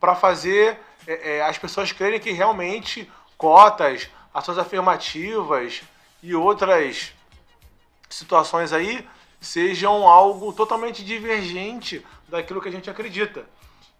para 0.00 0.16
fazer 0.16 0.80
é, 1.06 1.36
é, 1.36 1.42
as 1.44 1.58
pessoas 1.58 1.92
crerem 1.92 2.18
que 2.18 2.32
realmente 2.32 3.08
cotas, 3.38 4.10
ações 4.34 4.58
afirmativas 4.58 5.82
e 6.20 6.34
outras 6.34 7.12
situações 8.08 8.72
aí 8.72 9.08
sejam 9.40 10.06
algo 10.06 10.52
totalmente 10.52 11.04
divergente 11.04 12.04
daquilo 12.28 12.60
que 12.60 12.68
a 12.68 12.72
gente 12.72 12.90
acredita. 12.90 13.46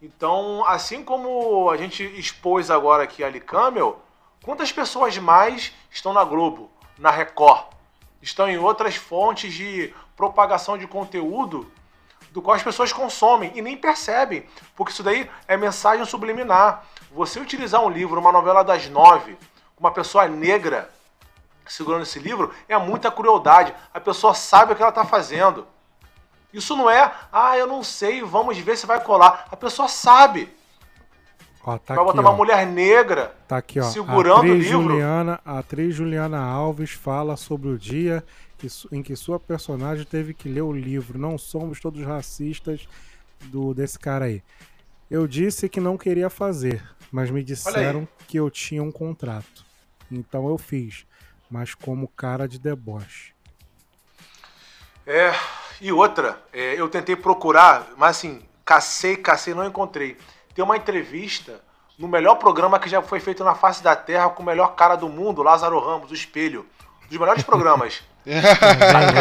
Então, 0.02 0.64
assim 0.66 1.02
como 1.02 1.70
a 1.70 1.76
gente 1.76 2.02
expôs 2.18 2.70
agora 2.70 3.02
aqui 3.02 3.24
a 3.24 3.26
Alicamel, 3.26 4.00
quantas 4.42 4.70
pessoas 4.70 5.16
mais 5.18 5.72
estão 5.90 6.12
na 6.12 6.24
Globo, 6.24 6.70
na 6.98 7.10
Record, 7.10 7.64
estão 8.22 8.48
em 8.48 8.58
outras 8.58 8.96
fontes 8.96 9.52
de 9.52 9.94
propagação 10.16 10.76
de 10.76 10.86
conteúdo 10.86 11.70
do 12.30 12.40
qual 12.40 12.54
as 12.54 12.62
pessoas 12.62 12.92
consomem 12.92 13.52
e 13.54 13.62
nem 13.62 13.76
percebem, 13.76 14.46
porque 14.76 14.92
isso 14.92 15.02
daí 15.02 15.28
é 15.48 15.56
mensagem 15.56 16.04
subliminar. 16.04 16.84
Você 17.10 17.40
utilizar 17.40 17.84
um 17.84 17.88
livro, 17.88 18.20
uma 18.20 18.30
novela 18.30 18.62
das 18.62 18.88
nove, 18.88 19.36
uma 19.78 19.90
pessoa 19.90 20.28
negra 20.28 20.90
segurando 21.72 22.02
esse 22.02 22.18
livro, 22.18 22.52
é 22.68 22.76
muita 22.78 23.10
crueldade. 23.10 23.74
A 23.92 24.00
pessoa 24.00 24.34
sabe 24.34 24.72
o 24.72 24.76
que 24.76 24.82
ela 24.82 24.90
está 24.90 25.04
fazendo. 25.04 25.66
Isso 26.52 26.76
não 26.76 26.90
é, 26.90 27.12
ah, 27.32 27.56
eu 27.56 27.66
não 27.66 27.82
sei, 27.82 28.22
vamos 28.22 28.58
ver 28.58 28.76
se 28.76 28.86
vai 28.86 29.00
colar. 29.02 29.46
A 29.50 29.56
pessoa 29.56 29.86
sabe. 29.88 30.52
Ó, 31.64 31.76
tá 31.78 31.94
vai 31.94 31.98
aqui, 31.98 32.06
botar 32.06 32.20
uma 32.22 32.30
ó. 32.30 32.36
mulher 32.36 32.66
negra 32.66 33.34
Tá 33.46 33.58
aqui, 33.58 33.78
ó. 33.78 33.84
segurando 33.84 34.40
o 34.40 34.54
livro. 34.54 34.82
Juliana, 34.82 35.40
a 35.44 35.58
atriz 35.58 35.94
Juliana 35.94 36.40
Alves 36.40 36.90
fala 36.90 37.36
sobre 37.36 37.68
o 37.68 37.78
dia 37.78 38.24
que 38.58 38.66
em 38.92 39.02
que 39.02 39.14
sua 39.14 39.38
personagem 39.38 40.04
teve 40.04 40.34
que 40.34 40.48
ler 40.48 40.62
o 40.62 40.72
livro. 40.72 41.18
Não 41.18 41.38
somos 41.38 41.78
todos 41.80 42.02
racistas 42.04 42.88
do 43.44 43.72
desse 43.74 43.98
cara 43.98 44.24
aí. 44.26 44.42
Eu 45.10 45.26
disse 45.26 45.68
que 45.68 45.80
não 45.80 45.96
queria 45.98 46.30
fazer, 46.30 46.82
mas 47.10 47.30
me 47.30 47.42
disseram 47.42 48.06
que 48.26 48.38
eu 48.38 48.50
tinha 48.50 48.82
um 48.82 48.92
contrato. 48.92 49.64
Então 50.10 50.48
eu 50.48 50.56
fiz, 50.58 51.04
mas 51.50 51.74
como 51.74 52.08
cara 52.08 52.46
de 52.46 52.58
deboche. 52.58 53.34
É, 55.06 55.32
e 55.80 55.90
outra, 55.90 56.40
é, 56.52 56.80
eu 56.80 56.88
tentei 56.88 57.16
procurar, 57.16 57.88
mas 57.96 58.18
assim, 58.18 58.42
cacei, 58.64 59.16
cacei, 59.16 59.54
não 59.54 59.66
encontrei. 59.66 60.16
Tem 60.54 60.64
uma 60.64 60.76
entrevista 60.76 61.60
no 61.98 62.06
melhor 62.06 62.36
programa 62.36 62.78
que 62.78 62.88
já 62.88 63.02
foi 63.02 63.18
feito 63.18 63.42
na 63.42 63.54
face 63.54 63.82
da 63.82 63.96
Terra 63.96 64.30
com 64.30 64.42
o 64.42 64.46
melhor 64.46 64.74
cara 64.74 64.94
do 64.94 65.08
mundo, 65.08 65.42
Lázaro 65.42 65.78
Ramos, 65.80 66.10
o 66.10 66.14
Espelho. 66.14 66.66
Um 67.04 67.08
dos 67.08 67.18
melhores 67.18 67.42
programas. 67.42 68.02
É 68.26 68.40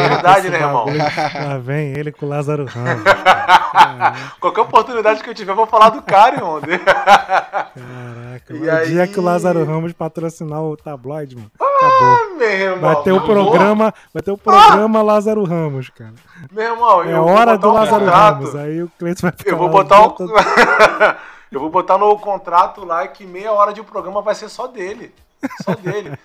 verdade, 0.10 0.50
né, 0.50 0.60
irmão? 0.60 0.86
Lá 0.86 1.58
vem 1.58 1.90
ele 1.98 2.12
com 2.12 2.26
o 2.26 2.30
Lázaro 2.30 2.66
Ramos. 2.66 3.04
Qualquer 4.40 4.62
oportunidade 4.62 5.24
que 5.24 5.30
eu 5.30 5.34
tiver, 5.34 5.52
eu 5.52 5.56
vou 5.56 5.66
falar 5.68 5.90
do 5.90 6.02
cara, 6.02 6.36
irmão. 6.36 6.60
Caraca, 7.40 8.54
E 8.54 8.58
o 8.58 8.62
dia 8.86 9.04
aí- 9.04 9.08
que 9.08 9.20
o 9.20 9.24
Lázaro 9.24 9.64
Ramos 9.64 9.94
patrocinar 9.94 10.62
o 10.62 10.76
tabloide, 10.78 11.36
mano, 11.36 11.52
acabou. 11.60 12.38
Meu 12.38 12.50
irmão. 12.52 12.94
Vai 12.94 13.04
ter 13.04 13.12
o 13.12 13.20
vou- 13.20 13.28
programa, 13.28 13.94
vai 14.14 14.22
ter 14.24 14.32
o 14.32 14.38
programa 14.38 15.02
Lázaro 15.02 15.44
Ramos, 15.44 15.90
cara. 15.90 16.14
Meu 16.52 16.74
irmão, 16.74 17.04
É 17.04 17.20
hora 17.20 17.58
do 17.58 17.70
um 17.70 17.74
Lázaro 17.74 18.06
contrato. 18.06 18.34
Ramos. 18.36 18.56
Aí 18.56 18.84
o 18.84 18.92
Cleiton 19.00 19.22
vai 19.24 19.32
ficar 19.32 19.50
Eu 19.50 19.58
vou 19.58 19.70
botar 19.70 20.10
todo- 20.10 20.34
eu 21.52 21.60
vou 21.60 21.70
botar 21.70 21.98
no 21.98 22.18
contrato 22.20 22.86
lá 22.86 23.08
que 23.08 23.26
meia 23.26 23.52
hora 23.54 23.74
de 23.74 23.82
programa 23.84 24.22
vai 24.22 24.36
ser 24.36 24.50
só 24.50 24.68
dele. 24.68 25.14
Só 25.64 25.74
dele. 25.74 26.18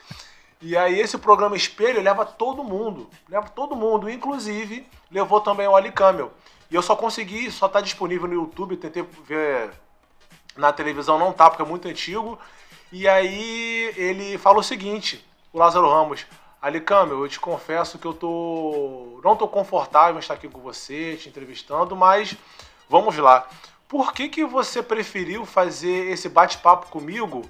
E 0.65 0.78
aí 0.78 0.99
esse 0.99 1.19
programa 1.19 1.57
espelho 1.57 2.01
leva 2.01 2.24
todo 2.24 2.65
mundo. 2.65 3.11
Leva 3.28 3.47
todo 3.51 3.77
mundo. 3.77 4.09
Inclusive, 4.09 4.86
levou 5.11 5.39
também 5.39 5.69
o 5.69 5.77
Ali 5.77 5.93
Camel. 5.93 6.32
E 6.70 6.74
eu 6.74 6.81
só 6.81 6.97
consegui, 6.97 7.51
só 7.51 7.69
tá 7.69 7.82
disponível 7.82 8.27
no 8.27 8.32
YouTube, 8.32 8.78
tentei 8.78 9.07
ver 9.27 9.70
na 10.57 10.73
televisão, 10.73 11.19
não 11.19 11.35
tá, 11.35 11.51
porque 11.51 11.62
é 11.62 11.66
muito 11.66 11.86
antigo. 11.86 12.39
E 12.91 13.07
aí 13.07 13.93
ele 13.95 14.39
fala 14.39 14.59
o 14.59 14.62
seguinte, 14.62 15.23
o 15.53 15.59
Lázaro 15.59 15.86
Ramos, 15.86 16.24
Ali 16.62 16.81
Camel, 16.81 17.20
eu 17.20 17.28
te 17.28 17.39
confesso 17.39 17.99
que 17.99 18.07
eu 18.07 18.15
tô. 18.15 19.20
não 19.23 19.36
tô 19.36 19.47
confortável 19.47 20.16
em 20.16 20.20
estar 20.20 20.32
aqui 20.32 20.49
com 20.49 20.61
você, 20.61 21.15
te 21.16 21.28
entrevistando, 21.28 21.95
mas 21.95 22.35
vamos 22.89 23.19
lá. 23.19 23.47
Por 23.86 24.15
que, 24.15 24.31
que 24.31 24.47
você 24.47 24.82
preferiu 24.82 25.45
fazer 25.45 26.11
esse 26.11 26.27
bate-papo 26.27 26.86
comigo 26.86 27.45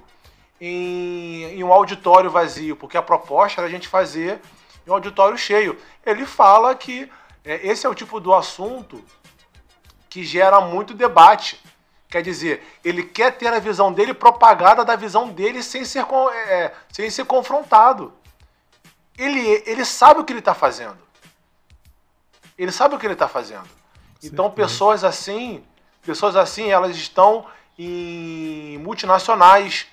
em, 0.59 1.43
em 1.43 1.63
um 1.63 1.71
auditório 1.71 2.29
vazio? 2.29 2.75
Porque 2.75 2.97
a 2.97 3.01
proposta 3.01 3.61
era 3.61 3.67
a 3.67 3.71
gente 3.71 3.87
fazer 3.87 4.41
em 4.85 4.89
um 4.89 4.93
auditório 4.93 5.37
cheio. 5.37 5.77
Ele 6.05 6.25
fala 6.25 6.75
que 6.75 7.11
é, 7.43 7.67
esse 7.67 7.85
é 7.85 7.89
o 7.89 7.95
tipo 7.95 8.19
do 8.19 8.33
assunto 8.33 9.03
que 10.09 10.23
gera 10.23 10.61
muito 10.61 10.93
debate. 10.93 11.61
Quer 12.09 12.21
dizer, 12.21 12.63
ele 12.83 13.03
quer 13.03 13.31
ter 13.31 13.51
a 13.51 13.59
visão 13.59 13.91
dele 13.91 14.13
propagada 14.13 14.85
da 14.85 14.95
visão 14.95 15.27
dele 15.29 15.61
sem 15.61 15.83
ser, 15.83 16.05
con- 16.05 16.29
é, 16.29 16.73
sem 16.91 17.09
ser 17.09 17.25
confrontado. 17.25 18.13
Ele, 19.17 19.63
ele 19.65 19.83
sabe 19.83 20.21
o 20.21 20.23
que 20.23 20.31
ele 20.31 20.39
está 20.39 20.53
fazendo. 20.53 20.97
Ele 22.57 22.71
sabe 22.71 22.95
o 22.95 22.99
que 22.99 23.05
ele 23.05 23.13
está 23.13 23.27
fazendo. 23.27 23.67
Então, 24.23 24.49
pessoas 24.49 25.03
assim, 25.03 25.63
pessoas 26.01 26.35
assim, 26.35 26.71
elas 26.71 26.95
estão 26.95 27.45
em 27.77 28.77
multinacionais, 28.77 29.87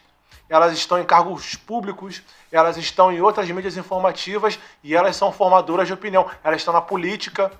elas 0.52 0.74
estão 0.74 1.00
em 1.00 1.04
cargos 1.04 1.54
públicos, 1.54 2.22
elas 2.50 2.76
estão 2.76 3.10
em 3.10 3.22
outras 3.22 3.50
mídias 3.50 3.78
informativas 3.78 4.58
e 4.84 4.94
elas 4.94 5.16
são 5.16 5.32
formadoras 5.32 5.86
de 5.86 5.94
opinião. 5.94 6.28
Elas 6.44 6.58
estão 6.58 6.74
na 6.74 6.82
política, 6.82 7.50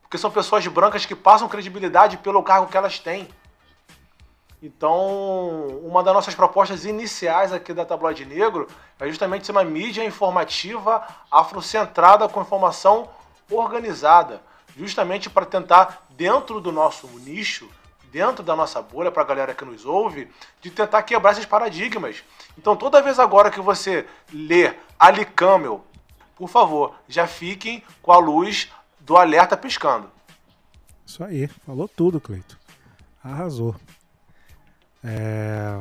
porque 0.00 0.16
são 0.16 0.30
pessoas 0.30 0.64
brancas 0.68 1.04
que 1.04 1.16
passam 1.16 1.48
credibilidade 1.48 2.18
pelo 2.18 2.40
cargo 2.44 2.68
que 2.68 2.76
elas 2.76 3.00
têm. 3.00 3.28
Então, 4.62 5.66
uma 5.82 6.04
das 6.04 6.14
nossas 6.14 6.36
propostas 6.36 6.84
iniciais 6.84 7.52
aqui 7.52 7.74
da 7.74 7.84
Tabloide 7.84 8.24
Negro 8.24 8.68
é 9.00 9.08
justamente 9.08 9.44
ser 9.44 9.50
uma 9.50 9.64
mídia 9.64 10.04
informativa 10.04 11.04
afrocentrada 11.32 12.28
com 12.28 12.42
informação 12.42 13.10
organizada, 13.50 14.40
justamente 14.76 15.28
para 15.28 15.46
tentar, 15.46 16.06
dentro 16.10 16.60
do 16.60 16.70
nosso 16.70 17.08
nicho, 17.08 17.68
dentro 18.12 18.42
da 18.42 18.56
nossa 18.56 18.80
bolha, 18.82 19.10
para 19.10 19.22
a 19.22 19.26
galera 19.26 19.54
que 19.54 19.64
nos 19.64 19.84
ouve, 19.84 20.30
de 20.60 20.70
tentar 20.70 21.02
quebrar 21.02 21.32
esses 21.32 21.46
paradigmas. 21.46 22.22
Então, 22.58 22.76
toda 22.76 23.02
vez 23.02 23.18
agora 23.18 23.50
que 23.50 23.60
você 23.60 24.06
lê 24.32 24.74
Ali 24.98 25.24
Camel, 25.24 25.84
por 26.36 26.48
favor, 26.48 26.94
já 27.08 27.26
fiquem 27.26 27.82
com 28.02 28.12
a 28.12 28.18
luz 28.18 28.70
do 29.00 29.16
alerta 29.16 29.56
piscando. 29.56 30.10
Isso 31.06 31.22
aí, 31.24 31.46
falou 31.46 31.88
tudo, 31.88 32.20
Cleito. 32.20 32.58
Arrasou. 33.22 33.74
É, 35.02 35.80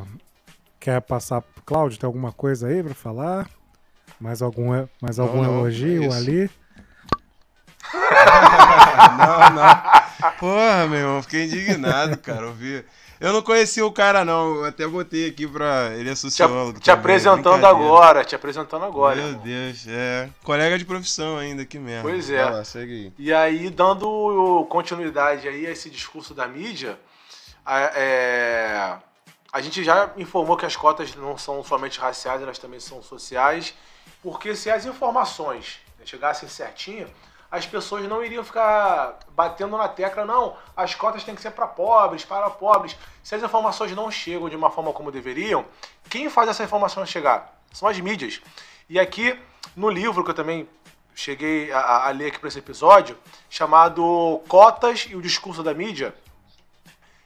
Quer 0.80 1.02
passar 1.02 1.42
pro 1.42 1.62
Cláudio? 1.64 2.00
Tem 2.00 2.08
alguma 2.08 2.32
coisa 2.32 2.68
aí 2.68 2.82
pra 2.82 2.94
falar? 2.96 3.50
Mais 4.20 4.42
algum, 4.42 4.88
mais 5.02 5.20
algum 5.20 5.44
não, 5.44 5.60
elogio 5.60 6.04
é 6.04 6.08
isso. 6.08 6.18
ali? 6.18 6.50
Não, 9.18 9.50
não. 9.56 10.32
Porra, 10.40 10.88
meu 10.88 11.00
irmão, 11.00 11.22
fiquei 11.24 11.46
indignado, 11.46 12.18
cara. 12.18 12.42
Eu, 12.42 12.54
vi. 12.54 12.84
eu 13.20 13.34
não 13.34 13.42
conhecia 13.42 13.86
o 13.86 13.92
cara, 13.92 14.26
não. 14.26 14.56
Eu 14.58 14.66
até 14.66 14.88
botei 14.88 15.30
aqui 15.30 15.48
pra. 15.48 15.92
Ele 15.96 16.10
é 16.10 16.14
Te, 16.14 16.20
sociólogo. 16.20 16.80
te 16.80 16.86
também, 16.86 17.00
apresentando 17.00 17.66
agora, 17.66 18.24
te 18.24 18.36
apresentando 18.36 18.86
agora. 18.86 19.16
Meu 19.16 19.28
irmão. 19.28 19.44
Deus, 19.44 19.86
é. 19.88 20.30
Colega 20.44 20.78
de 20.78 20.86
profissão 20.86 21.38
ainda 21.38 21.64
aqui 21.64 21.80
mesmo. 21.80 22.04
Pois 22.04 22.30
é. 22.30 22.44
Lá, 22.44 22.64
segue 22.64 22.94
aí. 22.94 23.14
E 23.18 23.34
aí, 23.34 23.70
dando 23.70 24.66
continuidade 24.70 25.48
aí 25.48 25.66
a 25.66 25.72
esse 25.72 25.90
discurso 25.90 26.34
da 26.34 26.48
mídia, 26.48 27.00
a, 27.66 27.80
é, 27.96 28.98
a 29.52 29.62
gente 29.62 29.84
já 29.84 30.12
informou 30.18 30.58
que 30.58 30.66
as 30.66 30.76
cotas 30.76 31.16
não 31.16 31.38
são 31.38 31.64
somente 31.64 32.00
raciais, 32.00 32.42
elas 32.42 32.60
também 32.60 32.80
são 32.80 33.02
sociais, 33.02 33.74
porque 34.22 34.56
se 34.56 34.70
as 34.70 34.86
informações 34.86 35.80
né, 35.98 36.06
chegassem 36.06 36.48
certinho, 36.50 37.08
as 37.52 37.66
pessoas 37.66 38.08
não 38.08 38.24
iriam 38.24 38.44
ficar 38.44 39.20
batendo 39.32 39.76
na 39.78 39.88
tecla, 39.88 40.26
não, 40.26 40.56
as 40.78 40.94
cotas 40.94 41.24
têm 41.24 41.34
que 41.34 41.42
ser 41.42 41.52
para 41.52 41.66
pobres, 41.68 42.24
para 42.24 42.50
pobres. 42.50 42.96
Se 43.24 43.34
as 43.34 43.42
informações 43.42 43.96
não 43.96 44.12
chegam 44.12 44.50
de 44.50 44.56
uma 44.56 44.70
forma 44.70 44.94
como 44.94 45.12
deveriam, 45.12 45.66
quem 46.10 46.30
faz 46.30 46.50
essa 46.50 46.64
informação 46.64 47.06
chegar? 47.06 47.60
São 47.72 47.88
as 47.88 48.00
mídias. 48.00 48.42
E 48.88 49.00
aqui, 49.00 49.40
no 49.76 49.90
livro 49.90 50.24
que 50.24 50.30
eu 50.30 50.36
também 50.36 50.70
cheguei 51.16 51.72
a, 51.72 52.08
a 52.08 52.10
ler 52.12 52.28
aqui 52.28 52.40
para 52.40 52.48
esse 52.48 52.60
episódio, 52.60 53.18
chamado 53.50 54.42
Cotas 54.48 55.08
e 55.10 55.16
o 55.16 55.22
Discurso 55.22 55.64
da 55.64 55.74
Mídia, 55.74 56.14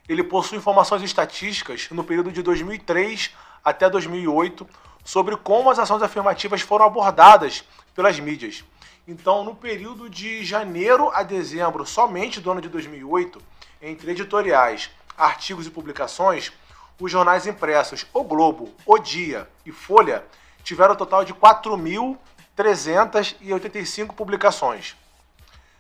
ele 0.08 0.24
possui 0.24 0.58
informações 0.58 1.02
estatísticas 1.02 1.90
no 1.92 2.04
período 2.04 2.32
de 2.32 2.42
2003 2.42 3.32
até 3.64 3.90
2008 3.90 4.68
sobre 5.04 5.36
como 5.38 5.70
as 5.70 5.80
ações 5.80 6.02
afirmativas 6.02 6.62
foram 6.62 6.86
abordadas 6.86 7.64
pelas 7.94 8.20
mídias. 8.20 8.64
Então, 9.08 9.44
no 9.44 9.54
período 9.54 10.10
de 10.10 10.44
janeiro 10.46 11.12
a 11.14 11.22
dezembro, 11.24 11.86
somente 11.86 12.40
do 12.40 12.50
ano 12.52 12.62
de 12.62 12.70
2008, 12.70 13.42
entre 13.82 14.12
editoriais, 14.12 14.90
artigos 15.18 15.68
e 15.68 15.70
publicações, 15.70 16.54
os 17.00 17.12
jornais 17.12 17.46
impressos 17.46 18.06
O 18.14 18.24
Globo, 18.24 18.74
O 18.86 18.98
Dia 18.98 19.50
e 19.66 19.74
Folha 19.74 20.24
tiveram 20.64 20.94
um 20.94 20.98
total 20.98 21.26
de 21.26 21.34
4.385 21.34 24.14
publicações. 24.14 24.96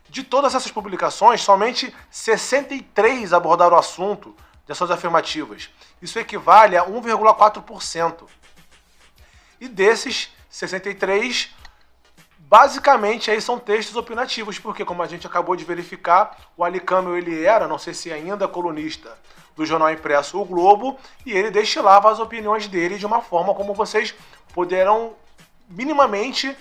De 0.09 0.21
todas 0.21 0.53
essas 0.53 0.69
publicações, 0.69 1.41
somente 1.41 1.95
63 2.11 3.31
abordaram 3.31 3.77
o 3.77 3.79
assunto 3.79 4.35
de 4.65 4.73
ações 4.73 4.91
afirmativas. 4.91 5.69
Isso 6.01 6.19
equivale 6.19 6.75
a 6.75 6.85
1,4%. 6.85 8.27
E 9.61 9.69
desses 9.69 10.29
63, 10.49 11.55
basicamente 12.53 13.31
aí 13.31 13.41
são 13.41 13.57
textos 13.57 13.95
opinativos, 13.95 14.59
porque 14.59 14.85
como 14.85 15.01
a 15.01 15.07
gente 15.07 15.25
acabou 15.25 15.55
de 15.55 15.65
verificar, 15.65 16.37
o 16.55 16.63
Ali 16.63 16.79
Camel 16.79 17.17
ele 17.17 17.43
era, 17.43 17.67
não 17.67 17.79
sei 17.79 17.95
se 17.95 18.13
ainda 18.13 18.47
colunista 18.47 19.11
do 19.55 19.65
jornal 19.65 19.89
impresso 19.89 20.39
O 20.39 20.45
Globo, 20.45 20.99
e 21.25 21.31
ele 21.31 21.49
destilava 21.49 22.11
as 22.11 22.19
opiniões 22.19 22.67
dele 22.67 22.99
de 22.99 23.07
uma 23.07 23.23
forma 23.23 23.55
como 23.55 23.73
vocês 23.73 24.13
poderão 24.53 25.13
minimamente 25.67 26.55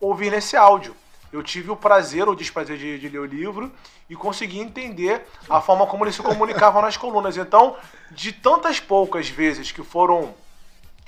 ouvir 0.00 0.30
nesse 0.30 0.56
áudio. 0.56 0.96
Eu 1.30 1.42
tive 1.42 1.70
o 1.70 1.76
prazer 1.76 2.26
ou 2.26 2.34
desprazer 2.34 2.78
de, 2.78 2.98
de 2.98 3.06
ler 3.06 3.18
o 3.18 3.26
livro 3.26 3.70
e 4.08 4.16
consegui 4.16 4.58
entender 4.58 5.28
a 5.50 5.60
forma 5.60 5.86
como 5.86 6.02
ele 6.02 6.12
se 6.12 6.22
comunicava 6.22 6.80
nas 6.80 6.96
colunas. 6.96 7.36
Então, 7.36 7.76
de 8.10 8.32
tantas 8.32 8.80
poucas 8.80 9.28
vezes 9.28 9.70
que 9.70 9.82
foram 9.82 10.34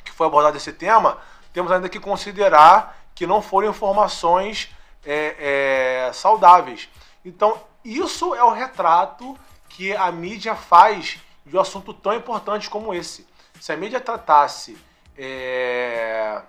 que 0.05 0.13
foi 0.13 0.27
abordado 0.27 0.59
esse 0.59 0.75
tema, 0.75 1.17
temos 1.51 1.73
ainda 1.73 1.89
que 1.89 1.99
considerar 1.99 2.99
que 3.19 3.27
não 3.27 3.43
foram 3.43 3.69
informações 3.69 4.73
é, 5.05 6.07
é, 6.07 6.13
saudáveis. 6.13 6.89
Então, 7.25 7.61
isso 7.85 8.33
é 8.33 8.45
o 8.45 8.53
retrato 8.53 9.37
que 9.69 9.93
a 9.93 10.13
mídia 10.13 10.55
faz 10.55 11.19
de 11.45 11.57
um 11.57 11.61
assunto 11.61 11.93
tão 11.93 12.15
importante 12.15 12.71
como 12.71 12.95
esse. 12.95 13.27
Se 13.61 13.73
a 13.73 13.77
mídia 13.77 13.99
tratasse 14.01 14.79
é, 15.17 16.41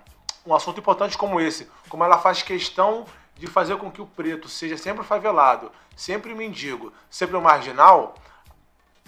um 0.45 0.53
assunto 0.53 0.79
importante 0.79 1.17
como 1.17 1.41
esse, 1.41 1.67
como 1.89 2.03
ela 2.03 2.19
faz 2.19 2.43
questão 2.43 3.03
de 3.35 3.47
fazer 3.47 3.75
com 3.77 3.89
que 3.89 3.99
o 4.01 4.05
preto 4.05 4.47
seja 4.47 4.77
sempre 4.77 5.03
favelado, 5.03 5.71
sempre 5.95 6.35
mendigo, 6.35 6.93
sempre 7.09 7.35
o 7.35 7.41
marginal, 7.41 8.13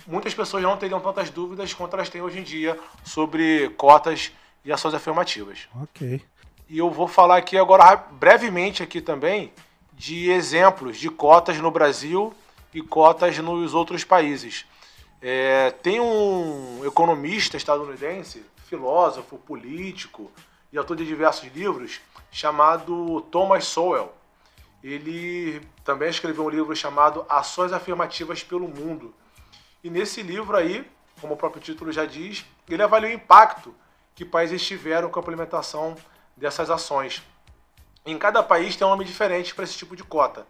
muitas 0.07 0.33
pessoas 0.33 0.63
não 0.63 0.77
teriam 0.77 0.99
tantas 0.99 1.29
dúvidas 1.29 1.75
quanto 1.75 1.93
elas 1.93 2.09
têm 2.09 2.23
hoje 2.23 2.39
em 2.39 2.43
dia 2.43 2.79
sobre 3.03 3.69
cotas 3.77 4.31
e 4.65 4.71
ações 4.71 4.95
afirmativas. 4.95 5.67
Ok. 5.79 6.25
E 6.71 6.77
eu 6.77 6.89
vou 6.89 7.05
falar 7.05 7.35
aqui 7.35 7.57
agora 7.57 7.97
brevemente 7.97 8.81
aqui 8.81 9.01
também 9.01 9.51
de 9.91 10.31
exemplos 10.31 10.97
de 10.97 11.09
cotas 11.09 11.57
no 11.57 11.69
Brasil 11.69 12.33
e 12.73 12.81
cotas 12.81 13.37
nos 13.39 13.73
outros 13.73 14.05
países. 14.05 14.65
É, 15.21 15.71
tem 15.83 15.99
um 15.99 16.81
economista 16.85 17.57
estadunidense, 17.57 18.45
filósofo, 18.69 19.37
político 19.37 20.31
e 20.71 20.77
autor 20.77 20.95
de 20.95 21.05
diversos 21.05 21.53
livros, 21.53 21.99
chamado 22.31 23.19
Thomas 23.29 23.65
Sowell 23.65 24.13
ele 24.81 25.61
também 25.83 26.09
escreveu 26.09 26.45
um 26.45 26.49
livro 26.49 26.73
chamado 26.73 27.25
Ações 27.27 27.73
Afirmativas 27.73 28.45
pelo 28.45 28.69
Mundo. 28.69 29.13
E 29.83 29.89
nesse 29.89 30.23
livro 30.23 30.55
aí, 30.55 30.89
como 31.19 31.33
o 31.33 31.37
próprio 31.37 31.61
título 31.61 31.91
já 31.91 32.05
diz, 32.05 32.45
ele 32.69 32.81
avalia 32.81 33.09
o 33.09 33.13
impacto 33.13 33.75
que 34.15 34.23
países 34.23 34.65
tiveram 34.65 35.09
com 35.09 35.19
a 35.19 35.21
implementação 35.21 35.97
dessas 36.41 36.71
ações. 36.71 37.21
Em 38.03 38.17
cada 38.17 38.41
país 38.41 38.75
tem 38.75 38.85
um 38.85 38.89
nome 38.89 39.05
diferente 39.05 39.53
para 39.53 39.63
esse 39.63 39.77
tipo 39.77 39.95
de 39.95 40.03
cota, 40.03 40.45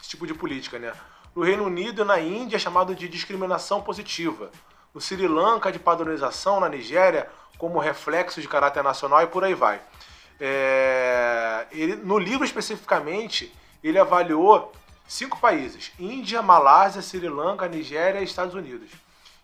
esse 0.00 0.10
tipo 0.10 0.26
de 0.26 0.34
política, 0.34 0.80
né? 0.80 0.92
No 1.34 1.44
Reino 1.44 1.64
Unido 1.64 2.02
e 2.02 2.04
na 2.04 2.18
Índia 2.18 2.56
é 2.56 2.58
chamado 2.58 2.92
de 2.92 3.08
discriminação 3.08 3.80
positiva. 3.80 4.50
No 4.92 5.00
Sri 5.00 5.28
Lanka, 5.28 5.70
de 5.70 5.78
padronização, 5.78 6.58
na 6.58 6.68
Nigéria, 6.68 7.30
como 7.56 7.78
reflexo 7.78 8.40
de 8.40 8.48
caráter 8.48 8.82
nacional 8.82 9.22
e 9.22 9.28
por 9.28 9.44
aí 9.44 9.54
vai. 9.54 9.80
É... 10.40 11.66
Ele, 11.70 11.94
no 11.94 12.18
livro 12.18 12.44
especificamente, 12.44 13.54
ele 13.82 13.98
avaliou 13.98 14.72
cinco 15.06 15.38
países: 15.38 15.92
Índia, 16.00 16.42
Malásia, 16.42 17.00
Sri 17.00 17.28
Lanka, 17.28 17.68
Nigéria 17.68 18.18
e 18.18 18.24
Estados 18.24 18.54
Unidos. 18.54 18.90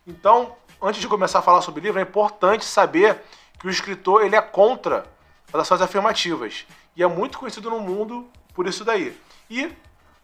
Então, 0.05 0.57
antes 0.83 1.01
de 1.01 1.07
começar 1.07 1.39
a 1.39 1.43
falar 1.43 1.62
sobre 1.62 1.81
o 1.81 1.85
livro, 1.85 2.01
é 2.01 2.03
importante 2.03 2.65
saber 2.65 3.23
que 3.61 3.69
o 3.69 3.71
escritor 3.71 4.25
ele 4.25 4.35
é 4.35 4.43
contra 4.43 5.14
ações 5.61 5.81
afirmativas 5.81 6.67
e 6.97 7.03
é 7.03 7.07
muito 7.07 7.39
conhecido 7.39 7.71
no 7.71 7.81
mundo 7.81 8.29
por 8.55 8.67
isso 8.67 8.85
daí. 8.85 9.19
E 9.51 9.71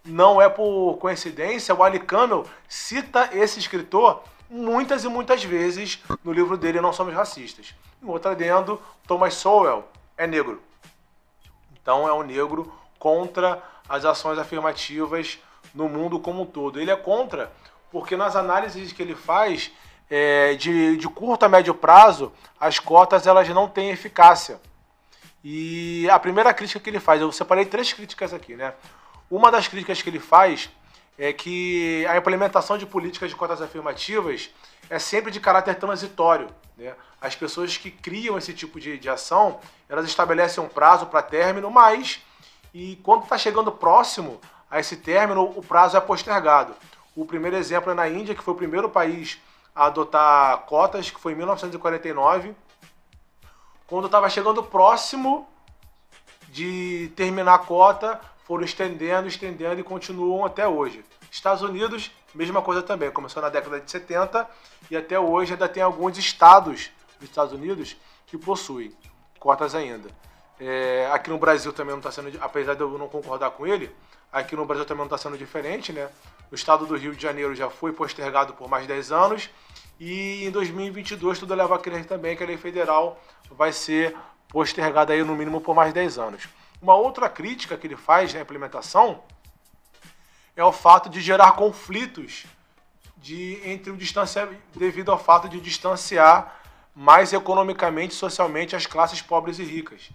não 0.05 0.41
é 0.41 0.49
por 0.49 0.97
coincidência, 0.99 1.75
o 1.75 1.83
Ali 1.83 2.01
Camel 2.01 2.47
cita 2.69 3.31
esse 3.33 3.59
escritor 3.59 4.23
muitas 4.49 5.05
e 5.05 5.09
muitas 5.09 5.45
vezes 5.45 6.03
no 6.25 6.33
livro 6.33 6.57
dele 6.57 6.81
Não 6.81 6.93
Somos 6.93 7.15
Racistas. 7.15 7.75
Em 8.03 8.09
outra 8.09 8.33
adendo, 8.33 8.81
Thomas 9.07 9.35
Sowell 9.35 9.85
é 10.17 10.27
negro. 10.27 10.61
Então 11.81 12.09
é 12.09 12.13
um 12.13 12.23
negro 12.23 12.73
contra 12.99 13.63
as 13.89 14.05
ações 14.05 14.39
afirmativas 14.39 15.39
no 15.75 15.89
mundo 15.89 16.19
como 16.19 16.43
um 16.43 16.47
todo. 16.47 16.81
Ele 16.81 16.91
é 16.91 16.97
contra, 16.97 17.53
porque 17.91 18.17
nas 18.17 18.37
análises 18.37 18.93
que 18.93 19.03
ele 19.03 19.15
faz 19.15 19.71
é, 20.09 20.55
de, 20.55 20.97
de 20.97 21.09
curto 21.09 21.45
a 21.45 21.49
médio 21.49 21.75
prazo, 21.75 22.33
as 22.59 22.79
cotas 22.79 23.27
elas 23.27 23.49
não 23.49 23.69
têm 23.69 23.91
eficácia. 23.91 24.61
E 25.43 26.09
a 26.11 26.19
primeira 26.19 26.53
crítica 26.53 26.81
que 26.81 26.91
ele 26.91 27.01
faz, 27.01 27.21
eu 27.21 27.33
separei 27.33 27.65
três 27.65 27.93
críticas 27.93 28.35
aqui, 28.35 28.55
né? 28.55 28.75
Uma 29.31 29.51
das 29.51 29.69
críticas 29.69 30.03
que 30.03 30.11
ele 30.11 30.19
faz 30.19 30.69
é 31.17 31.33
que 31.33 32.07
a 32.07 32.17
implementação 32.17 32.77
de 32.77 32.87
políticas 32.87 33.31
de 33.31 33.37
cotas 33.37 33.61
afirmativas 33.61 34.51
é 34.89 34.99
sempre 34.99 35.31
de 35.31 35.39
caráter 35.39 35.77
transitório. 35.77 36.49
Né? 36.77 36.95
As 37.21 37.37
pessoas 37.37 37.77
que 37.77 37.91
criam 37.91 38.39
esse 38.39 38.55
tipo 38.55 38.81
de, 38.81 38.99
de 38.99 39.09
ação, 39.09 39.61
elas 39.89 40.07
estabelecem 40.07 40.65
um 40.65 40.69
prazo 40.69 41.07
para 41.07 41.23
término, 41.23 41.71
mas 41.71 42.23
e 42.73 42.99
quando 43.03 43.25
está 43.25 43.37
chegando 43.37 43.71
próximo 43.71 44.41
a 44.71 44.81
esse 44.81 44.97
término, 44.97 45.43
o 45.43 45.63
prazo 45.63 45.97
é 45.97 46.01
postergado. 46.01 46.75
O 47.15 47.25
primeiro 47.25 47.57
exemplo 47.57 47.91
é 47.91 47.95
na 47.95 48.09
Índia, 48.09 48.35
que 48.35 48.43
foi 48.43 48.55
o 48.55 48.57
primeiro 48.57 48.89
país 48.89 49.39
a 49.75 49.87
adotar 49.87 50.59
cotas, 50.61 51.11
que 51.11 51.21
foi 51.21 51.33
em 51.33 51.37
1949. 51.37 52.55
Quando 53.91 54.07
estava 54.07 54.31
chegando 54.31 54.63
próximo 54.63 55.49
de 56.49 57.11
terminar 57.17 57.55
a 57.55 57.59
cota, 57.59 58.21
foram 58.47 58.63
estendendo, 58.63 59.27
estendendo 59.27 59.81
e 59.81 59.83
continuam 59.83 60.45
até 60.45 60.67
hoje. 60.69 61.05
Estados 61.29 61.61
Unidos, 61.61 62.13
mesma 62.33 62.63
coisa 62.63 62.83
também. 62.83 63.11
Começou 63.11 63.43
na 63.43 63.49
década 63.49 63.81
de 63.81 63.91
70 63.91 64.49
e 64.93 64.97
até 64.97 65.19
hoje 65.19 65.55
ainda 65.55 65.69
tem 65.69 65.83
alguns 65.83 66.17
estados 66.17 66.89
dos 67.19 67.29
Estados 67.29 67.53
Unidos 67.53 67.97
que 68.29 68.39
possuem 68.39 68.95
cotas 69.41 69.75
ainda. 69.75 70.09
É, 70.61 71.11
aqui 71.13 71.29
no 71.29 71.37
Brasil 71.37 71.73
também 71.73 71.91
não 71.91 71.99
está 71.99 72.13
sendo, 72.13 72.31
apesar 72.41 72.75
de 72.75 72.83
eu 72.83 72.97
não 72.97 73.09
concordar 73.09 73.51
com 73.51 73.67
ele, 73.67 73.91
aqui 74.33 74.55
no 74.55 74.65
Brasil 74.65 74.85
também 74.85 75.01
não 75.01 75.07
está 75.07 75.19
sendo 75.19 75.37
diferente, 75.37 75.93
né? 75.93 76.09
O 76.53 76.55
estado 76.55 76.87
do 76.87 76.97
Rio 76.97 77.17
de 77.17 77.23
Janeiro 77.23 77.57
já 77.57 77.69
foi 77.69 77.93
postergado 77.93 78.53
por 78.53 78.69
mais 78.69 78.87
10 78.87 79.11
anos 79.11 79.51
e 80.01 80.47
em 80.47 80.51
2022 80.51 81.39
tudo 81.39 81.55
leva 81.55 81.77
a 81.77 81.79
crer 81.79 82.07
também 82.07 82.35
que 82.35 82.43
a 82.43 82.47
lei 82.47 82.57
federal 82.57 83.23
vai 83.51 83.71
ser 83.71 84.17
postergada 84.49 85.13
aí 85.13 85.23
no 85.23 85.37
mínimo 85.37 85.61
por 85.61 85.75
mais 85.75 85.93
10 85.93 86.19
anos. 86.19 86.49
Uma 86.81 86.95
outra 86.95 87.29
crítica 87.29 87.77
que 87.77 87.87
ele 87.87 87.97
faz 87.97 88.33
na 88.33 88.41
implementação 88.41 89.23
é 90.57 90.65
o 90.65 90.73
fato 90.73 91.11
de 91.11 91.21
gerar 91.21 91.53
conflitos 91.53 92.47
de, 93.19 93.61
entre 93.63 93.91
o 93.91 93.97
distanciamento 93.97 94.79
devido 94.79 95.13
ao 95.13 95.19
fato 95.19 95.51
de 95.51 95.61
distanciar 95.61 96.59
mais 96.95 97.35
economicamente 97.35 98.15
e 98.15 98.17
socialmente 98.17 98.75
as 98.75 98.87
classes 98.87 99.21
pobres 99.21 99.59
e 99.59 99.65
ricas. 99.65 100.09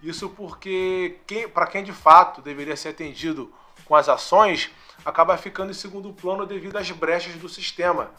Isso 0.00 0.28
porque 0.28 1.18
quem, 1.26 1.48
para 1.48 1.66
quem 1.66 1.82
de 1.82 1.92
fato 1.92 2.40
deveria 2.40 2.76
ser 2.76 2.90
atendido 2.90 3.52
com 3.84 3.96
as 3.96 4.08
ações, 4.08 4.70
acaba 5.04 5.36
ficando 5.36 5.70
em 5.70 5.74
segundo 5.74 6.12
plano 6.12 6.46
devido 6.46 6.76
às 6.76 6.88
brechas 6.92 7.34
do 7.34 7.48
sistema. 7.48 8.10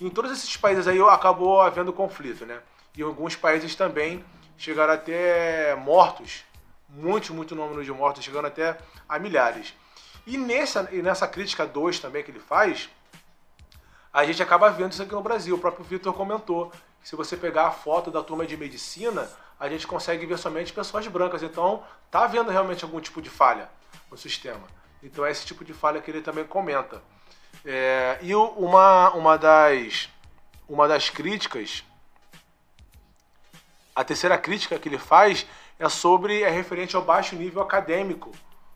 Em 0.00 0.08
todos 0.08 0.32
esses 0.32 0.56
países 0.56 0.88
aí 0.88 0.98
acabou 1.02 1.60
havendo 1.60 1.92
conflito, 1.92 2.46
né? 2.46 2.60
E 2.96 3.02
alguns 3.02 3.36
países 3.36 3.74
também 3.74 4.24
chegaram 4.56 4.94
até 4.94 5.74
mortos, 5.74 6.44
muitos, 6.88 7.30
muito 7.30 7.54
número 7.54 7.84
de 7.84 7.92
mortos, 7.92 8.24
chegando 8.24 8.46
até 8.46 8.78
a 9.08 9.18
milhares. 9.18 9.74
E 10.26 10.38
nessa, 10.38 10.88
e 10.90 11.02
nessa 11.02 11.28
crítica 11.28 11.66
2 11.66 11.98
também 11.98 12.22
que 12.22 12.30
ele 12.30 12.40
faz, 12.40 12.88
a 14.12 14.24
gente 14.24 14.42
acaba 14.42 14.70
vendo 14.70 14.92
isso 14.92 15.02
aqui 15.02 15.12
no 15.12 15.22
Brasil. 15.22 15.54
O 15.54 15.58
próprio 15.58 15.84
Vitor 15.84 16.14
comentou 16.14 16.72
que 17.02 17.08
se 17.08 17.14
você 17.14 17.36
pegar 17.36 17.68
a 17.68 17.70
foto 17.70 18.10
da 18.10 18.22
turma 18.22 18.46
de 18.46 18.56
medicina, 18.56 19.28
a 19.58 19.68
gente 19.68 19.86
consegue 19.86 20.24
ver 20.24 20.38
somente 20.38 20.72
pessoas 20.72 21.06
brancas. 21.06 21.42
Então, 21.42 21.84
tá 22.10 22.24
havendo 22.24 22.50
realmente 22.50 22.84
algum 22.84 23.00
tipo 23.00 23.20
de 23.20 23.28
falha 23.28 23.68
no 24.10 24.16
sistema. 24.16 24.66
Então, 25.02 25.24
é 25.26 25.30
esse 25.30 25.44
tipo 25.44 25.64
de 25.64 25.74
falha 25.74 26.00
que 26.00 26.10
ele 26.10 26.22
também 26.22 26.44
comenta. 26.44 27.02
É, 27.64 28.18
e 28.22 28.34
uma, 28.34 29.10
uma, 29.10 29.36
das, 29.36 30.08
uma 30.68 30.88
das 30.88 31.10
críticas 31.10 31.84
a 33.94 34.04
terceira 34.04 34.38
crítica 34.38 34.78
que 34.78 34.88
ele 34.88 34.98
faz 34.98 35.46
é 35.78 35.88
sobre 35.88 36.42
é 36.42 36.48
referente 36.48 36.96
ao 36.96 37.02
baixo 37.02 37.36
nível 37.36 37.60
acadêmico 37.60 38.30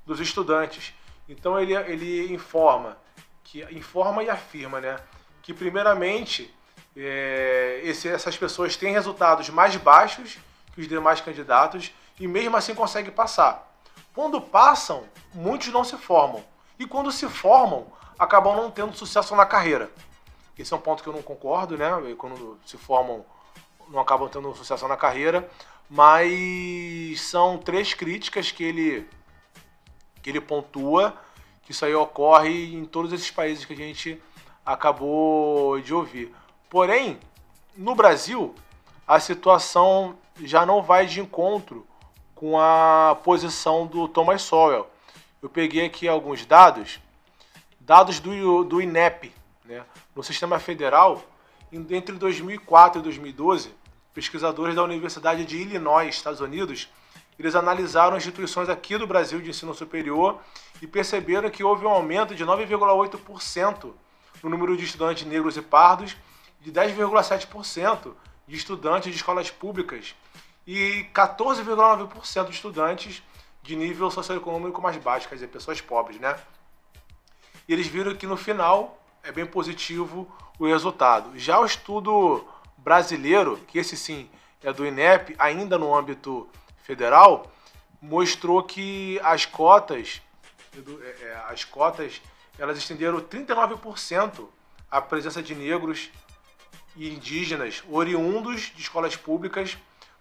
dos 0.05 0.20
estudantes. 0.20 0.93
Então 1.28 1.59
ele, 1.59 1.74
ele 1.74 2.32
informa 2.32 2.98
que 3.43 3.62
informa 3.74 4.23
e 4.23 4.28
afirma, 4.28 4.81
né, 4.81 4.98
que 5.43 5.55
primeiramente 5.55 6.52
é, 6.97 7.81
esse, 7.85 8.09
essas 8.09 8.36
pessoas 8.36 8.77
têm 8.77 8.93
resultados 8.93 9.48
mais 9.48 9.77
baixos 9.77 10.39
que 10.74 10.81
os 10.81 10.89
demais 10.89 11.20
candidatos 11.20 11.93
e 12.19 12.27
mesmo 12.27 12.56
assim 12.56 12.74
conseguem 12.74 13.12
passar. 13.12 13.73
Quando 14.15 14.40
passam, 14.40 15.05
muitos 15.32 15.69
não 15.69 15.85
se 15.85 15.97
formam 15.97 16.44
e 16.78 16.86
quando 16.86 17.11
se 17.12 17.28
formam 17.28 17.86
acabam 18.19 18.57
não 18.57 18.70
tendo 18.70 18.97
sucesso 18.97 19.35
na 19.35 19.47
carreira. 19.47 19.91
Esse 20.59 20.73
é 20.73 20.77
um 20.77 20.81
ponto 20.81 21.03
que 21.03 21.09
eu 21.09 21.12
não 21.12 21.23
concordo, 21.23 21.77
né? 21.77 21.91
Quando 22.16 22.59
se 22.65 22.77
formam 22.77 23.24
não 23.89 24.01
acabam 24.01 24.28
tendo 24.28 24.55
sucesso 24.55 24.89
na 24.89 24.97
carreira, 24.97 25.49
mas 25.91 27.20
são 27.20 27.59
três 27.59 27.93
críticas 27.93 28.51
que 28.51 28.65
ele 28.65 29.09
que 30.23 30.31
ele 30.31 30.41
pontua 30.41 31.15
que 31.65 31.73
isso 31.73 31.85
aí 31.85 31.95
ocorre 31.95 32.74
em 32.74 32.85
todos 32.85 33.12
esses 33.12 33.31
países 33.31 33.65
que 33.65 33.73
a 33.73 33.77
gente 33.77 34.23
acabou 34.65 35.81
de 35.81 35.95
ouvir. 35.95 36.35
Porém, 36.69 37.19
no 37.77 37.95
Brasil, 37.95 38.55
a 39.07 39.19
situação 39.19 40.16
já 40.41 40.66
não 40.66 40.82
vai 40.82 41.07
de 41.07 41.20
encontro 41.20 41.86
com 42.35 42.59
a 42.59 43.19
posição 43.23 43.86
do 43.86 44.07
Thomas 44.09 44.43
Sowell. 44.43 44.89
Eu 45.41 45.49
peguei 45.49 45.86
aqui 45.86 46.07
alguns 46.07 46.45
dados, 46.45 47.01
dados 47.85 48.19
do, 48.19 48.65
do 48.65 48.81
INEP, 48.81 49.32
né? 49.65 49.85
no 50.16 50.23
sistema 50.23 50.59
federal, 50.59 51.23
entre 51.73 52.16
2004 52.16 53.01
e 53.01 53.02
2012, 53.02 53.74
pesquisadores 54.15 54.74
da 54.74 54.82
Universidade 54.82 55.44
de 55.44 55.56
Illinois, 55.56 56.15
Estados 56.15 56.40
Unidos, 56.40 56.89
eles 57.39 57.55
analisaram 57.55 58.16
instituições 58.16 58.69
aqui 58.69 58.97
do 58.97 59.06
Brasil 59.06 59.40
de 59.40 59.51
ensino 59.51 59.74
superior 59.74 60.40
e 60.81 60.86
perceberam 60.86 61.51
que 61.51 61.65
houve 61.65 61.85
um 61.85 61.90
aumento 61.90 62.35
de 62.35 62.44
9,8% 62.44 63.93
no 64.43 64.48
número 64.48 64.77
de 64.77 64.85
estudantes 64.85 65.27
negros 65.27 65.56
e 65.56 65.62
pardos, 65.62 66.16
de 66.61 66.73
10,7% 66.73 68.15
de 68.47 68.56
estudantes 68.56 69.11
de 69.11 69.16
escolas 69.16 69.51
públicas 69.51 70.15
e 70.66 71.06
14,9% 71.12 72.47
de 72.47 72.52
estudantes 72.52 73.23
de 73.62 73.74
nível 73.74 74.11
socioeconômico 74.11 74.81
mais 74.81 74.97
baixo, 74.97 75.28
quer 75.28 75.35
dizer, 75.35 75.48
pessoas 75.48 75.81
pobres, 75.81 76.20
né? 76.20 76.39
E 77.69 77.73
eles 77.73 77.86
viram 77.86 78.15
que 78.15 78.27
no 78.27 78.36
final 78.36 79.01
é 79.23 79.32
bem 79.32 79.47
positivo 79.47 80.31
o 80.59 80.66
resultado. 80.66 81.39
Já 81.39 81.59
o 81.59 81.65
estudo 81.65 82.45
brasileiro, 82.77 83.59
que 83.66 83.78
esse 83.78 83.97
sim 83.97 84.28
é 84.62 84.73
do 84.73 84.86
INEP, 84.86 85.35
ainda 85.39 85.78
no 85.78 85.95
âmbito 85.95 86.49
federal, 86.82 87.51
mostrou 88.01 88.62
que 88.62 89.19
as 89.23 89.47
cotas, 89.47 90.20
é, 90.74 91.24
é, 91.24 91.43
as 91.49 91.65
cotas, 91.65 92.20
elas 92.59 92.77
estenderam 92.77 93.20
39% 93.20 94.47
a 94.91 95.01
presença 95.01 95.43
de 95.43 95.55
negros 95.55 96.11
e 96.97 97.09
indígenas 97.09 97.82
oriundos 97.89 98.73
de 98.74 98.82
escolas 98.82 99.16
públicas 99.16 99.77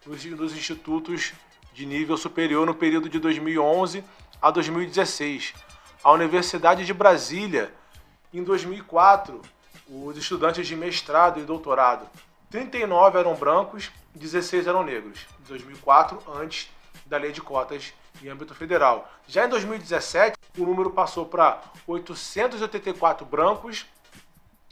nos, 0.06 0.24
nos 0.26 0.53
institutos 0.53 1.34
de 1.74 1.86
nível 1.86 2.18
superior 2.18 2.65
no 2.65 2.74
período 2.74 3.10
de 3.10 3.20
2011 3.20 4.03
a 4.41 4.49
2016. 4.49 5.53
A 6.04 6.12
Universidade 6.12 6.86
de 6.86 6.94
Brasília, 6.94 7.74
em 8.34 8.44
2004, 8.44 9.42
os 9.88 10.18
estudantes 10.18 10.68
de 10.68 10.76
mestrado 10.76 11.40
e 11.40 11.44
doutorado 11.44 12.06
39 12.52 13.18
eram 13.18 13.34
brancos, 13.36 13.90
16 14.14 14.68
eram 14.68 14.84
negros. 14.84 15.26
Em 15.40 15.48
2004, 15.48 16.22
antes 16.36 16.70
da 17.06 17.16
lei 17.16 17.32
de 17.32 17.42
cotas 17.42 17.94
em 18.22 18.28
âmbito 18.28 18.54
federal. 18.54 19.10
Já 19.28 19.46
em 19.46 19.50
2017, 19.50 20.38
o 20.58 20.66
número 20.66 20.90
passou 20.92 21.26
para 21.26 21.62
884 21.88 23.26
brancos 23.26 23.86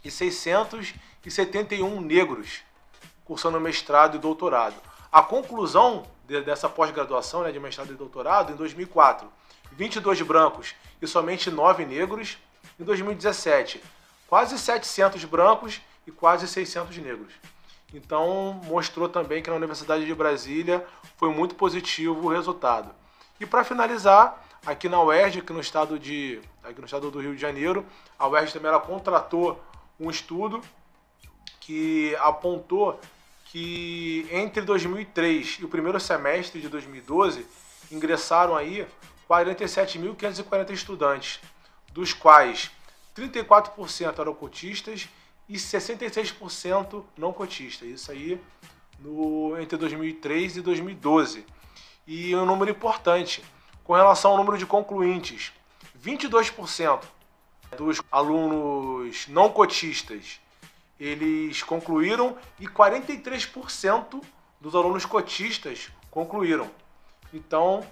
e 0.04 0.10
671 0.10 1.98
negros, 2.02 2.60
cursando 3.24 3.58
mestrado 3.58 4.16
e 4.16 4.20
doutorado. 4.20 4.76
A 5.10 5.22
conclusão 5.22 6.04
de, 6.26 6.42
dessa 6.42 6.68
pós-graduação 6.68 7.42
né, 7.42 7.50
de 7.50 7.58
mestrado 7.58 7.90
e 7.90 7.96
doutorado, 7.96 8.52
em 8.52 8.56
2004, 8.56 9.26
22 9.72 10.20
brancos 10.20 10.74
e 11.02 11.06
somente 11.06 11.50
9 11.50 11.84
negros. 11.84 12.38
Em 12.80 12.84
2017, 12.84 13.82
quase 14.28 14.58
700 14.58 15.24
brancos 15.24 15.80
e 16.06 16.10
quase 16.10 16.48
600 16.48 16.96
negros. 16.98 17.34
Então 17.92 18.60
mostrou 18.64 19.08
também 19.08 19.42
que 19.42 19.50
na 19.50 19.56
Universidade 19.56 20.06
de 20.06 20.14
Brasília 20.14 20.86
foi 21.16 21.30
muito 21.30 21.54
positivo 21.54 22.26
o 22.26 22.28
resultado. 22.28 22.94
E 23.38 23.44
para 23.44 23.64
finalizar, 23.64 24.42
aqui 24.64 24.88
na 24.88 25.02
UERJ, 25.02 25.40
aqui 25.40 25.52
no 25.52 25.60
estado 25.60 25.98
de, 25.98 26.40
aqui 26.62 26.80
no 26.80 26.86
estado 26.86 27.10
do 27.10 27.20
Rio 27.20 27.34
de 27.34 27.40
Janeiro, 27.40 27.84
a 28.18 28.26
UERJ 28.28 28.54
também 28.54 28.70
ela 28.70 28.80
contratou 28.80 29.62
um 30.00 30.08
estudo 30.08 30.62
que 31.60 32.16
apontou 32.20 32.98
que 33.46 34.26
entre 34.30 34.62
2003 34.62 35.58
e 35.60 35.64
o 35.64 35.68
primeiro 35.68 36.00
semestre 36.00 36.60
de 36.60 36.68
2012 36.68 37.46
ingressaram 37.90 38.56
aí 38.56 38.86
47.540 39.32 40.70
estudantes, 40.72 41.40
dos 41.90 42.12
quais 42.12 42.70
34% 43.16 44.18
eram 44.18 44.34
cotistas 44.34 45.08
e 45.48 45.54
66% 45.54 47.02
não 47.16 47.32
cotista. 47.32 47.86
Isso 47.86 48.12
aí 48.12 48.38
no, 48.98 49.58
entre 49.58 49.78
2003 49.78 50.58
e 50.58 50.60
2012. 50.60 51.46
E 52.06 52.36
um 52.36 52.44
número 52.44 52.70
importante, 52.70 53.42
com 53.82 53.94
relação 53.94 54.32
ao 54.32 54.36
número 54.36 54.58
de 54.58 54.66
concluintes, 54.66 55.52
22% 55.98 57.02
dos 57.78 58.02
alunos 58.10 59.26
não 59.28 59.48
cotistas 59.48 60.40
eles 61.00 61.62
concluíram 61.64 62.36
e 62.60 62.66
43% 62.68 64.22
dos 64.60 64.74
alunos 64.74 65.04
cotistas 65.04 65.90
concluíram. 66.10 66.70
Então, 67.34 67.84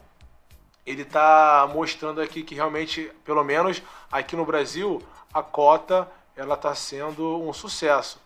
ele 0.87 1.03
está 1.03 1.69
mostrando 1.73 2.21
aqui 2.21 2.43
que 2.43 2.55
realmente, 2.55 3.13
pelo 3.25 3.45
menos 3.45 3.83
aqui 4.11 4.35
no 4.35 4.45
Brasil, 4.45 5.03
a 5.33 5.43
cota 5.43 6.11
ela 6.37 6.55
está 6.55 6.75
sendo 6.75 7.41
um 7.41 7.53
sucesso. 7.53 8.21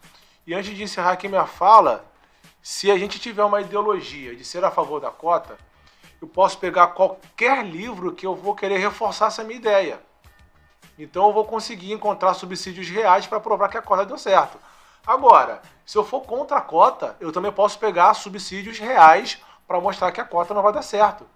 E 0.47 0.55
antes 0.55 0.75
de 0.75 0.83
encerrar 0.83 1.13
aqui 1.13 1.29
minha 1.29 1.47
fala, 1.47 2.05
se 2.63 2.91
a 2.91 2.97
gente 2.97 3.19
tiver 3.19 3.45
uma 3.45 3.61
ideologia 3.61 4.35
de 4.35 4.45
ser 4.45 4.65
a 4.65 4.71
favor 4.71 5.01
da 5.01 5.11
cota, 5.11 5.59
eu 6.21 6.29
posso 6.29 6.59
pegar 6.59 6.89
qualquer 6.89 7.65
livro 7.65 8.13
que 8.13 8.27
eu 8.27 8.35
vou 8.35 8.55
querer 8.55 8.79
reforçar 8.79 9.27
essa 9.27 9.45
minha 9.45 9.59
ideia. 9.59 10.01
Então 10.99 11.27
eu 11.27 11.33
vou 11.33 11.45
conseguir 11.45 11.93
encontrar 11.93 12.35
subsídios 12.35 12.89
reais 12.89 13.27
para 13.27 13.41
provar 13.41 13.69
que 13.69 13.77
a 13.77 13.83
cota 13.83 14.07
deu 14.07 14.17
certo. 14.17 14.59
Agora, 15.07 15.61
se 15.85 15.99
eu 15.99 16.05
for 16.05 16.23
contra 16.23 16.57
a 16.57 16.63
cota, 16.63 17.17
eu 17.21 17.31
também 17.31 17.53
posso 17.53 17.79
pegar 17.79 18.15
subsídios 18.15 18.79
reais 18.79 19.39
para 19.67 19.81
mostrar 19.81 20.13
que 20.13 20.21
a 20.21 20.25
cota 20.25 20.55
não 20.55 20.63
vai 20.63 20.73
dar 20.73 20.83
certo. 20.83 21.27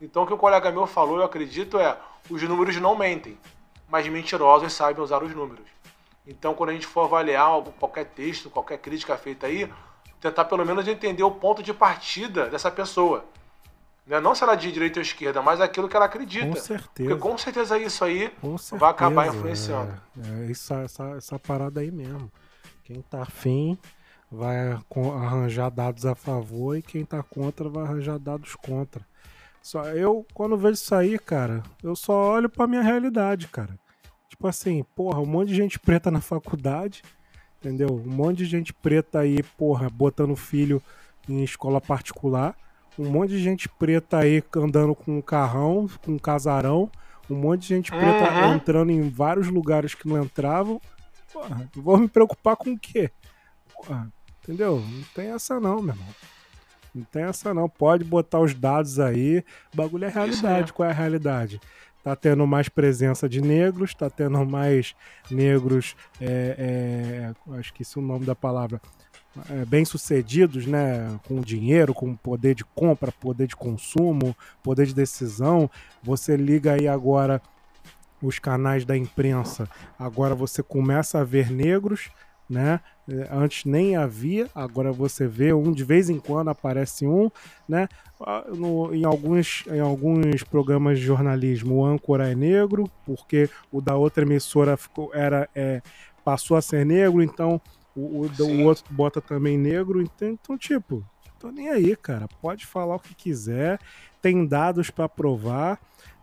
Então 0.00 0.22
o 0.22 0.26
que 0.26 0.32
o 0.32 0.38
colega 0.38 0.70
meu 0.70 0.86
falou, 0.86 1.18
eu 1.18 1.24
acredito, 1.24 1.78
é 1.78 1.96
os 2.28 2.42
números 2.42 2.76
não 2.76 2.96
mentem, 2.96 3.38
mas 3.88 4.06
mentirosos 4.08 4.72
sabem 4.72 5.02
usar 5.02 5.22
os 5.22 5.34
números. 5.34 5.64
Então, 6.26 6.54
quando 6.54 6.70
a 6.70 6.72
gente 6.72 6.86
for 6.86 7.04
avaliar 7.04 7.62
qualquer 7.78 8.06
texto, 8.06 8.50
qualquer 8.50 8.78
crítica 8.78 9.16
feita 9.16 9.46
aí, 9.46 9.72
tentar 10.20 10.44
pelo 10.46 10.66
menos 10.66 10.86
entender 10.88 11.22
o 11.22 11.30
ponto 11.30 11.62
de 11.62 11.72
partida 11.72 12.50
dessa 12.50 12.70
pessoa. 12.70 13.24
Né? 14.04 14.20
Não 14.20 14.34
se 14.34 14.42
ela 14.42 14.54
é 14.54 14.56
de 14.56 14.72
direita 14.72 14.98
ou 14.98 15.02
esquerda, 15.02 15.40
mas 15.40 15.60
aquilo 15.60 15.88
que 15.88 15.96
ela 15.96 16.06
acredita. 16.06 16.46
Com 16.46 16.56
certeza. 16.56 17.08
Porque 17.10 17.16
com 17.16 17.38
certeza 17.38 17.78
isso 17.78 18.04
aí 18.04 18.32
vai 18.72 18.90
acabar 18.90 19.28
influenciando. 19.28 19.94
É, 20.20 20.46
é 20.46 20.50
essa, 20.50 20.74
essa, 20.80 21.04
essa 21.16 21.38
parada 21.38 21.80
aí 21.80 21.92
mesmo. 21.92 22.30
Quem 22.82 23.02
tá 23.02 23.22
afim 23.22 23.78
vai 24.30 24.76
arranjar 25.22 25.70
dados 25.70 26.04
a 26.04 26.14
favor 26.14 26.76
e 26.76 26.82
quem 26.82 27.04
tá 27.04 27.22
contra 27.22 27.68
vai 27.68 27.84
arranjar 27.84 28.18
dados 28.18 28.56
contra. 28.56 29.06
Só 29.66 29.82
eu, 29.86 30.24
quando 30.32 30.56
vejo 30.56 30.74
isso 30.74 30.94
aí, 30.94 31.18
cara, 31.18 31.60
eu 31.82 31.96
só 31.96 32.34
olho 32.34 32.48
pra 32.48 32.68
minha 32.68 32.82
realidade, 32.82 33.48
cara. 33.48 33.76
Tipo 34.28 34.46
assim, 34.46 34.84
porra, 34.94 35.18
um 35.18 35.26
monte 35.26 35.48
de 35.48 35.56
gente 35.56 35.76
preta 35.76 36.08
na 36.08 36.20
faculdade, 36.20 37.02
entendeu? 37.58 37.88
Um 37.90 38.08
monte 38.08 38.36
de 38.36 38.44
gente 38.44 38.72
preta 38.72 39.18
aí, 39.18 39.42
porra, 39.42 39.90
botando 39.90 40.36
filho 40.36 40.80
em 41.28 41.42
escola 41.42 41.80
particular. 41.80 42.54
Um 42.96 43.10
monte 43.10 43.30
de 43.30 43.40
gente 43.40 43.68
preta 43.68 44.18
aí 44.18 44.40
andando 44.54 44.94
com 44.94 45.18
um 45.18 45.20
carrão, 45.20 45.88
com 46.00 46.12
um 46.12 46.18
casarão. 46.18 46.88
Um 47.28 47.34
monte 47.34 47.62
de 47.62 47.66
gente 47.74 47.90
preta 47.90 48.32
uhum. 48.32 48.54
entrando 48.54 48.92
em 48.92 49.10
vários 49.10 49.48
lugares 49.48 49.96
que 49.96 50.06
não 50.06 50.22
entravam. 50.22 50.80
Porra, 51.32 51.68
vou 51.74 51.98
me 51.98 52.06
preocupar 52.06 52.54
com 52.54 52.70
o 52.70 52.78
quê? 52.78 53.10
Porra, 53.74 54.12
entendeu? 54.44 54.78
Não 54.78 55.02
tem 55.12 55.32
essa 55.32 55.58
não, 55.58 55.82
meu 55.82 55.92
irmão. 55.92 56.35
Não 56.96 57.04
tem 57.04 57.24
essa 57.24 57.52
não. 57.52 57.68
Pode 57.68 58.04
botar 58.04 58.40
os 58.40 58.54
dados 58.54 58.98
aí. 58.98 59.44
O 59.72 59.76
bagulho 59.76 60.06
é 60.06 60.08
realidade. 60.08 60.72
Qual 60.72 60.88
é 60.88 60.92
a 60.92 60.94
realidade? 60.94 61.60
tá 62.02 62.14
tendo 62.14 62.46
mais 62.46 62.68
presença 62.68 63.28
de 63.28 63.40
negros, 63.40 63.92
tá 63.92 64.08
tendo 64.08 64.46
mais 64.46 64.94
negros, 65.28 65.96
é, 66.20 67.34
é, 67.50 67.58
acho 67.58 67.74
que 67.74 67.82
isso 67.82 67.98
é 67.98 68.02
o 68.02 68.06
nome 68.06 68.24
da 68.24 68.32
palavra, 68.32 68.80
é, 69.50 69.64
bem-sucedidos, 69.64 70.66
né, 70.66 71.18
com 71.26 71.40
dinheiro, 71.40 71.92
com 71.92 72.14
poder 72.14 72.54
de 72.54 72.64
compra, 72.64 73.10
poder 73.10 73.48
de 73.48 73.56
consumo, 73.56 74.36
poder 74.62 74.86
de 74.86 74.94
decisão. 74.94 75.68
Você 76.00 76.36
liga 76.36 76.74
aí 76.74 76.86
agora 76.86 77.42
os 78.22 78.38
canais 78.38 78.84
da 78.84 78.96
imprensa, 78.96 79.68
agora 79.98 80.32
você 80.32 80.62
começa 80.62 81.18
a 81.18 81.24
ver 81.24 81.50
negros, 81.50 82.08
né? 82.48 82.80
É, 83.08 83.28
antes 83.30 83.64
nem 83.64 83.96
havia, 83.96 84.48
agora 84.54 84.92
você 84.92 85.26
vê 85.26 85.52
um 85.52 85.72
de 85.72 85.84
vez 85.84 86.10
em 86.10 86.18
quando 86.18 86.48
aparece 86.48 87.06
um, 87.06 87.30
né? 87.68 87.88
Ah, 88.20 88.44
no, 88.48 88.94
em, 88.94 89.04
alguns, 89.04 89.64
em 89.66 89.80
alguns 89.80 90.42
programas 90.42 90.98
de 90.98 91.04
jornalismo 91.04 91.76
o 91.76 91.84
âncora 91.84 92.30
é 92.30 92.34
negro, 92.34 92.90
porque 93.04 93.48
o 93.70 93.80
da 93.80 93.94
outra 93.96 94.24
emissora 94.24 94.76
ficou, 94.76 95.10
era, 95.14 95.48
é, 95.54 95.82
passou 96.24 96.56
a 96.56 96.62
ser 96.62 96.84
negro, 96.86 97.22
então 97.22 97.60
o, 97.94 98.24
o, 98.24 98.42
o 98.42 98.64
outro 98.64 98.84
bota 98.90 99.20
também 99.20 99.58
negro, 99.58 100.00
então, 100.00 100.28
então, 100.28 100.58
tipo, 100.58 101.04
tô 101.38 101.50
nem 101.50 101.68
aí, 101.68 101.94
cara. 101.94 102.26
Pode 102.40 102.66
falar 102.66 102.96
o 102.96 103.00
que 103.00 103.14
quiser, 103.14 103.78
tem 104.20 104.46
dados 104.46 104.90
para 104.90 105.08
provar 105.08 105.78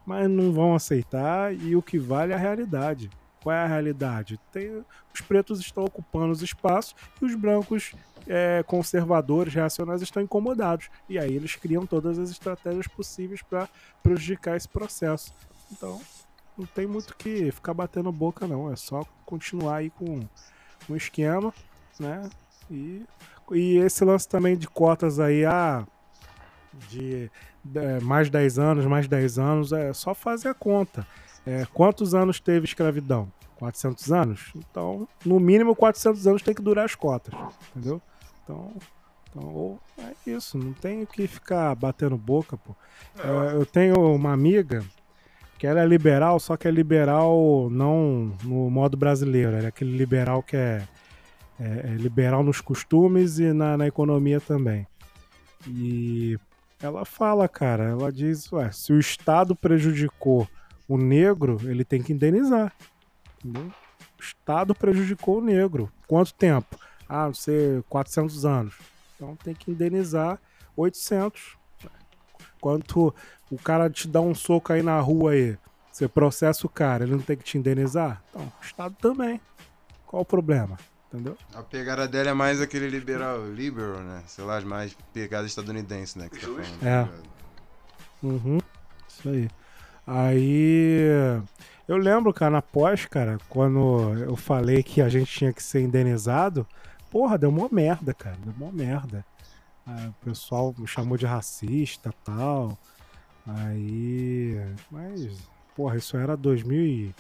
mas 0.06 0.30
não 0.30 0.52
vão 0.52 0.76
aceitar 0.76 1.54
e 1.54 1.76
o 1.76 1.82
que 1.82 1.98
vale 1.98 2.34
é 2.34 2.36
a 2.36 2.40
realidade. 2.40 3.10
Qual 3.44 3.54
é 3.54 3.60
a 3.60 3.68
realidade? 3.68 4.40
Tem, 4.54 4.86
os 5.14 5.20
pretos 5.20 5.60
estão 5.60 5.84
ocupando 5.84 6.32
os 6.32 6.42
espaços 6.42 6.96
e 7.22 7.26
os 7.26 7.36
brancos 7.36 7.94
é, 8.26 8.64
conservadores, 8.66 9.54
reacionários 9.54 10.02
estão 10.02 10.24
incomodados. 10.24 10.90
E 11.10 11.20
aí 11.20 11.36
eles 11.36 11.54
criam 11.58 11.86
todas 11.86 12.18
as 12.18 12.30
estratégias 12.30 12.88
possíveis 12.88 13.42
para 13.42 13.68
prejudicar 14.02 14.56
esse 14.56 14.70
processo. 14.70 15.34
Então, 15.70 16.00
não 16.58 16.66
tem 16.66 16.88
muito 16.88 17.18
que 17.18 17.52
ficar 17.52 17.74
batendo 17.74 18.14
boca, 18.14 18.48
não. 18.48 18.72
É 18.72 18.78
só 18.78 19.04
continuar 19.26 19.76
aí 19.78 19.90
com 19.90 20.22
um 20.90 20.96
esquema, 20.96 21.54
né? 22.00 22.30
E, 22.72 23.04
e 23.52 23.78
esse 23.80 24.06
lance 24.06 24.26
também 24.26 24.56
de 24.56 24.70
cotas 24.70 25.20
aí, 25.20 25.44
ah, 25.44 25.86
de 26.90 27.30
é, 27.76 28.00
mais 28.00 28.30
10 28.30 28.58
anos, 28.58 28.86
mais 28.86 29.06
10 29.06 29.38
anos, 29.38 29.74
é 29.74 29.92
só 29.92 30.14
fazer 30.14 30.48
a 30.48 30.54
conta. 30.54 31.06
É, 31.46 31.66
quantos 31.74 32.16
anos 32.16 32.40
teve 32.40 32.66
escravidão? 32.66 33.32
400 33.58 34.12
anos? 34.12 34.52
Então, 34.56 35.08
no 35.26 35.40
mínimo 35.40 35.76
400 35.76 36.28
anos 36.28 36.42
tem 36.42 36.54
que 36.54 36.62
durar 36.62 36.86
as 36.86 36.96
cotas, 36.96 37.34
entendeu? 37.70 38.02
Então, 38.44 38.74
então 39.30 39.80
é 39.98 40.30
isso, 40.30 40.58
não 40.58 40.74
tem 40.74 41.06
que 41.06 41.28
ficar 41.28 41.74
batendo 41.76 42.18
boca, 42.18 42.58
pô. 42.58 42.76
É, 43.18 43.56
eu 43.56 43.66
tenho 43.66 43.96
uma 44.14 44.32
amiga 44.32 44.84
que 45.58 45.66
ela 45.66 45.82
é 45.82 45.86
liberal, 45.86 46.40
só 46.40 46.58
que 46.58 46.68
é 46.68 46.72
liberal 46.72 47.70
não 47.72 48.34
no 48.44 48.70
modo 48.70 48.98
brasileiro, 48.98 49.56
é 49.56 49.66
aquele 49.66 49.96
liberal 49.96 50.44
que 50.44 50.58
é, 50.58 50.88
é, 51.60 51.66
é 51.86 51.96
liberal 51.96 52.44
nos 52.44 52.60
costumes 52.60 53.40
e 53.40 53.54
na, 53.54 53.78
na 53.78 53.88
economia 53.88 54.42
também. 54.42 54.86
E 55.68 56.38
ela 56.82 57.06
fala, 57.06 57.48
cara, 57.48 57.86
ela 57.86 58.12
diz, 58.12 58.52
ué, 58.52 58.70
se 58.72 58.92
o 58.92 59.00
Estado 59.00 59.56
prejudicou 59.56 60.48
o 60.94 60.98
negro, 60.98 61.60
ele 61.64 61.84
tem 61.84 62.02
que 62.02 62.14
indenizar. 62.14 62.74
Entendeu? 63.40 63.72
O 64.20 64.22
Estado 64.22 64.76
prejudicou 64.76 65.40
o 65.40 65.44
negro. 65.44 65.92
Quanto 66.08 66.34
tempo? 66.34 66.78
Ah, 67.08 67.28
não 67.28 67.34
sei, 67.34 67.84
400 67.90 68.46
anos. 68.46 68.76
Então 69.16 69.36
tem 69.36 69.54
que 69.54 69.72
indenizar 69.72 70.40
800. 70.76 71.58
Quanto 72.60 73.14
o 73.52 73.58
cara 73.58 73.90
te 73.90 74.08
dá 74.08 74.22
um 74.22 74.34
soco 74.34 74.72
aí 74.72 74.82
na 74.82 75.00
rua 75.00 75.32
aí, 75.32 75.58
você 75.92 76.08
processa 76.08 76.66
o 76.66 76.70
cara, 76.70 77.04
ele 77.04 77.14
não 77.14 77.20
tem 77.20 77.36
que 77.36 77.44
te 77.44 77.58
indenizar? 77.58 78.24
Então, 78.30 78.42
o 78.42 78.64
Estado 78.66 78.96
também. 79.00 79.40
Qual 80.08 80.22
o 80.22 80.26
problema? 80.26 80.78
entendeu? 81.14 81.38
A 81.54 81.62
pegada 81.62 82.08
dela 82.08 82.32
é 82.32 82.34
mais 82.34 82.60
aquele 82.60 82.90
liberal, 82.90 83.46
liberal, 83.48 84.00
né? 84.00 84.24
Sei 84.26 84.44
lá, 84.44 84.60
mais 84.62 84.98
pegada 85.14 85.46
estadunidense, 85.46 86.18
né? 86.18 86.28
Que 86.30 86.40
tá 86.40 86.48
falando, 86.48 86.84
é. 86.84 87.04
Tá 87.04 87.10
uhum. 88.24 88.58
Isso 89.08 89.30
aí. 89.30 89.50
Aí. 90.06 91.00
Eu 91.88 91.98
lembro, 91.98 92.34
cara, 92.34 92.52
na 92.52 92.62
pós, 92.62 93.06
cara, 93.06 93.38
quando 93.50 94.14
eu 94.20 94.36
falei 94.36 94.82
que 94.82 95.02
a 95.02 95.10
gente 95.10 95.32
tinha 95.32 95.52
que 95.52 95.62
ser 95.62 95.82
indenizado, 95.82 96.66
porra, 97.12 97.38
deu 97.38 97.50
uma 97.50 97.68
merda, 97.70 98.14
cara. 98.14 98.38
Deu 98.44 98.54
uma 98.56 98.72
merda. 98.72 99.26
Aí, 99.86 100.08
o 100.08 100.14
pessoal 100.26 100.74
me 100.78 100.88
chamou 100.88 101.18
de 101.18 101.26
racista 101.26 102.14
tal. 102.24 102.78
Aí. 103.46 104.58
Mas, 104.90 105.38
porra, 105.76 105.98
isso 105.98 106.18
era 106.18 106.38
2000 106.38 106.86
e... 106.86 107.16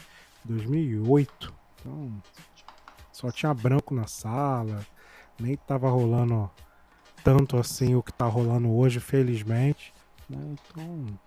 2008. 0.45 1.53
Então, 1.79 2.21
só 3.11 3.31
tinha 3.31 3.53
branco 3.53 3.93
na 3.93 4.07
sala, 4.07 4.85
nem 5.39 5.55
tava 5.55 5.89
rolando 5.89 6.49
tanto 7.23 7.57
assim 7.57 7.95
o 7.95 8.03
que 8.03 8.11
tá 8.11 8.25
rolando 8.25 8.71
hoje, 8.71 8.99
felizmente. 8.99 9.93
Né? 10.29 10.55
Então. 10.71 11.19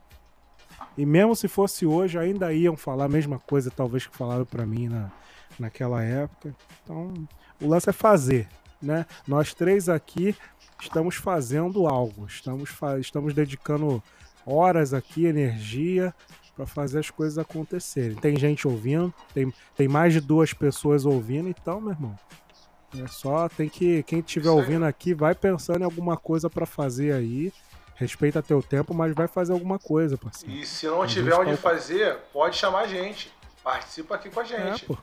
E 0.96 1.04
mesmo 1.04 1.36
se 1.36 1.48
fosse 1.48 1.86
hoje, 1.86 2.18
ainda 2.18 2.52
iam 2.52 2.76
falar 2.76 3.04
a 3.04 3.08
mesma 3.08 3.38
coisa, 3.38 3.70
talvez 3.70 4.06
que 4.06 4.16
falaram 4.16 4.44
para 4.44 4.66
mim 4.66 4.88
na, 4.88 5.10
naquela 5.58 6.02
época. 6.02 6.54
Então, 6.82 7.12
o 7.60 7.68
lance 7.68 7.88
é 7.88 7.92
fazer, 7.92 8.48
né? 8.80 9.06
Nós 9.26 9.54
três 9.54 9.88
aqui 9.88 10.34
estamos 10.80 11.16
fazendo 11.16 11.86
algo, 11.86 12.26
estamos, 12.26 12.70
estamos 13.00 13.34
dedicando 13.34 14.02
horas 14.44 14.94
aqui, 14.94 15.26
energia 15.26 16.14
para 16.54 16.66
fazer 16.66 17.00
as 17.00 17.10
coisas 17.10 17.36
acontecerem. 17.36 18.16
Tem 18.16 18.36
gente 18.38 18.66
ouvindo, 18.66 19.12
tem, 19.34 19.52
tem 19.76 19.86
mais 19.86 20.14
de 20.14 20.20
duas 20.20 20.54
pessoas 20.54 21.04
ouvindo, 21.04 21.48
então, 21.48 21.80
meu 21.80 21.90
irmão. 21.90 22.18
É 22.98 23.06
só 23.08 23.48
tem 23.48 23.68
que 23.68 24.02
quem 24.04 24.20
estiver 24.20 24.48
ouvindo 24.48 24.84
aqui 24.84 25.12
vai 25.12 25.34
pensando 25.34 25.80
em 25.82 25.84
alguma 25.84 26.16
coisa 26.16 26.48
para 26.48 26.64
fazer 26.64 27.12
aí. 27.12 27.52
Respeita 27.96 28.42
teu 28.42 28.62
tempo, 28.62 28.94
mas 28.94 29.14
vai 29.14 29.26
fazer 29.26 29.52
alguma 29.52 29.78
coisa, 29.78 30.16
parceiro. 30.16 30.54
E 30.54 30.64
se 30.64 30.86
não 30.86 31.06
tiver 31.06 31.34
onde 31.34 31.52
tá... 31.52 31.56
fazer, 31.56 32.16
pode 32.32 32.56
chamar 32.56 32.80
a 32.80 32.86
gente. 32.86 33.32
Participa 33.64 34.14
aqui 34.14 34.30
com 34.30 34.40
a 34.40 34.44
gente. 34.44 34.84
É, 34.84 34.86
pô. 34.86 34.96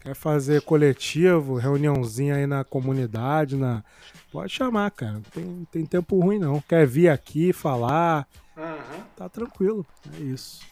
Quer 0.00 0.14
fazer 0.14 0.62
coletivo, 0.62 1.56
reuniãozinha 1.56 2.36
aí 2.36 2.46
na 2.46 2.62
comunidade, 2.62 3.56
na 3.56 3.82
pode 4.30 4.52
chamar, 4.52 4.90
cara. 4.90 5.20
Tem, 5.32 5.66
tem 5.72 5.86
tempo 5.86 6.20
ruim 6.20 6.38
não. 6.38 6.60
Quer 6.60 6.86
vir 6.86 7.08
aqui 7.08 7.52
falar, 7.52 8.26
Uhum. 8.58 9.04
Tá 9.16 9.28
tranquilo. 9.28 9.86
É 10.16 10.20
isso. 10.20 10.66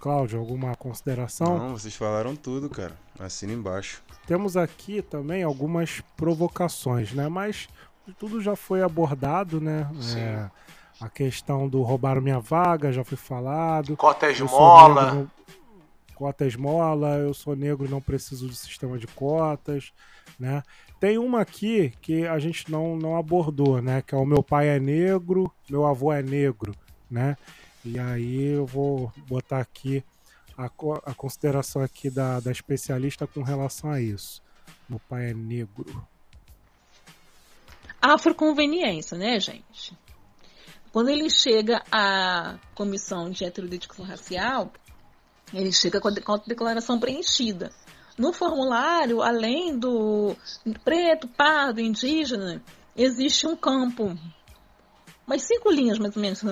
Cláudio, 0.00 0.40
alguma 0.40 0.74
consideração? 0.74 1.58
Não, 1.58 1.78
vocês 1.78 1.94
falaram 1.94 2.34
tudo, 2.34 2.68
cara. 2.68 2.96
Assina 3.18 3.52
embaixo. 3.52 4.02
Temos 4.26 4.56
aqui 4.56 5.02
também 5.02 5.42
algumas 5.42 6.00
provocações, 6.16 7.12
né? 7.12 7.28
Mas 7.28 7.68
tudo 8.18 8.40
já 8.40 8.56
foi 8.56 8.82
abordado, 8.82 9.60
né? 9.60 9.88
É, 10.16 10.50
a 11.00 11.08
questão 11.08 11.68
do 11.68 11.82
roubar 11.82 12.20
minha 12.20 12.40
vaga 12.40 12.92
já 12.92 13.04
foi 13.04 13.16
falado. 13.16 13.96
Cota 13.96 14.30
esmola. 14.30 15.12
Negro, 15.12 15.30
cota 16.14 16.46
esmola, 16.46 17.16
eu 17.18 17.34
sou 17.34 17.56
negro 17.56 17.86
e 17.86 17.90
não 17.90 18.00
preciso 18.00 18.48
de 18.48 18.56
sistema 18.56 18.98
de 18.98 19.06
cotas, 19.06 19.92
né? 20.38 20.62
Tem 21.00 21.18
uma 21.18 21.40
aqui 21.40 21.92
que 22.00 22.26
a 22.26 22.38
gente 22.38 22.70
não, 22.70 22.96
não 22.96 23.16
abordou, 23.16 23.82
né? 23.82 24.02
Que 24.02 24.14
é 24.14 24.18
o 24.18 24.24
meu 24.24 24.42
pai 24.42 24.68
é 24.68 24.78
negro, 24.78 25.52
meu 25.68 25.84
avô 25.84 26.12
é 26.12 26.22
negro 26.22 26.72
né? 27.12 27.36
E 27.84 27.98
aí 27.98 28.44
eu 28.54 28.64
vou 28.64 29.12
botar 29.28 29.60
aqui 29.60 30.02
a, 30.56 30.64
a 31.04 31.14
consideração 31.14 31.82
aqui 31.82 32.08
da, 32.08 32.40
da 32.40 32.50
especialista 32.50 33.26
com 33.26 33.42
relação 33.42 33.90
a 33.90 34.00
isso. 34.00 34.42
Meu 34.88 34.98
pai 34.98 35.30
é 35.30 35.34
negro. 35.34 36.06
Afroconveniência, 38.02 39.16
né, 39.16 39.38
gente? 39.38 39.96
Quando 40.92 41.08
ele 41.08 41.30
chega 41.30 41.82
à 41.90 42.58
comissão 42.74 43.30
de 43.30 43.44
heterodeticação 43.44 44.04
racial, 44.04 44.72
ele 45.54 45.72
chega 45.72 46.00
com 46.00 46.08
a 46.08 46.38
declaração 46.46 46.98
preenchida. 46.98 47.70
No 48.18 48.32
formulário, 48.32 49.22
além 49.22 49.78
do 49.78 50.36
preto, 50.84 51.28
pardo, 51.28 51.80
indígena, 51.80 52.62
existe 52.94 53.46
um 53.46 53.56
campo 53.56 54.14
umas 55.26 55.42
cinco 55.42 55.70
linhas 55.70 55.98
mais 55.98 56.16
ou 56.16 56.22
menos, 56.22 56.42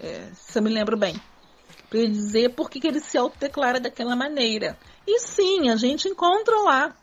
é, 0.00 0.30
se 0.34 0.58
eu 0.58 0.62
me 0.62 0.70
lembro 0.70 0.96
bem, 0.96 1.14
para 1.88 1.98
ele 1.98 2.12
dizer 2.12 2.54
por 2.54 2.68
que, 2.68 2.80
que 2.80 2.88
ele 2.88 3.00
se 3.00 3.16
autodeclara 3.16 3.78
daquela 3.78 4.16
maneira. 4.16 4.78
E 5.06 5.20
sim, 5.20 5.68
a 5.68 5.76
gente 5.76 6.08
encontra 6.08 6.58
lá 6.60 6.96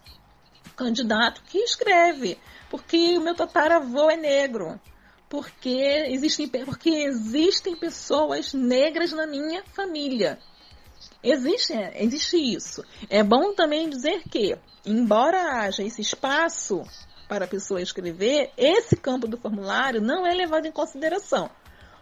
candidato 0.76 1.44
que 1.44 1.60
escreve, 1.60 2.38
porque 2.72 3.18
o 3.18 3.22
meu 3.22 3.36
tataravô 3.36 4.10
é 4.10 4.16
negro, 4.16 4.80
porque 5.28 6.08
existem, 6.08 6.48
porque 6.48 6.90
existem 6.90 7.76
pessoas 7.76 8.54
negras 8.54 9.12
na 9.12 9.28
minha 9.28 9.62
família. 9.74 10.40
Existe, 11.22 11.74
existe 11.96 12.38
isso. 12.38 12.82
É 13.10 13.22
bom 13.24 13.54
também 13.54 13.90
dizer 13.90 14.24
que, 14.24 14.58
embora 14.86 15.60
haja 15.60 15.84
esse 15.84 16.00
espaço 16.00 16.82
para 17.28 17.44
a 17.44 17.48
pessoa 17.48 17.82
escrever, 17.82 18.52
esse 18.56 18.96
campo 18.96 19.28
do 19.28 19.38
formulário 19.38 20.00
não 20.00 20.26
é 20.26 20.34
levado 20.34 20.66
em 20.66 20.72
consideração. 20.72 21.50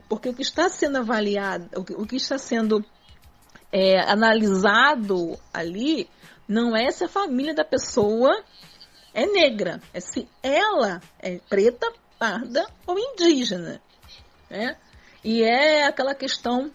Porque 0.08 0.30
o 0.30 0.36
que 0.36 0.44
está 0.44 0.70
sendo 0.70 1.00
avaliado, 1.00 1.68
o 1.98 2.06
que 2.06 2.16
está 2.16 2.38
sendo 2.38 2.86
é, 3.72 4.02
analisado 4.02 5.36
ali, 5.52 6.08
não 6.48 6.78
é 6.78 6.92
se 6.92 7.06
a 7.06 7.10
família 7.10 7.56
da 7.56 7.66
pessoa 7.66 8.44
é 9.14 9.26
negra, 9.26 9.82
é 9.94 10.00
se 10.00 10.28
ela 10.42 11.02
é 11.20 11.40
preta, 11.50 11.92
parda 12.18 12.66
ou 12.86 12.98
indígena. 12.98 13.82
Né? 14.50 14.76
E 15.24 15.44
é 15.44 15.86
aquela 15.86 16.14
questão 16.14 16.72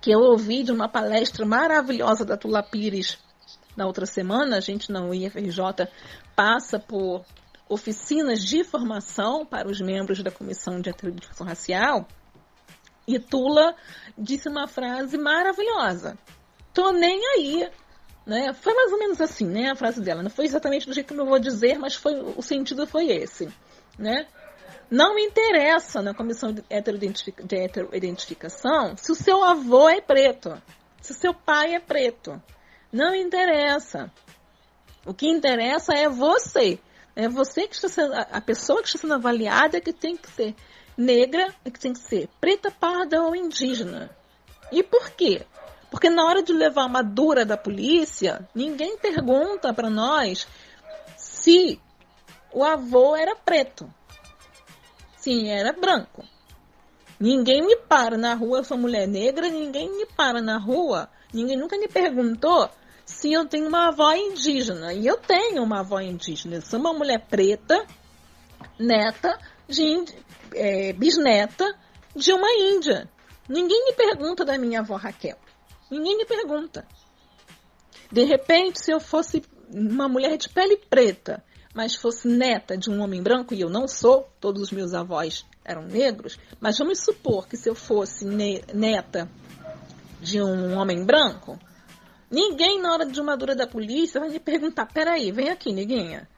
que 0.00 0.10
eu 0.10 0.20
ouvi 0.20 0.62
de 0.62 0.72
uma 0.72 0.88
palestra 0.88 1.44
maravilhosa 1.46 2.24
da 2.24 2.36
Tula 2.36 2.62
Pires 2.62 3.18
na 3.76 3.86
outra 3.86 4.06
semana, 4.06 4.56
a 4.56 4.60
gente 4.60 4.90
na 4.90 5.04
UIFRJ 5.04 5.88
passa 6.34 6.78
por 6.78 7.24
oficinas 7.68 8.42
de 8.42 8.64
formação 8.64 9.44
para 9.44 9.68
os 9.68 9.80
membros 9.80 10.22
da 10.22 10.30
Comissão 10.30 10.80
de 10.80 10.88
Identificação 10.88 11.46
Racial, 11.46 12.06
e 13.06 13.18
Tula 13.18 13.74
disse 14.16 14.48
uma 14.48 14.66
frase 14.66 15.16
maravilhosa. 15.16 16.18
Tô 16.72 16.90
nem 16.90 17.20
aí. 17.34 17.70
Né? 18.26 18.52
Foi 18.52 18.74
mais 18.74 18.92
ou 18.92 18.98
menos 18.98 19.20
assim, 19.20 19.46
né, 19.46 19.70
a 19.70 19.76
frase 19.76 20.00
dela. 20.00 20.22
Não 20.22 20.30
foi 20.30 20.46
exatamente 20.46 20.86
do 20.86 20.92
jeito 20.92 21.14
que 21.14 21.20
eu 21.20 21.24
vou 21.24 21.38
dizer, 21.38 21.78
mas 21.78 21.94
foi, 21.94 22.20
o 22.36 22.42
sentido 22.42 22.86
foi 22.86 23.06
esse. 23.06 23.48
Né? 23.96 24.26
Não 24.90 25.14
me 25.14 25.24
interessa 25.24 26.02
na 26.02 26.12
comissão 26.12 26.52
de 26.52 26.64
heteroidentificação 26.68 28.96
se 28.96 29.12
o 29.12 29.14
seu 29.14 29.44
avô 29.44 29.88
é 29.88 30.00
preto, 30.00 30.60
se 31.00 31.12
o 31.12 31.14
seu 31.14 31.32
pai 31.32 31.74
é 31.74 31.80
preto. 31.80 32.42
Não 32.92 33.14
interessa. 33.14 34.12
O 35.04 35.14
que 35.14 35.28
interessa 35.28 35.94
é 35.94 36.08
você. 36.08 36.78
É 37.14 37.28
você 37.28 37.66
que 37.66 37.74
está 37.74 37.88
sendo, 37.88 38.14
a 38.14 38.40
pessoa 38.40 38.82
que 38.82 38.88
está 38.88 38.98
sendo 38.98 39.14
avaliada 39.14 39.80
que 39.80 39.92
tem 39.92 40.16
que 40.16 40.30
ser 40.30 40.54
negra, 40.96 41.54
que 41.64 41.78
tem 41.78 41.92
que 41.92 42.00
ser 42.00 42.28
preta, 42.40 42.70
parda 42.70 43.22
ou 43.22 43.34
indígena. 43.34 44.10
E 44.70 44.82
por 44.82 45.10
quê? 45.10 45.46
Porque 45.90 46.10
na 46.10 46.24
hora 46.24 46.42
de 46.42 46.52
levar 46.52 46.86
uma 46.86 47.02
dura 47.02 47.44
da 47.44 47.56
polícia, 47.56 48.48
ninguém 48.54 48.98
pergunta 48.98 49.72
para 49.72 49.88
nós 49.88 50.46
se 51.16 51.80
o 52.52 52.64
avô 52.64 53.14
era 53.16 53.36
preto. 53.36 53.92
Sim, 55.16 55.48
era 55.48 55.72
branco. 55.72 56.24
Ninguém 57.18 57.62
me 57.66 57.76
para 57.76 58.18
na 58.18 58.34
rua, 58.34 58.58
eu 58.58 58.64
sou 58.64 58.76
mulher 58.76 59.08
negra, 59.08 59.48
ninguém 59.48 59.90
me 59.90 60.06
para 60.06 60.42
na 60.42 60.58
rua, 60.58 61.08
ninguém 61.32 61.56
nunca 61.56 61.78
me 61.78 61.88
perguntou 61.88 62.68
se 63.06 63.32
eu 63.32 63.46
tenho 63.46 63.68
uma 63.68 63.88
avó 63.88 64.12
indígena. 64.12 64.92
E 64.92 65.06
eu 65.06 65.16
tenho 65.16 65.62
uma 65.62 65.80
avó 65.80 66.00
indígena. 66.00 66.56
Eu 66.56 66.62
sou 66.62 66.78
uma 66.78 66.92
mulher 66.92 67.24
preta, 67.26 67.86
neta 68.78 69.38
de 69.68 70.04
é, 70.54 70.92
bisneta 70.92 71.74
de 72.14 72.32
uma 72.32 72.50
índia. 72.52 73.08
Ninguém 73.48 73.84
me 73.84 73.92
pergunta 73.92 74.44
da 74.44 74.58
minha 74.58 74.80
avó 74.80 74.96
Raquel. 74.96 75.38
Ninguém 75.90 76.16
me 76.16 76.24
pergunta. 76.24 76.86
De 78.10 78.24
repente, 78.24 78.84
se 78.84 78.92
eu 78.92 79.00
fosse 79.00 79.42
uma 79.72 80.08
mulher 80.08 80.36
de 80.36 80.48
pele 80.48 80.76
preta, 80.76 81.42
mas 81.74 81.94
fosse 81.94 82.28
neta 82.28 82.76
de 82.76 82.90
um 82.90 83.00
homem 83.02 83.22
branco, 83.22 83.52
e 83.54 83.60
eu 83.60 83.68
não 83.68 83.86
sou, 83.86 84.28
todos 84.40 84.62
os 84.62 84.70
meus 84.70 84.94
avós 84.94 85.44
eram 85.64 85.82
negros, 85.82 86.38
mas 86.60 86.78
vamos 86.78 87.00
supor 87.00 87.46
que 87.48 87.56
se 87.56 87.68
eu 87.68 87.74
fosse 87.74 88.24
neta 88.24 89.28
de 90.20 90.40
um 90.40 90.78
homem 90.78 91.04
branco, 91.04 91.58
Ninguém, 92.30 92.80
na 92.80 92.92
hora 92.92 93.06
de 93.06 93.20
uma 93.20 93.36
dura 93.36 93.54
da 93.54 93.66
polícia, 93.66 94.20
vai 94.20 94.28
me 94.28 94.40
perguntar: 94.40 94.86
peraí, 94.86 95.30
vem 95.30 95.48
aqui, 95.48 95.72
neguinha. 95.72 96.28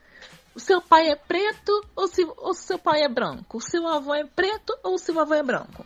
O 0.55 0.59
seu 0.59 0.81
pai 0.81 1.09
é 1.09 1.15
preto 1.15 1.71
ou, 1.95 2.07
se, 2.07 2.23
ou 2.37 2.53
seu 2.53 2.77
pai 2.77 3.03
é 3.03 3.09
branco? 3.09 3.57
O 3.57 3.61
seu 3.61 3.87
avô 3.87 4.13
é 4.13 4.25
preto 4.25 4.77
ou 4.83 4.95
o 4.95 4.97
seu 4.97 5.19
avô 5.19 5.33
é 5.33 5.43
branco? 5.43 5.85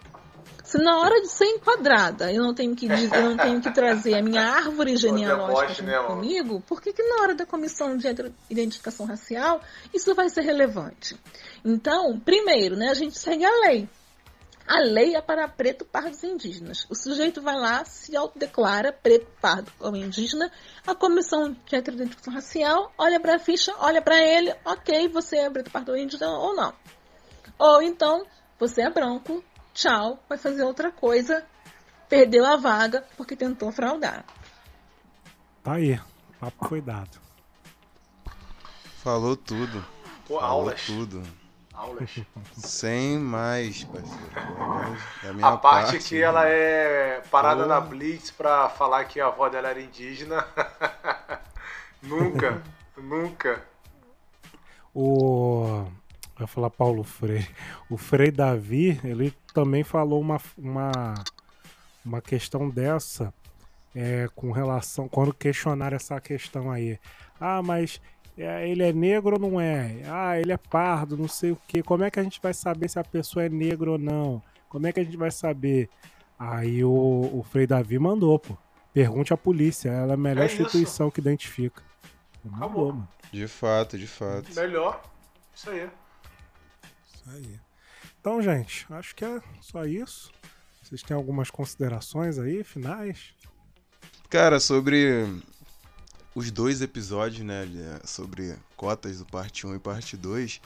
Se 0.73 0.79
na 0.79 0.97
hora 0.97 1.21
de 1.21 1.27
ser 1.27 1.45
enquadrada 1.45 2.33
eu 2.33 2.41
não 2.41 2.51
tenho 2.51 2.75
que, 2.75 2.87
eu 2.87 3.21
não 3.21 3.37
tenho 3.37 3.61
que 3.61 3.71
trazer 3.71 4.15
a 4.15 4.23
minha 4.23 4.41
árvore 4.41 4.97
genealógica 4.97 6.03
comigo, 6.05 6.61
por 6.61 6.81
que, 6.81 6.91
que 6.91 7.03
na 7.03 7.21
hora 7.21 7.35
da 7.35 7.45
comissão 7.45 7.95
de 7.95 8.07
identificação 8.49 9.05
racial 9.05 9.61
isso 9.93 10.15
vai 10.15 10.29
ser 10.29 10.41
relevante? 10.41 11.15
Então, 11.63 12.19
primeiro, 12.19 12.75
né, 12.75 12.89
a 12.89 12.95
gente 12.95 13.19
segue 13.19 13.45
a 13.45 13.51
lei. 13.67 13.87
A 14.67 14.79
lei 14.79 15.15
é 15.15 15.21
para 15.21 15.47
preto, 15.47 15.85
pardos 15.85 16.23
e 16.23 16.27
indígenas. 16.27 16.87
O 16.89 16.95
sujeito 16.95 17.39
vai 17.39 17.55
lá, 17.55 17.85
se 17.85 18.17
autodeclara 18.17 18.91
preto, 18.91 19.27
pardo 19.39 19.71
ou 19.79 19.95
indígena. 19.95 20.51
A 20.87 20.95
comissão 20.95 21.51
de 21.51 21.75
identificação 21.75 22.33
racial 22.33 22.91
olha 22.97 23.19
para 23.19 23.35
a 23.35 23.39
ficha, 23.39 23.71
olha 23.77 24.01
para 24.01 24.17
ele, 24.19 24.51
ok, 24.65 25.07
você 25.09 25.37
é 25.37 25.49
preto, 25.51 25.69
pardo 25.69 25.91
ou 25.91 25.97
indígena 25.99 26.31
ou 26.31 26.55
não. 26.55 26.73
Ou 27.59 27.79
então, 27.83 28.25
você 28.57 28.81
é 28.81 28.89
branco, 28.89 29.43
tchau, 29.73 30.23
vai 30.29 30.37
fazer 30.37 30.63
outra 30.63 30.91
coisa, 30.91 31.45
perdeu 32.09 32.45
a 32.45 32.55
vaga 32.55 33.03
porque 33.17 33.35
tentou 33.35 33.71
fraudar. 33.71 34.23
Tá 35.63 35.73
aí, 35.73 35.93
o 35.95 36.39
papo 36.39 36.67
foi 36.67 36.81
dado. 36.81 37.17
Falou 39.03 39.35
tudo. 39.35 39.83
Pô, 40.27 40.39
Falou 40.39 40.61
aulas. 40.61 40.85
tudo. 40.85 41.23
Aulas. 41.73 42.09
Sem 42.55 43.17
mais, 43.17 43.83
parceiro. 43.83 44.31
É 45.23 45.27
a, 45.27 45.33
minha 45.33 45.47
A 45.47 45.57
parte, 45.57 45.91
parte 45.93 46.07
que 46.07 46.21
ela 46.21 46.47
é 46.47 47.21
parada 47.31 47.63
Pô. 47.63 47.69
na 47.69 47.81
Blitz 47.81 48.31
pra 48.31 48.69
falar 48.69 49.05
que 49.05 49.19
a 49.19 49.27
avó 49.27 49.49
dela 49.49 49.69
era 49.69 49.81
indígena. 49.81 50.45
nunca, 52.01 52.61
nunca. 52.95 53.63
O. 54.93 55.85
Eu 56.37 56.41
ia 56.41 56.47
falar 56.47 56.69
Paulo 56.69 57.03
Freire. 57.03 57.47
O 57.89 57.97
Frei 57.97 58.31
Davi, 58.31 58.99
ele 59.03 59.35
também 59.53 59.83
falou 59.83 60.19
uma, 60.19 60.39
uma, 60.57 61.13
uma 62.05 62.21
questão 62.21 62.69
dessa 62.69 63.33
é, 63.95 64.27
com 64.35 64.51
relação. 64.51 65.07
Quando 65.07 65.33
questionaram 65.33 65.95
essa 65.95 66.19
questão 66.19 66.71
aí. 66.71 66.99
Ah, 67.39 67.61
mas 67.61 68.01
é, 68.37 68.67
ele 68.67 68.83
é 68.83 68.91
negro 68.91 69.35
ou 69.35 69.39
não 69.51 69.61
é? 69.61 70.01
Ah, 70.07 70.39
ele 70.39 70.51
é 70.51 70.57
pardo, 70.57 71.15
não 71.17 71.27
sei 71.27 71.51
o 71.51 71.57
que. 71.67 71.83
Como 71.83 72.03
é 72.03 72.09
que 72.11 72.19
a 72.19 72.23
gente 72.23 72.39
vai 72.41 72.53
saber 72.53 72.89
se 72.89 72.97
a 72.99 73.03
pessoa 73.03 73.45
é 73.45 73.49
negra 73.49 73.91
ou 73.91 73.97
não? 73.97 74.41
Como 74.69 74.87
é 74.87 74.91
que 74.91 74.99
a 74.99 75.03
gente 75.03 75.17
vai 75.17 75.29
saber? 75.31 75.89
Aí 76.37 76.83
o, 76.83 76.89
o 76.91 77.45
Frei 77.49 77.67
Davi 77.67 77.99
mandou, 77.99 78.39
pô. 78.39 78.57
Pergunte 78.91 79.33
à 79.33 79.37
polícia, 79.37 79.89
ela 79.89 80.11
é 80.11 80.13
a 80.13 80.17
melhor 80.17 80.43
É 80.43 80.45
isso. 80.47 80.61
instituição 80.61 81.09
que 81.09 81.19
identifica. 81.19 81.81
Mandou, 82.43 82.57
Acabou. 82.65 82.93
mano. 82.93 83.07
De 83.31 83.47
fato, 83.47 83.97
de 83.97 84.05
fato. 84.07 84.53
Melhor. 84.55 85.01
Isso 85.55 85.69
aí. 85.69 85.89
Isso 87.13 87.23
aí. 87.29 87.59
Então, 88.23 88.41
gente, 88.41 88.85
acho 88.89 89.13
que 89.13 89.25
é 89.25 89.41
só 89.59 89.83
isso. 89.83 90.31
Vocês 90.81 91.03
têm 91.03 91.13
algumas 91.13 91.51
considerações 91.51 92.39
aí, 92.39 92.63
finais? 92.63 93.33
Cara, 94.29 94.61
sobre 94.61 95.25
os 96.33 96.49
dois 96.49 96.81
episódios, 96.81 97.45
né, 97.45 97.67
sobre 98.05 98.55
cotas 98.77 99.19
do 99.19 99.25
parte 99.25 99.67
1 99.67 99.75
e 99.75 99.79
parte 99.79 100.15
2, 100.15 100.61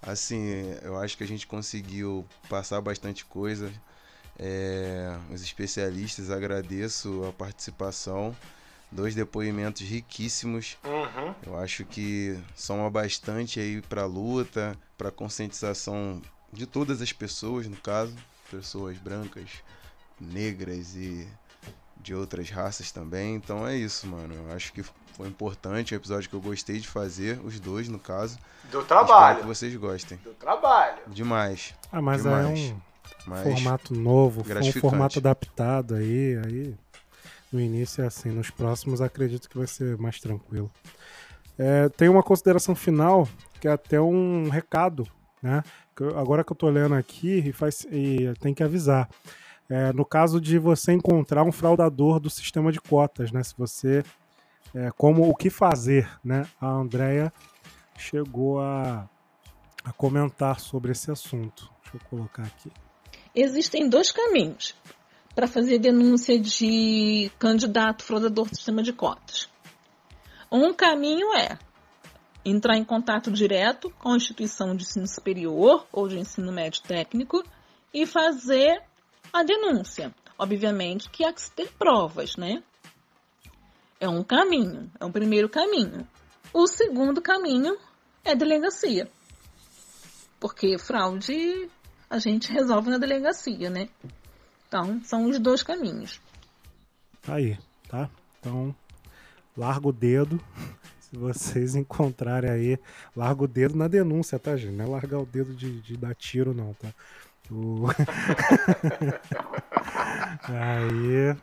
assim, 0.00 0.48
eu 0.80 0.96
acho 0.96 1.18
que 1.18 1.22
a 1.22 1.26
gente 1.26 1.46
conseguiu 1.46 2.26
passar 2.48 2.80
bastante 2.80 3.22
coisa. 3.26 3.70
É, 4.38 5.14
os 5.30 5.42
especialistas, 5.42 6.30
agradeço 6.30 7.22
a 7.28 7.34
participação. 7.34 8.34
Dois 8.90 9.14
depoimentos 9.14 9.82
riquíssimos. 9.82 10.78
Uhum. 10.82 11.34
Eu 11.44 11.58
acho 11.58 11.84
que 11.84 12.40
soma 12.54 12.88
bastante 12.88 13.60
aí 13.60 13.82
pra 13.82 14.06
luta, 14.06 14.74
pra 14.96 15.10
conscientização 15.10 16.22
de 16.54 16.66
todas 16.66 17.02
as 17.02 17.12
pessoas, 17.12 17.66
no 17.66 17.76
caso, 17.76 18.14
pessoas 18.50 18.96
brancas, 18.98 19.50
negras 20.20 20.94
e 20.94 21.26
de 21.96 22.14
outras 22.14 22.50
raças 22.50 22.90
também. 22.92 23.34
Então 23.34 23.66
é 23.66 23.76
isso, 23.76 24.06
mano. 24.06 24.34
Eu 24.34 24.52
acho 24.54 24.72
que 24.72 24.82
foi 25.16 25.28
importante, 25.28 25.94
é 25.94 25.96
um 25.96 26.00
episódio 26.00 26.28
que 26.28 26.34
eu 26.34 26.40
gostei 26.40 26.78
de 26.78 26.88
fazer, 26.88 27.40
os 27.44 27.58
dois 27.60 27.88
no 27.88 27.98
caso. 27.98 28.38
Deu 28.70 28.80
Espero 28.80 29.00
que 29.00 29.06
trabalho. 29.06 29.44
vocês 29.44 29.74
gostem. 29.76 30.18
Deu 30.22 30.34
trabalho. 30.34 30.98
Demais. 31.08 31.74
Ah, 31.90 32.00
mas 32.00 32.22
Demais. 32.22 32.46
é 32.46 32.72
um 32.72 32.80
Mas 33.26 33.42
formato 33.42 33.94
novo, 33.94 34.44
foi 34.44 34.60
um 34.60 34.72
formato 34.72 35.18
adaptado 35.18 35.94
aí, 35.94 36.40
aí 36.44 36.74
no 37.52 37.60
início 37.60 38.02
é 38.02 38.06
assim, 38.06 38.30
nos 38.30 38.50
próximos 38.50 39.00
acredito 39.00 39.48
que 39.48 39.56
vai 39.56 39.66
ser 39.66 39.96
mais 39.96 40.20
tranquilo. 40.20 40.70
É, 41.56 41.88
tem 41.88 42.08
uma 42.08 42.22
consideração 42.22 42.74
final, 42.74 43.28
que 43.60 43.68
é 43.68 43.72
até 43.72 44.00
um 44.00 44.48
recado, 44.48 45.06
né? 45.40 45.62
Agora 46.16 46.42
que 46.42 46.52
eu 46.52 46.56
tô 46.56 46.68
lendo 46.68 46.94
aqui 46.94 47.38
e, 47.48 47.52
faz, 47.52 47.86
e 47.90 48.32
tem 48.40 48.52
que 48.52 48.62
avisar. 48.62 49.08
É, 49.68 49.92
no 49.92 50.04
caso 50.04 50.40
de 50.40 50.58
você 50.58 50.92
encontrar 50.92 51.42
um 51.44 51.52
fraudador 51.52 52.20
do 52.20 52.28
sistema 52.28 52.70
de 52.70 52.80
cotas, 52.80 53.32
né? 53.32 53.42
Se 53.42 53.54
você. 53.56 54.02
é, 54.74 54.90
como 54.96 55.28
o 55.28 55.34
que 55.34 55.48
fazer, 55.48 56.08
né? 56.22 56.46
A 56.60 56.68
Andrea 56.68 57.32
chegou 57.96 58.60
a, 58.60 59.08
a 59.84 59.92
comentar 59.92 60.60
sobre 60.60 60.92
esse 60.92 61.10
assunto. 61.10 61.70
Deixa 61.82 61.96
eu 61.96 62.00
colocar 62.10 62.42
aqui. 62.42 62.70
Existem 63.34 63.88
dois 63.88 64.12
caminhos 64.12 64.74
para 65.34 65.46
fazer 65.46 65.78
denúncia 65.78 66.38
de 66.38 67.30
candidato 67.38 68.04
fraudador 68.04 68.48
do 68.48 68.56
sistema 68.56 68.82
de 68.82 68.92
cotas. 68.92 69.48
Um 70.50 70.72
caminho 70.72 71.34
é 71.34 71.58
entrar 72.44 72.76
em 72.76 72.84
contato 72.84 73.30
direto 73.30 73.90
com 73.98 74.10
a 74.10 74.16
instituição 74.16 74.74
de 74.76 74.84
ensino 74.84 75.06
superior 75.06 75.86
ou 75.90 76.08
de 76.08 76.18
ensino 76.18 76.52
médio 76.52 76.82
técnico 76.82 77.42
e 77.92 78.06
fazer 78.06 78.82
a 79.32 79.42
denúncia. 79.42 80.14
Obviamente 80.38 81.08
que 81.08 81.24
há 81.24 81.32
que 81.32 81.50
ter 81.50 81.72
provas, 81.72 82.36
né? 82.36 82.62
É 84.00 84.08
um 84.08 84.22
caminho, 84.22 84.90
é 85.00 85.04
um 85.04 85.12
primeiro 85.12 85.48
caminho. 85.48 86.06
O 86.52 86.66
segundo 86.66 87.22
caminho 87.22 87.76
é 88.24 88.34
delegacia. 88.34 89.08
Porque 90.38 90.78
fraude 90.78 91.70
a 92.10 92.18
gente 92.18 92.52
resolve 92.52 92.90
na 92.90 92.98
delegacia, 92.98 93.70
né? 93.70 93.88
Então, 94.68 95.02
são 95.04 95.24
os 95.28 95.38
dois 95.38 95.62
caminhos. 95.62 96.20
Aí, 97.26 97.56
tá? 97.88 98.10
Então, 98.38 98.74
larga 99.56 99.88
o 99.88 99.92
dedo. 99.92 100.40
Se 101.14 101.18
vocês 101.18 101.76
encontrarem 101.76 102.50
aí, 102.50 102.78
larga 103.14 103.44
o 103.44 103.48
dedo 103.48 103.76
na 103.76 103.86
denúncia, 103.86 104.36
tá, 104.38 104.56
gente? 104.56 104.74
Não 104.74 104.84
é 104.84 104.88
largar 104.88 105.20
o 105.20 105.26
dedo 105.26 105.54
de, 105.54 105.80
de 105.80 105.96
dar 105.96 106.14
tiro, 106.14 106.52
não, 106.52 106.74
tá? 106.74 106.88
O... 107.50 107.86
aí, 110.48 111.36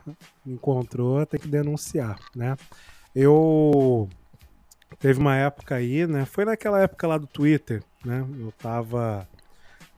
encontrou, 0.46 1.26
tem 1.26 1.40
que 1.40 1.48
denunciar, 1.48 2.20
né? 2.36 2.58
Eu. 3.16 4.10
Teve 5.00 5.20
uma 5.20 5.38
época 5.38 5.76
aí, 5.76 6.06
né? 6.06 6.26
Foi 6.26 6.44
naquela 6.44 6.82
época 6.82 7.08
lá 7.08 7.18
do 7.18 7.28
Twitter, 7.28 7.82
né? 8.04 8.26
Eu 8.40 8.52
tava 8.52 9.28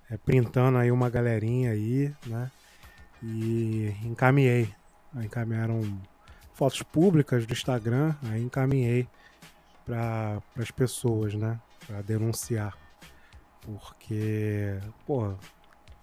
é, 0.09 0.17
printando 0.17 0.77
aí 0.77 0.91
uma 0.91 1.09
galerinha 1.09 1.71
aí, 1.71 2.13
né? 2.27 2.51
E 3.23 3.95
encaminhei. 4.03 4.69
Encaminharam 5.15 5.81
fotos 6.53 6.83
públicas 6.83 7.45
do 7.45 7.53
Instagram, 7.53 8.13
aí 8.23 8.41
encaminhei 8.41 9.07
para 9.85 10.41
as 10.57 10.71
pessoas, 10.71 11.33
né? 11.33 11.59
Para 11.85 12.01
denunciar. 12.01 12.77
Porque, 13.61 14.77
pô, 15.05 15.27
o 15.27 15.37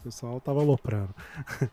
pessoal 0.02 0.40
tava 0.40 0.60
aloprando. 0.60 1.14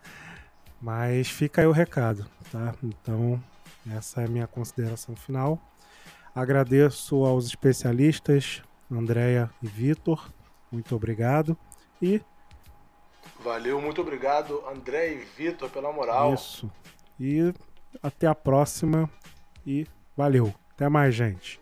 Mas 0.81 1.29
fica 1.29 1.61
aí 1.61 1.67
o 1.67 1.71
recado, 1.71 2.25
tá? 2.51 2.75
Então, 2.83 3.41
essa 3.95 4.21
é 4.21 4.25
a 4.25 4.29
minha 4.29 4.47
consideração 4.47 5.15
final. 5.15 5.59
Agradeço 6.35 7.25
aos 7.25 7.47
especialistas, 7.47 8.61
Andréia 8.91 9.49
e 9.61 9.67
Vitor. 9.67 10.31
Muito 10.71 10.95
obrigado. 10.95 11.57
E. 12.01 12.21
Valeu, 13.43 13.81
muito 13.81 14.01
obrigado, 14.01 14.63
André 14.67 15.13
e 15.13 15.17
Vitor, 15.17 15.69
pela 15.69 15.91
moral. 15.91 16.33
Isso. 16.33 16.71
E 17.19 17.53
até 18.03 18.27
a 18.27 18.35
próxima. 18.35 19.09
E 19.65 19.87
valeu. 20.15 20.53
Até 20.75 20.87
mais, 20.87 21.15
gente. 21.15 21.59